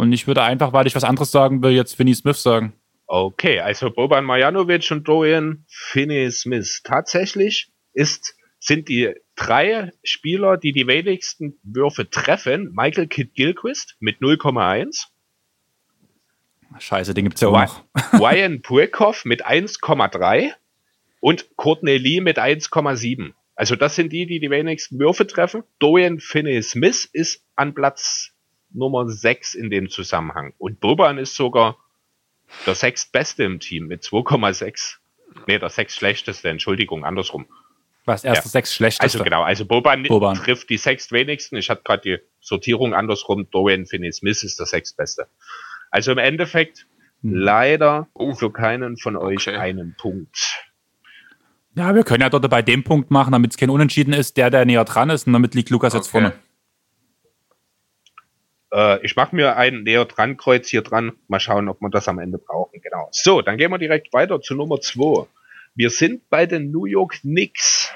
Und 0.00 0.14
ich 0.14 0.26
würde 0.26 0.42
einfach, 0.42 0.72
weil 0.72 0.86
ich 0.86 0.94
was 0.94 1.04
anderes 1.04 1.30
sagen 1.30 1.62
will, 1.62 1.72
jetzt 1.72 1.94
Finney 1.94 2.14
Smith 2.14 2.42
sagen. 2.42 2.72
Okay, 3.06 3.60
also 3.60 3.90
Boban 3.90 4.24
Marjanovic 4.24 4.90
und 4.92 5.06
Dorian 5.06 5.66
Finney-Smith. 5.68 6.80
Tatsächlich 6.84 7.70
ist, 7.92 8.34
sind 8.58 8.88
die 8.88 9.12
drei 9.36 9.92
Spieler, 10.02 10.56
die 10.56 10.72
die 10.72 10.86
wenigsten 10.86 11.58
Würfe 11.62 12.08
treffen, 12.08 12.72
Michael 12.72 13.08
Kidd 13.08 13.32
Gilchrist 13.34 13.96
mit 14.00 14.20
0,1, 14.20 15.08
Scheiße, 16.78 17.12
den 17.12 17.24
gibt's 17.24 17.42
ja 17.42 17.48
auch 17.48 17.60
noch. 17.60 17.84
Ryan 18.18 18.62
Brickhoff 18.62 19.26
mit 19.26 19.44
1,3 19.44 20.52
und 21.20 21.56
Courtney 21.56 21.98
Lee 21.98 22.22
mit 22.22 22.38
1,7. 22.38 23.32
Also 23.54 23.76
das 23.76 23.96
sind 23.96 24.14
die, 24.14 24.24
die 24.24 24.40
die 24.40 24.48
wenigsten 24.48 24.98
Würfe 24.98 25.26
treffen. 25.26 25.62
Dorian 25.78 26.20
Finney-Smith 26.20 27.10
ist 27.12 27.44
an 27.54 27.74
Platz 27.74 28.32
Nummer 28.72 29.08
6 29.08 29.54
in 29.54 29.70
dem 29.70 29.90
Zusammenhang. 29.90 30.54
Und 30.58 30.80
Boban 30.80 31.18
ist 31.18 31.34
sogar 31.34 31.76
der 32.66 32.74
sechstbeste 32.74 33.44
im 33.44 33.60
Team 33.60 33.86
mit 33.86 34.02
2,6. 34.02 34.96
Nee, 35.46 35.58
der 35.58 35.68
sechs 35.68 35.94
schlechteste, 35.94 36.48
Entschuldigung, 36.48 37.04
andersrum. 37.04 37.46
Was 38.04 38.24
erste 38.24 38.46
Ja. 38.46 38.50
sechs 38.50 38.74
schlechteste. 38.74 39.18
Also 39.18 39.24
genau, 39.24 39.42
also 39.42 39.64
Boban, 39.64 40.02
Boban. 40.04 40.36
trifft 40.36 40.70
die 40.70 40.76
sechst 40.76 41.12
wenigsten. 41.12 41.56
Ich 41.56 41.70
hatte 41.70 41.82
gerade 41.84 42.02
die 42.02 42.18
Sortierung 42.40 42.94
andersrum. 42.94 43.48
Dorian 43.50 43.86
Finney-Smith 43.86 44.42
ist 44.42 44.58
der 44.58 44.66
sechstbeste. 44.66 45.26
Also 45.90 46.12
im 46.12 46.18
Endeffekt 46.18 46.86
leider 47.22 48.08
für 48.38 48.52
keinen 48.52 48.96
von 48.96 49.16
euch 49.16 49.46
okay. 49.46 49.56
einen 49.56 49.94
Punkt. 49.96 50.64
Ja, 51.74 51.94
wir 51.94 52.02
können 52.02 52.22
ja 52.22 52.30
dort 52.30 52.48
bei 52.50 52.62
dem 52.62 52.82
Punkt 52.82 53.10
machen, 53.10 53.32
damit 53.32 53.52
es 53.52 53.56
kein 53.56 53.70
Unentschieden 53.70 54.12
ist, 54.12 54.36
der, 54.36 54.50
der 54.50 54.64
näher 54.64 54.84
dran 54.84 55.10
ist 55.10 55.26
und 55.26 55.32
damit 55.32 55.54
liegt 55.54 55.70
Lukas 55.70 55.94
okay. 55.94 55.98
jetzt 56.00 56.08
vorne. 56.08 56.32
Äh, 58.72 59.04
ich 59.04 59.16
mache 59.16 59.34
mir 59.34 59.56
ein 59.56 59.82
näher 59.82 60.04
dran 60.04 60.36
Kreuz 60.36 60.68
hier 60.68 60.82
dran. 60.82 61.12
Mal 61.28 61.40
schauen, 61.40 61.68
ob 61.68 61.80
wir 61.80 61.90
das 61.90 62.08
am 62.08 62.18
Ende 62.18 62.38
brauchen. 62.38 62.80
Genau. 62.80 63.08
So, 63.12 63.42
dann 63.42 63.56
gehen 63.56 63.70
wir 63.70 63.78
direkt 63.78 64.12
weiter 64.12 64.40
zu 64.40 64.54
Nummer 64.54 64.80
2. 64.80 65.26
Wir 65.74 65.90
sind 65.90 66.28
bei 66.30 66.46
den 66.46 66.70
New 66.70 66.84
York 66.84 67.20
Knicks. 67.20 67.92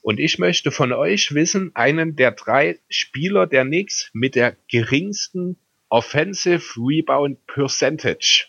Und 0.00 0.18
ich 0.18 0.38
möchte 0.38 0.72
von 0.72 0.92
euch 0.92 1.32
wissen, 1.32 1.70
einen 1.74 2.16
der 2.16 2.32
drei 2.32 2.80
Spieler 2.88 3.46
der 3.46 3.64
Knicks 3.64 4.10
mit 4.12 4.34
der 4.34 4.56
geringsten 4.68 5.56
Offensive 5.88 6.62
Rebound 6.76 7.46
Percentage. 7.46 8.46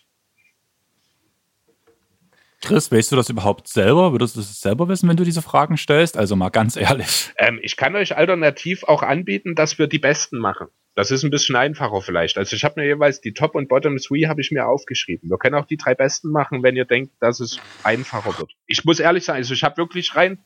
Chris, 2.62 2.92
weißt 2.92 3.12
du 3.12 3.18
das 3.18 3.30
überhaupt 3.30 3.68
selber? 3.68 4.14
Würdest 4.14 4.36
du 4.36 4.40
das 4.40 4.62
selber 4.62 4.88
wissen, 4.88 5.10
wenn 5.10 5.18
du 5.18 5.26
diese 5.26 5.42
Fragen 5.42 5.78
stellst? 5.78 6.18
Also 6.18 6.36
mal 6.36 6.50
ganz 6.50 6.78
ehrlich. 6.78 7.32
Ähm, 7.38 7.60
ich 7.62 7.76
kann 7.76 7.96
euch 7.96 8.16
alternativ 8.16 8.86
auch 8.86 9.04
anbieten, 9.04 9.54
dass 9.54 9.78
wir 9.78 9.88
die 9.88 10.00
Besten 10.00 10.40
machen. 10.40 10.68
Das 10.96 11.10
ist 11.10 11.24
ein 11.24 11.32
bisschen 11.32 11.56
einfacher 11.56 12.02
vielleicht. 12.02 12.38
Also 12.38 12.56
ich 12.56 12.64
habe 12.64 12.80
mir 12.80 12.88
jeweils 12.88 13.20
die 13.20 13.34
Top 13.34 13.56
und 13.56 13.68
Bottom 13.68 13.98
Three 13.98 14.28
habe 14.28 14.42
ich 14.42 14.52
mir 14.52 14.68
aufgeschrieben. 14.68 15.30
Wir 15.30 15.38
können 15.38 15.56
auch 15.56 15.66
die 15.66 15.78
drei 15.78 15.96
Besten 15.96 16.32
machen, 16.32 16.62
wenn 16.62 16.76
ihr 16.76 16.86
denkt, 16.86 17.14
dass 17.20 17.40
es 17.40 17.60
einfacher 17.84 18.38
wird. 18.38 18.52
Ich 18.68 18.86
muss 18.86 19.00
ehrlich 19.00 19.26
sein, 19.26 19.38
also 19.38 19.54
ich 19.54 19.64
habe 19.64 19.78
wirklich 19.78 20.16
rein 20.16 20.38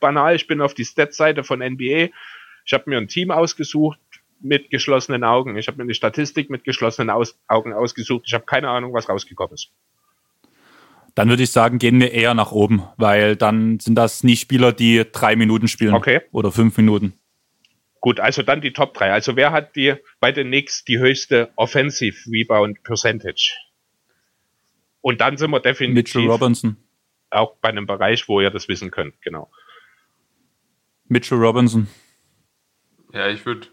banal, 0.00 0.34
ich 0.34 0.46
bin 0.46 0.62
auf 0.62 0.72
die 0.72 0.84
Stats-Seite 0.84 1.44
von 1.44 1.60
NBA. 1.60 2.08
Ich 2.64 2.72
habe 2.72 2.88
mir 2.88 2.96
ein 2.96 3.08
Team 3.08 3.30
ausgesucht 3.30 3.98
mit 4.40 4.70
geschlossenen 4.70 5.22
Augen. 5.22 5.56
Ich 5.56 5.68
habe 5.68 5.76
mir 5.76 5.84
eine 5.84 5.94
Statistik 5.94 6.48
mit 6.48 6.64
geschlossenen 6.64 7.10
Aus 7.10 7.38
Augen 7.46 7.74
ausgesucht. 7.74 8.24
Ich 8.26 8.32
habe 8.32 8.46
keine 8.46 8.70
Ahnung, 8.70 8.94
was 8.94 9.08
rausgekommen 9.08 9.54
ist. 9.54 9.70
Dann 11.14 11.28
würde 11.28 11.42
ich 11.42 11.50
sagen, 11.50 11.78
gehen 11.78 12.00
wir 12.00 12.12
eher 12.12 12.34
nach 12.34 12.52
oben, 12.52 12.84
weil 12.96 13.36
dann 13.36 13.80
sind 13.80 13.96
das 13.96 14.24
nicht 14.24 14.40
Spieler, 14.40 14.72
die 14.72 15.04
drei 15.12 15.36
Minuten 15.36 15.68
spielen. 15.68 15.92
Okay. 15.92 16.22
Oder 16.32 16.52
fünf 16.52 16.76
Minuten. 16.78 17.12
Gut, 18.00 18.18
also 18.18 18.42
dann 18.42 18.62
die 18.62 18.72
Top 18.72 18.94
3. 18.94 19.12
Also 19.12 19.36
wer 19.36 19.52
hat 19.52 19.76
die 19.76 19.94
bei 20.20 20.32
den 20.32 20.48
Knicks 20.48 20.84
die 20.84 20.98
höchste 20.98 21.50
Offensive 21.56 22.30
Rebound 22.30 22.82
Percentage? 22.82 23.56
Und 25.02 25.20
dann 25.20 25.36
sind 25.36 25.50
wir 25.50 25.60
definitiv 25.60 26.14
Mitchell 26.14 26.30
Robinson. 26.30 26.76
auch 27.30 27.56
bei 27.56 27.68
einem 27.68 27.86
Bereich, 27.86 28.28
wo 28.28 28.40
ihr 28.40 28.50
das 28.50 28.68
wissen 28.68 28.90
könnt, 28.90 29.20
genau. 29.22 29.50
Mitchell 31.08 31.38
Robinson. 31.38 31.88
Ja, 33.12 33.28
ich 33.28 33.44
würde. 33.44 33.68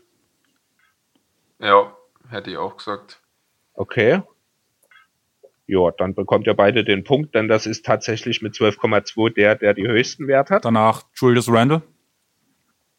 Ja, 1.60 1.96
hätte 2.30 2.52
ich 2.52 2.58
auch 2.58 2.78
gesagt. 2.78 3.22
Okay. 3.74 4.22
Ja, 5.68 5.92
dann 5.92 6.16
bekommt 6.16 6.48
ihr 6.48 6.54
beide 6.54 6.84
den 6.84 7.04
Punkt, 7.04 7.36
denn 7.36 7.48
das 7.48 7.66
ist 7.66 7.86
tatsächlich 7.86 8.42
mit 8.42 8.56
12,2 8.56 9.34
der, 9.34 9.56
der 9.56 9.74
die 9.74 9.88
höchsten 9.88 10.28
Wert 10.28 10.50
hat. 10.50 10.66
Danach 10.66 11.04
Julius 11.14 11.52
Randle. 11.52 11.82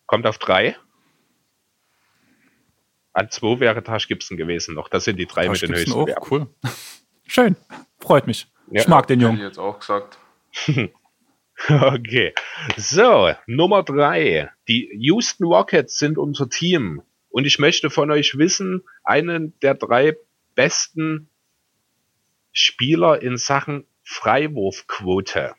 Kommt 0.06 0.26
auf 0.26 0.38
3. 0.38 0.76
An 3.18 3.30
2 3.30 3.58
wäre 3.58 3.82
Tash 3.82 4.06
Gibson 4.06 4.36
gewesen 4.36 4.76
noch. 4.76 4.88
Das 4.88 5.02
sind 5.02 5.16
die 5.16 5.26
drei 5.26 5.46
Tash 5.46 5.62
mit 5.62 5.70
den 5.70 5.76
Gibson 5.76 6.06
höchsten 6.06 6.06
Werten. 6.06 6.28
Cool. 6.30 6.46
Schön. 7.26 7.56
Freut 7.98 8.28
mich. 8.28 8.46
Ja. 8.70 8.82
Ich 8.82 8.88
mag 8.88 9.08
den 9.08 9.20
Jungen. 9.20 9.38
Hätte 9.38 9.48
ich 9.48 9.50
jetzt 9.50 9.58
auch 9.58 9.78
gesagt. 9.80 10.18
Okay. 11.68 12.34
So, 12.76 13.32
Nummer 13.48 13.82
drei. 13.82 14.48
Die 14.68 14.90
Houston 15.00 15.44
Rockets 15.44 15.98
sind 15.98 16.16
unser 16.16 16.48
Team. 16.48 17.02
Und 17.30 17.46
ich 17.46 17.58
möchte 17.58 17.90
von 17.90 18.12
euch 18.12 18.38
wissen, 18.38 18.84
einen 19.02 19.58
der 19.58 19.74
drei 19.74 20.16
besten 20.54 21.28
Spieler 22.52 23.20
in 23.20 23.36
Sachen 23.36 23.88
Freiwurfquote. 24.04 25.56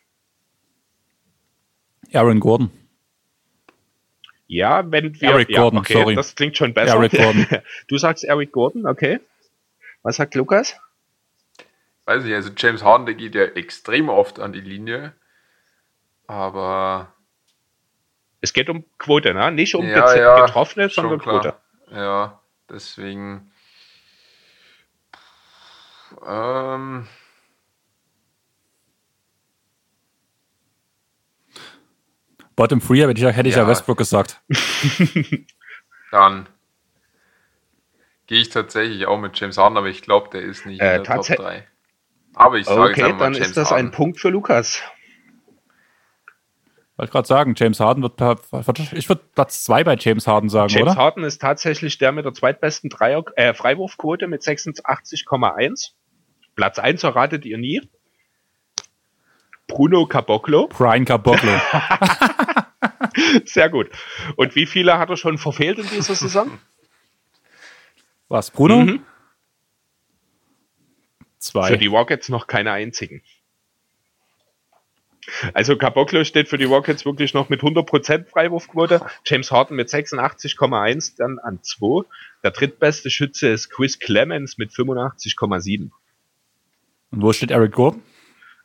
Aaron 2.14 2.39
Gordon. 2.39 2.72
Ja, 4.49 4.91
wenn 4.91 5.21
wir. 5.21 5.29
Eric 5.29 5.51
ja, 5.51 5.61
Gordon, 5.61 5.79
okay, 5.79 5.93
sorry. 5.93 6.15
Das 6.15 6.33
klingt 6.33 6.57
schon 6.57 6.73
besser. 6.73 6.95
Eric 6.95 7.11
Gordon. 7.11 7.45
Du 7.87 7.99
sagst 7.99 8.23
Eric 8.23 8.51
Gordon, 8.51 8.87
okay. 8.87 9.19
Was 10.01 10.15
sagt 10.15 10.33
Lukas? 10.33 10.75
Weiß 12.05 12.25
ich, 12.25 12.33
also 12.33 12.49
James 12.57 12.83
Harden, 12.83 13.05
der 13.05 13.13
geht 13.13 13.35
ja 13.35 13.43
extrem 13.43 14.09
oft 14.09 14.39
an 14.39 14.51
die 14.51 14.59
Linie. 14.59 15.13
Aber. 16.25 17.13
Es 18.41 18.51
geht 18.51 18.69
um 18.69 18.85
Quote, 18.97 19.35
ne? 19.35 19.51
Nicht 19.51 19.75
um 19.75 19.87
ja, 19.87 20.15
ja, 20.15 20.45
Getroffene, 20.45 20.89
sondern 20.89 21.19
klar. 21.19 21.41
Quote. 21.41 21.55
Ja, 21.91 22.39
deswegen. 22.69 23.51
Ähm. 26.25 27.07
Bottom 32.60 32.82
Free 32.82 32.99
hätte 32.99 33.14
ich, 33.14 33.24
hätte 33.26 33.47
ich 33.47 33.55
ja. 33.55 33.62
ja 33.62 33.70
Westbrook 33.70 33.97
gesagt. 33.97 34.41
Dann 36.12 36.49
gehe 38.28 38.41
ich 38.41 38.49
tatsächlich 38.49 39.07
auch 39.07 39.18
mit 39.18 39.39
James 39.39 39.57
Harden, 39.57 39.78
aber 39.78 39.88
ich 39.88 40.01
glaube, 40.01 40.28
der 40.34 40.41
ist 40.41 40.66
nicht 40.66 40.82
äh, 40.82 40.97
in 40.97 41.03
der 41.05 41.16
Top 41.16 41.26
3. 41.26 41.66
Aber 42.34 42.57
ich 42.57 42.66
sage 42.66 42.82
okay, 42.82 43.16
dann 43.18 43.34
ist 43.34 43.55
das 43.55 43.72
Harden. 43.72 43.88
ein 43.88 43.91
Punkt 43.91 44.20
für 44.20 44.28
Lukas. 44.28 44.82
Wollte 46.97 47.14
gerade 47.14 47.28
sagen, 47.30 47.53
James 47.55 47.80
Harden 47.80 48.03
wird, 48.03 48.20
ich 48.91 49.07
würde 49.07 49.22
Platz 49.34 49.64
2 49.64 49.86
bei 49.86 49.95
James 49.97 50.28
Harden 50.28 50.49
sagen, 50.49 50.68
James 50.68 50.82
oder? 50.82 50.91
James 50.91 50.99
Harden 50.99 51.24
ist 51.24 51.41
tatsächlich 51.41 51.97
der 51.97 52.12
mit 52.12 52.26
der 52.26 52.34
zweitbesten 52.34 52.89
Dreier, 52.89 53.24
äh, 53.38 53.53
Freiwurfquote 53.53 54.28
mit 54.28 54.41
86,1. 54.41 55.91
Platz 56.57 56.78
1 56.78 57.03
erratet 57.03 57.45
ihr 57.45 57.57
nie. 57.57 57.89
Bruno 59.70 60.05
Caboclo. 60.05 60.67
Brian 60.67 61.05
Caboclo. 61.05 61.51
Sehr 63.45 63.70
gut. 63.70 63.89
Und 64.36 64.55
wie 64.55 64.65
viele 64.65 64.97
hat 64.97 65.09
er 65.09 65.17
schon 65.17 65.38
verfehlt 65.38 65.80
in 65.80 65.88
dieser 65.88 66.15
Saison? 66.15 66.59
Was, 68.28 68.51
Bruno? 68.51 68.80
Mhm. 68.82 69.03
Zwei. 71.38 71.67
Für 71.70 71.78
die 71.78 71.88
Rockets 71.88 72.28
noch 72.30 72.47
keine 72.47 72.72
einzigen. 72.72 73.22
Also 75.53 75.78
Caboclo 75.78 76.24
steht 76.24 76.49
für 76.49 76.57
die 76.57 76.65
Rockets 76.65 77.05
wirklich 77.05 77.34
noch 77.34 77.49
mit 77.49 77.61
100% 77.61 78.26
Freiwurfquote. 78.26 79.01
James 79.26 79.51
Harden 79.51 79.76
mit 79.76 79.89
86,1 79.89 81.17
dann 81.17 81.39
an 81.39 81.59
2. 81.61 82.07
Der 82.43 82.51
drittbeste 82.51 83.09
Schütze 83.09 83.49
ist 83.49 83.70
Chris 83.70 83.99
Clemens 83.99 84.57
mit 84.57 84.72
85,7. 84.72 85.91
Und 87.11 87.22
wo 87.22 87.32
steht 87.32 87.51
Eric 87.51 87.74
Gordon? 87.74 88.01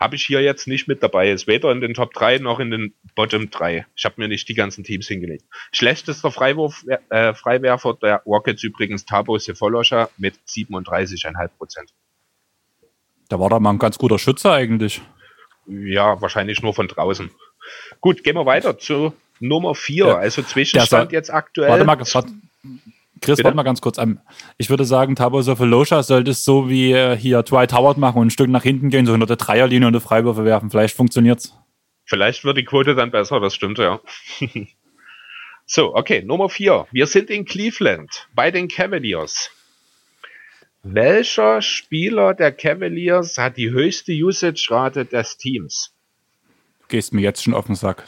Habe 0.00 0.16
ich 0.16 0.24
hier 0.24 0.40
jetzt 0.42 0.66
nicht 0.66 0.88
mit 0.88 1.02
dabei. 1.02 1.30
Ist 1.30 1.46
weder 1.46 1.70
in 1.70 1.80
den 1.80 1.94
Top 1.94 2.12
3 2.12 2.38
noch 2.38 2.60
in 2.60 2.70
den 2.70 2.94
Bottom 3.14 3.50
3. 3.50 3.86
Ich 3.94 4.04
habe 4.04 4.16
mir 4.18 4.28
nicht 4.28 4.48
die 4.48 4.54
ganzen 4.54 4.84
Teams 4.84 5.06
hingelegt. 5.06 5.44
Schlechtester 5.72 6.30
Freiwurf, 6.30 6.84
äh, 7.10 7.34
Freiwerfer 7.34 7.94
der 7.94 8.22
Rockets 8.26 8.62
übrigens 8.62 9.04
Tabo 9.04 9.38
Sefolosha 9.38 10.08
mit 10.18 10.34
37,5%. 10.46 11.92
Da 13.28 13.38
war 13.38 13.48
da 13.48 13.58
mal 13.60 13.70
ein 13.70 13.78
ganz 13.78 13.98
guter 13.98 14.18
Schütze 14.18 14.52
eigentlich. 14.52 15.00
Ja, 15.66 16.20
wahrscheinlich 16.20 16.62
nur 16.62 16.74
von 16.74 16.88
draußen. 16.88 17.30
Gut, 18.00 18.22
gehen 18.22 18.36
wir 18.36 18.46
weiter 18.46 18.78
zu 18.78 19.14
Nummer 19.40 19.74
4. 19.74 20.06
Ja. 20.06 20.16
Also 20.16 20.42
Zwischenstand 20.42 21.12
jetzt 21.12 21.32
aktuell. 21.32 21.70
Warte 21.70 21.84
mal, 21.84 21.98
warte, 21.98 22.32
Chris, 23.24 23.36
Bitte? 23.36 23.44
warte 23.44 23.56
mal 23.56 23.62
ganz 23.62 23.80
kurz. 23.80 23.98
Ich 24.58 24.68
würde 24.68 24.84
sagen, 24.84 25.16
Tabo 25.16 25.40
Sofolosha 25.40 26.02
sollte 26.02 26.32
es 26.32 26.44
so 26.44 26.68
wie 26.68 26.92
äh, 26.92 27.16
hier 27.16 27.42
Dwight 27.42 27.72
Howard 27.72 27.96
machen 27.96 28.18
und 28.18 28.26
ein 28.26 28.30
Stück 28.30 28.50
nach 28.50 28.62
hinten 28.62 28.90
gehen, 28.90 29.06
so 29.06 29.12
hinter 29.12 29.26
der 29.26 29.36
Dreierlinie 29.36 29.88
und 29.88 29.94
eine 29.94 30.02
Freiwürfe 30.02 30.44
werfen. 30.44 30.70
Vielleicht 30.70 30.94
funktioniert's. 30.94 31.54
Vielleicht 32.04 32.44
wird 32.44 32.58
die 32.58 32.66
Quote 32.66 32.94
dann 32.94 33.10
besser, 33.10 33.40
das 33.40 33.54
stimmt 33.54 33.78
ja. 33.78 33.98
so, 35.66 35.94
okay, 35.94 36.22
Nummer 36.22 36.50
4. 36.50 36.86
Wir 36.92 37.06
sind 37.06 37.30
in 37.30 37.46
Cleveland 37.46 38.28
bei 38.34 38.50
den 38.50 38.68
Cavaliers. 38.68 39.50
Welcher 40.82 41.62
Spieler 41.62 42.34
der 42.34 42.52
Cavaliers 42.52 43.38
hat 43.38 43.56
die 43.56 43.70
höchste 43.70 44.12
Usage-Rate 44.12 45.06
des 45.06 45.38
Teams? 45.38 45.94
Du 46.82 46.88
gehst 46.88 47.14
mir 47.14 47.22
jetzt 47.22 47.42
schon 47.42 47.54
auf 47.54 47.64
den 47.64 47.74
Sack. 47.74 48.04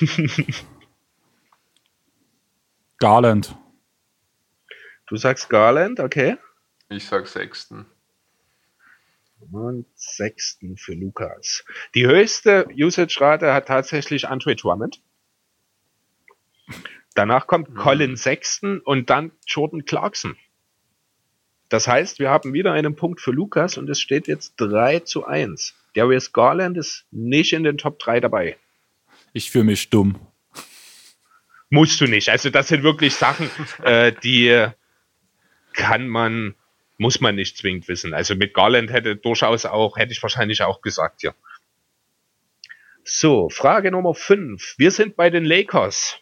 Garland. 2.98 3.56
Du 5.10 5.16
sagst 5.16 5.50
Garland, 5.50 5.98
okay. 5.98 6.36
Ich 6.88 7.04
sag 7.04 7.26
Sechsten. 7.26 7.84
Und 9.50 9.86
Sechsten 9.96 10.76
für 10.76 10.94
Lukas. 10.94 11.64
Die 11.96 12.06
höchste 12.06 12.68
Usage-Rate 12.72 13.52
hat 13.52 13.66
tatsächlich 13.66 14.28
Andre 14.28 14.54
Drummond. 14.54 15.02
Danach 17.16 17.48
kommt 17.48 17.70
mhm. 17.70 17.74
Colin 17.74 18.16
Sexton 18.16 18.78
und 18.78 19.10
dann 19.10 19.32
Jordan 19.48 19.84
Clarkson. 19.84 20.36
Das 21.70 21.88
heißt, 21.88 22.20
wir 22.20 22.30
haben 22.30 22.52
wieder 22.52 22.72
einen 22.72 22.94
Punkt 22.94 23.20
für 23.20 23.32
Lukas 23.32 23.78
und 23.78 23.90
es 23.90 24.00
steht 24.00 24.28
jetzt 24.28 24.54
3 24.58 25.00
zu 25.00 25.26
1. 25.26 25.74
Darius 25.96 26.32
Garland 26.32 26.78
ist 26.78 27.04
nicht 27.10 27.52
in 27.52 27.64
den 27.64 27.78
Top 27.78 27.98
3 27.98 28.20
dabei. 28.20 28.58
Ich 29.32 29.50
fühle 29.50 29.64
mich 29.64 29.90
dumm. 29.90 30.24
Musst 31.68 32.00
du 32.00 32.06
nicht. 32.06 32.28
Also 32.28 32.48
das 32.50 32.68
sind 32.68 32.84
wirklich 32.84 33.16
Sachen, 33.16 33.50
äh, 33.82 34.12
die 34.22 34.70
kann 35.72 36.08
man 36.08 36.54
Muss 37.00 37.22
man 37.22 37.34
nicht 37.34 37.56
zwingend 37.56 37.88
wissen. 37.88 38.12
Also 38.12 38.34
mit 38.34 38.52
Garland 38.52 38.92
hätte 38.92 39.16
durchaus 39.16 39.64
auch, 39.64 39.96
hätte 39.96 40.12
ich 40.12 40.22
wahrscheinlich 40.22 40.60
auch 40.60 40.82
gesagt, 40.82 41.22
ja. 41.22 41.32
So, 43.04 43.48
Frage 43.48 43.90
Nummer 43.90 44.14
5. 44.14 44.74
Wir 44.76 44.90
sind 44.90 45.16
bei 45.16 45.30
den 45.30 45.46
Lakers. 45.46 46.18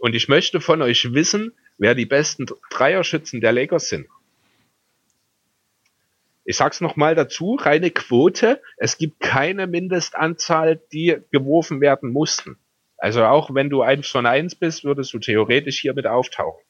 Und 0.00 0.16
ich 0.16 0.26
möchte 0.26 0.60
von 0.60 0.82
euch 0.82 1.14
wissen, 1.14 1.52
wer 1.78 1.94
die 1.94 2.04
besten 2.04 2.46
Dreierschützen 2.70 3.40
der 3.40 3.52
Lakers 3.52 3.88
sind. 3.88 4.08
Ich 6.44 6.56
sag's 6.56 6.80
nochmal 6.80 7.14
dazu, 7.14 7.54
reine 7.54 7.92
Quote. 7.92 8.60
Es 8.78 8.98
gibt 8.98 9.20
keine 9.20 9.68
Mindestanzahl, 9.68 10.82
die 10.92 11.18
geworfen 11.30 11.80
werden 11.80 12.12
mussten. 12.12 12.58
Also 12.98 13.24
auch 13.24 13.54
wenn 13.54 13.70
du 13.70 13.82
eins 13.82 14.08
von 14.08 14.26
eins 14.26 14.56
bist, 14.56 14.82
würdest 14.82 15.14
du 15.14 15.20
theoretisch 15.20 15.78
hier 15.78 15.94
mit 15.94 16.08
auftauchen. 16.08 16.65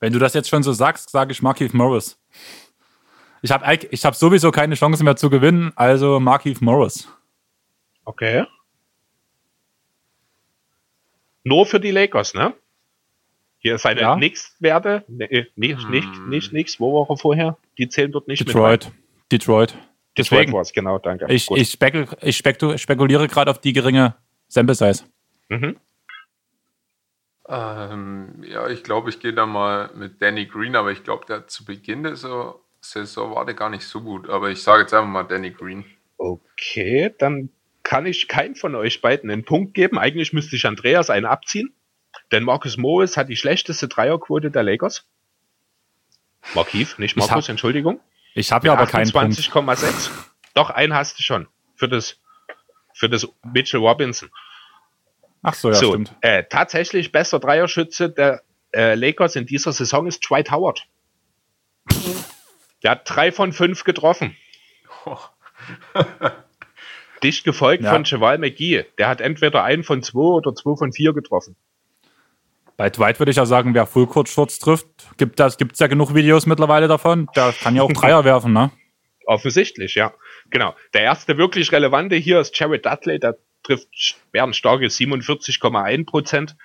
Wenn 0.00 0.12
du 0.12 0.18
das 0.18 0.34
jetzt 0.34 0.48
schon 0.48 0.62
so 0.62 0.72
sagst, 0.72 1.10
sage 1.10 1.32
ich 1.32 1.42
Markeith 1.42 1.74
Morris. 1.74 2.18
Ich 3.42 3.50
habe 3.50 3.78
ich 3.90 4.04
hab 4.04 4.14
sowieso 4.14 4.50
keine 4.50 4.74
Chance 4.74 5.04
mehr 5.04 5.16
zu 5.16 5.30
gewinnen, 5.30 5.72
also 5.76 6.20
Markeith 6.20 6.60
Morris. 6.60 7.08
Okay. 8.04 8.44
Nur 11.44 11.66
für 11.66 11.80
die 11.80 11.90
Lakers, 11.90 12.34
ne? 12.34 12.54
Hier 13.58 13.74
ist 13.74 13.82
seine 13.82 14.00
ja. 14.00 14.16
Nix-Werte. 14.16 15.04
Nee, 15.08 15.46
nicht, 15.54 15.82
hm. 15.82 15.90
nicht, 15.90 16.18
nicht, 16.26 16.52
nix. 16.52 16.80
Wo 16.80 16.94
war 16.94 17.10
er 17.10 17.16
vorher? 17.16 17.58
Die 17.76 17.88
zählen 17.88 18.10
dort 18.10 18.26
nicht 18.26 18.46
Detroit. 18.46 18.86
mit. 18.86 19.32
Detroit. 19.32 19.76
Detroit 20.16 20.52
war 20.52 20.62
es, 20.62 20.72
genau, 20.72 20.98
danke. 20.98 21.26
Ich, 21.28 21.50
ich, 21.50 21.70
spekul 21.70 22.08
ich 22.22 22.36
spekuliere 22.36 23.28
gerade 23.28 23.50
auf 23.50 23.60
die 23.60 23.72
geringe 23.72 24.16
Sample 24.48 24.74
Size. 24.74 25.04
Mhm. 25.48 25.76
Ähm, 27.50 28.44
ja, 28.44 28.68
ich 28.68 28.84
glaube, 28.84 29.10
ich 29.10 29.18
gehe 29.18 29.34
da 29.34 29.44
mal 29.44 29.90
mit 29.94 30.22
Danny 30.22 30.46
Green, 30.46 30.76
aber 30.76 30.92
ich 30.92 31.02
glaube, 31.02 31.26
der 31.26 31.48
zu 31.48 31.64
Beginn 31.64 32.04
der 32.04 32.14
Saison 32.14 33.34
war 33.34 33.44
der 33.44 33.54
gar 33.54 33.70
nicht 33.70 33.84
so 33.84 34.00
gut. 34.02 34.30
Aber 34.30 34.50
ich 34.50 34.62
sage 34.62 34.82
jetzt 34.82 34.94
einfach 34.94 35.08
mal 35.08 35.24
Danny 35.24 35.50
Green. 35.50 35.84
Okay, 36.16 37.12
dann 37.18 37.50
kann 37.82 38.06
ich 38.06 38.28
keinen 38.28 38.54
von 38.54 38.76
euch 38.76 39.00
beiden 39.00 39.30
einen 39.30 39.44
Punkt 39.44 39.74
geben. 39.74 39.98
Eigentlich 39.98 40.32
müsste 40.32 40.54
ich 40.54 40.64
Andreas 40.64 41.10
einen 41.10 41.26
abziehen. 41.26 41.74
Denn 42.30 42.44
Marcus 42.44 42.76
Morris 42.76 43.16
hat 43.16 43.28
die 43.28 43.36
schlechteste 43.36 43.88
Dreierquote 43.88 44.52
der 44.52 44.62
Lakers. 44.62 45.06
Markiv, 46.54 46.98
nicht 46.98 47.16
Markus, 47.16 47.44
hab, 47.44 47.48
Entschuldigung. 47.48 48.00
Ich 48.34 48.52
habe 48.52 48.68
ja 48.68 48.74
aber 48.74 48.86
keinen 48.86 49.10
Punkt. 49.10 49.34
20,6. 49.34 50.10
Doch, 50.54 50.70
einen 50.70 50.94
hast 50.94 51.18
du 51.18 51.22
schon. 51.22 51.48
Für 51.74 51.88
das, 51.88 52.20
für 52.94 53.08
das 53.08 53.28
Mitchell 53.44 53.80
Robinson. 53.80 54.30
Ach 55.42 55.54
so, 55.54 55.68
ja, 55.68 55.74
so, 55.74 55.92
stimmt. 55.92 56.14
Äh, 56.20 56.44
tatsächlich 56.48 57.12
bester 57.12 57.38
Dreierschütze 57.38 58.10
der 58.10 58.42
äh, 58.72 58.94
Lakers 58.94 59.36
in 59.36 59.46
dieser 59.46 59.72
Saison 59.72 60.06
ist 60.06 60.20
Dwight 60.28 60.50
Howard. 60.50 60.86
Der 62.82 62.92
hat 62.92 63.02
drei 63.04 63.32
von 63.32 63.52
fünf 63.52 63.84
getroffen. 63.84 64.36
Dicht 67.22 67.44
gefolgt 67.44 67.84
ja. 67.84 67.92
von 67.92 68.04
Cheval 68.04 68.38
McGee. 68.38 68.84
Der 68.98 69.08
hat 69.08 69.20
entweder 69.20 69.62
einen 69.64 69.84
von 69.84 70.02
zwei 70.02 70.20
oder 70.20 70.54
zwei 70.54 70.76
von 70.76 70.92
vier 70.92 71.12
getroffen. 71.12 71.56
Bei 72.76 72.88
Dwight 72.88 73.18
würde 73.18 73.30
ich 73.30 73.36
ja 73.36 73.44
sagen, 73.44 73.74
wer 73.74 73.86
Fullcourt-Shorts 73.86 74.58
trifft, 74.58 74.86
gibt 75.18 75.38
es 75.38 75.78
ja 75.78 75.86
genug 75.86 76.14
Videos 76.14 76.46
mittlerweile 76.46 76.88
davon. 76.88 77.28
Der 77.36 77.52
kann 77.52 77.76
ja 77.76 77.82
auch 77.82 77.92
Dreier 77.92 78.24
werfen, 78.24 78.54
ne? 78.54 78.70
Offensichtlich, 79.26 79.96
ja. 79.96 80.14
Genau. 80.48 80.74
Der 80.94 81.02
erste 81.02 81.36
wirklich 81.36 81.72
relevante 81.72 82.16
hier 82.16 82.40
ist 82.40 82.58
Jared 82.58 82.86
Dudley, 82.86 83.20
der 83.20 83.36
trifft 83.70 83.88
starke 84.56 84.86
47,1 84.86 86.06
Prozent. 86.06 86.56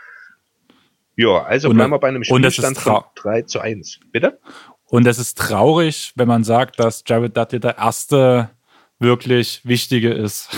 Ja, 1.16 1.44
also 1.44 1.70
und, 1.70 1.76
bleiben 1.76 1.92
wir 1.92 2.00
bei 2.00 2.10
einem 2.10 2.24
Spielstand 2.24 2.78
von 2.78 3.04
3 3.16 3.44
zu 3.44 3.60
1. 3.60 4.00
Bitte? 4.12 4.40
Und 4.88 5.08
es 5.08 5.18
ist 5.18 5.38
traurig, 5.38 6.12
wenn 6.16 6.28
man 6.28 6.44
sagt, 6.44 6.80
dass 6.80 7.04
Jared 7.08 7.36
Dudley 7.36 7.60
der 7.60 7.78
erste 7.78 8.50
wirklich 9.00 9.62
wichtige 9.64 10.14
ist. 10.14 10.50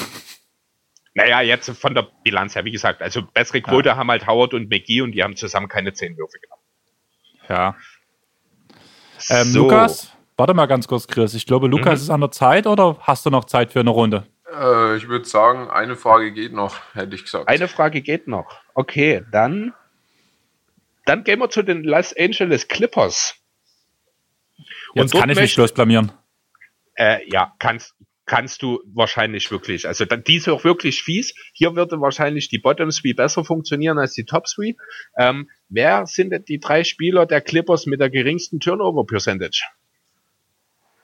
Naja, 1.13 1.41
jetzt 1.41 1.69
von 1.71 1.95
der 1.95 2.07
Bilanz 2.23 2.55
her, 2.55 2.65
wie 2.65 2.71
gesagt, 2.71 3.01
also 3.01 3.23
bessere 3.23 3.61
Quote 3.61 3.89
ja. 3.89 3.95
haben 3.97 4.09
halt 4.09 4.27
Howard 4.27 4.53
und 4.53 4.69
McGee 4.69 5.01
und 5.01 5.13
die 5.13 5.23
haben 5.23 5.35
zusammen 5.35 5.67
keine 5.67 5.93
10 5.93 6.17
Würfe 6.17 6.37
genommen. 6.39 6.61
Ja. 7.49 7.75
Ähm, 9.29 9.51
so. 9.51 9.63
Lukas, 9.63 10.11
warte 10.35 10.53
mal 10.53 10.67
ganz 10.67 10.87
kurz, 10.87 11.07
Chris. 11.07 11.33
Ich 11.33 11.45
glaube, 11.45 11.67
Lukas 11.67 11.99
mhm. 11.99 12.03
ist 12.03 12.09
an 12.11 12.21
der 12.21 12.31
Zeit 12.31 12.67
oder 12.67 12.97
hast 12.99 13.25
du 13.25 13.29
noch 13.29 13.45
Zeit 13.45 13.71
für 13.71 13.79
eine 13.79 13.89
Runde? 13.89 14.27
Äh, 14.51 14.97
ich 14.97 15.07
würde 15.07 15.25
sagen, 15.25 15.69
eine 15.69 15.95
Frage 15.95 16.31
geht 16.31 16.53
noch, 16.53 16.79
hätte 16.93 17.15
ich 17.15 17.23
gesagt. 17.23 17.47
Eine 17.47 17.67
Frage 17.67 18.01
geht 18.01 18.27
noch. 18.27 18.61
Okay, 18.73 19.23
dann, 19.31 19.73
dann 21.05 21.23
gehen 21.23 21.39
wir 21.39 21.49
zu 21.49 21.63
den 21.63 21.83
Los 21.83 22.15
Angeles 22.17 22.67
Clippers. 22.67 23.35
Jetzt 24.93 25.13
kann 25.13 25.29
ich 25.29 25.39
mich 25.39 25.55
bloß 25.55 25.73
blamieren. 25.73 26.11
Äh, 26.95 27.19
ja, 27.29 27.53
kannst, 27.59 27.95
kannst 28.25 28.61
du 28.61 28.81
wahrscheinlich 28.93 29.51
wirklich. 29.51 29.87
Also 29.87 30.05
die 30.05 30.35
ist 30.35 30.47
auch 30.49 30.63
wirklich 30.63 31.03
fies. 31.03 31.33
Hier 31.53 31.75
würde 31.75 32.01
wahrscheinlich 32.01 32.49
die 32.49 32.59
Bottom 32.59 32.89
Three 32.89 33.13
besser 33.13 33.43
funktionieren 33.43 33.99
als 33.99 34.13
die 34.13 34.25
Top 34.25 34.45
Three. 34.45 34.73
Ähm, 35.17 35.49
wer 35.69 36.05
sind 36.05 36.31
denn 36.31 36.45
die 36.45 36.59
drei 36.59 36.83
Spieler 36.83 37.25
der 37.25 37.41
Clippers 37.41 37.85
mit 37.85 37.99
der 37.99 38.09
geringsten 38.09 38.59
Turnover 38.59 39.05
Percentage? 39.05 39.63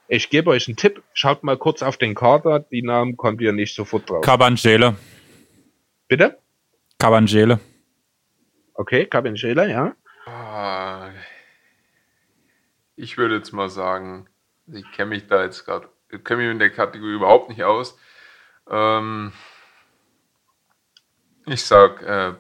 Ich 0.08 0.30
gebe 0.30 0.50
euch 0.50 0.68
einen 0.68 0.78
Tipp. 0.78 1.02
Schaut 1.14 1.44
mal 1.44 1.58
kurz 1.58 1.82
auf 1.82 1.98
den 1.98 2.16
Kader. 2.16 2.60
Die 2.60 2.82
Namen 2.82 3.18
kommt 3.18 3.42
ihr 3.42 3.54
nicht 3.54 3.76
sofort 3.76 4.10
drauf. 4.10 4.22
Cabangele. 4.24 4.96
Bitte? 6.08 6.38
Cabangele. 7.00 7.60
Okay, 8.74 9.06
Cabangele, 9.06 9.70
ja. 9.70 9.96
Ah, 10.26 11.12
ich 12.96 13.18
würde 13.18 13.36
jetzt 13.36 13.52
mal 13.52 13.70
sagen, 13.70 14.28
ich 14.68 14.90
kenne 14.92 15.10
mich 15.10 15.28
da 15.28 15.44
jetzt 15.44 15.66
gerade 15.66 15.90
kenne 16.20 16.44
mich 16.44 16.52
in 16.52 16.60
der 16.60 16.70
Kategorie 16.70 17.16
überhaupt 17.16 17.50
nicht 17.50 17.64
aus. 17.64 17.98
Ähm, 18.70 19.34
ich 21.46 21.64
sag, 21.64 22.02
äh, 22.04 22.34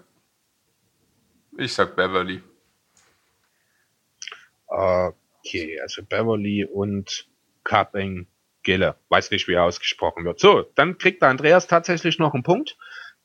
ich 1.57 1.73
sag 1.73 1.95
Beverly. 1.95 2.41
Okay, 4.67 5.79
also 5.81 6.03
Beverly 6.03 6.65
und 6.65 7.27
Carpeng 7.63 8.27
Gille. 8.63 8.95
Weiß 9.09 9.31
nicht, 9.31 9.47
wie 9.47 9.53
er 9.53 9.63
ausgesprochen 9.63 10.25
wird. 10.25 10.39
So, 10.39 10.63
dann 10.75 10.97
kriegt 10.97 11.21
der 11.21 11.29
Andreas 11.29 11.67
tatsächlich 11.67 12.19
noch 12.19 12.33
einen 12.33 12.43
Punkt. 12.43 12.77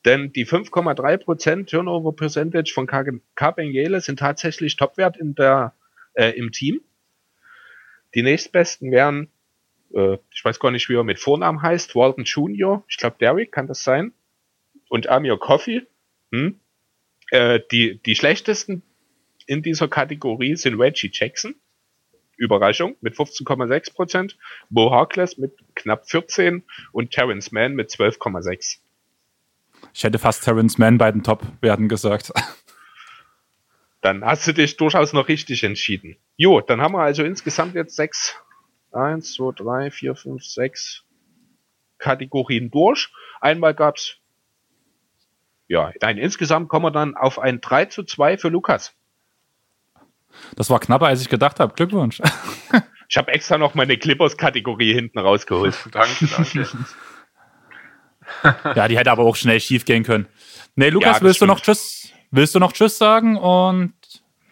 Denn 0.04 0.32
die 0.32 0.46
5,3% 0.46 1.66
Turnover 1.66 2.14
Percentage 2.14 2.72
von 2.72 2.86
Carpengele 2.86 4.00
sind 4.00 4.20
tatsächlich 4.20 4.76
Topwert 4.76 5.16
in 5.16 5.34
der, 5.34 5.74
äh, 6.14 6.30
im 6.30 6.52
Team. 6.52 6.80
Die 8.14 8.22
nächstbesten 8.22 8.92
wären 8.92 9.30
äh, 9.94 10.18
ich 10.32 10.44
weiß 10.44 10.58
gar 10.60 10.70
nicht, 10.70 10.88
wie 10.88 10.96
er 10.96 11.04
mit 11.04 11.18
Vornamen 11.18 11.62
heißt, 11.62 11.94
Walton 11.94 12.24
Jr., 12.24 12.84
ich 12.88 12.96
glaube 12.96 13.16
Derrick, 13.20 13.52
kann 13.52 13.66
das 13.66 13.82
sein? 13.82 14.12
Und 14.88 15.08
Amir 15.08 15.38
Coffee. 15.38 15.86
Hm? 16.32 16.60
Äh, 17.30 17.60
die, 17.70 18.00
die 18.02 18.14
schlechtesten 18.14 18.82
in 19.46 19.62
dieser 19.62 19.88
Kategorie 19.88 20.56
sind 20.56 20.80
Reggie 20.80 21.10
Jackson. 21.12 21.54
Überraschung 22.38 22.96
mit 23.00 23.14
15,6 23.14 23.94
Prozent, 23.94 24.38
Bo 24.70 24.90
Harkless 24.90 25.36
mit 25.36 25.52
knapp 25.74 26.08
14 26.08 26.62
und 26.92 27.10
Terrence 27.10 27.52
Mann 27.52 27.74
mit 27.74 27.90
12,6. 27.90 28.78
Ich 29.92 30.04
hätte 30.04 30.18
fast 30.18 30.44
Terrence 30.44 30.78
Mann 30.78 30.98
bei 30.98 31.12
den 31.12 31.22
Top-Werten 31.22 31.88
gesagt. 31.88 32.32
Dann 34.00 34.24
hast 34.24 34.46
du 34.46 34.52
dich 34.52 34.76
durchaus 34.76 35.12
noch 35.12 35.26
richtig 35.26 35.64
entschieden. 35.64 36.16
Jo, 36.36 36.60
dann 36.60 36.80
haben 36.80 36.92
wir 36.92 37.02
also 37.02 37.24
insgesamt 37.24 37.74
jetzt 37.74 37.96
sechs 37.96 38.36
1, 38.92 39.34
2, 39.34 39.52
3, 39.56 39.90
4, 39.90 40.14
5, 40.14 40.44
6 40.44 41.04
Kategorien 41.98 42.70
durch. 42.70 43.12
Einmal 43.40 43.74
gab's 43.74 44.18
ja, 45.66 45.92
nein, 46.00 46.16
insgesamt 46.16 46.68
kommen 46.70 46.86
wir 46.86 46.90
dann 46.90 47.14
auf 47.14 47.38
ein 47.38 47.60
3 47.60 47.86
zu 47.86 48.02
2 48.02 48.38
für 48.38 48.48
Lukas. 48.48 48.94
Das 50.56 50.70
war 50.70 50.80
knapper, 50.80 51.06
als 51.06 51.20
ich 51.20 51.28
gedacht 51.28 51.60
habe. 51.60 51.74
Glückwunsch. 51.74 52.20
ich 53.08 53.16
habe 53.16 53.32
extra 53.32 53.58
noch 53.58 53.74
meine 53.74 53.96
Clippers-Kategorie 53.96 54.94
hinten 54.94 55.18
rausgeholt. 55.18 55.76
danke, 55.92 56.26
danke. 56.26 56.68
ja, 58.74 58.88
die 58.88 58.98
hätte 58.98 59.10
aber 59.10 59.24
auch 59.24 59.36
schnell 59.36 59.60
schief 59.60 59.84
gehen 59.84 60.04
können. 60.04 60.26
Nee, 60.76 60.90
Lukas, 60.90 61.18
ja, 61.18 61.22
willst 61.22 61.36
stimmt. 61.36 61.50
du 61.50 61.54
noch 61.54 61.60
Tschüss? 61.60 62.12
Willst 62.30 62.54
du 62.54 62.58
noch 62.58 62.72
Tschüss 62.72 62.98
sagen 62.98 63.36
und 63.36 63.94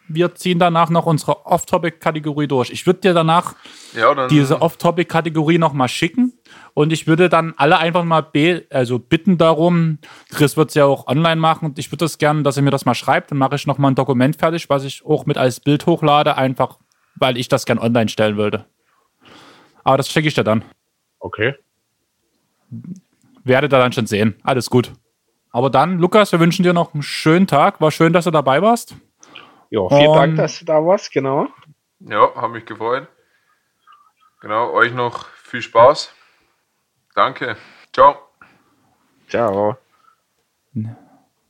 wir 0.08 0.34
ziehen 0.34 0.58
danach 0.58 0.88
noch 0.88 1.06
unsere 1.06 1.46
Off-Topic-Kategorie 1.46 2.46
durch. 2.46 2.70
Ich 2.70 2.86
würde 2.86 3.00
dir 3.00 3.14
danach 3.14 3.54
ja, 3.94 4.28
diese 4.28 4.62
Off-Topic-Kategorie 4.62 5.58
nochmal 5.58 5.88
schicken 5.88 6.32
und 6.74 6.92
ich 6.92 7.06
würde 7.06 7.28
dann 7.28 7.54
alle 7.56 7.78
einfach 7.78 8.04
mal 8.04 8.22
be 8.22 8.66
also 8.70 8.98
bitten 8.98 9.38
darum, 9.38 9.98
Chris 10.30 10.56
wird 10.56 10.68
es 10.70 10.74
ja 10.74 10.84
auch 10.84 11.06
online 11.06 11.40
machen 11.40 11.66
und 11.66 11.78
ich 11.78 11.90
würde 11.90 12.04
das 12.04 12.18
gerne, 12.18 12.42
dass 12.42 12.56
er 12.56 12.62
mir 12.62 12.70
das 12.70 12.84
mal 12.84 12.94
schreibt, 12.94 13.30
dann 13.30 13.38
mache 13.38 13.56
ich 13.56 13.66
nochmal 13.66 13.92
ein 13.92 13.94
Dokument 13.94 14.36
fertig, 14.36 14.68
was 14.68 14.84
ich 14.84 15.04
auch 15.04 15.26
mit 15.26 15.38
als 15.38 15.60
Bild 15.60 15.86
hochlade, 15.86 16.36
einfach 16.36 16.78
weil 17.16 17.36
ich 17.36 17.48
das 17.48 17.66
gern 17.66 17.78
online 17.78 18.08
stellen 18.08 18.36
würde. 18.36 18.66
Aber 19.84 19.96
das 19.96 20.08
schicke 20.08 20.28
ich 20.28 20.34
dir 20.34 20.44
dann. 20.44 20.64
Okay. 21.18 21.54
Werdet 23.44 23.72
ihr 23.72 23.78
dann 23.78 23.92
schon 23.92 24.06
sehen. 24.06 24.36
Alles 24.42 24.68
gut. 24.68 24.92
Aber 25.50 25.70
dann, 25.70 25.98
Lukas, 25.98 26.32
wir 26.32 26.40
wünschen 26.40 26.64
dir 26.64 26.72
noch 26.72 26.92
einen 26.92 27.02
schönen 27.02 27.46
Tag. 27.46 27.80
War 27.80 27.90
schön, 27.90 28.12
dass 28.12 28.24
du 28.24 28.30
dabei 28.30 28.60
warst. 28.60 28.94
Ja, 29.70 29.88
vielen 29.88 30.08
um, 30.08 30.16
Dank, 30.16 30.36
dass 30.36 30.58
du 30.58 30.64
da 30.64 30.84
warst, 30.84 31.12
genau. 31.12 31.48
Ja, 32.00 32.34
hat 32.34 32.50
mich 32.50 32.66
gefreut. 32.66 33.08
Genau, 34.40 34.72
euch 34.72 34.92
noch 34.92 35.26
viel 35.28 35.62
Spaß. 35.62 36.12
Danke. 37.16 37.56
Ciao. 37.94 38.14
Ciao. 39.26 39.78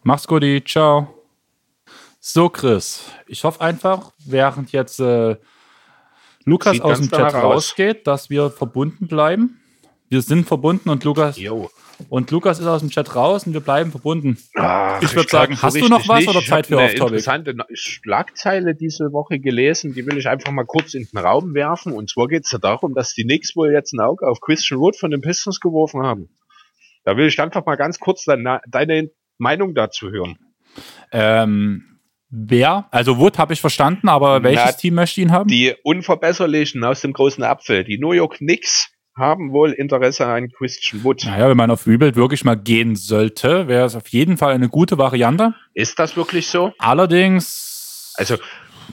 Mach's 0.05 0.27
gut, 0.29 0.45
ciao. 0.65 1.13
So, 2.21 2.49
Chris, 2.49 3.11
ich 3.27 3.43
hoffe 3.43 3.61
einfach, 3.61 4.13
während 4.25 4.71
jetzt 4.71 5.01
äh, 5.01 5.37
Lukas 6.45 6.75
Sieht 6.75 6.83
aus 6.83 7.01
dem 7.01 7.11
Chat 7.11 7.35
rausgeht, 7.35 8.07
dass 8.07 8.31
wir 8.31 8.51
verbunden 8.51 9.09
bleiben. 9.09 9.61
Wir 10.09 10.23
sind 10.23 10.47
verbunden 10.47 10.89
und 10.89 11.03
Lukas 11.03 11.37
Jo. 11.37 11.69
Und 12.09 12.31
Lukas 12.31 12.59
ist 12.59 12.67
aus 12.67 12.81
dem 12.81 12.91
Chat 12.91 13.15
raus 13.15 13.47
und 13.47 13.53
wir 13.53 13.61
bleiben 13.61 13.91
verbunden. 13.91 14.39
Ach, 14.55 15.01
Ich 15.03 15.15
würd 15.15 15.29
glaub, 15.29 15.43
sagen, 15.43 15.63
hast 15.63 15.77
du 15.81 15.89
noch 15.89 16.07
was 16.09 16.21
nicht. 16.21 16.29
oder 16.29 16.41
Zeit 16.43 16.67
für 16.67 16.79
eine 16.79 16.87
Off-Topic? 16.87 17.17
interessante 17.17 17.55
Schlagzeile 17.75 18.75
diese 18.75 19.13
Woche 19.13 19.39
gelesen, 19.39 19.95
die 19.95 20.07
will 20.07 20.19
ich 20.19 20.29
einfach 20.29 20.53
mal 20.53 20.65
kurz 20.67 20.95
in 20.95 21.07
den 21.07 21.19
Raum 21.19 21.55
werfen. 21.55 21.93
Und 21.93 22.11
zwar 22.11 22.29
geht 22.29 22.45
es 22.45 22.53
ja 22.53 22.59
darum, 22.59 22.95
dass 22.95 23.15
die 23.15 23.25
Knicks 23.25 23.57
wohl 23.57 23.73
jetzt 23.73 23.93
ein 23.93 24.01
Auge 24.01 24.27
auf 24.27 24.41
Christian 24.41 24.81
Wood 24.81 24.97
von 24.97 25.11
den 25.11 25.21
Pistons 25.21 25.61
geworfen 25.61 26.03
haben. 26.03 26.29
Da 27.05 27.17
will 27.17 27.27
ich 27.29 27.41
einfach 27.41 27.65
mal 27.65 27.77
ganz 27.77 27.99
kurz 28.01 28.25
deine, 28.25 28.61
deine 28.69 29.11
Meinung 29.39 29.75
dazu 29.75 30.11
hören. 30.11 30.39
Ähm, 31.13 32.01
wer? 32.29 32.89
Also 32.91 33.19
Wood 33.19 33.39
habe 33.39 33.53
ich 33.53 33.61
verstanden, 33.61 34.09
aber 34.09 34.43
welches 34.43 34.65
Na, 34.65 34.73
Team 34.73 34.95
möchte 34.95 35.21
ihn 35.21 35.33
haben? 35.33 35.49
Die 35.49 35.75
Unverbesserlichen 35.85 36.85
aus 36.85 37.01
dem 37.01 37.13
großen 37.13 37.43
Apfel, 37.45 37.85
die 37.85 37.99
New 37.99 38.13
York 38.13 38.39
Knicks, 38.39 38.91
haben 39.17 39.53
wohl 39.53 39.73
Interesse 39.73 40.27
an 40.27 40.51
Christian 40.51 41.03
Wood. 41.03 41.25
Naja, 41.25 41.49
wenn 41.49 41.57
man 41.57 41.71
auf 41.71 41.87
Rebuild 41.87 42.17
wirklich 42.17 42.45
mal 42.45 42.57
gehen 42.57 42.97
sollte, 42.97 43.67
wäre 43.69 43.87
es 43.87 43.95
auf 43.97 44.09
jeden 44.09 44.37
Fall 44.37 44.53
eine 44.53 44.69
gute 44.69 44.99
Variante. 44.99 45.55
Ist 45.75 45.99
das 45.99 46.17
wirklich 46.17 46.49
so? 46.49 46.73
Allerdings, 46.79 48.15
Also, 48.19 48.37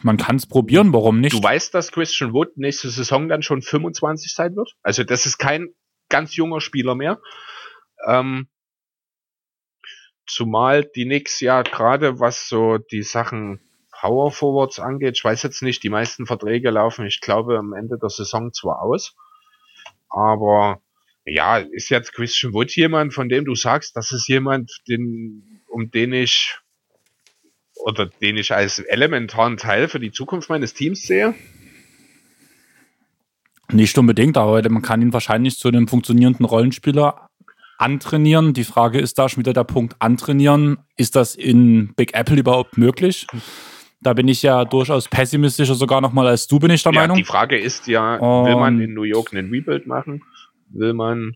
man 0.02 0.18
kann 0.18 0.38
es 0.38 0.46
probieren, 0.46 0.94
warum 0.94 1.20
nicht? 1.20 1.34
du 1.36 1.44
weißt, 1.44 1.74
dass 1.74 1.92
Christian 1.92 2.34
Wood 2.34 2.58
nächste 2.58 2.90
Saison 2.90 3.28
dann 3.28 3.44
schon 3.44 3.62
25 3.62 4.34
sein 4.34 4.56
wird? 4.56 4.74
Also, 4.82 5.04
das 5.04 5.26
ist 5.26 5.38
kein 5.38 5.70
ganz 6.10 6.36
junger 6.36 6.62
Spieler 6.62 6.96
mehr. 6.96 7.20
Ähm, 8.08 8.48
zumal 10.26 10.84
die 10.96 11.04
Knicks 11.06 11.40
ja 11.42 11.62
gerade 11.64 12.20
was 12.20 12.48
so 12.48 12.78
die 12.78 13.04
Sachen 13.04 13.60
Power 14.00 14.32
Forwards 14.32 14.80
angeht, 14.80 15.16
ich 15.18 15.24
weiß 15.24 15.44
jetzt 15.44 15.62
nicht, 15.62 15.82
die 15.84 15.90
meisten 15.90 16.26
Verträge 16.26 16.70
laufen, 16.72 17.06
ich 17.06 17.22
glaube, 17.22 17.58
am 17.58 17.74
Ende 17.74 17.98
der 17.98 18.10
Saison 18.10 18.52
zwar 18.52 18.82
aus, 18.82 19.16
aber 20.14 20.82
ja, 21.26 21.58
ist 21.58 21.90
jetzt 21.90 22.14
Christian 22.14 22.54
Wood 22.54 22.76
jemand, 22.76 23.14
von 23.14 23.30
dem 23.30 23.46
du 23.46 23.56
sagst, 23.56 23.96
das 23.96 24.12
ist 24.12 24.28
jemand, 24.28 24.72
den, 24.88 25.62
um 25.68 25.90
den 25.90 26.14
ich 26.14 26.58
oder 27.76 28.06
den 28.06 28.38
ich 28.38 28.54
als 28.54 28.80
elementaren 28.80 29.58
Teil 29.58 29.88
für 29.88 30.00
die 30.00 30.12
Zukunft 30.12 30.50
meines 30.50 30.74
Teams 30.74 31.04
sehe? 31.04 31.34
Nicht 33.72 33.98
unbedingt, 33.98 34.38
aber 34.38 34.68
man 34.70 34.82
kann 34.82 35.02
ihn 35.02 35.14
wahrscheinlich 35.14 35.58
zu 35.58 35.68
einem 35.68 35.88
funktionierenden 35.88 36.46
Rollenspieler 36.46 37.30
antrainieren. 37.78 38.54
Die 38.54 38.64
Frage 38.64 39.00
ist 39.00 39.18
da 39.18 39.28
schon 39.28 39.42
wieder 39.42 39.54
der 39.54 39.64
Punkt 39.64 39.96
antrainieren. 40.00 40.78
Ist 40.96 41.16
das 41.16 41.36
in 41.36 41.94
Big 41.96 42.14
Apple 42.14 42.38
überhaupt 42.38 42.78
möglich? 42.78 43.26
Da 44.04 44.14
bin 44.14 44.28
ich 44.28 44.44
ja 44.44 44.66
durchaus 44.66 45.08
pessimistischer 45.08 45.76
sogar 45.76 46.02
noch 46.02 46.14
mal 46.14 46.28
als 46.28 46.48
du, 46.48 46.60
bin 46.60 46.72
ich 46.72 46.84
der 46.84 46.92
Ja, 46.94 47.02
Meinung. 47.02 47.18
die 47.18 47.24
Frage 47.24 47.58
ist 47.58 47.88
ja, 47.88 48.20
will 48.20 48.56
man 48.56 48.80
in 48.82 48.94
New 48.94 49.04
York 49.04 49.34
einen 49.34 49.50
Rebuild 49.50 49.88
machen? 49.88 50.24
Will 50.70 50.94
man 50.94 51.36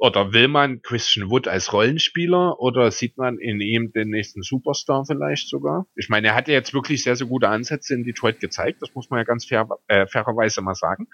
oder 0.00 0.32
will 0.32 0.46
man 0.46 0.80
Christian 0.82 1.28
Wood 1.28 1.48
als 1.48 1.72
Rollenspieler 1.72 2.60
oder 2.60 2.92
sieht 2.92 3.18
man 3.18 3.36
in 3.38 3.60
ihm 3.60 3.90
den 3.92 4.10
nächsten 4.10 4.42
Superstar 4.42 5.04
vielleicht 5.04 5.48
sogar? 5.48 5.86
Ich 5.96 6.08
meine, 6.08 6.28
er 6.28 6.34
hat 6.36 6.46
ja 6.46 6.54
jetzt 6.54 6.72
wirklich 6.72 7.02
sehr, 7.02 7.16
sehr 7.16 7.26
gute 7.26 7.48
Ansätze 7.48 7.94
in 7.94 8.04
Detroit 8.04 8.38
gezeigt, 8.38 8.80
das 8.80 8.94
muss 8.94 9.10
man 9.10 9.18
ja 9.18 9.24
ganz 9.24 9.44
fair, 9.44 9.68
äh, 9.88 10.06
fairerweise 10.06 10.62
mal 10.62 10.76
sagen. 10.76 11.08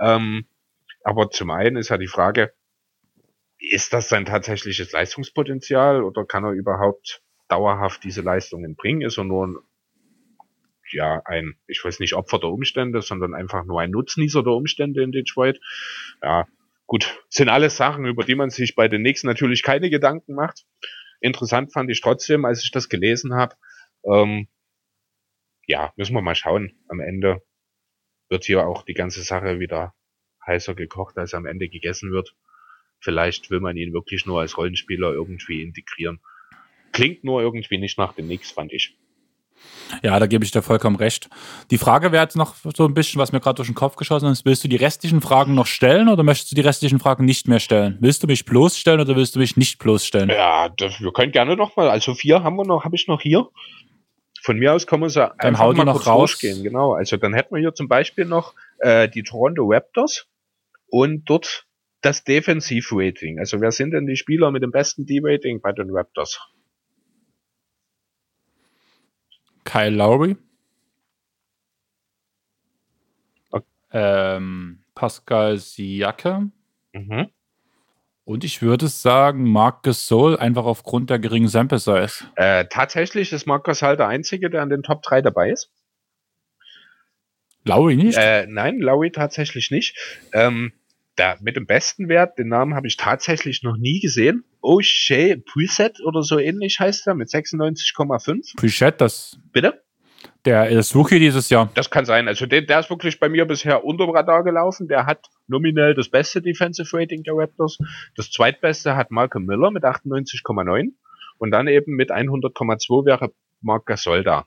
Ähm, 0.00 0.46
aber 1.02 1.30
zum 1.30 1.50
einen 1.50 1.76
ist 1.76 1.88
ja 1.88 1.98
die 1.98 2.06
Frage, 2.06 2.52
ist 3.58 3.92
das 3.92 4.08
sein 4.08 4.26
tatsächliches 4.26 4.92
Leistungspotenzial 4.92 6.04
oder 6.04 6.24
kann 6.24 6.44
er 6.44 6.52
überhaupt 6.52 7.20
dauerhaft 7.48 8.04
diese 8.04 8.22
Leistungen 8.22 8.76
bringen? 8.76 9.02
Ist 9.02 9.18
er 9.18 9.24
nur 9.24 9.46
ein 9.46 9.56
ja, 10.92 11.22
ein, 11.24 11.56
ich 11.66 11.84
weiß 11.84 12.00
nicht, 12.00 12.14
Opfer 12.14 12.38
der 12.38 12.50
Umstände, 12.50 13.02
sondern 13.02 13.34
einfach 13.34 13.64
nur 13.64 13.80
ein 13.80 13.90
Nutznießer 13.90 14.42
der 14.42 14.52
Umstände 14.52 15.02
in 15.02 15.12
Detroit. 15.12 15.60
Ja, 16.22 16.46
gut, 16.86 17.24
sind 17.28 17.48
alles 17.48 17.76
Sachen, 17.76 18.06
über 18.06 18.24
die 18.24 18.34
man 18.34 18.50
sich 18.50 18.74
bei 18.74 18.88
den 18.88 19.02
Knicks 19.02 19.24
natürlich 19.24 19.62
keine 19.62 19.90
Gedanken 19.90 20.34
macht. 20.34 20.64
Interessant 21.20 21.72
fand 21.72 21.90
ich 21.90 22.00
trotzdem, 22.00 22.44
als 22.44 22.62
ich 22.62 22.70
das 22.70 22.88
gelesen 22.88 23.34
habe. 23.34 23.56
Ähm, 24.04 24.46
ja, 25.66 25.92
müssen 25.96 26.14
wir 26.14 26.22
mal 26.22 26.34
schauen. 26.34 26.74
Am 26.88 27.00
Ende 27.00 27.42
wird 28.28 28.44
hier 28.44 28.66
auch 28.66 28.82
die 28.82 28.94
ganze 28.94 29.22
Sache 29.22 29.58
wieder 29.58 29.94
heißer 30.46 30.74
gekocht, 30.74 31.16
als 31.16 31.34
am 31.34 31.46
Ende 31.46 31.68
gegessen 31.68 32.12
wird. 32.12 32.36
Vielleicht 33.00 33.50
will 33.50 33.60
man 33.60 33.76
ihn 33.76 33.92
wirklich 33.92 34.26
nur 34.26 34.40
als 34.40 34.56
Rollenspieler 34.56 35.12
irgendwie 35.12 35.62
integrieren. 35.62 36.20
Klingt 36.94 37.24
nur 37.24 37.42
irgendwie 37.42 37.76
nicht 37.76 37.98
nach 37.98 38.12
den 38.12 38.26
Knicks, 38.26 38.52
fand 38.52 38.72
ich. 38.72 38.96
Ja, 40.02 40.18
da 40.18 40.26
gebe 40.26 40.44
ich 40.44 40.52
dir 40.52 40.62
vollkommen 40.62 40.94
recht. 40.94 41.28
Die 41.72 41.78
Frage 41.78 42.12
wäre 42.12 42.22
jetzt 42.22 42.36
noch 42.36 42.54
so 42.54 42.86
ein 42.86 42.94
bisschen, 42.94 43.20
was 43.20 43.32
mir 43.32 43.40
gerade 43.40 43.56
durch 43.56 43.68
den 43.68 43.74
Kopf 43.74 43.96
geschossen 43.96 44.30
ist. 44.30 44.44
Willst 44.44 44.62
du 44.62 44.68
die 44.68 44.76
restlichen 44.76 45.20
Fragen 45.20 45.54
noch 45.54 45.66
stellen 45.66 46.08
oder 46.08 46.22
möchtest 46.22 46.52
du 46.52 46.54
die 46.54 46.62
restlichen 46.62 47.00
Fragen 47.00 47.24
nicht 47.24 47.48
mehr 47.48 47.58
stellen? 47.58 47.98
Willst 48.00 48.22
du 48.22 48.28
mich 48.28 48.44
bloßstellen 48.44 49.00
oder 49.00 49.16
willst 49.16 49.34
du 49.34 49.40
mich 49.40 49.56
nicht 49.56 49.78
bloßstellen? 49.80 50.30
Ja, 50.30 50.68
das, 50.68 51.00
wir 51.00 51.12
können 51.12 51.32
gerne 51.32 51.56
noch 51.56 51.76
mal. 51.76 51.90
Also 51.90 52.14
vier 52.14 52.44
haben 52.44 52.56
wir 52.56 52.64
noch, 52.64 52.84
habe 52.84 52.94
ich 52.94 53.08
noch 53.08 53.20
hier. 53.20 53.48
Von 54.40 54.58
mir 54.58 54.72
aus 54.72 54.86
können 54.86 55.02
wir 55.02 55.10
sie 55.10 55.36
einfach 55.40 55.60
hau 55.60 55.72
die 55.72 55.78
mal 55.78 55.84
noch 55.84 55.94
kurz 55.94 56.06
raus. 56.06 56.30
durchgehen. 56.30 56.62
Genau. 56.62 56.92
Also 56.92 57.16
dann 57.16 57.34
hätten 57.34 57.54
wir 57.54 57.60
hier 57.60 57.74
zum 57.74 57.88
Beispiel 57.88 58.24
noch 58.24 58.54
äh, 58.78 59.08
die 59.08 59.24
Toronto 59.24 59.64
Raptors 59.66 60.28
und 60.86 61.24
dort 61.28 61.66
das 62.02 62.22
Defensiv-Rating. 62.22 63.40
Also 63.40 63.60
wer 63.60 63.72
sind 63.72 63.92
denn 63.92 64.06
die 64.06 64.16
Spieler 64.16 64.50
mit 64.50 64.62
dem 64.62 64.70
besten 64.70 65.06
D-Rating 65.06 65.60
bei 65.60 65.72
den 65.72 65.90
Raptors? 65.90 66.40
Kyle 69.74 69.90
Lowry. 69.90 70.36
Okay. 73.50 73.64
Ähm, 73.90 74.84
Pascal 74.94 75.58
Siakam. 75.58 76.52
Mhm. 76.92 77.28
Und 78.24 78.44
ich 78.44 78.62
würde 78.62 78.86
sagen, 78.86 79.50
Marc 79.50 79.82
Gasol, 79.82 80.38
einfach 80.38 80.64
aufgrund 80.64 81.10
der 81.10 81.18
geringen 81.18 81.48
Sample 81.48 81.80
Size. 81.80 82.24
Äh, 82.36 82.66
tatsächlich 82.70 83.32
ist 83.32 83.46
Marcus 83.46 83.82
halt 83.82 83.98
der 83.98 84.06
Einzige, 84.06 84.48
der 84.48 84.62
an 84.62 84.70
den 84.70 84.84
Top 84.84 85.02
3 85.02 85.22
dabei 85.22 85.50
ist. 85.50 85.72
Lowry 87.64 87.96
nicht? 87.96 88.16
Äh, 88.16 88.46
nein, 88.46 88.78
Lowry 88.78 89.10
tatsächlich 89.10 89.72
nicht. 89.72 89.96
Ähm, 90.32 90.72
da, 91.16 91.36
mit 91.40 91.56
dem 91.56 91.66
besten 91.66 92.08
Wert, 92.08 92.38
den 92.38 92.46
Namen 92.46 92.74
habe 92.74 92.86
ich 92.86 92.96
tatsächlich 92.96 93.64
noch 93.64 93.76
nie 93.76 93.98
gesehen. 93.98 94.44
O'Shea 94.64 95.36
Preset 95.44 96.00
oder 96.04 96.22
so 96.22 96.38
ähnlich 96.38 96.80
heißt 96.80 97.06
er, 97.06 97.14
mit 97.14 97.28
96,5. 97.28 98.58
Pichet, 98.58 99.00
das, 99.00 99.38
Bitte? 99.52 99.84
der 100.44 100.68
ist 100.68 100.94
Rookie 100.94 101.18
dieses 101.18 101.50
Jahr. 101.50 101.70
Das 101.74 101.90
kann 101.90 102.04
sein. 102.04 102.28
Also 102.28 102.46
der, 102.46 102.62
der 102.62 102.80
ist 102.80 102.90
wirklich 102.90 103.18
bei 103.18 103.28
mir 103.28 103.44
bisher 103.44 103.84
unter 103.84 104.06
dem 104.06 104.14
Radar 104.14 104.42
gelaufen. 104.44 104.88
Der 104.88 105.06
hat 105.06 105.26
nominell 105.46 105.94
das 105.94 106.08
beste 106.08 106.42
Defensive 106.42 106.96
Rating 106.96 107.22
der 107.22 107.34
Raptors. 107.36 107.78
Das 108.16 108.30
zweitbeste 108.30 108.96
hat 108.96 109.10
Malcolm 109.10 109.46
Miller 109.46 109.70
mit 109.70 109.84
98,9. 109.84 110.92
Und 111.38 111.50
dann 111.50 111.68
eben 111.68 111.92
mit 111.94 112.10
100,2 112.10 113.06
wäre 113.06 113.32
Marc 113.60 113.86
Gasol 113.86 114.22
da. 114.22 114.46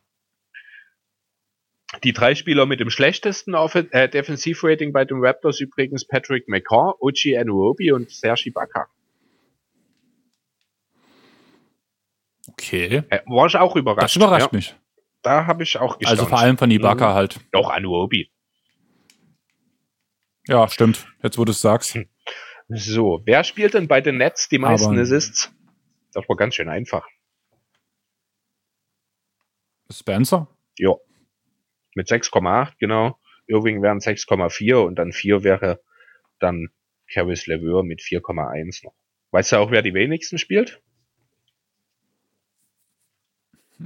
Die 2.04 2.14
drei 2.14 2.36
Spieler 2.36 2.66
mit 2.66 2.80
dem 2.80 2.90
schlechtesten 2.90 3.54
äh, 3.54 4.10
Defensivrating 4.10 4.92
bei 4.92 5.06
den 5.06 5.24
Raptors 5.24 5.62
übrigens 5.62 6.06
Patrick 6.06 6.48
McCaw, 6.48 6.96
Ochi 7.00 7.38
Anuobi 7.38 7.92
und 7.92 8.12
Serge 8.12 8.44
Ibaka. 8.48 8.88
Okay. 12.60 13.04
Äh, 13.10 13.20
war 13.28 13.46
ich 13.48 13.56
auch 13.56 13.76
überrascht. 13.76 14.04
Das 14.04 14.16
überrascht 14.16 14.52
ja. 14.52 14.58
mich. 14.58 14.76
Da 15.22 15.46
habe 15.46 15.64
ich 15.64 15.78
auch 15.78 15.98
gestaunt. 15.98 16.20
Also 16.20 16.30
vor 16.30 16.40
allem 16.40 16.58
von 16.58 16.72
Ibaka 16.72 17.10
Mhm. 17.10 17.14
halt. 17.14 17.40
Doch, 17.52 17.70
Anuobi. 17.70 18.32
Ja, 20.48 20.68
stimmt. 20.70 21.08
Jetzt, 21.22 21.38
wo 21.38 21.46
du 21.46 21.52
es 21.52 21.62
sagst. 21.62 22.00
So, 22.70 23.22
wer 23.26 23.44
spielt 23.44 23.74
denn 23.74 23.88
bei 23.88 24.02
den 24.02 24.18
Nets 24.18 24.50
die 24.50 24.60
meisten 24.60 24.92
Aber- 24.94 25.02
Assists? 25.02 25.52
Das 26.14 26.28
war 26.28 26.36
ganz 26.36 26.56
schön 26.56 26.70
einfach. 26.70 27.08
Spencer? 29.92 30.48
Ja. 30.78 30.94
Mit 31.96 32.08
6,8, 32.10 32.74
genau. 32.80 33.20
Irving 33.48 33.82
wären 33.82 34.00
6,4 34.00 34.84
und 34.86 34.96
dann 34.96 35.12
4 35.14 35.44
wäre 35.44 35.82
dann 36.40 36.70
Caris 37.12 37.48
LeVeur 37.48 37.84
mit 37.84 38.02
4,1 38.02 38.84
noch. 38.84 38.94
Weißt 39.32 39.52
du 39.54 39.58
auch, 39.58 39.72
wer 39.72 39.82
die 39.82 39.94
wenigsten 39.94 40.38
spielt? 40.38 40.82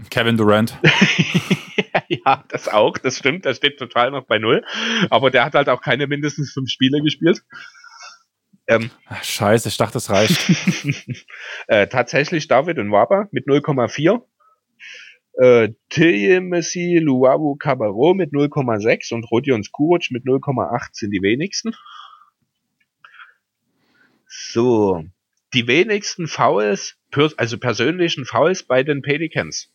Kevin 0.10 0.38
Durant. 0.38 0.78
ja, 2.08 2.44
das 2.50 2.68
auch, 2.68 2.98
das 2.98 3.18
stimmt, 3.18 3.46
der 3.46 3.54
steht 3.54 3.78
total 3.78 4.12
noch 4.12 4.26
bei 4.26 4.40
Null. 4.40 4.64
Aber 5.10 5.32
der 5.32 5.44
hat 5.46 5.54
halt 5.54 5.70
auch 5.70 5.82
keine 5.82 6.08
mindestens 6.08 6.54
fünf 6.54 6.70
Spiele 6.70 7.02
gespielt. 7.02 7.44
Ähm, 8.68 8.90
Ach, 9.08 9.24
scheiße, 9.24 9.68
ich 9.70 9.78
dachte, 9.78 9.94
das 9.94 10.10
reicht. 10.10 10.40
äh, 11.68 11.88
tatsächlich 11.88 12.48
David 12.48 12.78
und 12.78 12.92
Waba 12.92 13.28
mit 13.32 13.48
0,4. 13.48 14.22
Äh, 15.34 15.74
Tilje 15.90 16.42
Messi, 16.42 17.00
Luavu 17.02 17.56
Cabarro 17.56 18.14
mit 18.14 18.32
0,6 18.32 19.14
und 19.14 19.30
Rodion 19.32 19.64
Skuroc 19.64 20.12
mit 20.12 20.26
0,8 20.26 20.90
sind 20.94 21.12
die 21.12 21.22
wenigsten. 21.22 21.76
So, 24.28 25.04
die 25.54 25.68
wenigsten 25.68 26.28
Fouls, 26.28 26.98
also 27.38 27.58
persönlichen 27.58 28.26
Fouls 28.26 28.64
bei 28.64 28.84
den 28.84 29.02
Pelicans. 29.02 29.70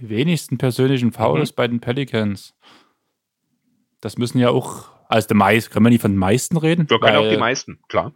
Die 0.00 0.08
wenigsten 0.08 0.58
persönlichen 0.58 1.10
Fouls 1.10 1.50
mhm. 1.50 1.54
bei 1.56 1.68
den 1.68 1.80
Pelicans. 1.80 2.54
Das 4.00 4.16
müssen 4.16 4.38
ja 4.38 4.50
auch, 4.50 4.90
also 5.08 5.26
der 5.26 5.36
meist, 5.36 5.70
können 5.70 5.86
wir 5.86 5.90
nicht 5.90 6.02
von 6.02 6.12
den 6.12 6.18
meisten 6.18 6.56
reden? 6.56 6.88
Wir 6.88 7.00
können 7.00 7.16
auch 7.16 7.28
die 7.28 7.36
meisten, 7.36 7.80
klar. 7.88 8.12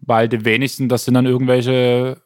Weil 0.00 0.28
die 0.28 0.44
wenigsten, 0.44 0.88
das 0.88 1.04
sind 1.04 1.14
dann 1.14 1.26
irgendwelche 1.26 2.22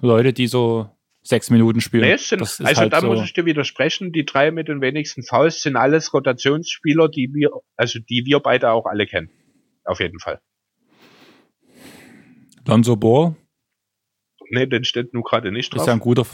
Leute, 0.00 0.32
die 0.32 0.48
so 0.48 0.90
sechs 1.22 1.48
Minuten 1.50 1.80
spielen. 1.80 2.08
Nee, 2.08 2.16
sind, 2.16 2.40
also 2.42 2.64
halt 2.64 2.92
da 2.92 3.00
so 3.00 3.06
muss 3.06 3.22
ich 3.22 3.32
dir 3.32 3.44
widersprechen, 3.44 4.12
die 4.12 4.24
drei 4.24 4.50
mit 4.50 4.66
den 4.66 4.80
wenigsten 4.80 5.22
Fouls 5.22 5.62
sind 5.62 5.76
alles 5.76 6.12
Rotationsspieler, 6.12 7.08
die 7.08 7.30
wir, 7.32 7.50
also 7.76 8.00
die 8.00 8.24
wir 8.26 8.40
beide 8.40 8.72
auch 8.72 8.86
alle 8.86 9.06
kennen. 9.06 9.30
Auf 9.84 10.00
jeden 10.00 10.18
Fall. 10.18 10.40
Lonzo 12.66 12.96
Ball? 12.96 13.36
Nee, 14.50 14.66
den 14.66 14.82
steht 14.82 15.14
nur 15.14 15.22
gerade 15.22 15.52
nicht 15.52 15.72
drauf. 15.72 15.82
Ist 15.82 15.86
ja 15.86 15.92
ein 15.92 16.00
guter. 16.00 16.26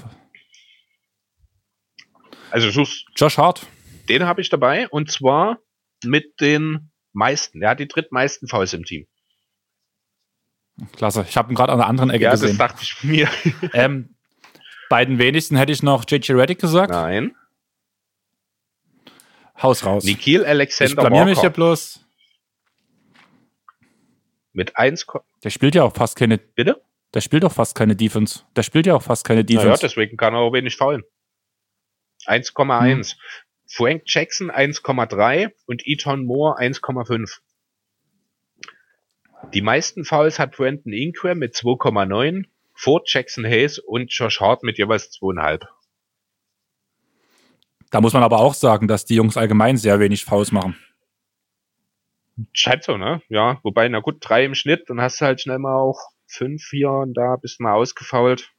Also 2.53 2.70
such's. 2.70 3.05
Josh 3.16 3.38
Hart. 3.38 3.66
Den 4.11 4.26
habe 4.26 4.42
ich 4.42 4.50
dabei 4.50 4.86
und 4.88 5.11
zwar 5.11 5.59
mit 6.05 6.38
den 6.40 6.90
meisten. 7.14 7.62
Er 7.62 7.70
hat 7.70 7.80
die 7.80 7.88
drittmeisten 7.88 8.46
Fouls 8.46 8.74
im 8.74 8.84
Team. 8.84 9.07
Klasse. 10.96 11.24
Ich 11.28 11.36
habe 11.36 11.50
ihn 11.50 11.55
gerade 11.55 11.72
an 11.72 11.78
der 11.78 11.86
anderen 11.88 12.11
Ecke 12.11 12.24
ja, 12.24 12.32
gesehen. 12.32 12.57
Ja, 12.59 12.68
das 12.68 12.76
dachte 12.76 12.82
ich 12.82 13.05
mir. 13.05 13.28
ähm, 13.72 14.14
bei 14.90 15.05
den 15.05 15.18
wenigsten 15.18 15.57
hätte 15.57 15.72
ich 15.72 15.82
noch 15.82 16.05
JJ 16.07 16.32
Reddick 16.32 16.61
gesagt. 16.61 16.90
Nein. 16.90 17.34
Haus 19.62 19.86
raus. 19.86 20.05
Nikhil 20.05 20.44
Alexander 20.44 20.90
Ich 20.90 20.96
blamier 20.96 21.24
mich 21.24 21.40
ja 21.40 21.48
bloß. 21.48 22.05
Mit 24.53 24.76
1. 24.76 25.07
Der 25.42 25.50
spielt 25.50 25.74
ja 25.74 25.84
auch 25.84 25.94
fast 25.94 26.16
keine. 26.16 26.36
Bitte? 26.36 26.82
Der 27.14 27.22
spielt 27.22 27.44
auch 27.46 27.53
fast 27.53 27.74
keine 27.74 27.96
Defense. 27.96 28.40
Der 28.57 28.62
spielt 28.62 28.86
ja 28.86 28.94
auch 28.94 29.03
fast 29.03 29.24
keine 29.24 29.42
Defense. 29.42 29.68
Ja, 29.68 29.76
deswegen 29.76 30.18
kann 30.18 30.34
er 30.34 30.40
auch 30.40 30.53
wenig 30.53 30.76
faulen. 30.76 31.03
1,1. 32.26 33.12
Hm. 33.12 33.18
Frank 33.66 34.02
Jackson 34.06 34.50
1,3 34.50 35.50
und 35.66 35.82
Eton 35.86 36.26
Moore 36.26 36.58
1,5. 36.58 37.38
Die 39.54 39.62
meisten 39.62 40.04
Fouls 40.04 40.38
hat 40.38 40.56
Brandon 40.56 40.92
Ingram 40.92 41.38
mit 41.38 41.54
2,9, 41.54 42.44
vor 42.74 43.02
Jackson 43.06 43.44
Hayes 43.44 43.78
und 43.78 44.12
Josh 44.12 44.40
Hart 44.40 44.62
mit 44.62 44.78
jeweils 44.78 45.10
2,5. 45.12 45.66
Da 47.90 48.00
muss 48.00 48.12
man 48.12 48.22
aber 48.22 48.38
auch 48.38 48.54
sagen, 48.54 48.88
dass 48.88 49.04
die 49.04 49.14
Jungs 49.14 49.36
allgemein 49.36 49.76
sehr 49.76 50.00
wenig 50.00 50.24
Fouls 50.24 50.52
machen. 50.52 50.76
Scheint 52.52 52.84
so, 52.84 52.96
ne? 52.96 53.22
Ja, 53.28 53.60
wobei, 53.62 53.88
na 53.88 54.00
gut, 54.00 54.16
drei 54.20 54.44
im 54.44 54.54
Schnitt, 54.54 54.88
dann 54.88 55.00
hast 55.00 55.20
du 55.20 55.26
halt 55.26 55.40
schnell 55.40 55.58
mal 55.58 55.76
auch 55.76 56.00
fünf, 56.26 56.62
vier 56.62 56.90
und 56.90 57.14
da 57.14 57.36
bist 57.36 57.58
du 57.58 57.64
mal 57.64 57.74
ausgefault. 57.74 58.50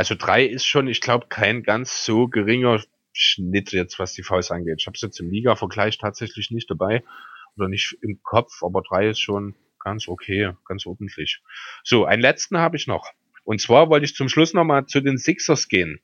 Also 0.00 0.14
drei 0.14 0.46
ist 0.46 0.64
schon, 0.64 0.88
ich 0.88 1.02
glaube, 1.02 1.26
kein 1.28 1.62
ganz 1.62 2.06
so 2.06 2.26
geringer 2.26 2.82
Schnitt 3.12 3.72
jetzt, 3.72 3.98
was 3.98 4.14
die 4.14 4.22
Fouls 4.22 4.50
angeht. 4.50 4.76
Ich 4.78 4.86
habe 4.86 4.94
es 4.94 5.02
jetzt 5.02 5.20
im 5.20 5.28
Liga-Vergleich 5.28 5.98
tatsächlich 5.98 6.50
nicht 6.50 6.70
dabei 6.70 7.04
oder 7.54 7.68
nicht 7.68 7.98
im 8.00 8.22
Kopf, 8.22 8.62
aber 8.62 8.80
drei 8.80 9.10
ist 9.10 9.20
schon 9.20 9.56
ganz 9.78 10.08
okay, 10.08 10.54
ganz 10.64 10.86
ordentlich. 10.86 11.42
So, 11.84 12.06
einen 12.06 12.22
letzten 12.22 12.56
habe 12.56 12.78
ich 12.78 12.86
noch. 12.86 13.12
Und 13.44 13.60
zwar 13.60 13.90
wollte 13.90 14.06
ich 14.06 14.14
zum 14.14 14.30
Schluss 14.30 14.54
nochmal 14.54 14.86
zu 14.86 15.02
den 15.02 15.18
Sixers 15.18 15.68
gehen. 15.68 16.00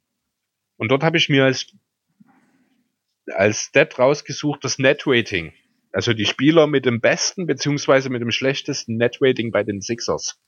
Und 0.77 0.91
dort 0.91 1.03
habe 1.03 1.17
ich 1.17 1.31
mir 1.31 1.47
als, 1.47 1.75
als 3.33 3.61
Stat 3.61 3.99
rausgesucht 3.99 4.63
das 4.63 4.79
Net-Rating. 4.79 5.55
Also 5.91 6.13
die 6.13 6.27
Spieler 6.27 6.67
mit 6.67 6.85
dem 6.85 7.01
besten 7.01 7.47
beziehungsweise 7.47 8.11
mit 8.11 8.21
dem 8.21 8.31
schlechtesten 8.31 8.99
Net-Rating 8.99 9.53
bei 9.53 9.63
den 9.63 9.81
Sixers. 9.81 10.39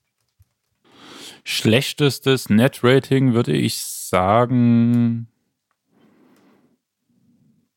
Schlechtestes 1.45 2.51
Net-Rating 2.51 3.34
würde 3.34 3.53
ich 3.53 3.78
sagen, 3.78 5.28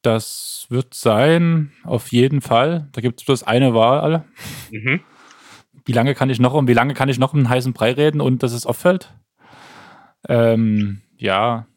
das 0.02 0.66
wird 0.70 0.94
sein, 0.94 1.72
auf 1.84 2.12
jeden 2.12 2.42
Fall. 2.42 2.90
Da 2.92 3.02
gibt 3.02 3.20
es 3.20 3.26
bloß 3.26 3.44
eine 3.44 3.74
Wahl. 3.74 4.26
Mhm 4.72 5.02
wie 5.86 5.94
lange 5.94 6.16
kann 6.16 6.30
ich 6.30 6.40
noch 6.40 6.54
um 6.54 6.68
wie 6.68 6.74
lange 6.74 6.94
kann 6.94 7.10
ich 7.10 7.20
noch 7.20 7.34
einen 7.34 7.50
heißen 7.50 7.74
Brei 7.74 7.92
reden 7.92 8.22
und 8.22 8.44
dass 8.44 8.54
es 8.54 8.66
auffällt? 8.66 9.14
Ähm, 10.28 11.02
ja, 11.18 11.68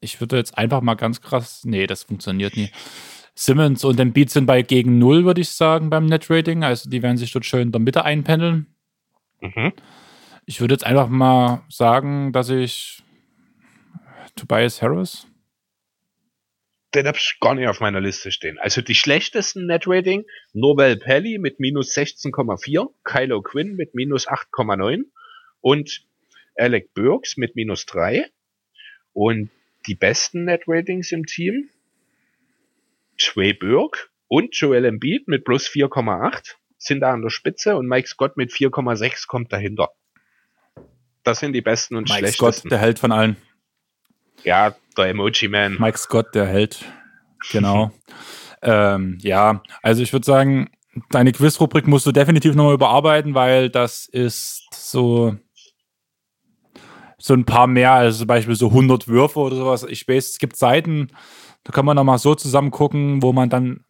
ich 0.00 0.20
würde 0.20 0.36
jetzt 0.36 0.58
einfach 0.58 0.80
mal 0.80 0.94
ganz 0.94 1.20
krass, 1.20 1.62
nee, 1.64 1.86
das 1.86 2.04
funktioniert 2.04 2.56
nie. 2.56 2.70
Simmons 3.34 3.84
und 3.84 3.98
Embiid 3.98 4.30
sind 4.30 4.46
bei 4.46 4.62
gegen 4.62 4.98
null, 4.98 5.24
würde 5.24 5.40
ich 5.40 5.50
sagen, 5.50 5.88
beim 5.88 6.06
Net-Rating. 6.06 6.64
Also 6.64 6.90
die 6.90 7.02
werden 7.02 7.16
sich 7.16 7.32
dort 7.32 7.46
schön 7.46 7.62
in 7.62 7.72
der 7.72 7.80
Mitte 7.80 8.04
einpendeln. 8.04 8.66
Mhm. 9.40 9.72
Ich 10.44 10.60
würde 10.60 10.74
jetzt 10.74 10.84
einfach 10.84 11.08
mal 11.08 11.64
sagen, 11.68 12.32
dass 12.32 12.48
ich 12.48 13.02
Tobias 14.34 14.82
Harris 14.82 15.26
den 16.94 17.06
habe 17.06 17.16
ich 17.18 17.38
gar 17.40 17.54
nicht 17.54 17.68
auf 17.68 17.80
meiner 17.80 18.00
Liste 18.00 18.30
stehen. 18.30 18.58
Also 18.58 18.82
die 18.82 18.94
schlechtesten 18.94 19.66
Net-Rating, 19.66 20.24
Nobel 20.52 20.96
Pelly 20.98 21.38
mit 21.38 21.58
minus 21.58 21.96
16,4, 21.96 22.92
Kylo 23.04 23.42
Quinn 23.42 23.76
mit 23.76 23.94
minus 23.94 24.28
8,9 24.28 25.04
und 25.60 26.06
Alec 26.56 26.92
Burks 26.92 27.36
mit 27.36 27.56
minus 27.56 27.86
3. 27.86 28.26
Und 29.14 29.50
die 29.86 29.94
besten 29.94 30.44
Net-Ratings 30.44 31.12
im 31.12 31.24
Team, 31.24 31.70
Trey 33.18 33.54
Burke 33.54 34.08
und 34.28 34.54
Joel 34.54 34.84
Embiid 34.84 35.28
mit 35.28 35.44
plus 35.44 35.66
4,8 35.68 36.56
sind 36.76 37.00
da 37.00 37.12
an 37.12 37.22
der 37.22 37.30
Spitze 37.30 37.76
und 37.76 37.86
Mike 37.86 38.08
Scott 38.08 38.36
mit 38.36 38.50
4,6 38.50 39.26
kommt 39.26 39.52
dahinter. 39.52 39.90
Das 41.24 41.38
sind 41.38 41.52
die 41.52 41.60
besten 41.60 41.96
und 41.96 42.08
Mike 42.08 42.20
schlechtesten. 42.20 42.68
Scott, 42.68 42.72
der 42.72 42.78
Held 42.78 42.98
von 42.98 43.12
allen. 43.12 43.36
Ja, 44.44 44.74
der 44.96 45.06
Emoji 45.06 45.48
Man. 45.48 45.76
Mike 45.78 45.98
Scott, 45.98 46.34
der 46.34 46.46
Held. 46.46 46.84
Genau. 47.50 47.92
ähm, 48.62 49.18
ja, 49.20 49.62
also 49.82 50.02
ich 50.02 50.12
würde 50.12 50.26
sagen, 50.26 50.70
deine 51.10 51.32
Quiz-Rubrik 51.32 51.86
musst 51.86 52.06
du 52.06 52.12
definitiv 52.12 52.54
nochmal 52.54 52.74
überarbeiten, 52.74 53.34
weil 53.34 53.70
das 53.70 54.06
ist 54.06 54.66
so 54.72 55.36
so 57.18 57.34
ein 57.34 57.44
paar 57.44 57.68
mehr, 57.68 57.92
also 57.92 58.18
zum 58.18 58.26
Beispiel 58.26 58.56
so 58.56 58.66
100 58.66 59.06
Würfe 59.06 59.38
oder 59.38 59.54
sowas. 59.54 59.86
Ich 59.88 60.08
weiß, 60.08 60.30
es 60.30 60.38
gibt 60.38 60.56
Seiten, 60.56 61.12
da 61.62 61.72
kann 61.72 61.84
man 61.84 61.94
nochmal 61.94 62.18
so 62.18 62.34
zusammen 62.34 62.72
gucken, 62.72 63.22
wo 63.22 63.32
man 63.32 63.48
dann 63.48 63.84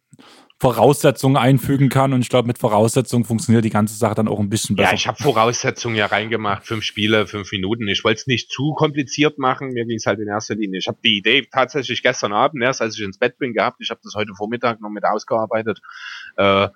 Voraussetzungen 0.63 1.35
einfügen 1.35 1.89
kann. 1.89 2.13
Und 2.13 2.21
ich 2.21 2.29
glaube, 2.29 2.47
mit 2.47 2.57
Voraussetzungen 2.57 3.25
funktioniert 3.25 3.65
die 3.65 3.69
ganze 3.69 3.97
Sache 3.97 4.15
dann 4.15 4.29
auch 4.29 4.39
ein 4.39 4.49
bisschen 4.49 4.77
besser. 4.77 4.91
Ja, 4.91 4.95
ich 4.95 5.07
habe 5.07 5.21
Voraussetzungen 5.21 5.97
ja 5.97 6.05
reingemacht. 6.05 6.65
Fünf 6.65 6.85
Spiele, 6.85 7.27
fünf 7.27 7.51
Minuten. 7.51 7.85
Ich 7.89 8.05
wollte 8.05 8.21
es 8.21 8.27
nicht 8.27 8.49
zu 8.49 8.73
kompliziert 8.73 9.37
machen. 9.37 9.73
Mir 9.73 9.83
ging 9.83 9.97
es 9.97 10.05
halt 10.05 10.21
in 10.21 10.29
erster 10.29 10.55
Linie. 10.55 10.79
Ich 10.79 10.87
habe 10.87 10.99
die 11.03 11.17
Idee 11.17 11.45
tatsächlich 11.51 12.01
gestern 12.01 12.31
Abend, 12.31 12.63
erst 12.63 12.81
als 12.81 12.97
ich 12.97 13.03
ins 13.03 13.19
Bett 13.19 13.37
bin, 13.39 13.51
gehabt. 13.51 13.81
Ich 13.81 13.89
habe 13.89 13.99
das 14.05 14.13
heute 14.15 14.31
Vormittag 14.37 14.79
noch 14.79 14.89
mit 14.89 15.03
ausgearbeitet. 15.03 15.81
Äh, 16.37 16.69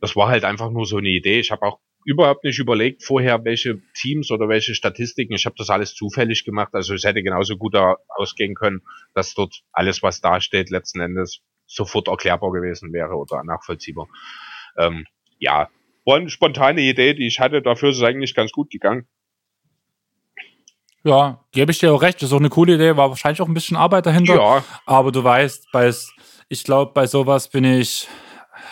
das 0.00 0.14
war 0.14 0.28
halt 0.28 0.44
einfach 0.44 0.70
nur 0.70 0.86
so 0.86 0.98
eine 0.98 1.08
Idee. 1.08 1.40
Ich 1.40 1.50
habe 1.50 1.62
auch 1.62 1.80
überhaupt 2.04 2.44
nicht 2.44 2.60
überlegt 2.60 3.02
vorher, 3.02 3.44
welche 3.44 3.82
Teams 4.00 4.30
oder 4.30 4.48
welche 4.48 4.76
Statistiken. 4.76 5.34
Ich 5.34 5.44
habe 5.44 5.56
das 5.58 5.70
alles 5.70 5.96
zufällig 5.96 6.44
gemacht. 6.44 6.72
Also 6.72 6.94
es 6.94 7.02
hätte 7.02 7.24
genauso 7.24 7.56
gut 7.56 7.74
ausgehen 8.06 8.54
können, 8.54 8.82
dass 9.12 9.34
dort 9.34 9.62
alles, 9.72 10.04
was 10.04 10.20
da 10.20 10.40
steht, 10.40 10.70
letzten 10.70 11.00
Endes 11.00 11.42
sofort 11.66 12.08
erklärbar 12.08 12.52
gewesen 12.52 12.92
wäre 12.92 13.14
oder 13.14 13.42
nachvollziehbar. 13.44 14.06
Ähm, 14.78 15.04
ja, 15.38 15.68
war 16.04 16.16
eine 16.16 16.30
spontane 16.30 16.80
Idee, 16.80 17.14
die 17.14 17.26
ich 17.26 17.40
hatte. 17.40 17.62
Dafür 17.62 17.90
ist 17.90 17.96
es 17.96 18.02
eigentlich 18.02 18.34
ganz 18.34 18.52
gut 18.52 18.70
gegangen. 18.70 19.06
Ja, 21.02 21.44
gebe 21.52 21.70
ich 21.70 21.78
dir 21.78 21.92
auch 21.92 22.02
recht. 22.02 22.22
Das 22.22 22.30
ist 22.30 22.32
auch 22.32 22.40
eine 22.40 22.48
coole 22.48 22.74
Idee. 22.74 22.96
War 22.96 23.10
wahrscheinlich 23.10 23.42
auch 23.42 23.48
ein 23.48 23.54
bisschen 23.54 23.76
Arbeit 23.76 24.06
dahinter. 24.06 24.36
Ja. 24.36 24.64
Aber 24.86 25.12
du 25.12 25.22
weißt, 25.22 25.68
bei, 25.72 25.92
ich 26.48 26.64
glaube, 26.64 26.92
bei 26.92 27.06
sowas 27.06 27.48
bin 27.48 27.64
ich, 27.64 28.08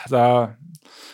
da 0.09 0.57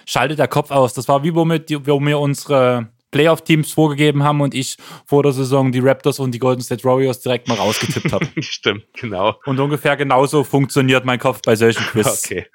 schaltet 0.07 0.39
der 0.39 0.49
Kopf 0.49 0.70
aus. 0.70 0.95
Das 0.95 1.09
war 1.09 1.24
wie 1.24 1.35
womit, 1.35 1.70
wo 1.87 2.01
wir 2.01 2.18
unsere 2.18 2.89
Playoff-Teams 3.11 3.72
vorgegeben 3.72 4.22
haben 4.22 4.40
und 4.40 4.54
ich 4.54 4.76
vor 5.06 5.22
der 5.22 5.32
Saison 5.32 5.72
die 5.72 5.80
Raptors 5.80 6.18
und 6.18 6.32
die 6.32 6.38
Golden 6.38 6.61
State 6.61 6.84
Warriors 6.84 7.20
direkt 7.20 7.48
mal 7.48 7.56
rausgetippt 7.56 8.12
habe. 8.12 8.26
Stimmt, 8.42 8.84
genau. 8.94 9.40
Und 9.46 9.59
ungefähr 9.61 9.96
genauso 9.96 10.44
funktioniert 10.44 11.04
mein 11.04 11.18
Kopf 11.18 11.40
bei 11.44 11.56
solchen 11.56 11.82
Quiz. 11.84 12.24
Okay. 12.24 12.46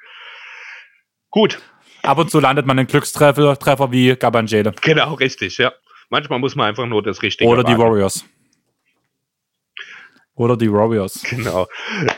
Gut. 1.29 1.59
Ab 2.03 2.17
und 2.17 2.29
zu 2.29 2.39
landet 2.39 2.65
man 2.65 2.77
einen 2.77 2.87
Glückstreffer 2.87 3.57
Treffer 3.57 3.91
wie 3.91 4.15
Gabanjede. 4.15 4.73
Genau, 4.81 5.13
richtig, 5.15 5.57
ja. 5.57 5.73
Manchmal 6.09 6.39
muss 6.39 6.55
man 6.55 6.67
einfach 6.67 6.85
nur 6.85 7.01
das 7.01 7.21
Richtige 7.21 7.49
Oder 7.49 7.63
die 7.63 7.77
Warriors. 7.77 8.25
Oder 10.35 10.57
die 10.57 10.71
Warriors. 10.71 11.23
Genau. 11.23 11.67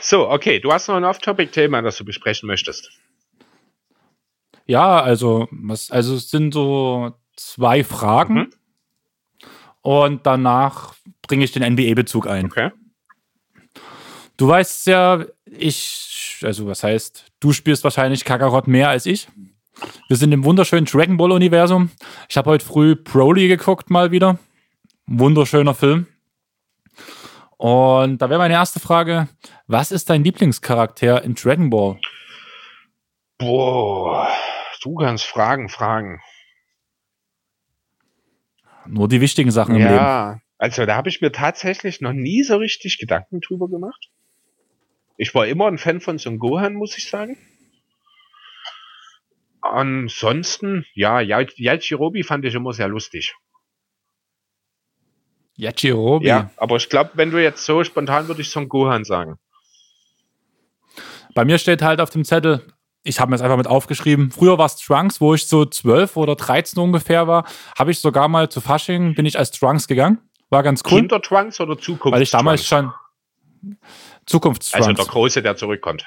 So, 0.00 0.28
okay, 0.28 0.58
du 0.58 0.72
hast 0.72 0.88
noch 0.88 0.96
ein 0.96 1.04
Off-Topic-Thema, 1.04 1.82
das 1.82 1.96
du 1.96 2.04
besprechen 2.04 2.46
möchtest. 2.46 2.90
Ja, 4.66 5.00
also, 5.00 5.48
was, 5.50 5.90
also 5.90 6.14
es 6.16 6.30
sind 6.30 6.52
so 6.52 7.14
zwei 7.36 7.84
Fragen. 7.84 8.34
Mhm. 8.34 8.52
Und 9.82 10.26
danach 10.26 10.94
bringe 11.22 11.44
ich 11.44 11.52
den 11.52 11.62
NBA-Bezug 11.62 12.26
ein. 12.26 12.46
Okay. 12.46 12.72
Du 14.36 14.48
weißt 14.48 14.86
ja, 14.88 15.24
ich, 15.46 16.40
also 16.42 16.66
was 16.66 16.82
heißt, 16.82 17.24
du 17.40 17.52
spielst 17.52 17.84
wahrscheinlich 17.84 18.24
Kakarot 18.24 18.66
mehr 18.66 18.88
als 18.88 19.06
ich. 19.06 19.28
Wir 20.08 20.16
sind 20.16 20.32
im 20.32 20.44
wunderschönen 20.44 20.86
Dragon 20.86 21.16
Ball 21.16 21.32
Universum. 21.32 21.90
Ich 22.28 22.36
habe 22.36 22.50
heute 22.50 22.64
früh 22.64 22.96
Broly 22.96 23.48
geguckt 23.48 23.90
mal 23.90 24.10
wieder. 24.10 24.38
Wunderschöner 25.06 25.74
Film. 25.74 26.06
Und 27.56 28.18
da 28.18 28.28
wäre 28.28 28.38
meine 28.38 28.54
erste 28.54 28.80
Frage: 28.80 29.28
Was 29.66 29.92
ist 29.92 30.10
dein 30.10 30.24
Lieblingscharakter 30.24 31.22
in 31.22 31.34
Dragon 31.34 31.70
Ball? 31.70 31.98
Boah, 33.38 34.28
du 34.82 34.94
kannst 34.96 35.24
Fragen 35.26 35.68
fragen. 35.68 36.20
Nur 38.88 39.08
die 39.08 39.20
wichtigen 39.20 39.50
Sachen 39.50 39.74
im 39.74 39.82
Leben. 39.82 39.94
Ja, 39.94 40.40
also 40.58 40.86
da 40.86 40.96
habe 40.96 41.08
ich 41.08 41.20
mir 41.20 41.32
tatsächlich 41.32 42.00
noch 42.00 42.12
nie 42.12 42.42
so 42.42 42.56
richtig 42.56 42.98
Gedanken 42.98 43.40
drüber 43.40 43.68
gemacht. 43.68 44.10
Ich 45.16 45.34
war 45.34 45.46
immer 45.46 45.66
ein 45.66 45.78
Fan 45.78 46.00
von 46.00 46.18
Son 46.18 46.38
Gohan, 46.38 46.74
muss 46.74 46.96
ich 46.98 47.08
sagen. 47.08 47.36
Ansonsten, 49.62 50.84
ja, 50.94 51.20
Ya- 51.20 51.46
Yajirobe 51.56 52.22
fand 52.22 52.44
ich 52.44 52.54
immer 52.54 52.72
sehr 52.72 52.88
lustig. 52.88 53.34
Yajirobe. 55.56 56.26
Ja, 56.26 56.50
aber 56.56 56.76
ich 56.76 56.88
glaube, 56.88 57.12
wenn 57.14 57.30
du 57.30 57.42
jetzt 57.42 57.64
so 57.64 57.82
spontan 57.82 58.28
würde 58.28 58.42
ich 58.42 58.50
Son 58.50 58.68
Gohan 58.68 59.04
sagen. 59.04 59.38
Bei 61.34 61.44
mir 61.44 61.58
steht 61.58 61.82
halt 61.82 62.00
auf 62.00 62.10
dem 62.10 62.24
Zettel, 62.24 62.62
ich 63.06 63.20
habe 63.20 63.30
mir 63.30 63.36
das 63.36 63.42
einfach 63.42 63.56
mit 63.56 63.66
aufgeschrieben. 63.66 64.30
Früher 64.30 64.58
war 64.58 64.66
es 64.66 64.76
Trunks, 64.76 65.20
wo 65.20 65.34
ich 65.34 65.46
so 65.46 65.64
12 65.64 66.16
oder 66.16 66.34
13 66.34 66.82
ungefähr 66.82 67.26
war, 67.26 67.44
habe 67.78 67.90
ich 67.90 68.00
sogar 68.00 68.28
mal 68.28 68.48
zu 68.48 68.60
Fasching, 68.60 69.14
bin 69.14 69.26
ich 69.26 69.38
als 69.38 69.50
Trunks 69.50 69.86
gegangen. 69.86 70.18
War 70.50 70.62
ganz 70.62 70.82
cool, 70.84 71.00
Kindertrunks 71.00 71.60
oder 71.60 71.76
Zukunft? 71.78 72.14
weil 72.14 72.22
ich 72.22 72.30
damals 72.30 72.64
schon 72.64 72.92
Zukunftstrunks. 74.26 74.86
Also 74.86 75.02
der 75.02 75.12
Große, 75.12 75.42
der 75.42 75.56
zurückkommt. 75.56 76.06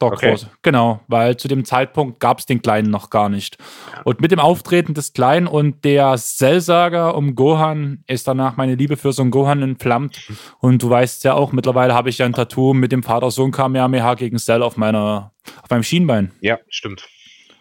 Der 0.00 0.08
Okay. 0.08 0.36
Genau, 0.62 1.00
weil 1.08 1.36
zu 1.36 1.48
dem 1.48 1.64
Zeitpunkt 1.64 2.20
gab 2.20 2.38
es 2.38 2.46
den 2.46 2.60
Kleinen 2.60 2.90
noch 2.90 3.10
gar 3.10 3.28
nicht. 3.28 3.58
Und 4.04 4.20
mit 4.20 4.32
dem 4.32 4.40
Auftreten 4.40 4.92
des 4.92 5.12
Kleinen 5.12 5.46
und 5.46 5.84
der 5.84 6.16
Cell-Saga 6.16 7.10
um 7.10 7.34
Gohan 7.34 8.02
ist 8.06 8.26
danach 8.26 8.56
meine 8.56 8.74
Liebe 8.74 8.96
für 8.96 9.12
Son 9.12 9.30
Gohan 9.30 9.62
entflammt. 9.62 10.30
Und 10.58 10.82
du 10.82 10.90
weißt 10.90 11.24
ja 11.24 11.34
auch, 11.34 11.52
mittlerweile 11.52 11.94
habe 11.94 12.10
ich 12.10 12.18
ja 12.18 12.26
ein 12.26 12.32
Tattoo 12.32 12.74
mit 12.74 12.92
dem 12.92 13.02
Vater-Sohn 13.02 13.52
Kamehameha 13.52 14.14
gegen 14.14 14.38
Cell 14.38 14.62
auf 14.62 14.76
meiner, 14.76 15.32
auf 15.62 15.70
meinem 15.70 15.84
Schienbein. 15.84 16.32
Ja, 16.40 16.58
stimmt. 16.68 17.08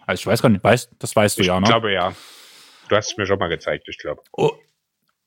Also 0.06 0.22
ich 0.22 0.28
weiß 0.28 0.42
gar 0.42 0.50
nicht, 0.50 0.64
weißt, 0.64 0.92
das 1.00 1.16
weißt 1.16 1.38
du 1.38 1.42
Ich 1.42 1.48
ja, 1.48 1.60
ne? 1.60 1.68
glaube 1.68 1.94
ja. 1.94 2.14
Du 2.90 2.96
hast 2.96 3.12
es 3.12 3.18
mir 3.18 3.26
schon 3.26 3.40
mal 3.40 3.48
gezeigt, 3.48 3.88
ich 3.88 3.98
glaube. 3.98 4.22
Oh. 4.34 4.52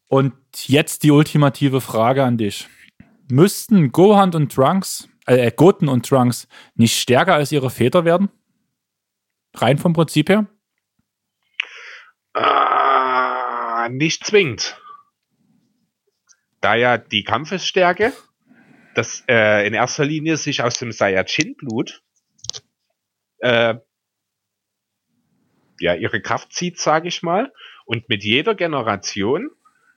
Und 0.08 0.34
jetzt 0.66 1.02
die 1.02 1.10
ultimative 1.10 1.80
Frage 1.80 2.22
an 2.24 2.36
dich. 2.36 2.68
Müssten 3.28 3.90
Gohan 3.90 4.34
und 4.34 4.52
Trunks, 4.52 5.08
äh, 5.26 5.50
Goten 5.50 5.88
und 5.88 6.06
Trunks 6.08 6.48
nicht 6.74 6.98
stärker 6.98 7.34
als 7.34 7.52
ihre 7.52 7.70
Väter 7.70 8.04
werden? 8.04 8.30
Rein 9.54 9.78
vom 9.78 9.92
Prinzip 9.92 10.28
her? 10.28 10.46
Ah, 12.34 13.88
nicht 13.90 14.24
zwingend. 14.24 14.80
Da 16.60 16.74
ja 16.74 16.98
die 16.98 17.24
Kampfesstärke, 17.24 18.12
das 18.94 19.24
äh, 19.28 19.66
in 19.66 19.74
erster 19.74 20.04
Linie 20.04 20.36
sich 20.36 20.62
aus 20.62 20.78
dem 20.78 20.92
Saiyajin-Blut 20.92 22.02
äh, 23.38 23.74
ja 25.78 25.94
ihre 25.94 26.20
Kraft 26.20 26.52
zieht, 26.52 26.78
sage 26.78 27.08
ich 27.08 27.22
mal, 27.22 27.52
und 27.84 28.08
mit 28.08 28.24
jeder 28.24 28.54
Generation 28.54 29.50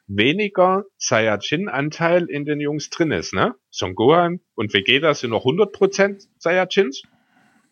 weniger 0.10 0.86
Saiyajin-Anteil 0.97 2.26
in 2.26 2.43
den 2.43 2.60
Jungs 2.60 2.89
drin 2.89 3.12
ist. 3.12 3.34
Ne? 3.34 3.55
Son 3.70 3.95
Gohan 3.95 4.41
und 4.55 4.74
Vegeta 4.74 5.14
sind 5.14 5.30
noch 5.30 5.45
100% 5.45 6.28
Saiyajins. 6.38 7.03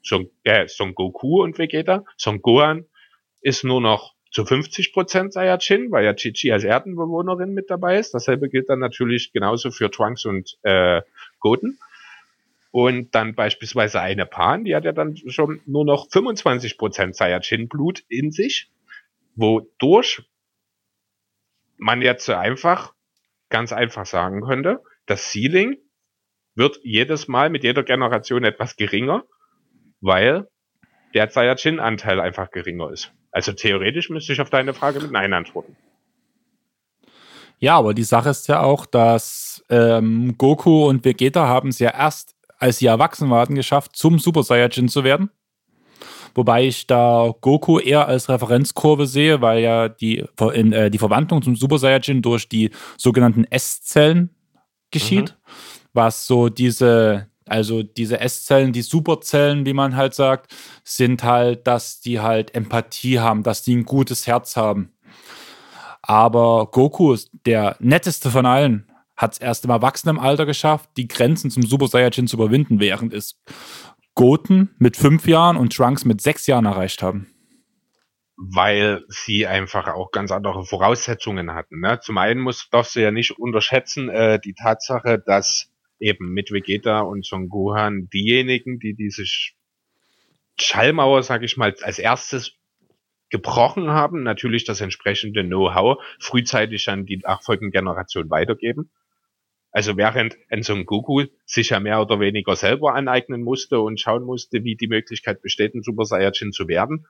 Son, 0.03 0.29
äh, 0.43 0.67
Son 0.67 0.93
Goku 0.93 1.43
und 1.43 1.57
Vegeta. 1.57 2.05
Son 2.15 2.41
Gohan 2.41 2.85
ist 3.41 3.63
nur 3.63 3.81
noch 3.81 4.13
zu 4.31 4.43
50% 4.43 5.31
Saiyajin, 5.31 5.91
weil 5.91 6.05
ja 6.05 6.13
Chi-Chi 6.13 6.51
als 6.51 6.63
Erdenbewohnerin 6.63 7.53
mit 7.53 7.69
dabei 7.69 7.97
ist. 7.97 8.13
Dasselbe 8.13 8.49
gilt 8.49 8.69
dann 8.69 8.79
natürlich 8.79 9.33
genauso 9.33 9.71
für 9.71 9.89
Trunks 9.89 10.25
und 10.25 10.57
äh, 10.61 11.01
Goten. 11.39 11.79
Und 12.69 13.15
dann 13.15 13.33
beispielsweise 13.33 13.99
eine 14.01 14.27
Pan, 14.27 14.63
die 14.63 14.75
hat 14.75 14.85
ja 14.85 14.91
dann 14.91 15.17
schon 15.17 15.61
nur 15.65 15.85
noch 15.85 16.07
25% 16.09 17.13
Saiyajin-Blut 17.13 18.03
in 18.09 18.31
sich, 18.31 18.69
wodurch 19.35 20.21
man 21.77 22.01
jetzt 22.01 22.25
so 22.25 22.33
einfach, 22.33 22.93
ganz 23.49 23.71
einfach 23.71 24.05
sagen 24.05 24.41
könnte, 24.41 24.81
das 25.05 25.31
Ceiling 25.31 25.77
wird 26.55 26.79
jedes 26.83 27.27
Mal 27.27 27.49
mit 27.49 27.63
jeder 27.63 27.83
Generation 27.83 28.43
etwas 28.43 28.75
geringer, 28.75 29.23
weil 30.01 30.47
der 31.13 31.29
Saiyajin-Anteil 31.29 32.19
einfach 32.19 32.51
geringer 32.51 32.91
ist. 32.91 33.13
Also 33.31 33.53
theoretisch 33.53 34.09
müsste 34.09 34.33
ich 34.33 34.41
auf 34.41 34.49
deine 34.49 34.73
Frage 34.73 34.99
mit 34.99 35.11
Nein 35.11 35.33
antworten. 35.33 35.75
Ja, 37.59 37.77
aber 37.77 37.93
die 37.93 38.03
Sache 38.03 38.29
ist 38.29 38.47
ja 38.47 38.61
auch, 38.61 38.85
dass 38.85 39.63
ähm, 39.69 40.37
Goku 40.37 40.87
und 40.87 41.03
Vegeta 41.03 41.47
haben 41.47 41.69
es 41.69 41.79
ja 41.79 41.91
erst, 41.91 42.35
als 42.59 42.77
sie 42.79 42.85
erwachsen 42.87 43.29
waren, 43.29 43.55
geschafft, 43.55 43.95
zum 43.95 44.19
Super 44.19 44.43
Saiyajin 44.43 44.89
zu 44.89 45.03
werden. 45.03 45.31
Wobei 46.37 46.67
ich 46.67 46.85
da 46.85 47.33
Goku 47.41 47.79
eher 47.79 48.07
als 48.07 48.29
Referenzkurve 48.29 49.07
sehe, 49.07 49.41
weil 49.41 49.59
ja 49.63 49.89
die, 49.89 50.23
in, 50.53 50.71
äh, 50.71 50.91
die 50.91 50.99
Verwandlung 50.99 51.41
zum 51.41 51.55
Super 51.55 51.79
Saiyajin 51.79 52.21
durch 52.21 52.47
die 52.47 52.69
sogenannten 52.95 53.43
S-Zellen 53.45 54.29
geschieht. 54.91 55.35
Was 55.93 56.27
so 56.27 56.49
diese, 56.49 57.25
also 57.47 57.81
diese 57.81 58.19
S-Zellen, 58.19 58.71
die 58.71 58.83
Superzellen, 58.83 59.65
wie 59.65 59.73
man 59.73 59.95
halt 59.95 60.13
sagt, 60.13 60.53
sind 60.83 61.23
halt, 61.23 61.65
dass 61.65 62.01
die 62.01 62.19
halt 62.19 62.53
Empathie 62.53 63.19
haben, 63.19 63.41
dass 63.41 63.63
die 63.63 63.75
ein 63.75 63.85
gutes 63.85 64.27
Herz 64.27 64.55
haben. 64.55 64.93
Aber 66.03 66.67
Goku 66.67 67.13
ist 67.13 67.31
der 67.47 67.77
netteste 67.79 68.29
von 68.29 68.45
allen. 68.45 68.91
Hat 69.15 69.33
es 69.33 69.39
erst 69.39 69.65
im 69.65 69.71
Erwachsenenalter 69.71 70.45
geschafft, 70.45 70.91
die 70.97 71.07
Grenzen 71.07 71.49
zum 71.49 71.63
Super 71.63 71.87
Saiyajin 71.87 72.27
zu 72.27 72.35
überwinden, 72.35 72.79
während 72.79 73.11
es 73.11 73.41
Goten 74.17 74.75
mit 74.79 74.97
fünf 74.97 75.27
Jahren 75.27 75.55
und 75.55 75.73
Trunks 75.73 76.03
mit 76.03 76.19
sechs 76.21 76.45
Jahren 76.47 76.65
erreicht 76.65 77.01
haben. 77.01 77.27
weil 78.35 79.03
sie 79.07 79.47
einfach 79.47 79.87
auch 79.87 80.11
ganz 80.11 80.31
andere 80.31 80.63
Voraussetzungen 80.63 81.53
hatten. 81.53 81.79
Ne? 81.79 81.99
Zum 82.01 82.17
einen 82.19 82.39
muss, 82.41 82.69
darfst 82.69 82.95
du 82.95 83.01
ja 83.01 83.11
nicht 83.11 83.31
unterschätzen 83.31 84.09
äh, 84.09 84.39
die 84.39 84.53
Tatsache, 84.53 85.21
dass 85.25 85.71
eben 85.99 86.33
mit 86.33 86.51
Vegeta 86.51 86.99
und 86.99 87.25
Son 87.25 87.49
Gohan 87.49 88.09
diejenigen, 88.13 88.77
die 88.77 88.93
diese 88.95 89.23
Sch- 89.23 89.53
Schallmauer, 90.59 91.23
sag 91.23 91.41
ich 91.43 91.57
mal, 91.57 91.73
als 91.81 91.97
erstes 91.97 92.53
gebrochen 93.29 93.89
haben, 93.89 94.21
natürlich 94.23 94.63
das 94.65 94.81
entsprechende 94.81 95.43
Know-how 95.43 95.97
frühzeitig 96.19 96.89
an 96.89 97.05
die 97.05 97.17
nachfolgende 97.17 97.71
Generation 97.71 98.29
weitergeben. 98.29 98.91
Also 99.77 99.95
während 99.95 100.35
ein 100.49 100.63
Son 100.63 100.87
Goku 100.87 101.25
sich 101.45 101.69
ja 101.69 101.79
mehr 101.79 102.01
oder 102.01 102.19
weniger 102.19 102.55
selber 102.55 102.95
aneignen 102.95 103.43
musste 103.43 103.79
und 103.79 103.99
schauen 103.99 104.23
musste, 104.23 104.63
wie 104.63 104.75
die 104.75 104.87
Möglichkeit 104.87 105.43
besteht, 105.43 105.75
ein 105.75 105.83
Super 105.83 106.03
Saiyajin 106.03 106.51
zu 106.51 106.67
werden, 106.67 107.05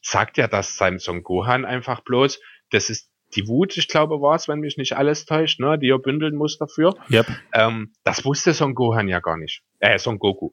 sagt 0.00 0.38
ja 0.38 0.48
das 0.48 0.78
seinem 0.78 0.98
Son 0.98 1.22
Gohan 1.22 1.66
einfach 1.66 2.00
bloß, 2.00 2.40
das 2.70 2.88
ist 2.88 3.10
die 3.36 3.46
Wut, 3.46 3.76
ich 3.76 3.86
glaube, 3.86 4.22
war 4.22 4.34
es, 4.34 4.48
wenn 4.48 4.60
mich 4.60 4.78
nicht 4.78 4.96
alles 4.96 5.26
täuscht, 5.26 5.60
ne, 5.60 5.78
die 5.78 5.90
er 5.90 5.98
bündeln 5.98 6.36
muss 6.36 6.56
dafür. 6.56 6.94
Yep. 7.12 7.26
Ähm, 7.52 7.92
das 8.02 8.24
wusste 8.24 8.54
Son 8.54 8.74
Gohan 8.74 9.06
ja 9.06 9.20
gar 9.20 9.36
nicht. 9.36 9.62
Äh, 9.78 9.98
Son 9.98 10.18
Goku. 10.18 10.52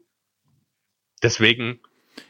Deswegen, 1.23 1.79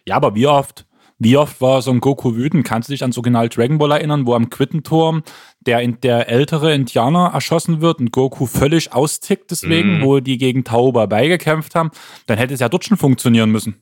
Ja, 0.05 0.15
aber 0.15 0.35
wie 0.35 0.45
oft, 0.45 0.85
wie 1.17 1.37
oft 1.37 1.59
war 1.59 1.81
Son 1.81 2.01
Goku 2.01 2.35
wütend? 2.35 2.65
Kannst 2.67 2.87
du 2.87 2.93
dich 2.93 3.03
an 3.03 3.09
das 3.09 3.17
Original 3.17 3.49
Dragon 3.49 3.79
Ball 3.79 3.93
erinnern, 3.93 4.27
wo 4.27 4.35
am 4.35 4.51
Quittenturm 4.51 5.23
der, 5.67 5.85
der 5.87 6.29
ältere 6.29 6.73
Indianer 6.73 7.31
erschossen 7.33 7.81
wird 7.81 7.99
und 7.99 8.11
Goku 8.11 8.45
völlig 8.47 8.93
austickt 8.93 9.51
deswegen, 9.51 9.99
Mhm. 9.99 10.03
wo 10.03 10.19
die 10.19 10.37
gegen 10.37 10.63
Tauba 10.63 11.05
beigekämpft 11.05 11.75
haben? 11.75 11.91
Dann 12.25 12.37
hätte 12.39 12.53
es 12.55 12.59
ja 12.59 12.69
dort 12.69 12.85
schon 12.85 12.97
funktionieren 12.97 13.51
müssen. 13.51 13.75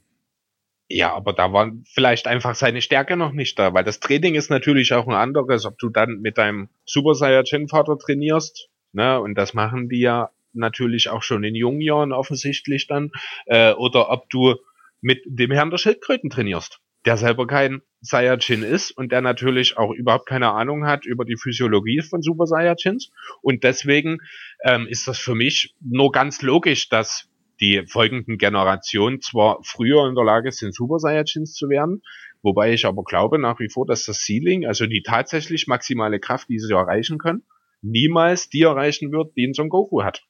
ja, 0.87 1.13
aber 1.15 1.33
da 1.33 1.51
war 1.51 1.71
vielleicht 1.93 2.27
einfach 2.27 2.53
seine 2.53 2.81
Stärke 2.81 3.17
noch 3.17 3.31
nicht 3.31 3.57
da, 3.57 3.73
weil 3.73 3.83
das 3.83 3.99
Training 3.99 4.35
ist 4.35 4.51
natürlich 4.51 4.93
auch 4.93 5.07
ein 5.07 5.15
anderes, 5.15 5.65
ob 5.65 5.79
du 5.79 5.89
dann 5.89 6.19
mit 6.21 6.37
deinem 6.37 6.69
Super 6.85 7.15
Saiyajin 7.15 7.67
Vater 7.69 7.97
trainierst, 7.97 8.69
ne, 8.93 9.19
und 9.19 9.33
das 9.35 9.53
machen 9.55 9.89
die 9.89 10.01
ja 10.01 10.29
natürlich 10.53 11.09
auch 11.09 11.23
schon 11.23 11.43
in 11.43 11.55
jungen 11.55 11.81
Jahren 11.81 12.11
offensichtlich 12.13 12.85
dann, 12.87 13.11
äh, 13.47 13.73
oder 13.73 14.11
ob 14.11 14.29
du 14.29 14.55
mit 15.01 15.21
dem 15.25 15.51
Herrn 15.51 15.71
der 15.71 15.79
Schildkröten 15.79 16.29
trainierst, 16.29 16.79
der 17.05 17.17
selber 17.17 17.47
kein 17.47 17.81
Saiyajin 18.01 18.63
ist 18.63 18.91
und 18.91 19.11
der 19.11 19.21
natürlich 19.21 19.77
auch 19.77 19.91
überhaupt 19.91 20.27
keine 20.27 20.51
Ahnung 20.51 20.85
hat 20.85 21.05
über 21.05 21.25
die 21.25 21.37
Physiologie 21.37 22.01
von 22.01 22.21
Super 22.21 22.45
Saiyajins 22.47 23.11
und 23.41 23.63
deswegen 23.63 24.19
ähm, 24.63 24.87
ist 24.87 25.07
das 25.07 25.19
für 25.19 25.35
mich 25.35 25.75
nur 25.81 26.11
ganz 26.11 26.41
logisch, 26.41 26.89
dass 26.89 27.29
die 27.59 27.83
folgenden 27.87 28.37
Generationen 28.37 29.21
zwar 29.21 29.59
früher 29.63 30.07
in 30.07 30.15
der 30.15 30.25
Lage 30.25 30.51
sind, 30.51 30.75
Super 30.75 30.99
Saiyajins 30.99 31.53
zu 31.53 31.69
werden, 31.69 32.01
wobei 32.41 32.73
ich 32.73 32.85
aber 32.85 33.03
glaube 33.03 33.39
nach 33.39 33.59
wie 33.59 33.69
vor, 33.69 33.85
dass 33.85 34.05
das 34.05 34.25
Ceiling, 34.25 34.65
also 34.65 34.85
die 34.85 35.03
tatsächlich 35.03 35.67
maximale 35.67 36.19
Kraft, 36.19 36.49
die 36.49 36.59
sie 36.59 36.73
erreichen 36.73 37.17
können, 37.17 37.43
niemals 37.81 38.49
die 38.49 38.63
erreichen 38.63 39.11
wird, 39.11 39.35
die 39.35 39.47
ein 39.47 39.53
Son 39.53 39.69
Goku 39.69 40.03
hat. 40.03 40.23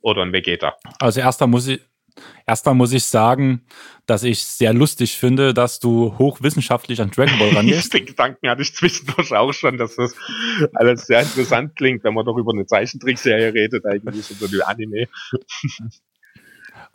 Oder 0.00 0.22
ein 0.22 0.32
Vegeta. 0.32 0.76
Also 0.98 1.20
erster 1.20 1.46
muss 1.46 1.66
ich, 1.66 1.80
Erstmal 2.46 2.74
muss 2.74 2.92
ich 2.92 3.04
sagen, 3.04 3.62
dass 4.06 4.22
ich 4.22 4.44
sehr 4.44 4.72
lustig 4.72 5.16
finde, 5.16 5.54
dass 5.54 5.80
du 5.80 6.16
hochwissenschaftlich 6.18 7.00
an 7.00 7.10
Dragon 7.10 7.38
Ball 7.38 7.50
rangehst. 7.50 7.92
Den 7.94 8.06
Gedanken 8.06 8.48
hatte 8.48 8.62
ich 8.62 8.74
zwischendurch 8.74 9.32
auch 9.32 9.52
schon, 9.52 9.78
dass 9.78 9.96
das 9.96 10.14
alles 10.74 11.06
sehr 11.06 11.22
interessant 11.22 11.74
klingt, 11.76 12.04
wenn 12.04 12.14
man 12.14 12.24
doch 12.24 12.36
über 12.36 12.52
eine 12.52 12.66
Zeichentrickserie 12.66 13.52
redet, 13.54 13.84
eigentlich 13.86 14.30
über 14.30 14.48
die 14.48 14.62
Anime. 14.62 15.08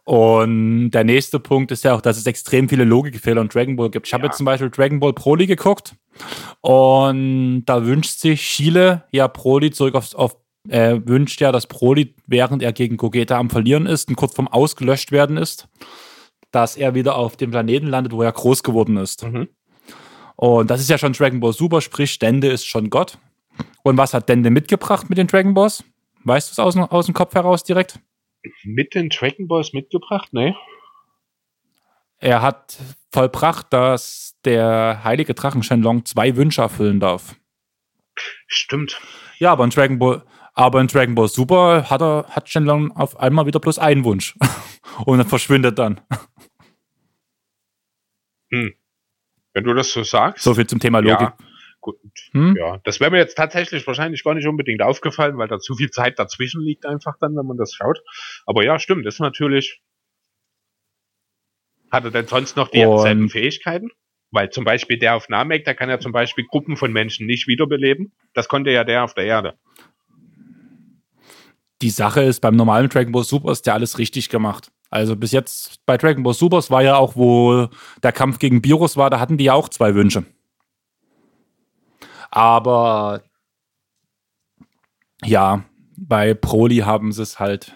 Und 0.04 0.92
der 0.92 1.04
nächste 1.04 1.40
Punkt 1.40 1.72
ist 1.72 1.84
ja 1.84 1.94
auch, 1.94 2.02
dass 2.02 2.18
es 2.18 2.26
extrem 2.26 2.68
viele 2.68 2.84
Logikfehler 2.84 3.42
in 3.42 3.50
Dragon 3.50 3.76
Ball 3.76 3.90
gibt. 3.90 4.08
Ich 4.08 4.14
habe 4.14 4.26
jetzt 4.26 4.38
zum 4.38 4.46
Beispiel 4.46 4.70
Dragon 4.70 5.00
Ball 5.00 5.14
Broly 5.14 5.46
geguckt 5.46 5.96
und 6.62 7.64
da 7.66 7.86
wünscht 7.86 8.20
sich 8.20 8.42
Chile 8.42 9.06
ja 9.12 9.28
Broly 9.28 9.72
zurück 9.72 9.96
auf, 9.96 10.16
auf 10.16 10.36
äh, 10.70 11.00
wünscht 11.06 11.42
ja, 11.42 11.52
dass 11.52 11.68
Broly, 11.68 12.16
während 12.28 12.64
er 12.64 12.74
gegen 12.74 12.98
Gogeta 12.98 13.38
am 13.38 13.50
Verlieren 13.50 13.86
ist 13.86 14.10
und 14.10 14.16
kurz 14.16 14.36
vorm 14.36 14.48
Ausgelöscht 14.48 15.12
werden 15.12 15.38
ist, 15.38 15.68
dass 16.52 16.78
er 16.78 16.96
wieder 16.96 17.16
auf 17.16 17.38
dem 17.38 17.52
Planeten 17.52 17.88
landet, 17.88 18.14
wo 18.14 18.22
er 18.22 18.32
groß 18.32 18.64
geworden 18.64 18.98
ist. 18.98 19.24
Mhm. 19.24 19.50
Und 20.36 20.70
das 20.70 20.80
ist 20.80 20.90
ja 20.90 20.98
schon 20.98 21.14
Dragon 21.14 21.40
Ball 21.40 21.54
Super, 21.54 21.82
sprich, 21.82 22.18
Dende 22.18 22.48
ist 22.48 22.66
schon 22.66 22.90
Gott. 22.90 23.18
Und 23.84 23.98
was 23.98 24.14
hat 24.14 24.30
Dende 24.30 24.50
mitgebracht 24.50 25.10
mit 25.10 25.18
den 25.18 25.28
Dragon 25.28 25.54
Balls? 25.54 25.84
Weißt 26.24 26.50
du 26.50 26.52
es 26.54 26.60
aus, 26.60 26.78
aus 26.78 27.06
dem 27.06 27.14
Kopf 27.14 27.34
heraus 27.34 27.64
direkt? 27.64 28.00
Mit 28.64 28.96
den 28.96 29.10
Dragon 29.10 29.48
Balls 29.48 29.74
mitgebracht? 29.74 30.30
Nee. 30.32 30.56
Er 32.20 32.42
hat 32.42 32.78
vollbracht, 33.12 33.68
dass 33.72 34.36
der 34.46 35.02
heilige 35.04 35.34
Drachen 35.34 35.64
Shenlong 35.64 36.06
zwei 36.06 36.36
Wünsche 36.36 36.62
erfüllen 36.62 37.00
darf. 37.00 37.36
Stimmt. 38.48 39.00
Ja, 39.38 39.52
aber 39.52 39.64
in 39.64 39.70
Dragon 39.70 40.00
Ball, 40.00 40.24
aber 40.60 40.82
in 40.82 40.88
Dragon 40.88 41.16
Ball 41.16 41.30
Super 41.30 41.90
hat 41.90 42.02
er 42.02 42.26
hat 42.30 42.50
Shenlong 42.50 42.92
auf 42.92 43.18
einmal 43.18 43.46
wieder 43.46 43.62
bloß 43.62 43.80
einen 43.80 44.04
Wunsch. 44.04 44.36
Und 45.06 45.18
dann 45.18 45.28
verschwindet 45.28 45.80
dann. 45.80 46.02
Hm. 48.52 48.74
Wenn 49.54 49.64
du 49.64 49.74
das 49.74 49.94
so 49.94 50.04
sagst. 50.04 50.44
So 50.44 50.54
viel 50.54 50.68
zum 50.68 50.82
Thema 50.82 51.00
Logik. 51.00 51.22
Ja, 51.22 51.38
gut. 51.80 51.96
Hm? 52.32 52.58
Ja, 52.58 52.78
das 52.84 53.00
wäre 53.00 53.10
mir 53.10 53.20
jetzt 53.20 53.36
tatsächlich 53.36 53.88
wahrscheinlich 53.88 54.22
gar 54.26 54.34
nicht 54.34 54.48
unbedingt 54.48 54.82
aufgefallen, 54.82 55.38
weil 55.38 55.48
da 55.48 55.60
zu 55.60 55.76
viel 55.76 55.92
Zeit 55.92 56.20
dazwischen 56.20 56.62
liegt 56.62 56.86
einfach 56.86 57.18
dann, 57.22 57.38
wenn 57.38 57.46
man 57.46 57.56
das 57.56 57.74
schaut. 57.74 58.02
Aber 58.46 58.66
ja, 58.66 58.80
stimmt, 58.80 59.06
das 59.06 59.14
ist 59.14 59.20
natürlich. 59.22 59.82
Hat 61.90 62.04
er 62.04 62.12
denn 62.12 62.28
sonst 62.28 62.58
noch 62.58 62.68
dieselben 62.68 63.30
Fähigkeiten? 63.30 63.92
Weil 64.32 64.50
zum 64.50 64.66
Beispiel 64.66 65.00
der 65.00 65.16
auf 65.16 65.30
Namek, 65.30 65.64
der 65.64 65.74
kann 65.74 65.90
ja 65.90 66.00
zum 66.00 66.12
Beispiel 66.12 66.46
Gruppen 66.46 66.76
von 66.76 66.92
Menschen 66.92 67.28
nicht 67.28 67.48
wiederbeleben. 67.48 68.12
Das 68.34 68.50
konnte 68.50 68.72
ja 68.72 68.84
der 68.84 69.06
auf 69.06 69.14
der 69.14 69.24
Erde 69.24 69.58
die 71.82 71.90
Sache 71.90 72.22
ist, 72.22 72.42
beim 72.42 72.56
normalen 72.56 72.90
Dragon 72.90 73.12
Ball 73.12 73.24
Super 73.24 73.52
ist 73.52 73.66
ja 73.66 73.74
alles 73.74 73.98
richtig 73.98 74.30
gemacht. 74.30 74.72
Also 74.90 75.16
bis 75.16 75.32
jetzt 75.32 75.86
bei 75.86 75.98
Dragon 75.98 76.24
Ball 76.24 76.34
Super 76.34 76.62
war 76.70 76.82
ja 76.82 76.98
auch, 76.98 77.16
wo 77.16 77.68
der 78.04 78.12
Kampf 78.12 78.40
gegen 78.40 78.64
Virus 78.64 78.98
war, 78.98 79.10
da 79.10 79.20
hatten 79.20 79.38
die 79.38 79.46
ja 79.46 79.54
auch 79.54 79.70
zwei 79.70 79.94
Wünsche. 79.96 80.26
Aber 82.32 83.22
ja, 85.24 85.64
bei 85.98 86.34
Broly 86.34 86.78
haben 86.78 87.12
sie 87.12 87.24
es 87.24 87.40
halt 87.40 87.74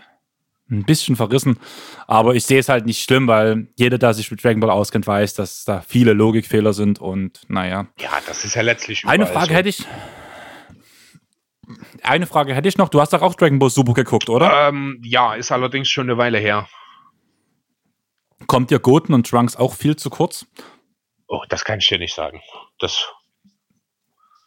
ein 0.70 0.86
bisschen 0.86 1.16
verrissen. 1.16 1.60
Aber 2.08 2.36
ich 2.36 2.46
sehe 2.46 2.60
es 2.60 2.70
halt 2.70 2.86
nicht 2.86 3.04
schlimm, 3.04 3.28
weil 3.28 3.68
jeder, 3.76 3.98
der 3.98 4.14
sich 4.14 4.32
mit 4.32 4.44
Dragon 4.44 4.60
Ball 4.60 4.70
auskennt, 4.70 5.06
weiß, 5.06 5.36
dass 5.36 5.66
da 5.66 5.82
viele 5.82 6.14
Logikfehler 6.14 6.74
sind 6.74 7.00
und 7.00 7.42
naja. 7.48 7.88
Ja, 8.00 8.12
das 8.28 8.44
ist 8.44 8.56
ja 8.56 8.62
letztlich. 8.62 9.06
Eine 9.06 9.28
Frage 9.28 9.50
so. 9.50 9.54
hätte 9.54 9.70
ich 9.70 9.86
eine 12.02 12.28
Frage 12.28 12.54
hätte 12.56 12.68
ich 12.68 12.78
noch. 12.78 12.90
Du 12.90 13.02
hast 13.02 13.14
doch 13.14 13.22
auch 13.22 13.36
Dragon 13.36 13.60
Ball 13.60 13.70
Super 13.70 13.94
geguckt, 13.94 14.30
oder? 14.30 14.70
Ähm, 14.70 15.00
ja, 15.04 15.34
ist 15.34 15.52
allerdings 15.52 15.90
schon 15.90 16.10
eine 16.10 16.18
Weile 16.18 16.40
her. 16.40 16.68
Kommt 18.48 18.72
dir 18.72 18.80
Goten 18.80 19.14
und 19.14 19.28
Trunks 19.30 19.56
auch 19.56 19.74
viel 19.74 19.96
zu 19.96 20.10
kurz? 20.10 20.46
Oh, 21.28 21.44
das 21.50 21.66
kann 21.66 21.80
ich 21.80 21.88
dir 21.88 22.00
nicht 22.00 22.14
sagen. 22.14 22.42
Das, 22.80 23.10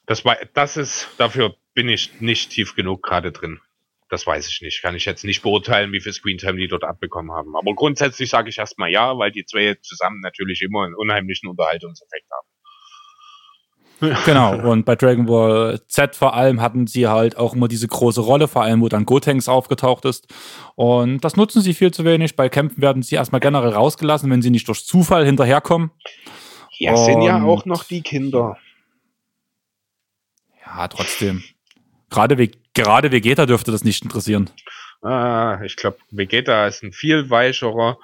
das 0.07 0.23
das 0.55 0.77
ist, 0.77 1.09
dafür 1.19 1.57
bin 1.75 1.89
ich 1.89 2.21
nicht 2.21 2.51
tief 2.51 2.75
genug 2.75 3.03
gerade 3.03 3.33
drin. 3.33 3.61
Das 4.09 4.27
weiß 4.27 4.49
ich 4.49 4.61
nicht. 4.63 4.83
Kann 4.83 4.95
ich 4.95 5.05
jetzt 5.05 5.25
nicht 5.25 5.43
beurteilen, 5.43 5.93
wie 5.93 6.01
viel 6.01 6.13
Screentime 6.13 6.59
die 6.59 6.69
dort 6.69 6.85
abbekommen 6.85 7.33
haben. 7.33 7.57
Aber 7.57 7.75
grundsätzlich 7.75 8.31
sage 8.31 8.49
ich 8.51 8.59
erstmal 8.59 8.91
ja, 8.91 9.19
weil 9.19 9.33
die 9.33 9.45
zwei 9.45 9.75
zusammen 9.83 10.21
natürlich 10.21 10.63
immer 10.63 10.85
einen 10.85 10.95
unheimlichen 10.95 11.49
Unterhaltungseffekt 11.49 12.31
haben. 12.31 12.46
Genau, 14.01 14.71
und 14.71 14.85
bei 14.85 14.95
Dragon 14.95 15.27
Ball 15.27 15.81
Z 15.89 16.17
vor 16.17 16.35
allem 16.35 16.61
hatten 16.61 16.87
sie 16.87 17.09
halt 17.09 17.37
auch 17.39 17.55
immer 17.55 17.67
diese 17.67 17.89
große 17.89 18.21
Rolle, 18.21 18.47
vor 18.47 18.63
allem 18.63 18.83
wo 18.83 18.89
dann 18.89 19.07
Gotenks 19.07 19.49
aufgetaucht 19.49 20.05
ist. 20.05 20.27
Und 20.75 21.25
das 21.25 21.37
nutzen 21.37 21.63
sie 21.63 21.73
viel 21.73 21.93
zu 21.93 22.05
wenig. 22.05 22.37
Bei 22.37 22.49
Kämpfen 22.49 22.83
werden 22.83 23.03
sie 23.03 23.15
erstmal 23.15 23.41
generell 23.41 23.71
rausgelassen, 23.71 24.31
wenn 24.31 24.43
sie 24.43 24.51
nicht 24.51 24.69
durch 24.69 24.85
Zufall 24.85 25.25
hinterherkommen. 25.25 25.91
Ja, 26.79 26.93
und 26.93 27.05
sind 27.05 27.23
ja 27.23 27.43
auch 27.43 27.65
noch 27.65 27.85
die 27.85 28.03
Kinder. 28.03 28.59
Ja, 30.65 30.89
trotzdem. 30.89 31.43
Gerade, 32.11 32.51
gerade 32.75 33.13
Vegeta 33.13 33.47
dürfte 33.47 33.73
das 33.73 33.83
nicht 33.83 34.03
interessieren. 34.05 34.51
Ah, 35.01 35.61
ich 35.65 35.77
glaube, 35.77 35.99
Vegeta 36.11 36.67
ist 36.67 36.83
ein 36.83 36.93
viel 36.93 37.31
weicherer 37.31 37.99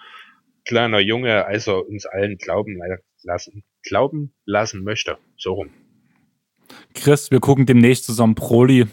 kleiner 0.64 1.01
Junge, 1.01 1.44
als 1.44 1.66
er 1.66 1.86
uns 1.86 2.06
allen 2.06 2.39
glauben 2.39 2.81
lassen, 3.23 3.64
glauben 3.82 4.35
lassen 4.44 4.85
möchte. 4.85 5.19
So 5.36 5.55
rum. 5.55 5.70
Chris, 6.94 7.31
wir 7.31 7.40
gucken 7.40 7.66
demnächst 7.66 8.05
zusammen 8.05 8.35
Broly. 8.35 8.86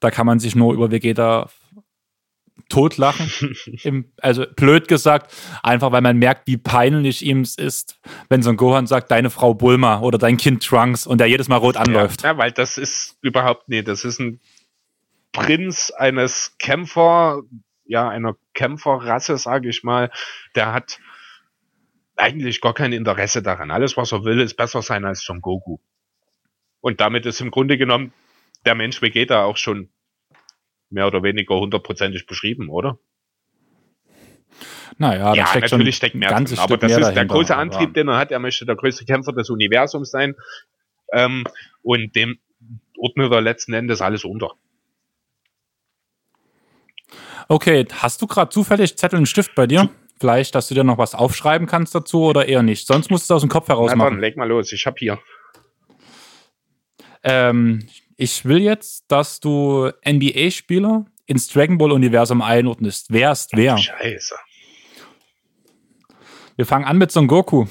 Da 0.00 0.10
kann 0.10 0.26
man 0.26 0.38
sich 0.38 0.54
nur 0.54 0.74
über 0.74 0.90
Vegeta 0.90 1.48
totlachen. 2.68 3.30
Im, 3.82 4.12
also 4.20 4.44
blöd 4.56 4.88
gesagt, 4.88 5.32
einfach 5.62 5.92
weil 5.92 6.02
man 6.02 6.18
merkt, 6.18 6.46
wie 6.46 6.56
peinlich 6.56 7.24
ihm 7.24 7.40
es 7.40 7.56
ist, 7.56 8.00
wenn 8.28 8.42
so 8.42 8.50
ein 8.50 8.56
Gohan 8.56 8.86
sagt, 8.86 9.10
deine 9.10 9.30
Frau 9.30 9.54
Bulma 9.54 10.00
oder 10.00 10.18
dein 10.18 10.36
Kind 10.36 10.64
Trunks 10.64 11.06
und 11.06 11.18
der 11.18 11.26
jedes 11.26 11.48
Mal 11.48 11.56
rot 11.56 11.76
anläuft. 11.76 12.22
Ja, 12.22 12.32
ja 12.32 12.38
weil 12.38 12.52
das 12.52 12.78
ist 12.78 13.16
überhaupt 13.20 13.68
nicht, 13.68 13.88
das 13.88 14.04
ist 14.04 14.20
ein 14.20 14.40
Prinz 15.32 15.90
eines 15.90 16.56
Kämpfer, 16.58 17.42
ja, 17.86 18.08
einer 18.08 18.36
Kämpferrasse, 18.54 19.36
sage 19.36 19.68
ich 19.68 19.82
mal, 19.82 20.10
der 20.54 20.72
hat 20.72 20.98
eigentlich 22.16 22.60
gar 22.60 22.72
kein 22.72 22.92
Interesse 22.92 23.42
daran. 23.42 23.70
Alles, 23.72 23.96
was 23.96 24.12
er 24.12 24.24
will, 24.24 24.40
ist 24.40 24.56
besser 24.56 24.80
sein 24.80 25.04
als 25.04 25.22
Son 25.22 25.40
Goku. 25.40 25.78
Und 26.84 27.00
damit 27.00 27.24
ist 27.24 27.40
im 27.40 27.50
Grunde 27.50 27.78
genommen 27.78 28.12
der 28.66 28.74
Mensch 28.74 29.00
Vegeta 29.00 29.44
auch 29.44 29.56
schon 29.56 29.88
mehr 30.90 31.06
oder 31.06 31.22
weniger 31.22 31.58
hundertprozentig 31.58 32.26
beschrieben, 32.26 32.68
oder? 32.68 32.98
Naja, 34.98 35.32
ja, 35.32 35.46
steckt 35.46 35.72
natürlich 35.72 35.96
steckt 35.96 36.14
mehr 36.14 36.28
drin, 36.28 36.58
aber 36.58 36.76
das 36.76 36.92
ist 36.92 37.00
dahinter, 37.00 37.12
der 37.12 37.24
große 37.24 37.56
Antrieb, 37.56 37.94
den 37.94 38.08
er 38.08 38.18
hat. 38.18 38.32
Er 38.32 38.38
möchte 38.38 38.66
der 38.66 38.76
größte 38.76 39.06
Kämpfer 39.06 39.32
des 39.32 39.48
Universums 39.48 40.10
sein. 40.10 40.34
Ähm, 41.10 41.44
und 41.80 42.14
dem 42.16 42.38
ordnet 42.98 43.32
er 43.32 43.40
letzten 43.40 43.72
Endes 43.72 44.02
alles 44.02 44.26
unter. 44.26 44.52
Okay, 47.48 47.86
hast 47.94 48.20
du 48.20 48.26
gerade 48.26 48.50
zufällig 48.50 48.98
Zettel 48.98 49.18
und 49.18 49.26
Stift 49.26 49.54
bei 49.54 49.66
dir? 49.66 49.88
Vielleicht, 50.20 50.54
dass 50.54 50.68
du 50.68 50.74
dir 50.74 50.84
noch 50.84 50.98
was 50.98 51.14
aufschreiben 51.14 51.66
kannst 51.66 51.94
dazu 51.94 52.24
oder 52.24 52.46
eher 52.46 52.62
nicht. 52.62 52.86
Sonst 52.86 53.10
musst 53.10 53.30
du 53.30 53.32
es 53.32 53.36
aus 53.36 53.40
dem 53.40 53.48
Kopf 53.48 53.68
heraus 53.68 53.90
Na 53.90 53.96
machen. 53.96 54.14
Dann 54.16 54.20
leg 54.20 54.36
mal 54.36 54.46
los, 54.46 54.70
ich 54.70 54.84
hab 54.84 54.98
hier. 54.98 55.18
Ähm, 57.24 57.86
ich 58.16 58.44
will 58.44 58.58
jetzt, 58.58 59.06
dass 59.08 59.40
du 59.40 59.90
NBA-Spieler 60.06 61.06
ins 61.26 61.48
Dragon 61.48 61.78
Ball-Universum 61.78 62.42
einordnest. 62.42 63.06
Wer 63.10 63.32
ist 63.32 63.50
wer? 63.54 63.76
Scheiße. 63.76 64.36
Wir 66.56 66.66
fangen 66.66 66.84
an 66.84 66.98
mit 66.98 67.10
Son 67.10 67.26
Goku. 67.26 67.66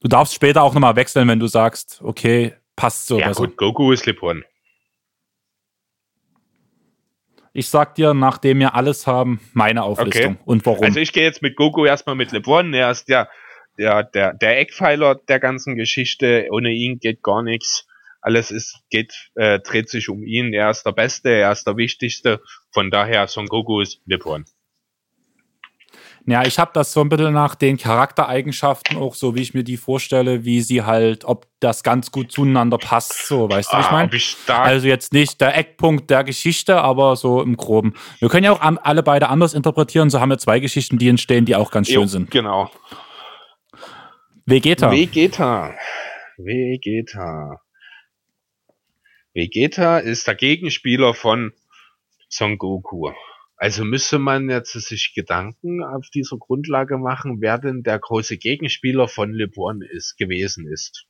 Du 0.00 0.08
darfst 0.08 0.34
später 0.34 0.62
auch 0.62 0.74
nochmal 0.74 0.96
wechseln, 0.96 1.28
wenn 1.28 1.38
du 1.38 1.46
sagst, 1.46 2.00
okay, 2.02 2.54
passt 2.74 3.06
so. 3.06 3.18
Ja, 3.18 3.32
gut, 3.32 3.56
Goku 3.56 3.92
ist 3.92 4.06
Lipon. 4.06 4.44
Ich 7.52 7.68
sag 7.68 7.96
dir, 7.96 8.14
nachdem 8.14 8.60
wir 8.60 8.76
alles 8.76 9.08
haben, 9.08 9.40
meine 9.52 9.82
Auflistung 9.82 10.34
okay. 10.34 10.42
und 10.44 10.64
warum. 10.64 10.84
Also 10.84 11.00
ich 11.00 11.12
gehe 11.12 11.24
jetzt 11.24 11.42
mit 11.42 11.56
Goku 11.56 11.86
erstmal 11.86 12.14
mit 12.14 12.30
LeBron. 12.30 12.72
Er 12.72 12.92
ist 12.92 13.08
der, 13.08 13.28
der, 13.76 14.04
der, 14.04 14.34
der 14.34 14.60
Eckpfeiler 14.60 15.16
der 15.16 15.40
ganzen 15.40 15.74
Geschichte. 15.74 16.46
Ohne 16.52 16.70
ihn 16.70 17.00
geht 17.00 17.20
gar 17.20 17.42
nichts. 17.42 17.87
Alles 18.28 18.50
ist, 18.50 18.82
geht, 18.90 19.30
äh, 19.36 19.58
dreht 19.58 19.88
sich 19.88 20.10
um 20.10 20.22
ihn. 20.22 20.52
Er 20.52 20.68
ist 20.68 20.82
der 20.82 20.92
Beste, 20.92 21.30
er 21.30 21.50
ist 21.50 21.66
der 21.66 21.78
Wichtigste. 21.78 22.42
Von 22.72 22.90
daher, 22.90 23.26
Son 23.26 23.46
Goku 23.46 23.80
ist 23.80 24.02
LeBron. 24.04 24.44
Ja, 26.26 26.44
ich 26.44 26.58
habe 26.58 26.70
das 26.74 26.92
so 26.92 27.00
ein 27.00 27.08
bisschen 27.08 27.32
nach 27.32 27.54
den 27.54 27.78
Charaktereigenschaften 27.78 28.98
auch 28.98 29.14
so, 29.14 29.34
wie 29.34 29.40
ich 29.40 29.54
mir 29.54 29.64
die 29.64 29.78
vorstelle, 29.78 30.44
wie 30.44 30.60
sie 30.60 30.82
halt, 30.82 31.24
ob 31.24 31.46
das 31.58 31.82
ganz 31.82 32.12
gut 32.12 32.30
zueinander 32.30 32.76
passt, 32.76 33.26
so, 33.26 33.48
weißt 33.48 33.72
du, 33.72 33.76
wie 33.78 33.80
ich 33.80 33.86
ah, 33.86 33.92
meine? 33.92 34.10
Also 34.60 34.88
jetzt 34.88 35.14
nicht 35.14 35.40
der 35.40 35.56
Eckpunkt 35.56 36.10
der 36.10 36.24
Geschichte, 36.24 36.82
aber 36.82 37.16
so 37.16 37.40
im 37.40 37.56
Groben. 37.56 37.94
Wir 38.18 38.28
können 38.28 38.44
ja 38.44 38.52
auch 38.52 38.60
alle 38.60 39.02
beide 39.02 39.30
anders 39.30 39.54
interpretieren, 39.54 40.10
so 40.10 40.20
haben 40.20 40.28
wir 40.28 40.36
zwei 40.36 40.60
Geschichten, 40.60 40.98
die 40.98 41.08
entstehen, 41.08 41.46
die 41.46 41.56
auch 41.56 41.70
ganz 41.70 41.86
schön 41.86 42.02
jo, 42.02 42.06
sind. 42.06 42.30
Genau. 42.30 42.70
Vegeta. 44.44 44.90
Vegeta. 44.90 45.74
Vegeta. 46.36 47.62
Vegeta 49.38 49.98
ist 49.98 50.26
der 50.26 50.34
Gegenspieler 50.34 51.14
von 51.14 51.52
Son 52.28 52.58
Goku. 52.58 53.12
Also 53.56 53.84
müsste 53.84 54.18
man 54.18 54.50
jetzt 54.50 54.72
sich 54.72 55.12
Gedanken 55.14 55.84
auf 55.84 56.10
dieser 56.10 56.38
Grundlage 56.38 56.98
machen, 56.98 57.40
wer 57.40 57.58
denn 57.58 57.84
der 57.84 58.00
große 58.00 58.36
Gegenspieler 58.36 59.06
von 59.06 59.32
LeBron 59.32 59.82
ist, 59.82 60.16
gewesen 60.16 60.66
ist. 60.66 61.06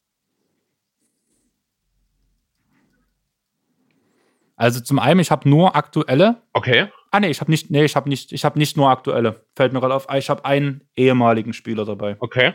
Also 4.56 4.80
zum 4.80 4.98
einen, 4.98 5.20
ich 5.20 5.30
habe 5.30 5.48
nur 5.48 5.74
aktuelle. 5.74 6.42
Okay. 6.52 6.88
Ah 7.10 7.20
nee, 7.20 7.30
ich 7.30 7.40
habe 7.40 7.50
nicht, 7.50 7.70
nee, 7.70 7.84
ich 7.86 7.96
habe 7.96 8.10
nicht, 8.10 8.32
ich 8.32 8.44
habe 8.44 8.59
nicht 8.59 8.76
nur 8.76 8.90
aktuelle. 8.90 9.46
Fällt 9.56 9.72
mir 9.72 9.80
gerade 9.80 9.94
auf. 9.94 10.06
Ich 10.14 10.28
habe 10.28 10.44
einen 10.44 10.86
ehemaligen 10.96 11.55
Spieler 11.55 11.86
dabei. 11.86 12.16
Okay. 12.20 12.52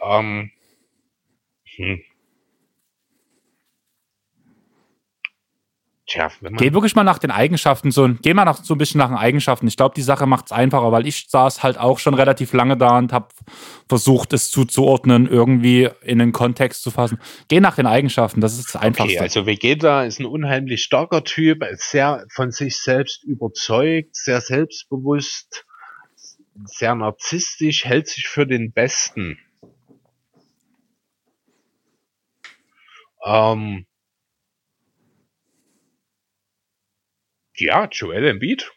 Ähm, 0.00 0.52
hm. 1.74 2.02
Tja, 6.08 6.30
Geh 6.40 6.72
wirklich 6.72 6.94
mal 6.94 7.04
nach 7.04 7.18
den 7.18 7.30
Eigenschaften, 7.30 7.90
so, 7.90 8.08
geh 8.22 8.32
mal 8.32 8.46
nach, 8.46 8.64
so 8.64 8.74
ein 8.74 8.78
bisschen 8.78 8.96
nach 8.96 9.08
den 9.08 9.18
Eigenschaften. 9.18 9.68
Ich 9.68 9.76
glaube, 9.76 9.94
die 9.94 10.00
Sache 10.00 10.24
macht 10.24 10.46
es 10.46 10.52
einfacher, 10.52 10.90
weil 10.90 11.06
ich 11.06 11.26
saß 11.28 11.62
halt 11.62 11.76
auch 11.76 11.98
schon 11.98 12.14
relativ 12.14 12.54
lange 12.54 12.78
da 12.78 12.96
und 12.96 13.12
habe 13.12 13.28
versucht, 13.90 14.32
es 14.32 14.50
zuzuordnen, 14.50 15.28
irgendwie 15.28 15.90
in 16.02 16.18
den 16.18 16.32
Kontext 16.32 16.82
zu 16.82 16.90
fassen. 16.90 17.18
Geh 17.48 17.60
nach 17.60 17.76
den 17.76 17.84
Eigenschaften, 17.84 18.40
das 18.40 18.58
ist 18.58 18.74
das 18.74 18.80
Einfachste. 18.80 19.16
Okay, 19.16 19.22
also 19.22 19.44
Vegeta 19.44 20.04
ist 20.04 20.18
ein 20.18 20.24
unheimlich 20.24 20.82
starker 20.82 21.24
Typ, 21.24 21.62
sehr 21.74 22.24
von 22.34 22.52
sich 22.52 22.78
selbst 22.78 23.22
überzeugt, 23.24 24.16
sehr 24.16 24.40
selbstbewusst, 24.40 25.66
sehr 26.64 26.94
narzisstisch, 26.94 27.84
hält 27.84 28.08
sich 28.08 28.28
für 28.28 28.46
den 28.46 28.72
Besten. 28.72 29.38
Ähm, 33.26 33.84
Ja, 37.58 37.88
Joel 37.90 38.26
Embiid. 38.26 38.70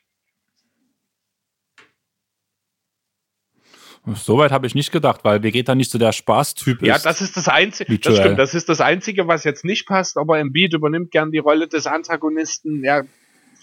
Soweit 4.16 4.52
habe 4.52 4.66
ich 4.66 4.74
nicht 4.74 4.92
gedacht, 4.92 5.24
weil 5.24 5.44
Vegeta 5.44 5.76
nicht 5.76 5.92
so 5.92 6.00
der 6.00 6.12
Spaßtyp 6.12 6.82
ist. 6.82 6.88
Ja, 6.88 6.98
das 6.98 7.22
ist 7.22 7.38
das 7.38 7.48
Einzige. 7.48 8.00
Das 8.00 8.18
stimmt, 8.18 8.40
das 8.40 8.56
ist 8.56 8.68
das 8.68 8.82
Einzige, 8.82 9.28
was 9.28 9.44
jetzt 9.44 9.64
nicht 9.64 9.86
passt, 9.86 10.18
aber 10.18 10.40
Embiid 10.40 10.74
übernimmt 10.74 11.12
gern 11.12 11.32
die 11.32 11.38
Rolle 11.38 11.68
des 11.68 11.86
Antagonisten. 11.86 12.84
Er 12.84 13.06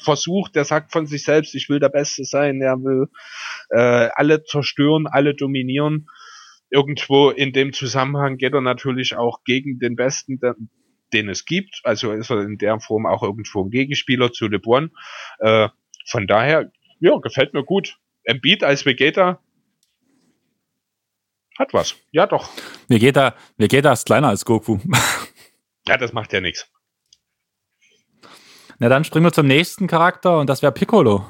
versucht, 0.01 0.55
der 0.55 0.65
sagt 0.65 0.93
von 0.93 1.07
sich 1.07 1.25
selbst, 1.25 1.57
ich 1.57 1.69
will 1.69 1.81
der 1.81 1.89
Beste 1.89 2.23
sein, 2.23 2.61
er 2.61 2.77
will 2.77 3.09
äh, 3.71 4.11
alle 4.15 4.45
zerstören, 4.45 5.09
alle 5.09 5.35
dominieren. 5.35 6.07
Irgendwo 6.71 7.31
in 7.31 7.53
dem 7.53 7.73
Zusammenhang 7.73 8.37
geht 8.37 8.53
er 8.53 8.61
natürlich 8.61 9.17
auch 9.17 9.43
gegen 9.45 9.81
den 9.81 9.97
Besten, 9.97 10.39
den 11.13 11.29
es 11.29 11.45
gibt. 11.45 11.81
Also 11.85 12.13
ist 12.13 12.31
er 12.31 12.43
in 12.43 12.59
der 12.59 12.81
Form 12.81 13.07
auch 13.07 13.23
irgendwo 13.23 13.65
ein 13.65 13.71
Gegenspieler 13.71 14.33
zu 14.33 14.49
LeBron. 14.49 14.91
Äh, 15.39 15.69
von 16.07 16.27
daher, 16.27 16.71
ja, 17.01 17.17
gefällt 17.19 17.55
mir 17.55 17.65
gut. 17.65 17.99
Embiid 18.25 18.65
als 18.65 18.85
Vegeta 18.85 19.41
hat 21.59 21.75
was. 21.75 21.97
Ja, 22.13 22.27
doch. 22.27 22.51
Vegeta, 22.89 23.35
Vegeta 23.57 23.93
ist 23.93 24.07
kleiner 24.07 24.29
als 24.29 24.45
Goku. 24.45 24.79
ja, 25.89 25.97
das 25.97 26.13
macht 26.13 26.33
ja 26.33 26.41
nichts. 26.41 26.71
Na, 28.79 28.89
dann 28.89 29.05
springen 29.05 29.27
wir 29.27 29.33
zum 29.33 29.49
nächsten 29.49 29.89
Charakter 29.89 30.39
und 30.39 30.49
das 30.49 30.63
wäre 30.63 30.73
Piccolo. 30.73 31.29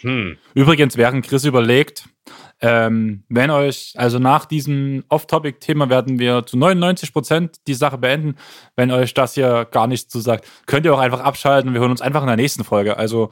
Hm. 0.00 0.38
Übrigens, 0.54 0.96
während 0.96 1.26
Chris 1.26 1.44
überlegt, 1.44 2.08
ähm, 2.60 3.24
wenn 3.28 3.50
euch, 3.50 3.94
also 3.96 4.18
nach 4.18 4.46
diesem 4.46 5.04
Off-Topic-Thema 5.08 5.90
werden 5.90 6.18
wir 6.18 6.46
zu 6.46 6.56
99 6.56 7.12
Prozent 7.12 7.56
die 7.66 7.74
Sache 7.74 7.98
beenden. 7.98 8.36
Wenn 8.76 8.90
euch 8.90 9.14
das 9.14 9.34
hier 9.34 9.66
gar 9.70 9.86
nichts 9.86 10.08
zusagt, 10.08 10.46
könnt 10.66 10.86
ihr 10.86 10.94
auch 10.94 10.98
einfach 10.98 11.20
abschalten. 11.20 11.72
Wir 11.72 11.80
hören 11.80 11.90
uns 11.90 12.02
einfach 12.02 12.22
in 12.22 12.28
der 12.28 12.36
nächsten 12.36 12.64
Folge. 12.64 12.96
Also 12.96 13.30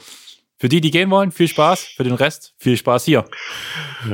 für 0.59 0.69
die, 0.69 0.81
die 0.81 0.91
gehen 0.91 1.11
wollen, 1.11 1.33
viel 1.33 1.49
Spaß. 1.49 1.83
Für 1.97 2.05
den 2.05 2.15
Rest, 2.15 2.55
viel 2.57 2.77
Spaß 2.77 3.05
hier. 3.05 3.25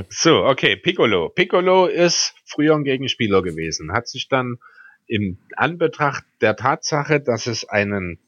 So, 0.09 0.45
okay, 0.45 0.77
Piccolo. 0.77 1.29
Piccolo 1.29 1.87
ist 1.87 2.35
früher 2.47 2.75
ein 2.75 2.85
Gegenspieler 2.85 3.43
gewesen, 3.43 3.93
hat 3.93 4.09
sich 4.09 4.29
dann 4.29 4.57
im 5.07 5.39
Anbetracht 5.57 6.25
der 6.41 6.57
Tatsache, 6.57 7.21
dass 7.21 7.47
es 7.47 7.69
einen 7.69 8.19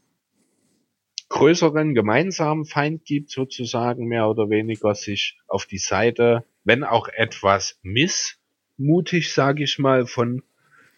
größeren 1.31 1.94
gemeinsamen 1.94 2.66
Feind 2.66 3.05
gibt, 3.05 3.31
sozusagen 3.31 4.07
mehr 4.07 4.28
oder 4.28 4.51
weniger 4.51 4.94
sich 4.94 5.39
auf 5.48 5.66
die 5.66 5.78
Seite 5.78 6.44
wenn 6.65 6.85
auch 6.85 7.09
etwas 7.09 7.78
missmutig, 7.82 9.32
sage 9.32 9.65
ich 9.65 9.78
mal, 9.78 10.07
von 10.07 10.43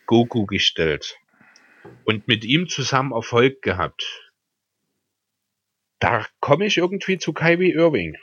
Goku 0.07 0.47
gestellt 0.47 1.17
und 2.05 2.29
mit 2.29 2.45
ihm 2.45 2.69
zusammen 2.69 3.13
Erfolg 3.13 3.63
gehabt. 3.63 4.33
Da 5.99 6.27
komme 6.41 6.67
ich 6.67 6.79
irgendwie 6.79 7.19
zu 7.19 7.33
Kyrie 7.33 7.73
Irving. 7.73 8.17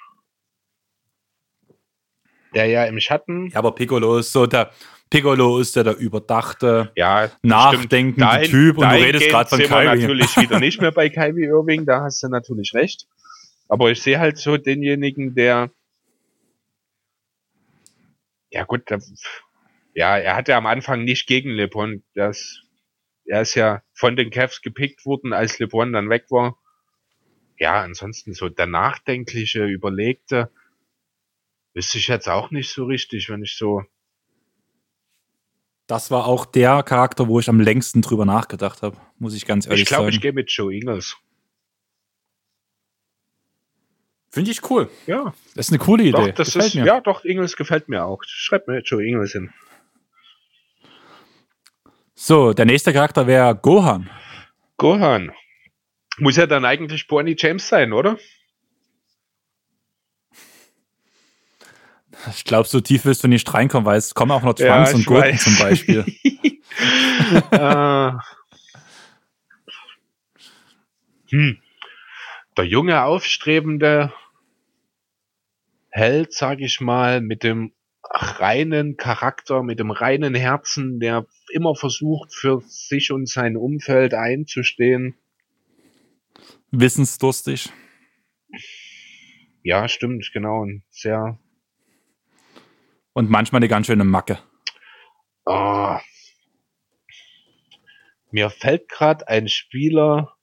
Der 2.54 2.66
ja 2.66 2.86
im 2.86 3.00
Schatten. 3.00 3.48
Ja, 3.48 3.60
aber 3.60 3.74
Piccolo 3.74 4.18
ist 4.18 4.34
so 4.34 4.46
der, 4.46 4.72
Piccolo 5.10 5.60
ist 5.60 5.76
ja 5.76 5.84
der 5.84 5.98
überdachte, 5.98 6.92
ja, 6.96 7.32
nachdenkende 7.42 8.20
dahin, 8.20 8.50
Typ 8.50 8.78
und 8.78 8.90
du 8.90 8.96
redest 8.96 9.30
gerade 9.30 9.50
von 9.50 9.60
Kyrie. 9.60 10.02
natürlich 10.02 10.38
wieder 10.38 10.60
nicht 10.60 10.82
mehr 10.82 10.92
bei 10.92 11.10
Kyrie 11.10 11.46
Irving, 11.46 11.86
da 11.86 12.02
hast 12.02 12.22
du 12.22 12.28
natürlich 12.28 12.74
recht. 12.74 13.08
Aber 13.68 13.90
ich 13.90 14.02
sehe 14.02 14.20
halt 14.20 14.38
so 14.38 14.58
denjenigen, 14.58 15.36
der 15.36 15.72
ja 18.52 18.64
gut, 18.64 18.84
ja, 19.94 20.18
er 20.18 20.36
hatte 20.36 20.56
am 20.56 20.66
Anfang 20.66 21.04
nicht 21.04 21.28
gegen 21.28 21.52
LeBron. 21.52 22.04
Das, 22.16 22.62
er 23.26 23.42
ist 23.42 23.56
ja 23.56 23.84
von 23.94 24.16
den 24.16 24.32
Cavs 24.32 24.62
gepickt 24.62 25.06
worden, 25.06 25.34
als 25.34 25.60
LeBron 25.60 25.94
dann 25.94 26.10
weg 26.10 26.26
war. 26.30 26.58
Ja, 27.58 27.82
ansonsten 27.82 28.34
so 28.34 28.50
der 28.50 28.66
nachdenkliche, 28.66 29.66
überlegte, 29.66 30.52
wüsste 31.74 31.98
ich 31.98 32.08
jetzt 32.08 32.30
auch 32.30 32.52
nicht 32.52 32.72
so 32.72 32.86
richtig, 32.86 33.30
wenn 33.30 33.44
ich 33.44 33.56
so. 33.56 33.84
Das 35.90 36.12
war 36.12 36.28
auch 36.28 36.46
der 36.46 36.84
Charakter, 36.84 37.28
wo 37.28 37.40
ich 37.40 37.50
am 37.50 37.60
längsten 37.60 38.04
drüber 38.04 38.24
nachgedacht 38.24 38.84
habe, 38.84 38.96
muss 39.18 39.34
ich 39.34 39.48
ganz 39.48 39.66
ehrlich 39.66 39.82
ich 39.82 39.88
glaub, 39.88 40.02
sagen. 40.02 40.10
Ich 40.10 40.22
glaube, 40.22 40.30
ich 40.30 40.36
gehe 40.36 40.44
mit 40.44 40.52
Joe 40.52 40.72
Ingles. 40.72 41.18
Finde 44.30 44.52
ich 44.52 44.70
cool. 44.70 44.88
Ja. 45.08 45.34
Das 45.56 45.66
ist 45.66 45.72
eine 45.72 45.80
coole 45.80 46.04
Idee. 46.04 46.12
Doch, 46.12 46.30
das 46.30 46.56
ist, 46.56 46.76
mir. 46.76 46.86
Ja, 46.86 47.02
doch, 47.02 47.26
Ingels 47.26 47.58
gefällt 47.58 47.90
mir 47.90 48.06
auch. 48.06 48.22
Schreib 48.24 48.68
mir 48.68 48.82
Joe 48.82 49.04
Ingels 49.04 49.32
hin. 49.32 49.52
So, 52.14 52.54
der 52.54 52.66
nächste 52.66 52.94
Charakter 52.94 53.26
wäre 53.26 53.56
Gohan. 53.56 54.12
Gohan. 54.78 55.32
Muss 56.20 56.36
ja 56.36 56.46
dann 56.46 56.66
eigentlich 56.66 57.08
Bonnie 57.08 57.36
James 57.36 57.68
sein, 57.68 57.94
oder? 57.94 58.20
Ich 62.36 62.44
glaube, 62.44 62.68
so 62.68 62.82
tief 62.82 63.06
wirst 63.06 63.24
du 63.24 63.28
nicht 63.28 63.52
reinkommen, 63.54 63.86
weil 63.86 63.98
es 63.98 64.14
kommen 64.14 64.32
auch 64.32 64.42
noch 64.42 64.54
Trunks 64.54 64.92
ja, 64.92 64.96
und 64.96 65.06
Gurken 65.06 65.34
weiß. 65.34 65.44
zum 65.44 65.58
Beispiel. 65.58 66.06
uh. 67.54 68.12
hm 71.32 71.60
der 72.60 72.68
junge, 72.68 73.04
aufstrebende 73.04 74.12
Held, 75.92 76.34
sag 76.34 76.60
ich 76.60 76.82
mal, 76.82 77.22
mit 77.22 77.44
dem 77.44 77.72
reinen 78.04 78.98
Charakter, 78.98 79.64
mit 79.64 79.80
dem 79.80 79.92
reinen 79.92 80.36
Herzen, 80.36 81.00
der 81.00 81.26
immer 81.54 81.76
versucht, 81.76 82.34
für 82.34 82.62
sich 82.68 83.14
und 83.14 83.30
sein 83.30 83.56
Umfeld 83.56 84.14
einzustehen. 84.14 85.16
Wissensdurstig. 86.72 87.72
Ja, 89.64 89.88
stimmt, 89.88 90.30
genau. 90.34 90.64
Und 90.64 90.84
sehr. 90.90 91.40
Und 93.20 93.30
manchmal 93.30 93.60
eine 93.60 93.68
ganz 93.68 93.88
schöne 93.88 94.06
Macke. 94.06 94.40
Oh. 95.44 95.98
Mir 98.32 98.50
fällt 98.50 98.88
gerade 98.88 99.28
ein 99.28 99.50
Spieler 99.50 100.38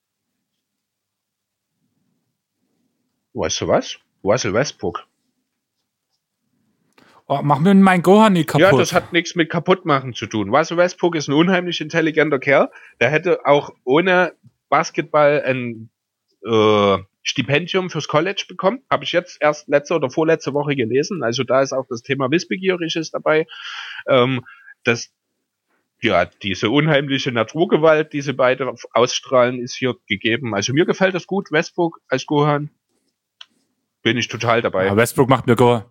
Weißt 3.32 3.62
du 3.62 3.69
was? 3.69 3.98
Russell 4.23 4.53
Westbrook. 4.53 5.07
Oh, 7.27 7.40
mach 7.43 7.61
mir 7.61 7.73
meinen 7.73 8.03
Gohan 8.03 8.35
nicht 8.35 8.51
kaputt. 8.51 8.61
Ja, 8.61 8.77
das 8.77 8.93
hat 8.93 9.11
nichts 9.11 9.35
mit 9.35 9.48
kaputt 9.48 9.86
machen 9.86 10.12
zu 10.12 10.27
tun. 10.27 10.55
Russell 10.55 10.77
Westbrook 10.77 11.15
ist 11.15 11.28
ein 11.28 11.32
unheimlich 11.32 11.81
intelligenter 11.81 12.39
Kerl. 12.39 12.70
Der 13.01 13.09
hätte 13.09 13.47
auch 13.47 13.70
ohne 13.85 14.35
Basketball 14.69 15.43
ein 15.47 15.89
äh, 16.44 16.98
Stipendium 17.27 17.90
fürs 17.90 18.07
College 18.07 18.44
bekommen. 18.48 18.82
Habe 18.89 19.05
ich 19.05 19.12
jetzt 19.12 19.39
erst 19.40 19.69
letzte 19.69 19.94
oder 19.94 20.09
vorletzte 20.11 20.55
Woche 20.55 20.77
gelesen. 20.77 21.23
Also 21.23 21.43
da 21.43 21.61
ist 21.61 21.73
auch 21.73 21.86
das 21.89 22.03
Thema 22.03 22.31
Wissbegieriges 22.31 23.11
dabei. 23.11 23.47
Ähm, 24.09 24.44
das 24.85 25.12
ja, 26.01 26.24
diese 26.27 26.70
unheimliche 26.70 27.32
Naturgewalt, 27.32 28.12
die 28.12 28.20
sie 28.20 28.35
beide 28.35 28.73
ausstrahlen, 28.93 29.59
ist 29.61 29.74
hier 29.74 29.97
gegeben. 30.07 30.55
Also 30.55 30.73
mir 30.73 30.85
gefällt 30.85 31.15
das 31.15 31.27
gut, 31.27 31.51
Westbrook 31.51 32.01
als 32.09 32.27
Gohan 32.27 32.70
bin 34.03 34.16
ich 34.19 34.28
total 34.28 34.62
dabei. 34.62 34.86
Ja, 34.86 34.97
Westbrook 34.97 35.28
macht 35.28 35.47
mir 35.48 35.57
Go 35.57 35.82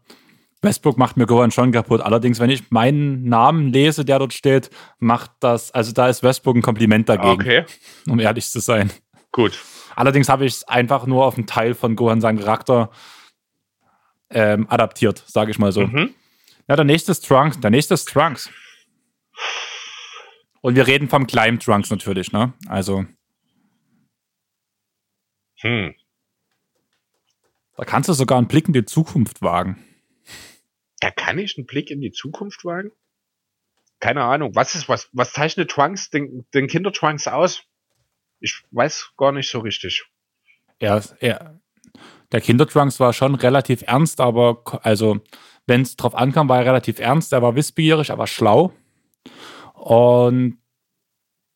Westbrook 0.62 0.98
macht 0.98 1.18
mir 1.18 1.26
Gohan 1.26 1.52
schon 1.52 1.72
kaputt. 1.72 2.02
Allerdings, 2.02 2.40
wenn 2.40 2.50
ich 2.50 2.72
meinen 2.72 3.28
Namen 3.28 3.74
lese, 3.74 4.06
der 4.06 4.20
dort 4.20 4.34
steht, 4.34 4.70
macht 5.00 5.32
das, 5.42 5.72
also 5.72 5.92
da 5.92 6.08
ist 6.08 6.24
Westbrook 6.24 6.56
ein 6.56 6.62
Kompliment 6.62 7.10
dagegen. 7.10 7.42
Okay. 7.42 7.66
Um 8.08 8.20
ehrlich 8.20 8.50
zu 8.50 8.60
sein. 8.60 8.92
Gut. 9.36 9.62
Allerdings 9.98 10.30
habe 10.30 10.46
ich 10.46 10.54
es 10.54 10.64
einfach 10.64 11.06
nur 11.08 11.26
auf 11.26 11.36
einen 11.36 11.46
Teil 11.46 11.74
von 11.76 11.98
Gohan 11.98 12.22
seinen 12.22 12.40
Charakter 12.40 12.90
ähm, 14.30 14.66
adaptiert, 14.70 15.26
sage 15.28 15.52
ich 15.52 15.60
mal 15.60 15.74
so. 15.74 15.86
Mhm. 15.86 16.16
Ja, 16.70 16.78
der 16.78 16.86
nächste 16.86 17.12
ist 17.12 17.28
Trunks. 17.28 17.60
Der 17.60 17.70
nächste 17.70 17.96
ist 17.96 18.08
Trunks. 18.08 18.50
Und 20.62 20.78
wir 20.78 20.88
reden 20.88 21.10
vom 21.10 21.28
kleinen 21.28 21.60
Trunks 21.60 21.90
natürlich, 21.90 22.32
ne? 22.32 22.54
Also. 22.70 23.06
Hm. 25.60 25.96
Da 27.76 27.84
kannst 27.84 28.08
du 28.08 28.14
sogar 28.14 28.38
einen 28.38 28.48
Blick 28.48 28.68
in 28.68 28.74
die 28.74 28.86
Zukunft 28.86 29.42
wagen. 29.42 29.84
Da 31.02 31.12
kann 31.12 31.40
ich 31.40 31.58
einen 31.58 31.68
Blick 31.68 31.92
in 31.92 32.00
die 32.00 32.14
Zukunft 32.14 32.64
wagen? 32.64 32.94
Keine 34.00 34.24
Ahnung. 34.24 34.56
Was 34.56 34.76
ist, 34.76 34.88
was, 34.88 35.10
was 35.12 35.34
zeichnet 35.34 35.72
Trunks, 35.72 36.10
den, 36.10 36.48
den 36.54 36.68
Kinder-Trunks 36.68 37.28
aus? 37.28 37.66
Ich 38.46 38.62
weiß 38.70 39.14
gar 39.18 39.32
nicht 39.32 39.50
so 39.50 39.60
richtig. 39.60 40.06
Er, 40.78 41.04
er, 41.20 41.60
der 42.32 42.42
Kinder-Trunks 42.42 43.00
war 43.00 43.12
schon 43.12 43.34
relativ 43.34 43.82
ernst, 43.82 44.22
aber 44.22 44.62
also, 44.84 45.20
wenn 45.66 45.82
es 45.82 45.96
drauf 45.96 46.14
ankam, 46.14 46.48
war 46.48 46.60
er 46.60 46.66
relativ 46.68 47.00
ernst. 47.00 47.34
Er 47.34 47.42
war 47.42 47.56
wissbegierig, 47.56 48.10
er 48.10 48.20
war 48.20 48.28
schlau 48.28 48.72
und 49.74 50.60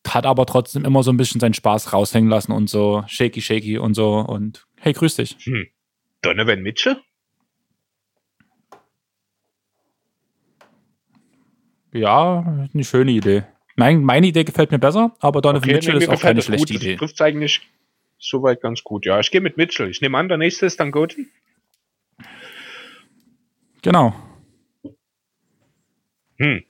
hat 0.04 0.26
aber 0.26 0.46
trotzdem 0.46 0.84
immer 0.84 1.04
so 1.04 1.12
ein 1.12 1.16
bisschen 1.16 1.40
seinen 1.40 1.54
Spaß 1.54 1.92
raushängen 1.92 2.28
lassen 2.28 2.50
und 2.50 2.68
so 2.68 3.04
shaky, 3.06 3.40
shaky 3.40 3.78
und 3.78 3.94
so 3.94 4.18
und 4.18 4.66
hey, 4.80 4.92
grüß 4.92 5.14
dich. 5.14 5.36
Hm. 5.44 5.68
Donovan 6.22 6.60
Mitchell? 6.60 7.00
Ja, 11.92 12.68
eine 12.74 12.84
schöne 12.84 13.12
Idee. 13.12 13.44
Mein, 13.80 14.04
meine 14.04 14.26
Idee 14.26 14.44
gefällt 14.44 14.72
mir 14.72 14.78
besser, 14.78 15.16
aber 15.20 15.40
Donovan 15.40 15.62
Okay, 15.62 15.72
Mitchell 15.72 15.94
nee, 15.94 16.04
ist 16.04 16.10
auch 16.10 16.20
keine 16.20 16.42
schlechte 16.42 16.74
gut. 16.74 16.82
Idee. 16.82 16.96
Das 16.96 16.98
trifft 16.98 17.22
eigentlich 17.22 17.62
soweit 18.18 18.60
ganz 18.60 18.84
gut. 18.84 19.06
Ja, 19.06 19.18
ich 19.18 19.30
gehe 19.30 19.40
mit 19.40 19.56
Mitchell. 19.56 19.88
Ich 19.88 20.02
nehme 20.02 20.18
an, 20.18 20.28
der 20.28 20.36
nächste 20.36 20.66
ist 20.66 20.78
dann 20.80 20.90
Goatee. 20.90 21.28
Genau. 23.80 24.14
Hm. 26.36 26.62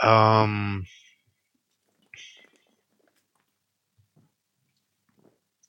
Ähm. 0.00 0.86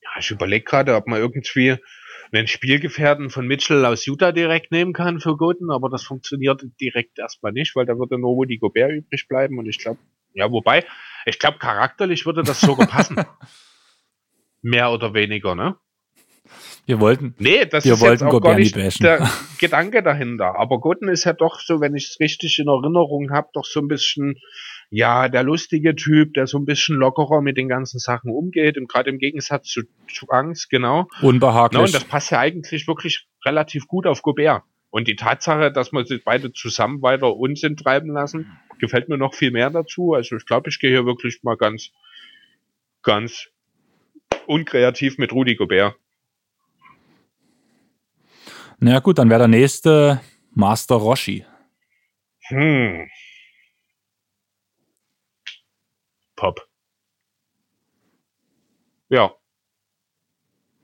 Ja, 0.02 0.10
ich 0.18 0.32
überlege 0.32 0.64
gerade, 0.64 0.96
ob 0.96 1.06
man 1.06 1.20
irgendwie 1.20 1.76
einen 2.34 2.48
Spielgefährten 2.48 3.30
von 3.30 3.46
Mitchell 3.46 3.84
aus 3.84 4.06
Utah 4.06 4.32
direkt 4.32 4.72
nehmen 4.72 4.92
kann 4.92 5.20
für 5.20 5.36
Goten, 5.36 5.70
aber 5.70 5.88
das 5.88 6.02
funktioniert 6.04 6.64
direkt 6.80 7.18
erstmal 7.18 7.52
nicht, 7.52 7.74
weil 7.76 7.86
da 7.86 7.98
würde 7.98 8.18
nur 8.18 8.30
Rudy 8.30 8.58
Gobert 8.58 8.92
übrig 8.92 9.28
bleiben 9.28 9.58
und 9.58 9.66
ich 9.66 9.78
glaube, 9.78 9.98
ja, 10.34 10.50
wobei, 10.50 10.84
ich 11.26 11.38
glaube, 11.38 11.58
charakterlich 11.58 12.26
würde 12.26 12.42
das 12.42 12.60
sogar 12.60 12.86
passen. 12.86 13.16
Mehr 14.62 14.90
oder 14.90 15.14
weniger, 15.14 15.54
ne? 15.54 15.76
Wir 16.86 17.00
wollten, 17.00 17.34
Nee, 17.38 17.64
das 17.64 17.86
ist 17.86 18.02
jetzt 18.02 18.22
auch 18.22 18.30
Gobert 18.30 18.52
gar 18.52 18.58
nicht 18.58 18.74
bashen. 18.74 19.02
der 19.04 19.30
Gedanke 19.58 20.02
dahinter. 20.02 20.58
Aber 20.58 20.80
Gotten 20.80 21.08
ist 21.08 21.24
ja 21.24 21.32
doch 21.32 21.60
so, 21.60 21.80
wenn 21.80 21.94
ich 21.94 22.08
es 22.10 22.20
richtig 22.20 22.58
in 22.58 22.68
Erinnerung 22.68 23.30
habe, 23.30 23.48
doch 23.54 23.64
so 23.64 23.80
ein 23.80 23.88
bisschen, 23.88 24.36
ja, 24.90 25.28
der 25.28 25.42
lustige 25.42 25.94
Typ, 25.94 26.34
der 26.34 26.46
so 26.46 26.58
ein 26.58 26.64
bisschen 26.64 26.96
lockerer 26.96 27.40
mit 27.40 27.56
den 27.56 27.68
ganzen 27.68 27.98
Sachen 27.98 28.30
umgeht 28.30 28.76
und 28.78 28.88
gerade 28.88 29.10
im 29.10 29.18
Gegensatz 29.18 29.68
zu 29.68 29.82
Trunks, 30.14 30.68
genau. 30.68 31.08
unbehaglich. 31.22 31.78
Na, 31.78 31.84
und 31.84 31.94
das 31.94 32.04
passt 32.04 32.30
ja 32.30 32.38
eigentlich 32.38 32.86
wirklich 32.86 33.26
relativ 33.44 33.86
gut 33.86 34.06
auf 34.06 34.22
Gobert. 34.22 34.62
Und 34.90 35.08
die 35.08 35.16
Tatsache, 35.16 35.72
dass 35.72 35.90
man 35.90 36.06
sie 36.06 36.18
beide 36.18 36.52
zusammen 36.52 37.02
weiter 37.02 37.34
Unsinn 37.34 37.76
treiben 37.76 38.12
lassen, 38.12 38.56
gefällt 38.78 39.08
mir 39.08 39.18
noch 39.18 39.34
viel 39.34 39.50
mehr 39.50 39.70
dazu. 39.70 40.14
Also 40.14 40.36
ich 40.36 40.46
glaube, 40.46 40.70
ich 40.70 40.78
gehe 40.78 40.90
hier 40.90 41.04
wirklich 41.04 41.42
mal 41.42 41.56
ganz, 41.56 41.90
ganz 43.02 43.48
unkreativ 44.46 45.18
mit 45.18 45.32
Rudi 45.32 45.56
Gobert. 45.56 45.96
Na 48.78 49.00
gut, 49.00 49.18
dann 49.18 49.30
wäre 49.30 49.40
der 49.40 49.48
nächste 49.48 50.20
Master 50.52 50.96
Roshi. 50.96 51.44
Hm. 52.48 53.08
Pop. 56.36 56.66
Ja. 59.08 59.34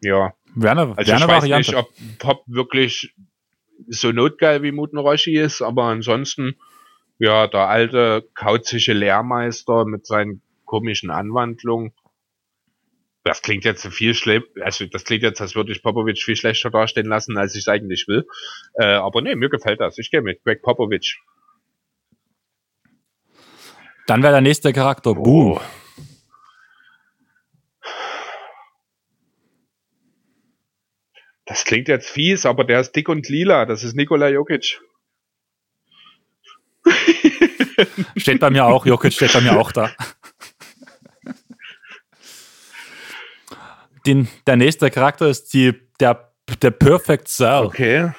Ja. 0.02 0.34
Wäre 0.54 0.72
eine, 0.72 0.98
Also 0.98 1.12
ich 1.12 1.20
weiß 1.20 1.42
Variante. 1.42 1.70
nicht, 1.70 1.74
ob 1.78 1.92
Pop 2.18 2.44
wirklich 2.46 3.14
so 3.88 4.12
notgeil 4.12 4.62
wie 4.62 4.72
Muten 4.72 4.98
Roshi 4.98 5.36
ist, 5.36 5.62
aber 5.62 5.84
ansonsten, 5.84 6.56
ja, 7.18 7.46
der 7.46 7.68
alte, 7.68 8.28
kauzige 8.34 8.92
Lehrmeister 8.92 9.84
mit 9.84 10.06
seinen 10.06 10.42
komischen 10.64 11.10
Anwandlungen. 11.10 11.92
Das 13.24 13.42
klingt 13.42 13.64
jetzt 13.64 13.82
so 13.82 13.90
viel 13.90 14.14
schlimm, 14.14 14.44
also 14.62 14.86
das 14.86 15.04
klingt 15.04 15.22
jetzt, 15.22 15.40
als 15.40 15.54
würde 15.54 15.72
ich 15.72 15.82
Popovic 15.82 16.18
viel 16.18 16.36
schlechter 16.36 16.70
dastehen 16.70 17.06
lassen, 17.06 17.36
als 17.36 17.54
ich 17.54 17.60
es 17.60 17.68
eigentlich 17.68 18.06
will. 18.08 18.26
Äh, 18.74 18.84
aber 18.84 19.20
nee, 19.20 19.34
mir 19.34 19.50
gefällt 19.50 19.80
das. 19.80 19.98
Ich 19.98 20.10
gehe 20.10 20.22
mit 20.22 20.42
Greg 20.42 20.62
Popovic. 20.62 21.16
Dann 24.06 24.22
wäre 24.22 24.32
der 24.32 24.40
nächste 24.40 24.72
Charakter 24.72 25.14
Boom. 25.14 25.52
Oh. 25.52 25.60
Das 31.50 31.64
klingt 31.64 31.88
jetzt 31.88 32.08
fies, 32.08 32.46
aber 32.46 32.62
der 32.62 32.78
ist 32.80 32.92
dick 32.92 33.08
und 33.08 33.28
lila. 33.28 33.66
Das 33.66 33.82
ist 33.82 33.96
Nikola 33.96 34.28
Jokic. 34.28 34.80
Steht 38.16 38.38
bei 38.38 38.50
mir 38.50 38.66
auch, 38.66 38.86
Jokic 38.86 39.12
steht 39.12 39.32
bei 39.32 39.40
mir 39.40 39.58
auch 39.58 39.72
da. 39.72 39.90
Den, 44.06 44.28
der 44.46 44.54
nächste 44.56 44.92
Charakter 44.92 45.26
ist 45.28 45.52
die, 45.52 45.74
der, 45.98 46.32
der 46.62 46.70
Perfect 46.70 47.26
Cell. 47.26 47.64
Okay. 47.64 48.12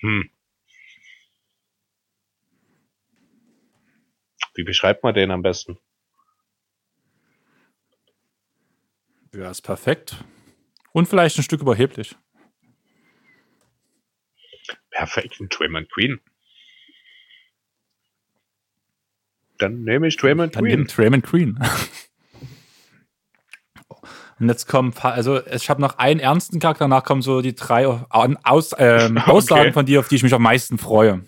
Hm. 0.00 0.28
Wie 4.56 4.64
beschreibt 4.64 5.02
man 5.02 5.14
den 5.14 5.30
am 5.30 5.42
besten? 5.42 5.78
Ja, 9.34 9.50
ist 9.50 9.62
perfekt. 9.62 10.16
Und 10.92 11.08
vielleicht 11.08 11.38
ein 11.38 11.42
Stück 11.42 11.60
überheblich. 11.60 12.16
Perfekt, 14.90 15.38
ein 15.40 15.48
Draymond 15.50 15.90
Green. 15.90 16.20
Dann 19.58 19.82
nehme 19.82 20.08
ich 20.08 20.16
Draymond 20.16 20.56
Dann 20.56 20.64
Green. 20.64 20.80
nimmt 20.80 20.98
Raymond 20.98 21.24
Green. 21.24 21.58
Und 24.38 24.48
jetzt 24.48 24.66
kommen, 24.66 24.92
also 25.00 25.46
ich 25.46 25.70
habe 25.70 25.80
noch 25.80 25.96
einen 25.98 26.20
ernsten 26.20 26.60
Charakter, 26.60 26.84
danach 26.84 27.04
kommen 27.04 27.22
so 27.22 27.40
die 27.40 27.54
drei 27.54 27.86
Au- 27.86 28.04
Aus, 28.42 28.72
Okay. 28.74 29.20
Aussagen 29.30 29.72
von 29.72 29.86
dir, 29.86 30.00
auf 30.00 30.08
die 30.08 30.16
ich 30.16 30.22
mich 30.22 30.34
am 30.34 30.42
meisten 30.42 30.76
freue. 30.78 31.24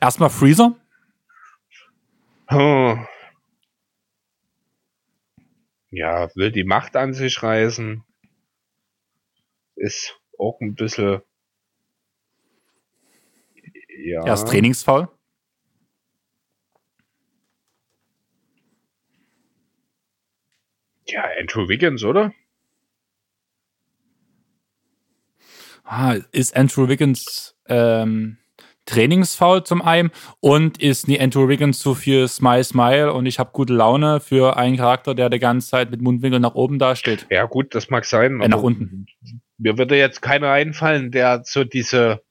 Erstmal 0.00 0.30
Freezer. 0.30 0.76
Oh. 2.48 2.96
Ja, 5.90 6.28
will 6.34 6.52
die 6.52 6.64
Macht 6.64 6.94
an 6.96 7.12
sich 7.12 7.42
reißen. 7.42 8.04
Ist 9.76 10.18
auch 10.38 10.60
ein 10.60 10.74
bisschen. 10.74 11.22
Ja. 13.98 14.24
Er 14.24 14.34
ist 14.34 14.46
trainingsfaul. 14.46 15.08
Ja, 21.08 21.24
Andrew 21.38 21.68
Wiggins, 21.68 22.04
oder? 22.04 22.32
Ah, 25.84 26.16
ist 26.32 26.56
Andrew 26.56 26.88
Wiggins 26.88 27.56
ähm, 27.66 28.38
trainingsfaul 28.86 29.64
zum 29.64 29.82
einen 29.82 30.10
und 30.40 30.80
ist 30.80 31.08
nie 31.08 31.20
Andrew 31.20 31.48
Wiggins 31.48 31.78
zu 31.80 31.94
viel 31.94 32.26
Smile 32.28 32.64
Smile 32.64 33.12
und 33.12 33.26
ich 33.26 33.38
habe 33.38 33.50
gute 33.52 33.74
Laune 33.74 34.20
für 34.20 34.56
einen 34.56 34.76
Charakter, 34.76 35.14
der 35.14 35.28
die 35.28 35.38
ganze 35.38 35.68
Zeit 35.68 35.90
mit 35.90 36.00
Mundwinkel 36.00 36.40
nach 36.40 36.54
oben 36.54 36.78
dasteht. 36.78 37.26
Ja, 37.30 37.44
gut, 37.44 37.74
das 37.74 37.90
mag 37.90 38.04
sein. 38.04 38.40
Äh, 38.40 38.48
nach 38.48 38.62
unten. 38.62 39.06
Mir 39.58 39.76
würde 39.78 39.96
jetzt 39.96 40.22
keiner 40.22 40.50
einfallen, 40.50 41.10
der 41.10 41.42
so 41.44 41.64
diese, 41.64 42.22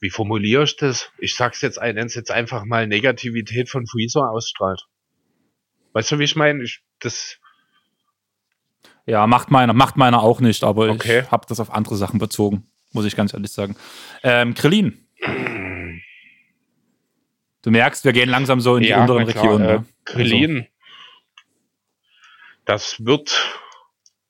wie 0.00 0.10
formuliere 0.10 0.62
ich 0.64 0.76
das? 0.76 1.10
Ich 1.18 1.34
sag's 1.34 1.60
jetzt, 1.62 1.78
ein- 1.80 1.96
nenn's 1.96 2.14
jetzt 2.14 2.30
einfach 2.30 2.64
mal 2.64 2.86
Negativität 2.86 3.68
von 3.68 3.86
Freezer 3.86 4.30
ausstrahlt. 4.30 4.86
Weißt 5.92 6.12
du, 6.12 6.18
wie 6.18 6.24
ich 6.24 6.36
meine? 6.36 6.62
Ich, 6.62 6.82
das, 7.00 7.36
Ja, 9.06 9.26
macht 9.26 9.50
meiner, 9.50 9.72
macht 9.72 9.96
meiner 9.96 10.22
auch 10.22 10.40
nicht, 10.40 10.62
aber 10.62 10.90
Okay. 10.90 11.20
ich 11.24 11.30
habe 11.30 11.46
das 11.48 11.58
auf 11.58 11.72
andere 11.72 11.96
Sachen 11.96 12.18
bezogen, 12.20 12.66
muss 12.92 13.04
ich 13.06 13.16
ganz 13.16 13.34
ehrlich 13.34 13.50
sagen. 13.50 13.74
Ähm, 14.22 14.54
Krillin. 14.54 15.06
Du 17.62 17.70
merkst, 17.70 18.04
wir 18.04 18.12
gehen 18.12 18.28
langsam 18.28 18.60
so 18.60 18.76
in 18.76 18.84
die 18.84 18.92
unteren 18.92 19.24
Regionen. 19.24 19.64
äh, 19.64 19.72
ne? 19.78 19.84
Krillin. 20.04 20.66
Das 22.64 23.04
wird 23.04 23.60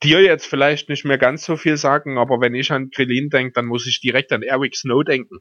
dir 0.03 0.21
jetzt 0.21 0.47
vielleicht 0.47 0.89
nicht 0.89 1.05
mehr 1.05 1.17
ganz 1.17 1.45
so 1.45 1.57
viel 1.57 1.77
sagen, 1.77 2.17
aber 2.17 2.41
wenn 2.41 2.55
ich 2.55 2.71
an 2.71 2.89
Krillin 2.89 3.29
denke, 3.29 3.53
dann 3.53 3.65
muss 3.65 3.85
ich 3.87 4.01
direkt 4.01 4.31
an 4.31 4.41
Eric 4.41 4.75
Snow 4.75 5.03
denken. 5.03 5.39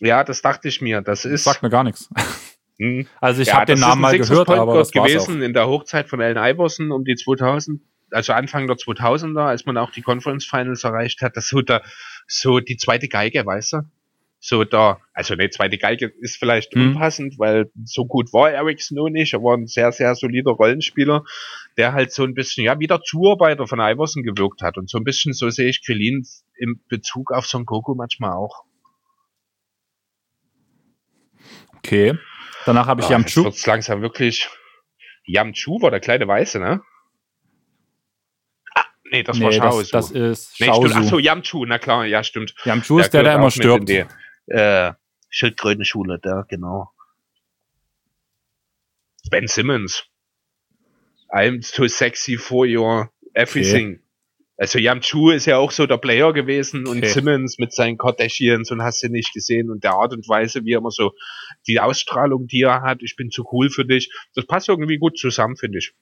Ja, 0.00 0.24
das 0.24 0.42
dachte 0.42 0.68
ich 0.68 0.80
mir. 0.80 1.00
Das 1.00 1.24
ist. 1.24 1.44
Sagt 1.44 1.62
mir 1.62 1.70
gar 1.70 1.84
nichts. 1.84 2.08
Hm. 2.80 3.08
Also 3.20 3.42
ich 3.42 3.48
Ja, 3.48 3.54
habe 3.54 3.66
den 3.66 3.80
Namen 3.80 4.00
mal 4.00 4.10
Sixers 4.12 4.28
gehört, 4.30 4.46
Point 4.46 4.60
aber 4.60 4.74
das 4.74 4.92
gewesen 4.92 5.42
in 5.42 5.52
der 5.52 5.66
Hochzeit 5.66 6.08
von 6.08 6.20
Allen 6.20 6.36
Iverson 6.36 6.92
um 6.92 7.04
die 7.04 7.16
2000, 7.16 7.82
also 8.12 8.34
Anfang 8.34 8.68
der 8.68 8.76
2000er, 8.76 9.48
als 9.48 9.66
man 9.66 9.76
auch 9.76 9.90
die 9.90 10.02
Conference 10.02 10.44
Finals 10.44 10.84
erreicht 10.84 11.20
hat. 11.20 11.36
Das 11.36 11.48
so 11.48 11.60
der, 11.60 11.82
so 12.28 12.60
die 12.60 12.76
zweite 12.76 13.08
Geige, 13.08 13.44
weißt 13.44 13.72
du? 13.72 13.78
So 14.40 14.62
da, 14.62 15.00
also 15.14 15.34
ne, 15.34 15.50
zweite 15.50 15.78
Geige 15.78 16.12
ist 16.20 16.36
vielleicht 16.36 16.72
Hm. 16.74 16.90
unpassend, 16.90 17.40
weil 17.40 17.72
so 17.84 18.04
gut 18.06 18.32
war 18.32 18.52
Eric 18.52 18.80
Snow 18.80 19.08
nicht. 19.10 19.32
Er 19.32 19.42
war 19.42 19.56
ein 19.56 19.66
sehr, 19.66 19.90
sehr 19.90 20.14
solider 20.14 20.52
Rollenspieler, 20.52 21.24
der 21.76 21.92
halt 21.92 22.12
so 22.12 22.22
ein 22.22 22.34
bisschen, 22.34 22.62
ja, 22.64 22.78
wie 22.78 22.86
der 22.86 23.00
Zuarbeiter 23.02 23.66
von 23.66 23.80
Iverson 23.80 24.22
gewirkt 24.22 24.62
hat. 24.62 24.78
Und 24.78 24.88
so 24.88 24.98
ein 24.98 25.02
bisschen 25.04 25.32
so 25.32 25.50
sehe 25.50 25.68
ich 25.68 25.84
Krillin 25.84 26.24
im 26.56 26.80
Bezug 26.88 27.32
auf 27.32 27.46
Son 27.46 27.64
Goku 27.64 27.96
manchmal 27.96 28.30
auch. 28.32 28.62
Okay. 31.78 32.16
Danach 32.66 32.86
habe 32.86 33.00
ich 33.00 33.06
Ah, 33.08 33.18
jetzt 33.18 33.34
Yamchu. 33.34 33.44
wird's 33.44 33.66
langsam 33.66 34.02
wirklich. 34.02 34.48
Yamchu 35.24 35.80
war 35.82 35.90
der 35.90 36.00
kleine 36.00 36.26
Weiße, 36.28 36.58
ne? 36.58 36.80
Nee, 39.10 39.22
das 39.22 39.40
war 39.40 39.50
Nee, 39.50 39.56
Shao. 39.56 39.78
das, 39.80 39.90
das 39.90 40.10
ist 40.10 40.60
nee, 40.60 40.66
Shaozu. 40.66 41.02
so, 41.02 41.18
Yamchu, 41.18 41.64
na 41.64 41.78
klar, 41.78 42.04
ja, 42.04 42.22
stimmt. 42.22 42.54
Yamchu 42.64 42.98
ist 42.98 43.10
der, 43.14 43.22
der 43.22 43.34
gehört 43.34 43.40
immer 43.40 43.50
stirbt. 43.50 43.88
Die, 43.88 44.04
äh, 44.52 44.92
Schildkrötenschule, 45.30 46.18
der, 46.18 46.46
genau. 46.48 46.90
Ben 49.30 49.46
Simmons. 49.46 50.04
I'm 51.30 51.60
too 51.60 51.88
sexy 51.88 52.36
for 52.38 52.66
your 52.66 53.10
everything. 53.34 54.00
Also 54.56 54.78
Yamchu 54.78 55.30
ist 55.30 55.46
ja 55.46 55.58
auch 55.58 55.70
so 55.70 55.86
der 55.86 55.98
Player 55.98 56.32
gewesen 56.32 56.86
und 56.88 56.98
Okay. 56.98 57.08
Simmons 57.08 57.58
mit 57.58 57.72
seinen 57.72 57.96
Kardashians 57.96 58.70
und 58.72 58.82
hast 58.82 59.02
du 59.02 59.08
nicht 59.08 59.32
gesehen 59.32 59.70
und 59.70 59.84
der 59.84 59.92
Art 59.92 60.12
und 60.12 60.28
Weise, 60.28 60.64
wie 60.64 60.72
er 60.72 60.78
immer 60.78 60.90
so 60.90 61.12
die 61.68 61.78
Ausstrahlung, 61.78 62.48
die 62.48 62.62
er 62.62 62.82
hat, 62.82 63.02
ich 63.02 63.14
bin 63.14 63.30
zu 63.30 63.44
cool 63.52 63.70
für 63.70 63.84
dich, 63.84 64.10
das 64.34 64.46
passt 64.46 64.68
irgendwie 64.68 64.98
gut 64.98 65.16
zusammen, 65.16 65.56
finde 65.56 65.78
ich. 65.78 65.92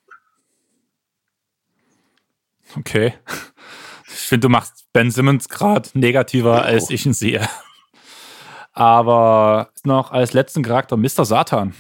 Okay. 2.76 3.14
Ich 4.08 4.28
finde, 4.28 4.46
du 4.46 4.50
machst 4.50 4.86
Ben 4.92 5.10
Simmons 5.10 5.48
gerade 5.48 5.88
negativer, 5.94 6.64
als 6.64 6.90
ich 6.90 7.06
ihn 7.06 7.12
sehe. 7.12 7.46
Aber 8.72 9.70
noch 9.84 10.10
als 10.12 10.32
letzten 10.32 10.62
Charakter 10.62 10.96
Mr. 10.96 11.24
Satan. 11.24 11.74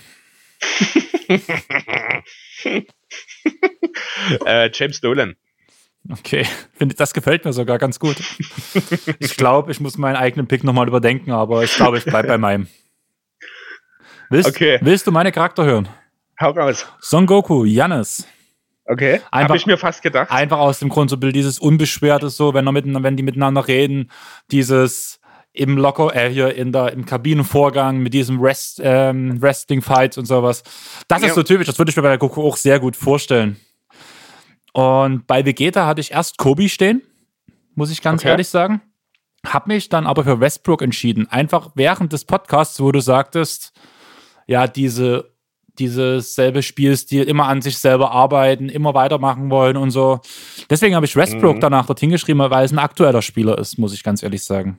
äh, 4.46 4.70
James 4.72 5.00
Dolan. 5.00 5.36
Okay, 6.08 6.46
finde, 6.74 6.94
das 6.94 7.12
gefällt 7.12 7.44
mir 7.44 7.52
sogar 7.52 7.78
ganz 7.78 7.98
gut. 7.98 8.16
Ich 9.18 9.36
glaube, 9.36 9.72
ich 9.72 9.80
muss 9.80 9.98
meinen 9.98 10.14
eigenen 10.14 10.46
Pick 10.46 10.62
nochmal 10.62 10.86
überdenken, 10.86 11.32
aber 11.32 11.64
ich 11.64 11.74
glaube, 11.74 11.98
ich 11.98 12.04
bleibe 12.04 12.28
bei 12.28 12.38
meinem. 12.38 12.68
Willst, 14.30 14.48
Okay. 14.50 14.78
willst 14.82 15.06
du 15.06 15.10
meine 15.10 15.32
Charakter 15.32 15.64
hören? 15.64 15.88
Hau 16.40 16.50
raus. 16.50 16.86
Son 17.00 17.26
Goku, 17.26 17.64
Jannis. 17.64 18.24
Okay. 18.86 19.20
Einfach- 19.30 19.48
Habe 19.48 19.56
ich 19.56 19.66
mir 19.66 19.78
fast 19.78 20.02
gedacht. 20.02 20.30
Einfach 20.30 20.58
aus 20.58 20.78
dem 20.78 20.88
Grund 20.88 21.10
so 21.10 21.16
dieses 21.16 21.58
Unbeschwerte 21.58 22.30
so, 22.30 22.54
wenn, 22.54 22.64
miteinander, 22.66 23.02
wenn 23.02 23.16
die 23.16 23.22
miteinander 23.22 23.66
reden, 23.66 24.10
dieses 24.50 25.20
im 25.52 25.78
Locker, 25.78 26.14
äh, 26.14 26.30
hier 26.30 26.54
in 26.54 26.70
der, 26.70 26.92
im 26.92 27.06
Kabinenvorgang 27.06 27.98
mit 27.98 28.12
diesem 28.14 28.40
Rest, 28.40 28.78
ähm, 28.84 29.40
Wrestling-Fights 29.40 30.18
und 30.18 30.26
sowas. 30.26 30.62
Das 31.08 31.22
Ja. 31.22 31.28
ist 31.28 31.34
so 31.34 31.42
typisch, 31.42 31.66
das 31.66 31.78
würde 31.78 31.90
ich 31.90 31.96
mir 31.96 32.02
bei 32.02 32.10
der 32.10 32.18
Goku 32.18 32.42
auch 32.46 32.56
sehr 32.58 32.78
gut 32.78 32.94
vorstellen. 32.94 33.56
Und 34.72 35.26
bei 35.26 35.44
Vegeta 35.44 35.86
hatte 35.86 36.00
ich 36.00 36.12
erst 36.12 36.36
Kobi 36.38 36.68
stehen, 36.68 37.02
muss 37.74 37.90
ich 37.90 38.02
ganz 38.02 38.20
Okay. 38.22 38.28
ehrlich 38.30 38.48
sagen. 38.48 38.82
Hab 39.46 39.66
mich 39.66 39.88
dann 39.88 40.06
aber 40.06 40.24
für 40.24 40.40
Westbrook 40.40 40.82
entschieden. 40.82 41.26
Einfach 41.30 41.70
während 41.74 42.12
des 42.12 42.24
Podcasts, 42.24 42.80
wo 42.80 42.92
du 42.92 43.00
sagtest, 43.00 43.72
ja, 44.46 44.66
diese, 44.66 45.32
dieses 45.78 46.34
selbe 46.34 46.62
Spielstil, 46.62 47.24
immer 47.24 47.46
an 47.46 47.62
sich 47.62 47.78
selber 47.78 48.10
arbeiten, 48.12 48.68
immer 48.68 48.94
weitermachen 48.94 49.50
wollen 49.50 49.76
und 49.76 49.90
so. 49.90 50.20
Deswegen 50.70 50.94
habe 50.94 51.06
ich 51.06 51.16
Westbrook 51.16 51.56
Mhm. 51.56 51.60
danach 51.60 51.86
dorthin 51.86 52.10
geschrieben, 52.10 52.38
weil 52.40 52.64
es 52.64 52.72
ein 52.72 52.78
aktueller 52.78 53.22
Spieler 53.22 53.58
ist, 53.58 53.78
muss 53.78 53.94
ich 53.94 54.02
ganz 54.02 54.22
ehrlich 54.22 54.42
sagen. 54.44 54.78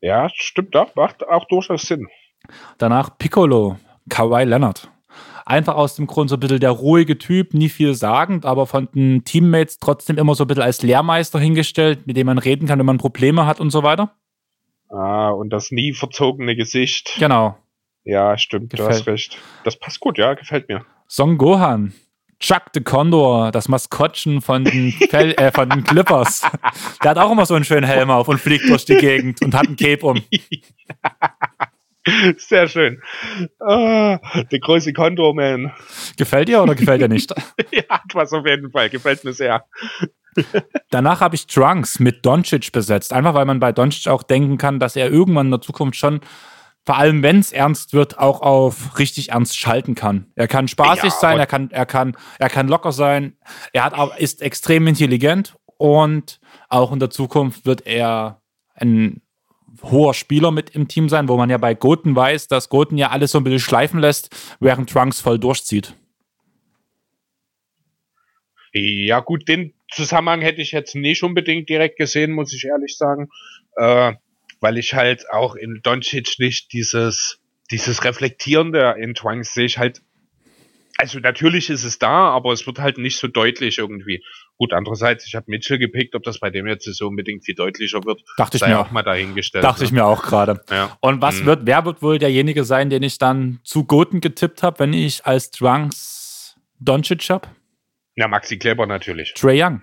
Ja, 0.00 0.28
stimmt 0.34 0.74
doch. 0.74 0.94
Macht 0.96 1.26
auch 1.28 1.46
durchaus 1.48 1.82
Sinn. 1.82 2.08
Danach 2.78 3.18
Piccolo, 3.18 3.76
Kawhi 4.08 4.44
Leonard. 4.44 4.90
Einfach 5.44 5.74
aus 5.74 5.96
dem 5.96 6.06
Grund 6.06 6.30
so 6.30 6.36
ein 6.36 6.40
bisschen 6.40 6.60
der 6.60 6.70
ruhige 6.70 7.18
Typ, 7.18 7.54
nie 7.54 7.68
viel 7.68 7.94
sagend, 7.94 8.46
aber 8.46 8.66
von 8.66 8.88
den 8.94 9.24
Teammates 9.24 9.78
trotzdem 9.78 10.16
immer 10.16 10.34
so 10.34 10.44
ein 10.44 10.46
bisschen 10.46 10.62
als 10.62 10.82
Lehrmeister 10.82 11.38
hingestellt, 11.40 12.06
mit 12.06 12.16
dem 12.16 12.26
man 12.26 12.38
reden 12.38 12.66
kann, 12.68 12.78
wenn 12.78 12.86
man 12.86 12.98
Probleme 12.98 13.46
hat 13.46 13.58
und 13.60 13.70
so 13.70 13.82
weiter. 13.82 14.14
Ah, 14.88 15.30
und 15.30 15.50
das 15.50 15.70
nie 15.70 15.92
verzogene 15.92 16.56
Gesicht. 16.56 17.16
Genau. 17.18 17.56
Ja, 18.04 18.38
stimmt, 18.38 18.72
du 18.72 18.76
Gefällt. 18.78 18.98
hast 18.98 19.06
recht. 19.06 19.38
Das 19.64 19.78
passt 19.78 20.00
gut, 20.00 20.18
ja, 20.18 20.34
gefällt 20.34 20.68
mir. 20.68 20.84
Son 21.06 21.36
Gohan, 21.38 21.92
Chuck 22.38 22.64
the 22.72 22.80
Condor, 22.80 23.52
das 23.52 23.68
Maskottchen 23.68 24.40
von 24.40 24.64
den, 24.64 24.92
Fel 24.92 25.32
äh, 25.32 25.52
von 25.52 25.68
den 25.68 25.84
Clippers. 25.84 26.42
Der 27.02 27.10
hat 27.10 27.18
auch 27.18 27.30
immer 27.30 27.44
so 27.44 27.54
einen 27.54 27.64
schönen 27.64 27.86
Helm 27.86 28.10
auf 28.10 28.28
und 28.28 28.38
fliegt 28.38 28.68
durch 28.68 28.84
die 28.86 28.96
Gegend 28.96 29.42
und 29.42 29.54
hat 29.54 29.68
ein 29.68 29.76
Cape 29.76 30.06
um. 30.06 30.22
Sehr 32.38 32.66
schön. 32.66 33.02
Ah, 33.60 34.18
der 34.50 34.58
große 34.58 34.92
Condor-Man. 34.94 35.72
Gefällt 36.16 36.48
dir 36.48 36.62
oder 36.62 36.74
gefällt 36.74 37.02
dir 37.02 37.08
nicht? 37.08 37.30
ja, 37.70 38.00
was 38.14 38.32
auf 38.32 38.46
jeden 38.46 38.70
Fall. 38.70 38.88
Gefällt 38.88 39.22
mir 39.22 39.34
sehr. 39.34 39.64
Danach 40.90 41.20
habe 41.20 41.34
ich 41.34 41.46
Trunks 41.46 42.00
mit 42.00 42.24
Doncic 42.24 42.72
besetzt. 42.72 43.12
Einfach 43.12 43.34
weil 43.34 43.44
man 43.44 43.60
bei 43.60 43.72
Doncic 43.72 44.08
auch 44.08 44.22
denken 44.22 44.56
kann, 44.56 44.80
dass 44.80 44.96
er 44.96 45.10
irgendwann 45.10 45.48
in 45.48 45.52
der 45.52 45.60
Zukunft 45.60 45.96
schon, 45.98 46.20
vor 46.84 46.96
allem 46.96 47.22
wenn 47.22 47.38
es 47.38 47.52
ernst 47.52 47.92
wird, 47.92 48.18
auch 48.18 48.40
auf 48.40 48.98
richtig 48.98 49.30
ernst 49.30 49.56
schalten 49.56 49.94
kann. 49.94 50.26
Er 50.34 50.48
kann 50.48 50.68
spaßig 50.68 51.04
Ja, 51.04 51.10
sein, 51.10 51.38
er 51.38 51.46
kann, 51.46 51.70
er 51.70 51.86
kann, 51.86 52.16
er 52.38 52.48
kann 52.48 52.68
locker 52.68 52.92
sein. 52.92 53.36
Er 53.72 53.84
hat 53.84 53.94
auch, 53.94 54.16
ist 54.16 54.42
extrem 54.42 54.86
intelligent 54.86 55.56
und 55.76 56.40
auch 56.68 56.92
in 56.92 56.98
der 56.98 57.10
Zukunft 57.10 57.66
wird 57.66 57.86
er 57.86 58.42
ein 58.74 59.22
hoher 59.82 60.14
Spieler 60.14 60.50
mit 60.50 60.70
im 60.70 60.88
Team 60.88 61.08
sein, 61.08 61.28
wo 61.28 61.36
man 61.36 61.50
ja 61.50 61.58
bei 61.58 61.74
Goten 61.74 62.14
weiß, 62.16 62.48
dass 62.48 62.68
Goten 62.68 62.98
ja 62.98 63.10
alles 63.10 63.32
so 63.32 63.38
ein 63.38 63.44
bisschen 63.44 63.60
schleifen 63.60 64.00
lässt, 64.00 64.56
während 64.60 64.90
Trunks 64.90 65.20
voll 65.20 65.38
durchzieht. 65.38 65.94
Ja, 68.72 69.20
gut, 69.20 69.48
den 69.48 69.74
Zusammenhang 69.90 70.42
hätte 70.42 70.60
ich 70.60 70.72
jetzt 70.72 70.94
nicht 70.94 71.22
unbedingt 71.22 71.68
direkt 71.68 71.96
gesehen, 71.96 72.32
muss 72.32 72.52
ich 72.52 72.64
ehrlich 72.64 72.96
sagen. 72.96 73.28
Äh, 73.76 74.14
weil 74.60 74.78
ich 74.78 74.94
halt 74.94 75.28
auch 75.30 75.54
in 75.54 75.80
Doncic 75.82 76.38
nicht 76.38 76.72
dieses, 76.72 77.38
dieses 77.70 78.04
Reflektierende 78.04 78.94
in 78.98 79.14
Trunks 79.14 79.54
sehe 79.54 79.66
ich 79.66 79.78
halt. 79.78 80.02
Also 80.98 81.18
natürlich 81.18 81.70
ist 81.70 81.84
es 81.84 81.98
da, 81.98 82.28
aber 82.28 82.52
es 82.52 82.66
wird 82.66 82.78
halt 82.78 82.98
nicht 82.98 83.16
so 83.18 83.26
deutlich 83.26 83.78
irgendwie. 83.78 84.22
Gut, 84.58 84.74
andererseits, 84.74 85.26
ich 85.26 85.34
habe 85.34 85.46
Mitchell 85.48 85.78
gepickt, 85.78 86.14
ob 86.14 86.22
das 86.24 86.38
bei 86.40 86.50
dem 86.50 86.66
jetzt 86.66 86.84
so 86.84 87.06
unbedingt 87.06 87.42
viel 87.46 87.54
deutlicher 87.54 88.04
wird, 88.04 88.20
Dachte 88.36 88.58
ich 88.58 88.66
mir 88.66 88.78
auch 88.78 88.90
mal 88.90 89.02
dahingestellt. 89.02 89.64
Dachte 89.64 89.84
ich 89.84 89.92
mir 89.92 90.04
auch 90.04 90.22
gerade. 90.22 90.62
Ja. 90.70 90.98
Und 91.00 91.22
was 91.22 91.40
Mhm. 91.40 91.46
wird, 91.46 91.60
wer 91.64 91.86
wird 91.86 92.02
wohl 92.02 92.18
derjenige 92.18 92.64
sein, 92.64 92.90
den 92.90 93.02
ich 93.02 93.16
dann 93.16 93.60
zu 93.64 93.84
Goten 93.84 94.20
getippt 94.20 94.62
habe, 94.62 94.80
wenn 94.80 94.92
ich 94.92 95.24
als 95.24 95.50
Trunks 95.50 96.56
Doncic 96.78 97.30
habe? 97.30 97.48
Ja, 98.16 98.28
Maxi 98.28 98.58
Kleber 98.58 98.86
natürlich. 98.86 99.32
Trey 99.32 99.62
Young. 99.62 99.80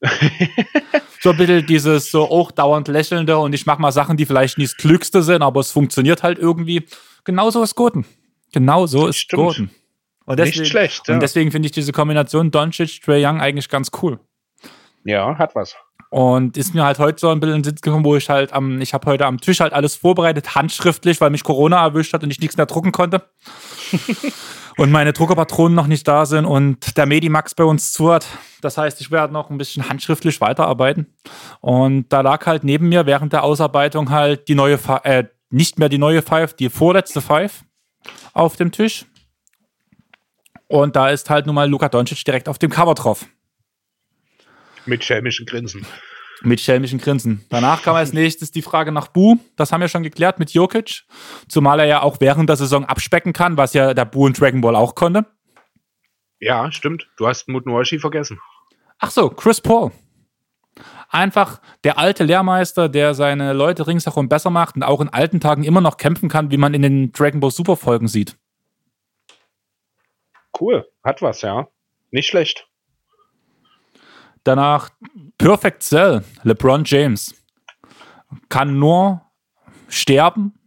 so 1.20 1.30
ein 1.30 1.36
bisschen 1.36 1.66
dieses 1.66 2.10
so 2.10 2.30
auch 2.30 2.52
dauernd 2.52 2.88
lächelnde 2.88 3.36
und 3.38 3.52
ich 3.52 3.66
mache 3.66 3.80
mal 3.80 3.92
Sachen, 3.92 4.16
die 4.16 4.26
vielleicht 4.26 4.58
nicht 4.58 4.72
das 4.72 4.76
Klügste 4.76 5.22
sind, 5.22 5.42
aber 5.42 5.60
es 5.60 5.72
funktioniert 5.72 6.22
halt 6.22 6.38
irgendwie. 6.38 6.86
Genauso 7.24 7.62
ist 7.62 7.74
Goten. 7.74 8.06
Genauso 8.52 9.08
ist 9.08 9.18
Stimmt. 9.18 9.42
Goten. 9.42 9.70
Und 10.24 10.38
Nicht 10.38 10.66
schlecht, 10.66 11.08
ja. 11.08 11.14
Und 11.14 11.20
deswegen 11.20 11.50
finde 11.50 11.66
ich 11.66 11.72
diese 11.72 11.92
Kombination 11.92 12.50
Doncic, 12.50 13.02
Trey 13.02 13.24
Young 13.24 13.40
eigentlich 13.40 13.68
ganz 13.70 13.90
cool. 14.02 14.20
Ja, 15.04 15.36
hat 15.38 15.54
was. 15.54 15.74
Und 16.10 16.56
ist 16.56 16.74
mir 16.74 16.84
halt 16.84 16.98
heute 16.98 17.18
so 17.18 17.30
ein 17.30 17.40
bisschen 17.40 17.56
in 17.56 17.62
den 17.62 17.70
Sitz 17.70 17.80
gekommen, 17.80 18.04
wo 18.04 18.16
ich 18.16 18.28
halt 18.30 18.52
am, 18.52 18.80
ich 18.80 18.94
habe 18.94 19.06
heute 19.10 19.26
am 19.26 19.40
Tisch 19.40 19.60
halt 19.60 19.72
alles 19.72 19.96
vorbereitet, 19.96 20.54
handschriftlich, 20.54 21.20
weil 21.20 21.30
mich 21.30 21.44
Corona 21.44 21.82
erwischt 21.82 22.14
hat 22.14 22.22
und 22.22 22.30
ich 22.30 22.40
nichts 22.40 22.56
mehr 22.56 22.66
drucken 22.66 22.92
konnte. 22.92 23.22
und 24.76 24.90
meine 24.90 25.12
Druckerpatronen 25.12 25.74
noch 25.74 25.86
nicht 25.86 26.06
da 26.06 26.24
sind 26.26 26.44
und 26.44 26.96
der 26.96 27.06
Medimax 27.06 27.54
bei 27.54 27.64
uns 27.64 27.92
zu 27.92 28.12
hat. 28.12 28.26
Das 28.60 28.78
heißt, 28.78 29.00
ich 29.00 29.10
werde 29.10 29.32
noch 29.32 29.50
ein 29.50 29.58
bisschen 29.58 29.88
handschriftlich 29.88 30.40
weiterarbeiten. 30.40 31.14
Und 31.60 32.08
da 32.12 32.20
lag 32.20 32.44
halt 32.46 32.64
neben 32.64 32.88
mir 32.88 33.06
während 33.06 33.32
der 33.32 33.44
Ausarbeitung 33.44 34.10
halt 34.10 34.48
die 34.48 34.54
neue, 34.54 34.78
äh, 35.04 35.24
nicht 35.50 35.78
mehr 35.78 35.88
die 35.88 35.98
neue 35.98 36.22
Five, 36.22 36.54
die 36.54 36.68
vorletzte 36.68 37.20
Five 37.20 37.64
auf 38.32 38.56
dem 38.56 38.72
Tisch. 38.72 39.06
Und 40.66 40.96
da 40.96 41.08
ist 41.08 41.30
halt 41.30 41.46
nun 41.46 41.54
mal 41.54 41.68
Luka 41.68 41.88
Doncic 41.88 42.24
direkt 42.24 42.48
auf 42.48 42.58
dem 42.58 42.70
Cover 42.70 42.94
drauf. 42.94 43.26
Mit 44.84 45.04
schelmischen 45.04 45.46
Grinsen. 45.46 45.86
Mit 46.42 46.60
schelmischen 46.60 46.98
Grinsen. 46.98 47.44
Danach 47.48 47.82
kam 47.82 47.96
als 47.96 48.12
nächstes 48.12 48.52
die 48.52 48.62
Frage 48.62 48.92
nach 48.92 49.08
Bu. 49.08 49.38
Das 49.56 49.72
haben 49.72 49.80
wir 49.80 49.88
schon 49.88 50.02
geklärt 50.02 50.38
mit 50.38 50.52
Jokic. 50.52 51.04
Zumal 51.48 51.80
er 51.80 51.86
ja 51.86 52.02
auch 52.02 52.18
während 52.20 52.48
der 52.48 52.56
Saison 52.56 52.84
abspecken 52.84 53.32
kann, 53.32 53.56
was 53.56 53.72
ja 53.74 53.92
der 53.92 54.04
Bu 54.04 54.26
und 54.26 54.40
Dragon 54.40 54.60
Ball 54.60 54.76
auch 54.76 54.94
konnte. 54.94 55.26
Ja, 56.40 56.70
stimmt. 56.70 57.08
Du 57.16 57.26
hast 57.26 57.48
Mutnuashi 57.48 57.98
vergessen. 57.98 58.40
Ach 58.98 59.10
so, 59.10 59.30
Chris 59.30 59.60
Paul. 59.60 59.92
Einfach 61.10 61.60
der 61.84 61.98
alte 61.98 62.24
Lehrmeister, 62.24 62.88
der 62.88 63.14
seine 63.14 63.52
Leute 63.52 63.86
ringsherum 63.86 64.28
besser 64.28 64.50
macht 64.50 64.76
und 64.76 64.82
auch 64.82 65.00
in 65.00 65.08
alten 65.08 65.40
Tagen 65.40 65.64
immer 65.64 65.80
noch 65.80 65.96
kämpfen 65.96 66.28
kann, 66.28 66.50
wie 66.50 66.58
man 66.58 66.74
in 66.74 66.82
den 66.82 67.12
Dragon 67.12 67.40
Ball 67.40 67.50
Super 67.50 67.76
Folgen 67.76 68.08
sieht. 68.08 68.36
Cool, 70.58 70.86
hat 71.02 71.22
was, 71.22 71.42
ja. 71.42 71.68
Nicht 72.10 72.28
schlecht. 72.28 72.68
Danach 74.44 74.90
Perfect 75.38 75.82
Cell, 75.82 76.24
LeBron 76.42 76.84
James. 76.84 77.34
Kann 78.48 78.78
nur 78.78 79.22
sterben, 79.88 80.58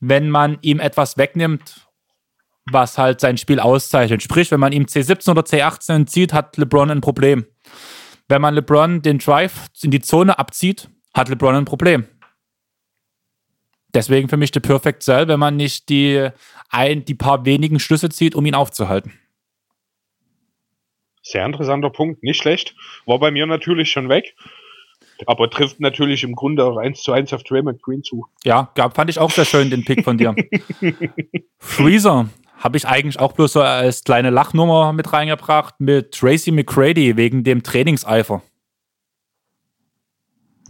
wenn 0.00 0.30
man 0.30 0.58
ihm 0.62 0.80
etwas 0.80 1.16
wegnimmt, 1.16 1.81
was 2.70 2.98
halt 2.98 3.20
sein 3.20 3.38
Spiel 3.38 3.60
auszeichnet. 3.60 4.22
Sprich, 4.22 4.50
wenn 4.50 4.60
man 4.60 4.72
ihm 4.72 4.84
C17 4.84 5.30
oder 5.30 5.42
C18 5.42 6.06
zieht, 6.06 6.32
hat 6.32 6.56
LeBron 6.56 6.90
ein 6.90 7.00
Problem. 7.00 7.46
Wenn 8.28 8.40
man 8.40 8.54
LeBron 8.54 9.02
den 9.02 9.18
Drive 9.18 9.66
in 9.82 9.90
die 9.90 10.00
Zone 10.00 10.38
abzieht, 10.38 10.88
hat 11.14 11.28
LeBron 11.28 11.56
ein 11.56 11.64
Problem. 11.64 12.06
Deswegen 13.94 14.28
für 14.28 14.36
mich 14.36 14.52
der 14.52 14.60
Perfect 14.60 15.02
Cell, 15.02 15.28
wenn 15.28 15.40
man 15.40 15.56
nicht 15.56 15.88
die, 15.88 16.28
ein, 16.70 17.04
die 17.04 17.14
paar 17.14 17.44
wenigen 17.44 17.78
Schlüsse 17.78 18.08
zieht, 18.08 18.34
um 18.34 18.46
ihn 18.46 18.54
aufzuhalten. 18.54 19.12
Sehr 21.22 21.44
interessanter 21.44 21.90
Punkt, 21.90 22.22
nicht 22.22 22.40
schlecht. 22.40 22.74
War 23.06 23.18
bei 23.18 23.30
mir 23.30 23.46
natürlich 23.46 23.90
schon 23.90 24.08
weg. 24.08 24.34
Aber 25.26 25.48
trifft 25.50 25.78
natürlich 25.78 26.24
im 26.24 26.34
Grunde 26.34 26.64
auch 26.64 26.78
1 26.78 27.02
zu 27.02 27.12
1 27.12 27.32
auf 27.32 27.44
Draymond 27.44 27.80
Green 27.82 28.02
zu. 28.02 28.26
Ja, 28.44 28.72
gab, 28.74 28.96
fand 28.96 29.10
ich 29.10 29.18
auch 29.18 29.30
sehr 29.30 29.44
schön, 29.44 29.70
den 29.70 29.84
Pick 29.84 30.02
von 30.02 30.18
dir. 30.18 30.34
Freezer 31.58 32.28
habe 32.62 32.76
ich 32.76 32.86
eigentlich 32.86 33.18
auch 33.18 33.32
bloß 33.32 33.54
so 33.54 33.60
als 33.60 34.04
kleine 34.04 34.30
Lachnummer 34.30 34.92
mit 34.92 35.12
reingebracht 35.12 35.74
mit 35.80 36.12
Tracy 36.12 36.52
McCready 36.52 37.16
wegen 37.16 37.42
dem 37.42 37.62
Trainingseifer. 37.62 38.42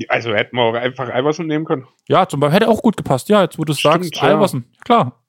Also 0.09 0.35
hätten 0.35 0.57
wir 0.57 0.63
auch 0.63 0.75
einfach 0.75 1.11
Iverson 1.11 1.47
nehmen 1.47 1.67
können. 1.67 1.87
Ja, 2.09 2.27
zum 2.27 2.41
Beispiel 2.41 2.57
hätte 2.57 2.69
auch 2.69 2.83
gut 2.83 2.97
gepasst. 2.97 3.29
Ja, 3.29 3.43
jetzt 3.43 3.59
wo 3.59 3.65
du 3.65 3.73
es 3.73 3.81
sagst, 3.81 4.17
ja. 4.17 4.35
Iverson. 4.35 4.65
Klar. 4.85 5.23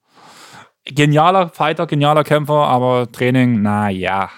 Genialer 0.86 1.50
Fighter, 1.50 1.86
genialer 1.86 2.24
Kämpfer, 2.24 2.66
aber 2.66 3.10
Training, 3.12 3.62
na 3.62 3.90
ja. 3.90 4.30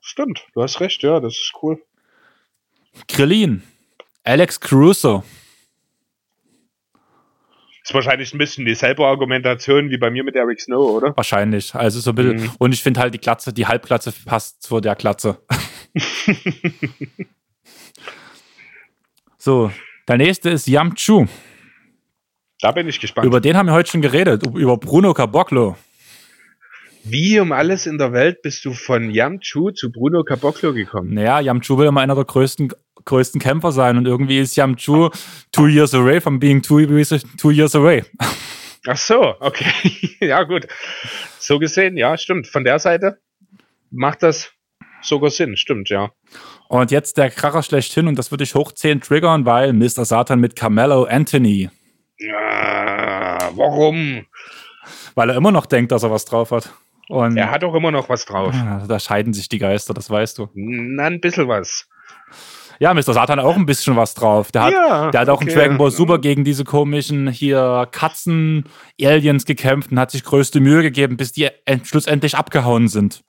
Stimmt, 0.00 0.46
du 0.54 0.62
hast 0.62 0.80
recht, 0.80 1.02
ja, 1.02 1.20
das 1.20 1.32
ist 1.34 1.52
cool. 1.62 1.82
Krillin. 3.08 3.62
Alex 4.24 4.60
Caruso. 4.60 5.22
Ist 7.86 7.94
wahrscheinlich 7.94 8.34
ein 8.34 8.38
bisschen 8.38 8.64
dieselbe 8.64 9.06
Argumentation 9.06 9.90
wie 9.90 9.96
bei 9.96 10.10
mir 10.10 10.24
mit 10.24 10.34
Eric 10.34 10.60
Snow, 10.60 10.90
oder? 10.90 11.16
Wahrscheinlich. 11.16 11.72
Also 11.72 12.00
so 12.00 12.10
ein 12.10 12.16
bisschen. 12.16 12.40
Mhm. 12.40 12.50
Und 12.58 12.74
ich 12.74 12.82
finde 12.82 12.98
halt 12.98 13.14
die 13.14 13.20
Glatze, 13.20 13.52
die 13.52 13.64
Halbglatze 13.64 14.12
passt 14.24 14.60
zu 14.64 14.80
der 14.80 14.96
Glatze. 14.96 15.38
so, 19.38 19.70
der 20.08 20.16
nächste 20.16 20.50
ist 20.50 20.66
Yam 20.66 20.96
Chu. 20.96 21.28
Da 22.60 22.72
bin 22.72 22.88
ich 22.88 22.98
gespannt. 22.98 23.24
Über 23.24 23.40
den 23.40 23.56
haben 23.56 23.66
wir 23.66 23.74
heute 23.74 23.88
schon 23.88 24.02
geredet. 24.02 24.44
Über 24.44 24.76
Bruno 24.78 25.14
Caboclo. 25.14 25.76
wie 27.04 27.38
um 27.38 27.52
alles 27.52 27.86
in 27.86 27.98
der 27.98 28.12
Welt 28.12 28.42
bist 28.42 28.64
du 28.64 28.72
von 28.72 29.12
Yam 29.12 29.38
Chu 29.38 29.70
zu 29.70 29.92
Bruno 29.92 30.24
Caboclo 30.24 30.72
gekommen? 30.72 31.14
Naja, 31.14 31.38
Yam 31.38 31.60
Chu 31.60 31.78
will 31.78 31.86
immer 31.86 32.00
einer 32.00 32.16
der 32.16 32.24
größten, 32.24 32.72
größten 33.06 33.40
Kämpfer 33.40 33.72
sein 33.72 33.96
und 33.96 34.06
irgendwie 34.06 34.38
ist 34.38 34.54
Yam 34.56 34.76
Chu 34.76 35.08
two 35.52 35.66
years 35.68 35.94
away 35.94 36.20
from 36.20 36.38
being 36.38 36.60
two, 36.60 36.80
years- 36.80 37.24
two 37.40 37.50
years 37.50 37.74
away. 37.74 38.04
Ach 38.86 38.96
so, 38.96 39.34
okay. 39.40 40.16
ja, 40.20 40.42
gut. 40.42 40.66
So 41.38 41.58
gesehen, 41.58 41.96
ja, 41.96 42.16
stimmt. 42.18 42.46
Von 42.46 42.62
der 42.64 42.78
Seite 42.78 43.18
macht 43.90 44.22
das 44.22 44.52
sogar 45.02 45.30
Sinn, 45.30 45.56
stimmt, 45.56 45.88
ja. 45.88 46.10
Und 46.68 46.90
jetzt 46.90 47.16
der 47.16 47.30
Kracher 47.30 47.62
schlechthin 47.62 48.08
und 48.08 48.18
das 48.18 48.30
würde 48.30 48.44
ich 48.44 48.54
hoch 48.54 48.72
10 48.72 49.00
triggern, 49.00 49.44
weil 49.46 49.72
Mr. 49.72 50.04
Satan 50.04 50.40
mit 50.40 50.54
Carmelo 50.56 51.04
Anthony, 51.04 51.70
Ah, 52.32 53.50
warum? 53.54 54.26
weil 55.14 55.30
er 55.30 55.36
immer 55.36 55.52
noch 55.52 55.66
denkt, 55.66 55.92
dass 55.92 56.02
er 56.02 56.10
was 56.10 56.24
drauf 56.24 56.50
hat. 56.50 56.70
Und 57.08 57.36
Er 57.36 57.50
hat 57.50 57.62
doch 57.62 57.74
immer 57.74 57.90
noch 57.92 58.08
was 58.08 58.24
drauf. 58.24 58.52
Ah, 58.54 58.84
da 58.88 58.98
scheiden 58.98 59.32
sich 59.32 59.48
die 59.48 59.58
Geister, 59.58 59.94
das 59.94 60.10
weißt 60.10 60.38
du. 60.38 60.48
Na, 60.54 61.04
ein 61.04 61.20
bisschen 61.20 61.46
was. 61.48 61.88
Ja, 62.78 62.92
Mr. 62.94 63.02
Satan 63.14 63.38
hat 63.38 63.44
auch 63.46 63.56
ein 63.56 63.66
bisschen 63.66 63.96
was 63.96 64.14
drauf. 64.14 64.52
Der 64.52 64.62
hat, 64.64 64.72
Ja, 64.72 65.10
der 65.10 65.20
hat 65.22 65.28
auch 65.28 65.40
in 65.40 65.48
okay. 65.48 65.56
Dragon 65.56 65.78
Ball 65.78 65.90
Super 65.90 66.18
gegen 66.18 66.44
diese 66.44 66.64
komischen 66.64 67.28
hier 67.28 67.88
Katzen-Aliens 67.90 69.44
gekämpft 69.46 69.90
und 69.92 69.98
hat 69.98 70.10
sich 70.10 70.24
größte 70.24 70.60
Mühe 70.60 70.82
gegeben, 70.82 71.16
bis 71.16 71.32
die 71.32 71.48
end- 71.64 71.86
schlussendlich 71.86 72.36
abgehauen 72.36 72.88
sind. 72.88 73.24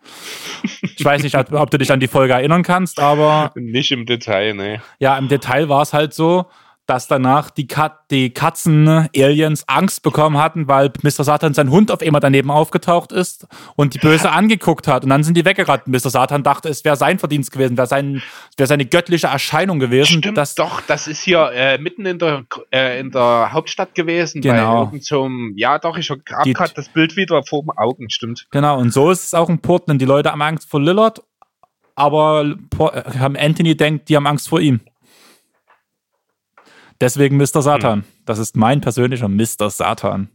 Ich 0.97 1.03
weiß 1.03 1.23
nicht, 1.23 1.37
ob 1.37 1.51
ob 1.53 1.69
du 1.71 1.77
dich 1.77 1.91
an 1.91 1.99
die 1.99 2.07
Folge 2.07 2.33
erinnern 2.33 2.63
kannst, 2.63 2.99
aber 2.99 3.51
Nicht 3.55 3.91
im 3.91 4.05
Detail, 4.05 4.53
ne. 4.53 4.81
ja, 4.99 5.17
im 5.17 5.27
Detail 5.27 5.69
war 5.69 5.81
es 5.81 5.93
halt 5.93 6.13
so, 6.13 6.45
dass 6.87 7.07
danach 7.07 7.49
die, 7.49 7.67
Kat 7.67 7.99
die 8.09 8.29
Katzen-Aliens 8.31 9.67
Angst 9.67 10.03
bekommen 10.03 10.37
hatten, 10.37 10.67
weil 10.69 10.91
Mr. 11.03 11.25
Satan 11.25 11.53
sein 11.53 11.69
Hund 11.69 11.91
auf 11.91 12.01
einmal 12.01 12.21
daneben 12.21 12.49
aufgetaucht 12.49 13.11
ist 13.11 13.45
und 13.75 13.93
die 13.93 13.99
böse 13.99 14.31
angeguckt 14.31 14.87
hat. 14.87 15.03
Und 15.03 15.09
dann 15.09 15.23
sind 15.23 15.35
die 15.35 15.43
weggerannt. 15.43 15.87
Mr. 15.87 16.09
Satan 16.09 16.43
dachte, 16.43 16.69
es 16.69 16.85
wäre 16.85 16.95
sein 16.95 17.19
Verdienst 17.19 17.51
gewesen, 17.51 17.77
wäre 17.77 17.87
sein, 17.87 18.23
wäre 18.55 18.67
seine 18.67 18.85
göttliche 18.85 19.27
Erscheinung 19.27 19.79
gewesen. 19.79 20.19
Stimmt 20.19 20.37
dass, 20.37 20.55
doch, 20.55 20.81
das 20.81 21.07
ist 21.07 21.21
hier 21.21 21.51
äh, 21.53 21.77
mitten 21.77 22.05
in 22.05 22.19
der, 22.19 22.45
äh, 22.71 22.99
in 22.99 23.11
der 23.11 23.49
Hauptstadt 23.51 23.93
gewesen. 23.93 24.41
Genau. 24.41 24.85
Bei 24.85 24.91
irgend 24.91 25.03
so 25.03 25.29
ja 25.55 25.79
doch, 25.79 25.97
ich 25.97 26.09
habe 26.09 26.21
gerade 26.23 26.73
das 26.73 26.87
Bild 26.89 27.17
wieder 27.17 27.43
vor 27.43 27.63
den 27.63 27.71
Augen, 27.71 28.09
stimmt. 28.09 28.47
Genau, 28.51 28.79
und 28.79 28.93
so 28.93 29.11
ist 29.11 29.25
es 29.25 29.33
auch 29.33 29.49
in 29.49 29.59
Portland. 29.59 30.01
Die 30.01 30.05
Leute 30.05 30.31
haben 30.31 30.41
Angst 30.41 30.69
vor 30.69 30.81
Lillard, 30.81 31.21
aber 31.95 32.55
äh, 32.79 33.19
haben 33.19 33.35
Anthony 33.35 33.75
denkt, 33.75 34.07
die 34.07 34.15
haben 34.15 34.27
Angst 34.27 34.47
vor 34.47 34.61
ihm. 34.61 34.79
Deswegen 37.01 37.37
Mr. 37.37 37.61
Satan. 37.61 38.03
Das 38.25 38.39
ist 38.39 38.55
mein 38.55 38.81
persönlicher 38.81 39.27
Mr. 39.27 39.69
Satan. 39.69 40.29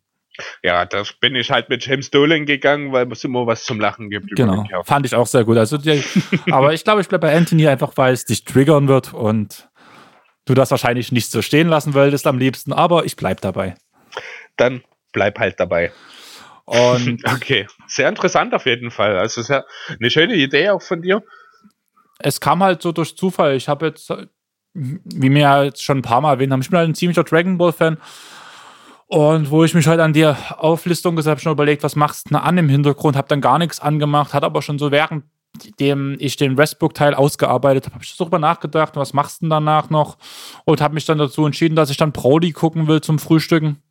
Ja, 0.62 0.86
da 0.86 1.02
bin 1.20 1.34
ich 1.34 1.50
halt 1.50 1.68
mit 1.68 1.84
James 1.84 2.10
Dolan 2.10 2.46
gegangen, 2.46 2.92
weil 2.92 3.10
es 3.12 3.22
immer 3.22 3.46
was 3.46 3.64
zum 3.64 3.78
Lachen 3.80 4.08
gibt. 4.08 4.34
Genau. 4.34 4.64
Fand 4.84 5.04
ich 5.04 5.14
auch 5.14 5.26
sehr 5.26 5.44
gut. 5.44 5.58
Also 5.58 5.76
die, 5.76 6.02
aber 6.50 6.72
ich 6.72 6.84
glaube, 6.84 7.02
ich 7.02 7.08
bleibe 7.08 7.26
bei 7.26 7.36
Anthony 7.36 7.68
einfach, 7.68 7.92
weil 7.96 8.14
es 8.14 8.24
dich 8.24 8.44
triggern 8.44 8.88
wird 8.88 9.12
und 9.12 9.68
du 10.46 10.54
das 10.54 10.70
wahrscheinlich 10.70 11.12
nicht 11.12 11.30
so 11.30 11.42
stehen 11.42 11.68
lassen 11.68 11.92
wolltest 11.94 12.26
am 12.26 12.38
liebsten, 12.38 12.72
aber 12.72 13.04
ich 13.04 13.16
bleib 13.16 13.40
dabei. 13.42 13.74
Dann 14.56 14.82
bleib 15.12 15.38
halt 15.38 15.60
dabei. 15.60 15.92
Und 16.64 17.22
Okay, 17.34 17.66
sehr 17.86 18.08
interessant 18.08 18.54
auf 18.54 18.64
jeden 18.64 18.90
Fall. 18.90 19.18
Also 19.18 19.42
sehr, 19.42 19.66
eine 20.00 20.10
schöne 20.10 20.34
Idee 20.34 20.70
auch 20.70 20.82
von 20.82 21.02
dir. 21.02 21.22
es 22.20 22.40
kam 22.40 22.62
halt 22.62 22.80
so 22.80 22.92
durch 22.92 23.16
Zufall. 23.16 23.54
Ich 23.56 23.68
habe 23.68 23.86
jetzt, 23.86 24.10
wie 24.74 25.30
mir 25.30 25.40
ja 25.40 25.62
jetzt 25.64 25.82
schon 25.82 25.98
ein 25.98 26.02
paar 26.02 26.20
Mal 26.20 26.34
erwähnt 26.34 26.52
haben, 26.52 26.62
ich 26.62 26.70
bin 26.70 26.78
halt 26.78 26.88
ein 26.88 26.94
ziemlicher 26.94 27.24
Dragon 27.24 27.58
Ball 27.58 27.72
Fan. 27.72 27.98
Und 29.06 29.50
wo 29.50 29.62
ich 29.62 29.74
mich 29.74 29.86
halt 29.86 30.00
an 30.00 30.14
die 30.14 30.26
Auflistung 30.26 31.16
gesagt 31.16 31.32
habe, 31.32 31.40
schon 31.40 31.52
überlegt, 31.52 31.82
was 31.82 31.96
machst 31.96 32.30
du 32.30 32.42
an 32.42 32.56
im 32.56 32.70
Hintergrund, 32.70 33.16
habe 33.16 33.28
dann 33.28 33.42
gar 33.42 33.58
nichts 33.58 33.78
angemacht, 33.78 34.32
hat 34.32 34.42
aber 34.42 34.62
schon 34.62 34.78
so 34.78 34.90
während 34.90 35.24
dem 35.78 36.16
ich 36.18 36.36
den 36.36 36.56
Westbrook-Teil 36.56 37.14
ausgearbeitet 37.14 37.84
habe, 37.84 37.96
habe 37.96 38.04
ich 38.04 38.16
darüber 38.16 38.38
nachgedacht, 38.38 38.96
was 38.96 39.12
machst 39.12 39.42
du 39.42 39.48
danach 39.48 39.90
noch? 39.90 40.16
Und 40.64 40.80
habe 40.80 40.94
mich 40.94 41.04
dann 41.04 41.18
dazu 41.18 41.44
entschieden, 41.44 41.76
dass 41.76 41.90
ich 41.90 41.98
dann 41.98 42.12
Brody 42.12 42.52
gucken 42.52 42.88
will 42.88 43.02
zum 43.02 43.18
Frühstücken. 43.18 43.82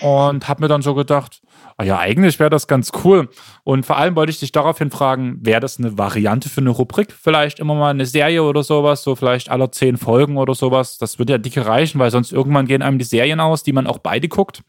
Und 0.00 0.48
habe 0.48 0.62
mir 0.62 0.68
dann 0.68 0.82
so 0.82 0.94
gedacht, 0.94 1.40
ah 1.82 1.84
ja, 1.84 1.98
eigentlich 1.98 2.38
wäre 2.38 2.50
das 2.50 2.66
ganz 2.66 2.92
cool. 3.04 3.28
Und 3.64 3.84
vor 3.84 3.96
allem 3.96 4.14
wollte 4.14 4.30
ich 4.30 4.40
dich 4.40 4.52
daraufhin 4.52 4.90
fragen, 4.90 5.38
wäre 5.42 5.60
das 5.60 5.78
eine 5.78 5.98
Variante 5.98 6.48
für 6.48 6.60
eine 6.60 6.70
Rubrik? 6.70 7.12
Vielleicht 7.12 7.58
immer 7.58 7.74
mal 7.74 7.90
eine 7.90 8.06
Serie 8.06 8.44
oder 8.44 8.62
sowas, 8.62 9.02
so 9.02 9.16
vielleicht 9.16 9.50
aller 9.50 9.72
zehn 9.72 9.96
Folgen 9.96 10.36
oder 10.36 10.54
sowas. 10.54 10.98
Das 10.98 11.18
würde 11.18 11.32
ja 11.32 11.38
dicke 11.38 11.66
reichen, 11.66 11.98
weil 11.98 12.10
sonst 12.10 12.32
irgendwann 12.32 12.66
gehen 12.66 12.82
einem 12.82 12.98
die 12.98 13.04
Serien 13.04 13.40
aus, 13.40 13.64
die 13.64 13.72
man 13.72 13.86
auch 13.86 13.98
beide 13.98 14.28
guckt. 14.28 14.62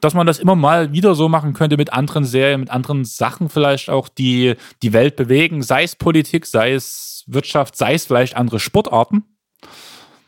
Dass 0.00 0.14
man 0.14 0.26
das 0.26 0.38
immer 0.38 0.54
mal 0.54 0.92
wieder 0.92 1.14
so 1.14 1.28
machen 1.28 1.52
könnte 1.52 1.76
mit 1.76 1.92
anderen 1.92 2.24
Serien, 2.24 2.60
mit 2.60 2.70
anderen 2.70 3.04
Sachen 3.04 3.48
vielleicht 3.48 3.90
auch, 3.90 4.08
die 4.08 4.54
die 4.82 4.92
Welt 4.92 5.16
bewegen, 5.16 5.62
sei 5.62 5.82
es 5.82 5.96
Politik, 5.96 6.46
sei 6.46 6.72
es 6.72 7.24
Wirtschaft, 7.26 7.76
sei 7.76 7.94
es 7.94 8.06
vielleicht 8.06 8.36
andere 8.36 8.60
Sportarten. 8.60 9.24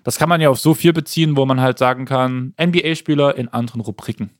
Das 0.05 0.18
kann 0.18 0.28
man 0.28 0.40
ja 0.40 0.51
auf 0.51 0.59
so 0.59 0.74
viel 0.74 0.93
beziehen, 0.93 1.36
wo 1.36 1.47
man 1.47 1.60
halt 1.60 1.78
sagen 1.78 2.05
kann, 2.05 2.55
NBA-Spieler 2.60 3.36
in 3.36 3.48
anderen 3.48 3.80
Rubriken. 3.80 4.30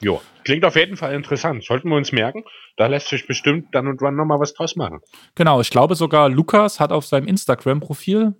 Jo, 0.00 0.20
klingt 0.44 0.64
auf 0.64 0.76
jeden 0.76 0.96
Fall 0.96 1.14
interessant. 1.14 1.64
Sollten 1.64 1.88
wir 1.88 1.96
uns 1.96 2.12
merken. 2.12 2.44
Da 2.76 2.86
lässt 2.86 3.08
sich 3.08 3.26
bestimmt 3.26 3.68
dann 3.72 3.86
und 3.86 4.00
wann 4.00 4.16
nochmal 4.16 4.40
was 4.40 4.54
draus 4.54 4.76
machen. 4.76 5.00
Genau, 5.34 5.60
ich 5.60 5.70
glaube 5.70 5.94
sogar 5.94 6.28
Lukas 6.28 6.80
hat 6.80 6.92
auf 6.92 7.06
seinem 7.06 7.26
Instagram-Profil, 7.26 8.34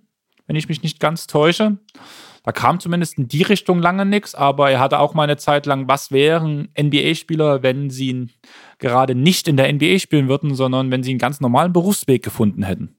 wenn 0.47 0.55
ich 0.55 0.69
mich 0.69 0.83
nicht 0.83 0.99
ganz 0.99 1.27
täusche, 1.27 1.77
da 2.45 2.51
kam 2.51 2.79
zumindest 2.79 3.17
in 3.17 3.27
die 3.27 3.41
Richtung 3.41 3.79
lange 3.79 4.05
nichts, 4.05 4.35
aber 4.35 4.69
er 4.69 4.79
hatte 4.79 4.99
auch 4.99 5.15
mal 5.15 5.23
eine 5.23 5.37
Zeit 5.37 5.65
lang, 5.65 5.87
was 5.87 6.11
wären 6.11 6.69
NBA-Spieler, 6.79 7.63
wenn 7.63 7.89
sie 7.89 8.27
gerade 8.77 9.15
nicht 9.15 9.47
in 9.47 9.57
der 9.57 9.73
NBA 9.73 9.97
spielen 9.97 10.27
würden, 10.27 10.53
sondern 10.53 10.91
wenn 10.91 11.01
sie 11.01 11.09
einen 11.09 11.19
ganz 11.19 11.41
normalen 11.41 11.73
Berufsweg 11.73 12.23
gefunden 12.23 12.61
hätten. 12.61 12.94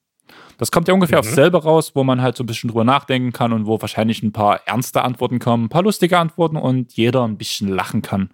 Das 0.58 0.70
kommt 0.70 0.88
ja 0.88 0.94
ungefähr 0.94 1.20
aufs 1.20 1.34
selbe 1.34 1.62
raus, 1.62 1.92
wo 1.94 2.04
man 2.04 2.22
halt 2.22 2.36
so 2.36 2.42
ein 2.42 2.46
bisschen 2.46 2.68
drüber 2.68 2.84
nachdenken 2.84 3.32
kann 3.32 3.52
und 3.52 3.66
wo 3.66 3.80
wahrscheinlich 3.80 4.22
ein 4.22 4.32
paar 4.32 4.66
ernste 4.66 5.02
Antworten 5.02 5.38
kommen, 5.38 5.64
ein 5.64 5.68
paar 5.68 5.82
lustige 5.82 6.18
Antworten 6.18 6.56
und 6.56 6.94
jeder 6.94 7.24
ein 7.24 7.36
bisschen 7.36 7.68
lachen 7.68 8.02
kann. 8.02 8.30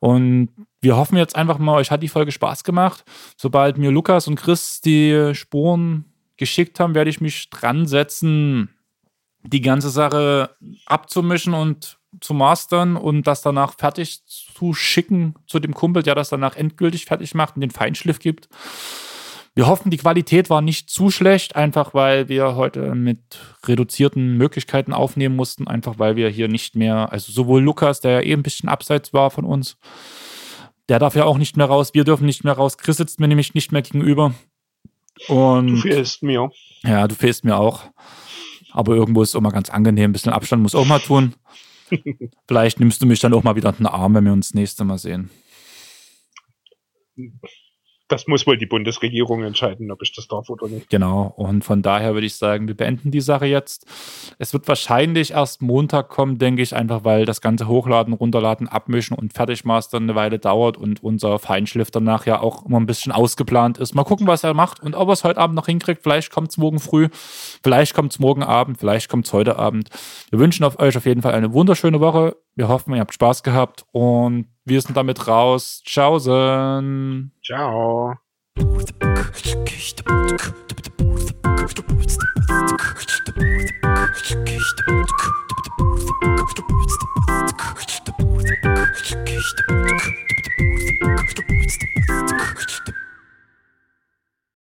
Und 0.00 0.50
wir 0.80 0.96
hoffen 0.96 1.16
jetzt 1.16 1.36
einfach 1.36 1.58
mal, 1.58 1.76
euch 1.76 1.90
hat 1.90 2.02
die 2.02 2.08
Folge 2.08 2.32
Spaß 2.32 2.64
gemacht. 2.64 3.04
Sobald 3.36 3.78
mir 3.78 3.90
Lukas 3.90 4.28
und 4.28 4.36
Chris 4.36 4.80
die 4.80 5.32
Spuren 5.34 6.04
geschickt 6.36 6.78
haben, 6.78 6.94
werde 6.94 7.10
ich 7.10 7.20
mich 7.20 7.50
dran 7.50 7.86
setzen, 7.86 8.70
die 9.42 9.60
ganze 9.60 9.90
Sache 9.90 10.50
abzumischen 10.86 11.54
und 11.54 11.98
zu 12.20 12.34
mastern 12.34 12.96
und 12.96 13.26
das 13.26 13.42
danach 13.42 13.74
fertig 13.76 14.24
zu 14.26 14.72
schicken 14.72 15.34
zu 15.46 15.58
dem 15.58 15.74
Kumpel, 15.74 16.02
der 16.02 16.14
das 16.14 16.30
danach 16.30 16.56
endgültig 16.56 17.04
fertig 17.04 17.34
macht 17.34 17.56
und 17.56 17.60
den 17.60 17.70
Feinschliff 17.70 18.18
gibt. 18.18 18.48
Wir 19.58 19.66
hoffen, 19.66 19.90
die 19.90 19.96
Qualität 19.96 20.50
war 20.50 20.62
nicht 20.62 20.88
zu 20.88 21.10
schlecht, 21.10 21.56
einfach 21.56 21.92
weil 21.92 22.28
wir 22.28 22.54
heute 22.54 22.94
mit 22.94 23.18
reduzierten 23.66 24.36
Möglichkeiten 24.36 24.92
aufnehmen 24.92 25.34
mussten, 25.34 25.66
einfach 25.66 25.98
weil 25.98 26.14
wir 26.14 26.28
hier 26.28 26.46
nicht 26.46 26.76
mehr, 26.76 27.10
also 27.10 27.32
sowohl 27.32 27.60
Lukas, 27.60 27.98
der 27.98 28.12
ja 28.12 28.20
eh 28.20 28.34
ein 28.34 28.44
bisschen 28.44 28.68
abseits 28.68 29.12
war 29.12 29.32
von 29.32 29.44
uns, 29.44 29.76
der 30.88 31.00
darf 31.00 31.16
ja 31.16 31.24
auch 31.24 31.38
nicht 31.38 31.56
mehr 31.56 31.66
raus, 31.66 31.92
wir 31.92 32.04
dürfen 32.04 32.24
nicht 32.24 32.44
mehr 32.44 32.52
raus. 32.52 32.78
Chris 32.78 32.98
sitzt 32.98 33.18
mir 33.18 33.26
nämlich 33.26 33.52
nicht 33.52 33.72
mehr 33.72 33.82
gegenüber. 33.82 34.32
Und 35.26 35.66
Du 35.66 35.76
fehlst 35.78 36.22
mir. 36.22 36.52
ja, 36.84 37.08
du 37.08 37.16
fehlst 37.16 37.44
mir 37.44 37.56
auch. 37.56 37.82
Aber 38.70 38.94
irgendwo 38.94 39.22
ist 39.22 39.30
es 39.30 39.34
auch 39.34 39.40
mal 39.40 39.50
ganz 39.50 39.70
angenehm. 39.70 40.10
Ein 40.10 40.12
bisschen 40.12 40.32
Abstand 40.32 40.62
muss 40.62 40.76
auch 40.76 40.86
mal 40.86 41.00
tun. 41.00 41.34
Vielleicht 42.46 42.78
nimmst 42.78 43.02
du 43.02 43.06
mich 43.06 43.18
dann 43.18 43.34
auch 43.34 43.42
mal 43.42 43.56
wieder 43.56 43.70
in 43.70 43.78
den 43.78 43.86
Arm, 43.86 44.14
wenn 44.14 44.24
wir 44.24 44.32
uns 44.32 44.50
das 44.50 44.54
nächste 44.54 44.84
Mal 44.84 44.98
sehen. 44.98 45.30
Das 48.08 48.26
muss 48.26 48.46
wohl 48.46 48.56
die 48.56 48.66
Bundesregierung 48.66 49.44
entscheiden, 49.44 49.90
ob 49.90 50.02
ich 50.02 50.14
das 50.14 50.26
darf 50.28 50.48
oder 50.48 50.66
nicht. 50.66 50.88
Genau. 50.88 51.32
Und 51.36 51.62
von 51.62 51.82
daher 51.82 52.14
würde 52.14 52.26
ich 52.26 52.36
sagen, 52.36 52.66
wir 52.66 52.76
beenden 52.76 53.10
die 53.10 53.20
Sache 53.20 53.46
jetzt. 53.46 53.86
Es 54.38 54.52
wird 54.52 54.66
wahrscheinlich 54.66 55.32
erst 55.32 55.60
Montag 55.60 56.08
kommen, 56.08 56.38
denke 56.38 56.62
ich, 56.62 56.74
einfach 56.74 57.04
weil 57.04 57.26
das 57.26 57.40
ganze 57.40 57.68
Hochladen, 57.68 58.14
Runterladen, 58.14 58.66
Abmischen 58.66 59.16
und 59.16 59.34
Fertigmastern 59.34 60.04
eine 60.04 60.14
Weile 60.14 60.38
dauert 60.38 60.78
und 60.78 61.02
unser 61.02 61.38
Feinschliff 61.38 61.90
danach 61.90 62.24
ja 62.24 62.40
auch 62.40 62.64
immer 62.64 62.80
ein 62.80 62.86
bisschen 62.86 63.12
ausgeplant 63.12 63.78
ist. 63.78 63.94
Mal 63.94 64.04
gucken, 64.04 64.26
was 64.26 64.42
er 64.42 64.54
macht 64.54 64.82
und 64.82 64.94
ob 64.94 65.08
er 65.08 65.12
es 65.12 65.24
heute 65.24 65.38
Abend 65.38 65.56
noch 65.56 65.66
hinkriegt. 65.66 66.02
Vielleicht 66.02 66.32
kommt 66.32 66.50
es 66.50 66.56
morgen 66.56 66.80
früh, 66.80 67.08
vielleicht 67.62 67.94
kommt 67.94 68.12
es 68.12 68.18
morgen 68.18 68.42
Abend, 68.42 68.78
vielleicht 68.78 69.10
kommt 69.10 69.26
es 69.26 69.32
heute 69.32 69.56
Abend. 69.58 69.90
Wir 70.30 70.38
wünschen 70.38 70.64
auf 70.64 70.78
euch 70.78 70.96
auf 70.96 71.04
jeden 71.04 71.22
Fall 71.22 71.34
eine 71.34 71.52
wunderschöne 71.52 72.00
Woche. 72.00 72.36
Wir 72.58 72.66
hoffen, 72.66 72.92
ihr 72.92 73.00
habt 73.00 73.14
Spaß 73.14 73.44
gehabt 73.44 73.84
und 73.92 74.48
wir 74.64 74.82
sind 74.82 74.96
damit 74.96 75.28
raus. 75.28 75.80
Tschaußen. 75.84 77.30
Ciao. 77.40 78.16
You. 92.88 93.07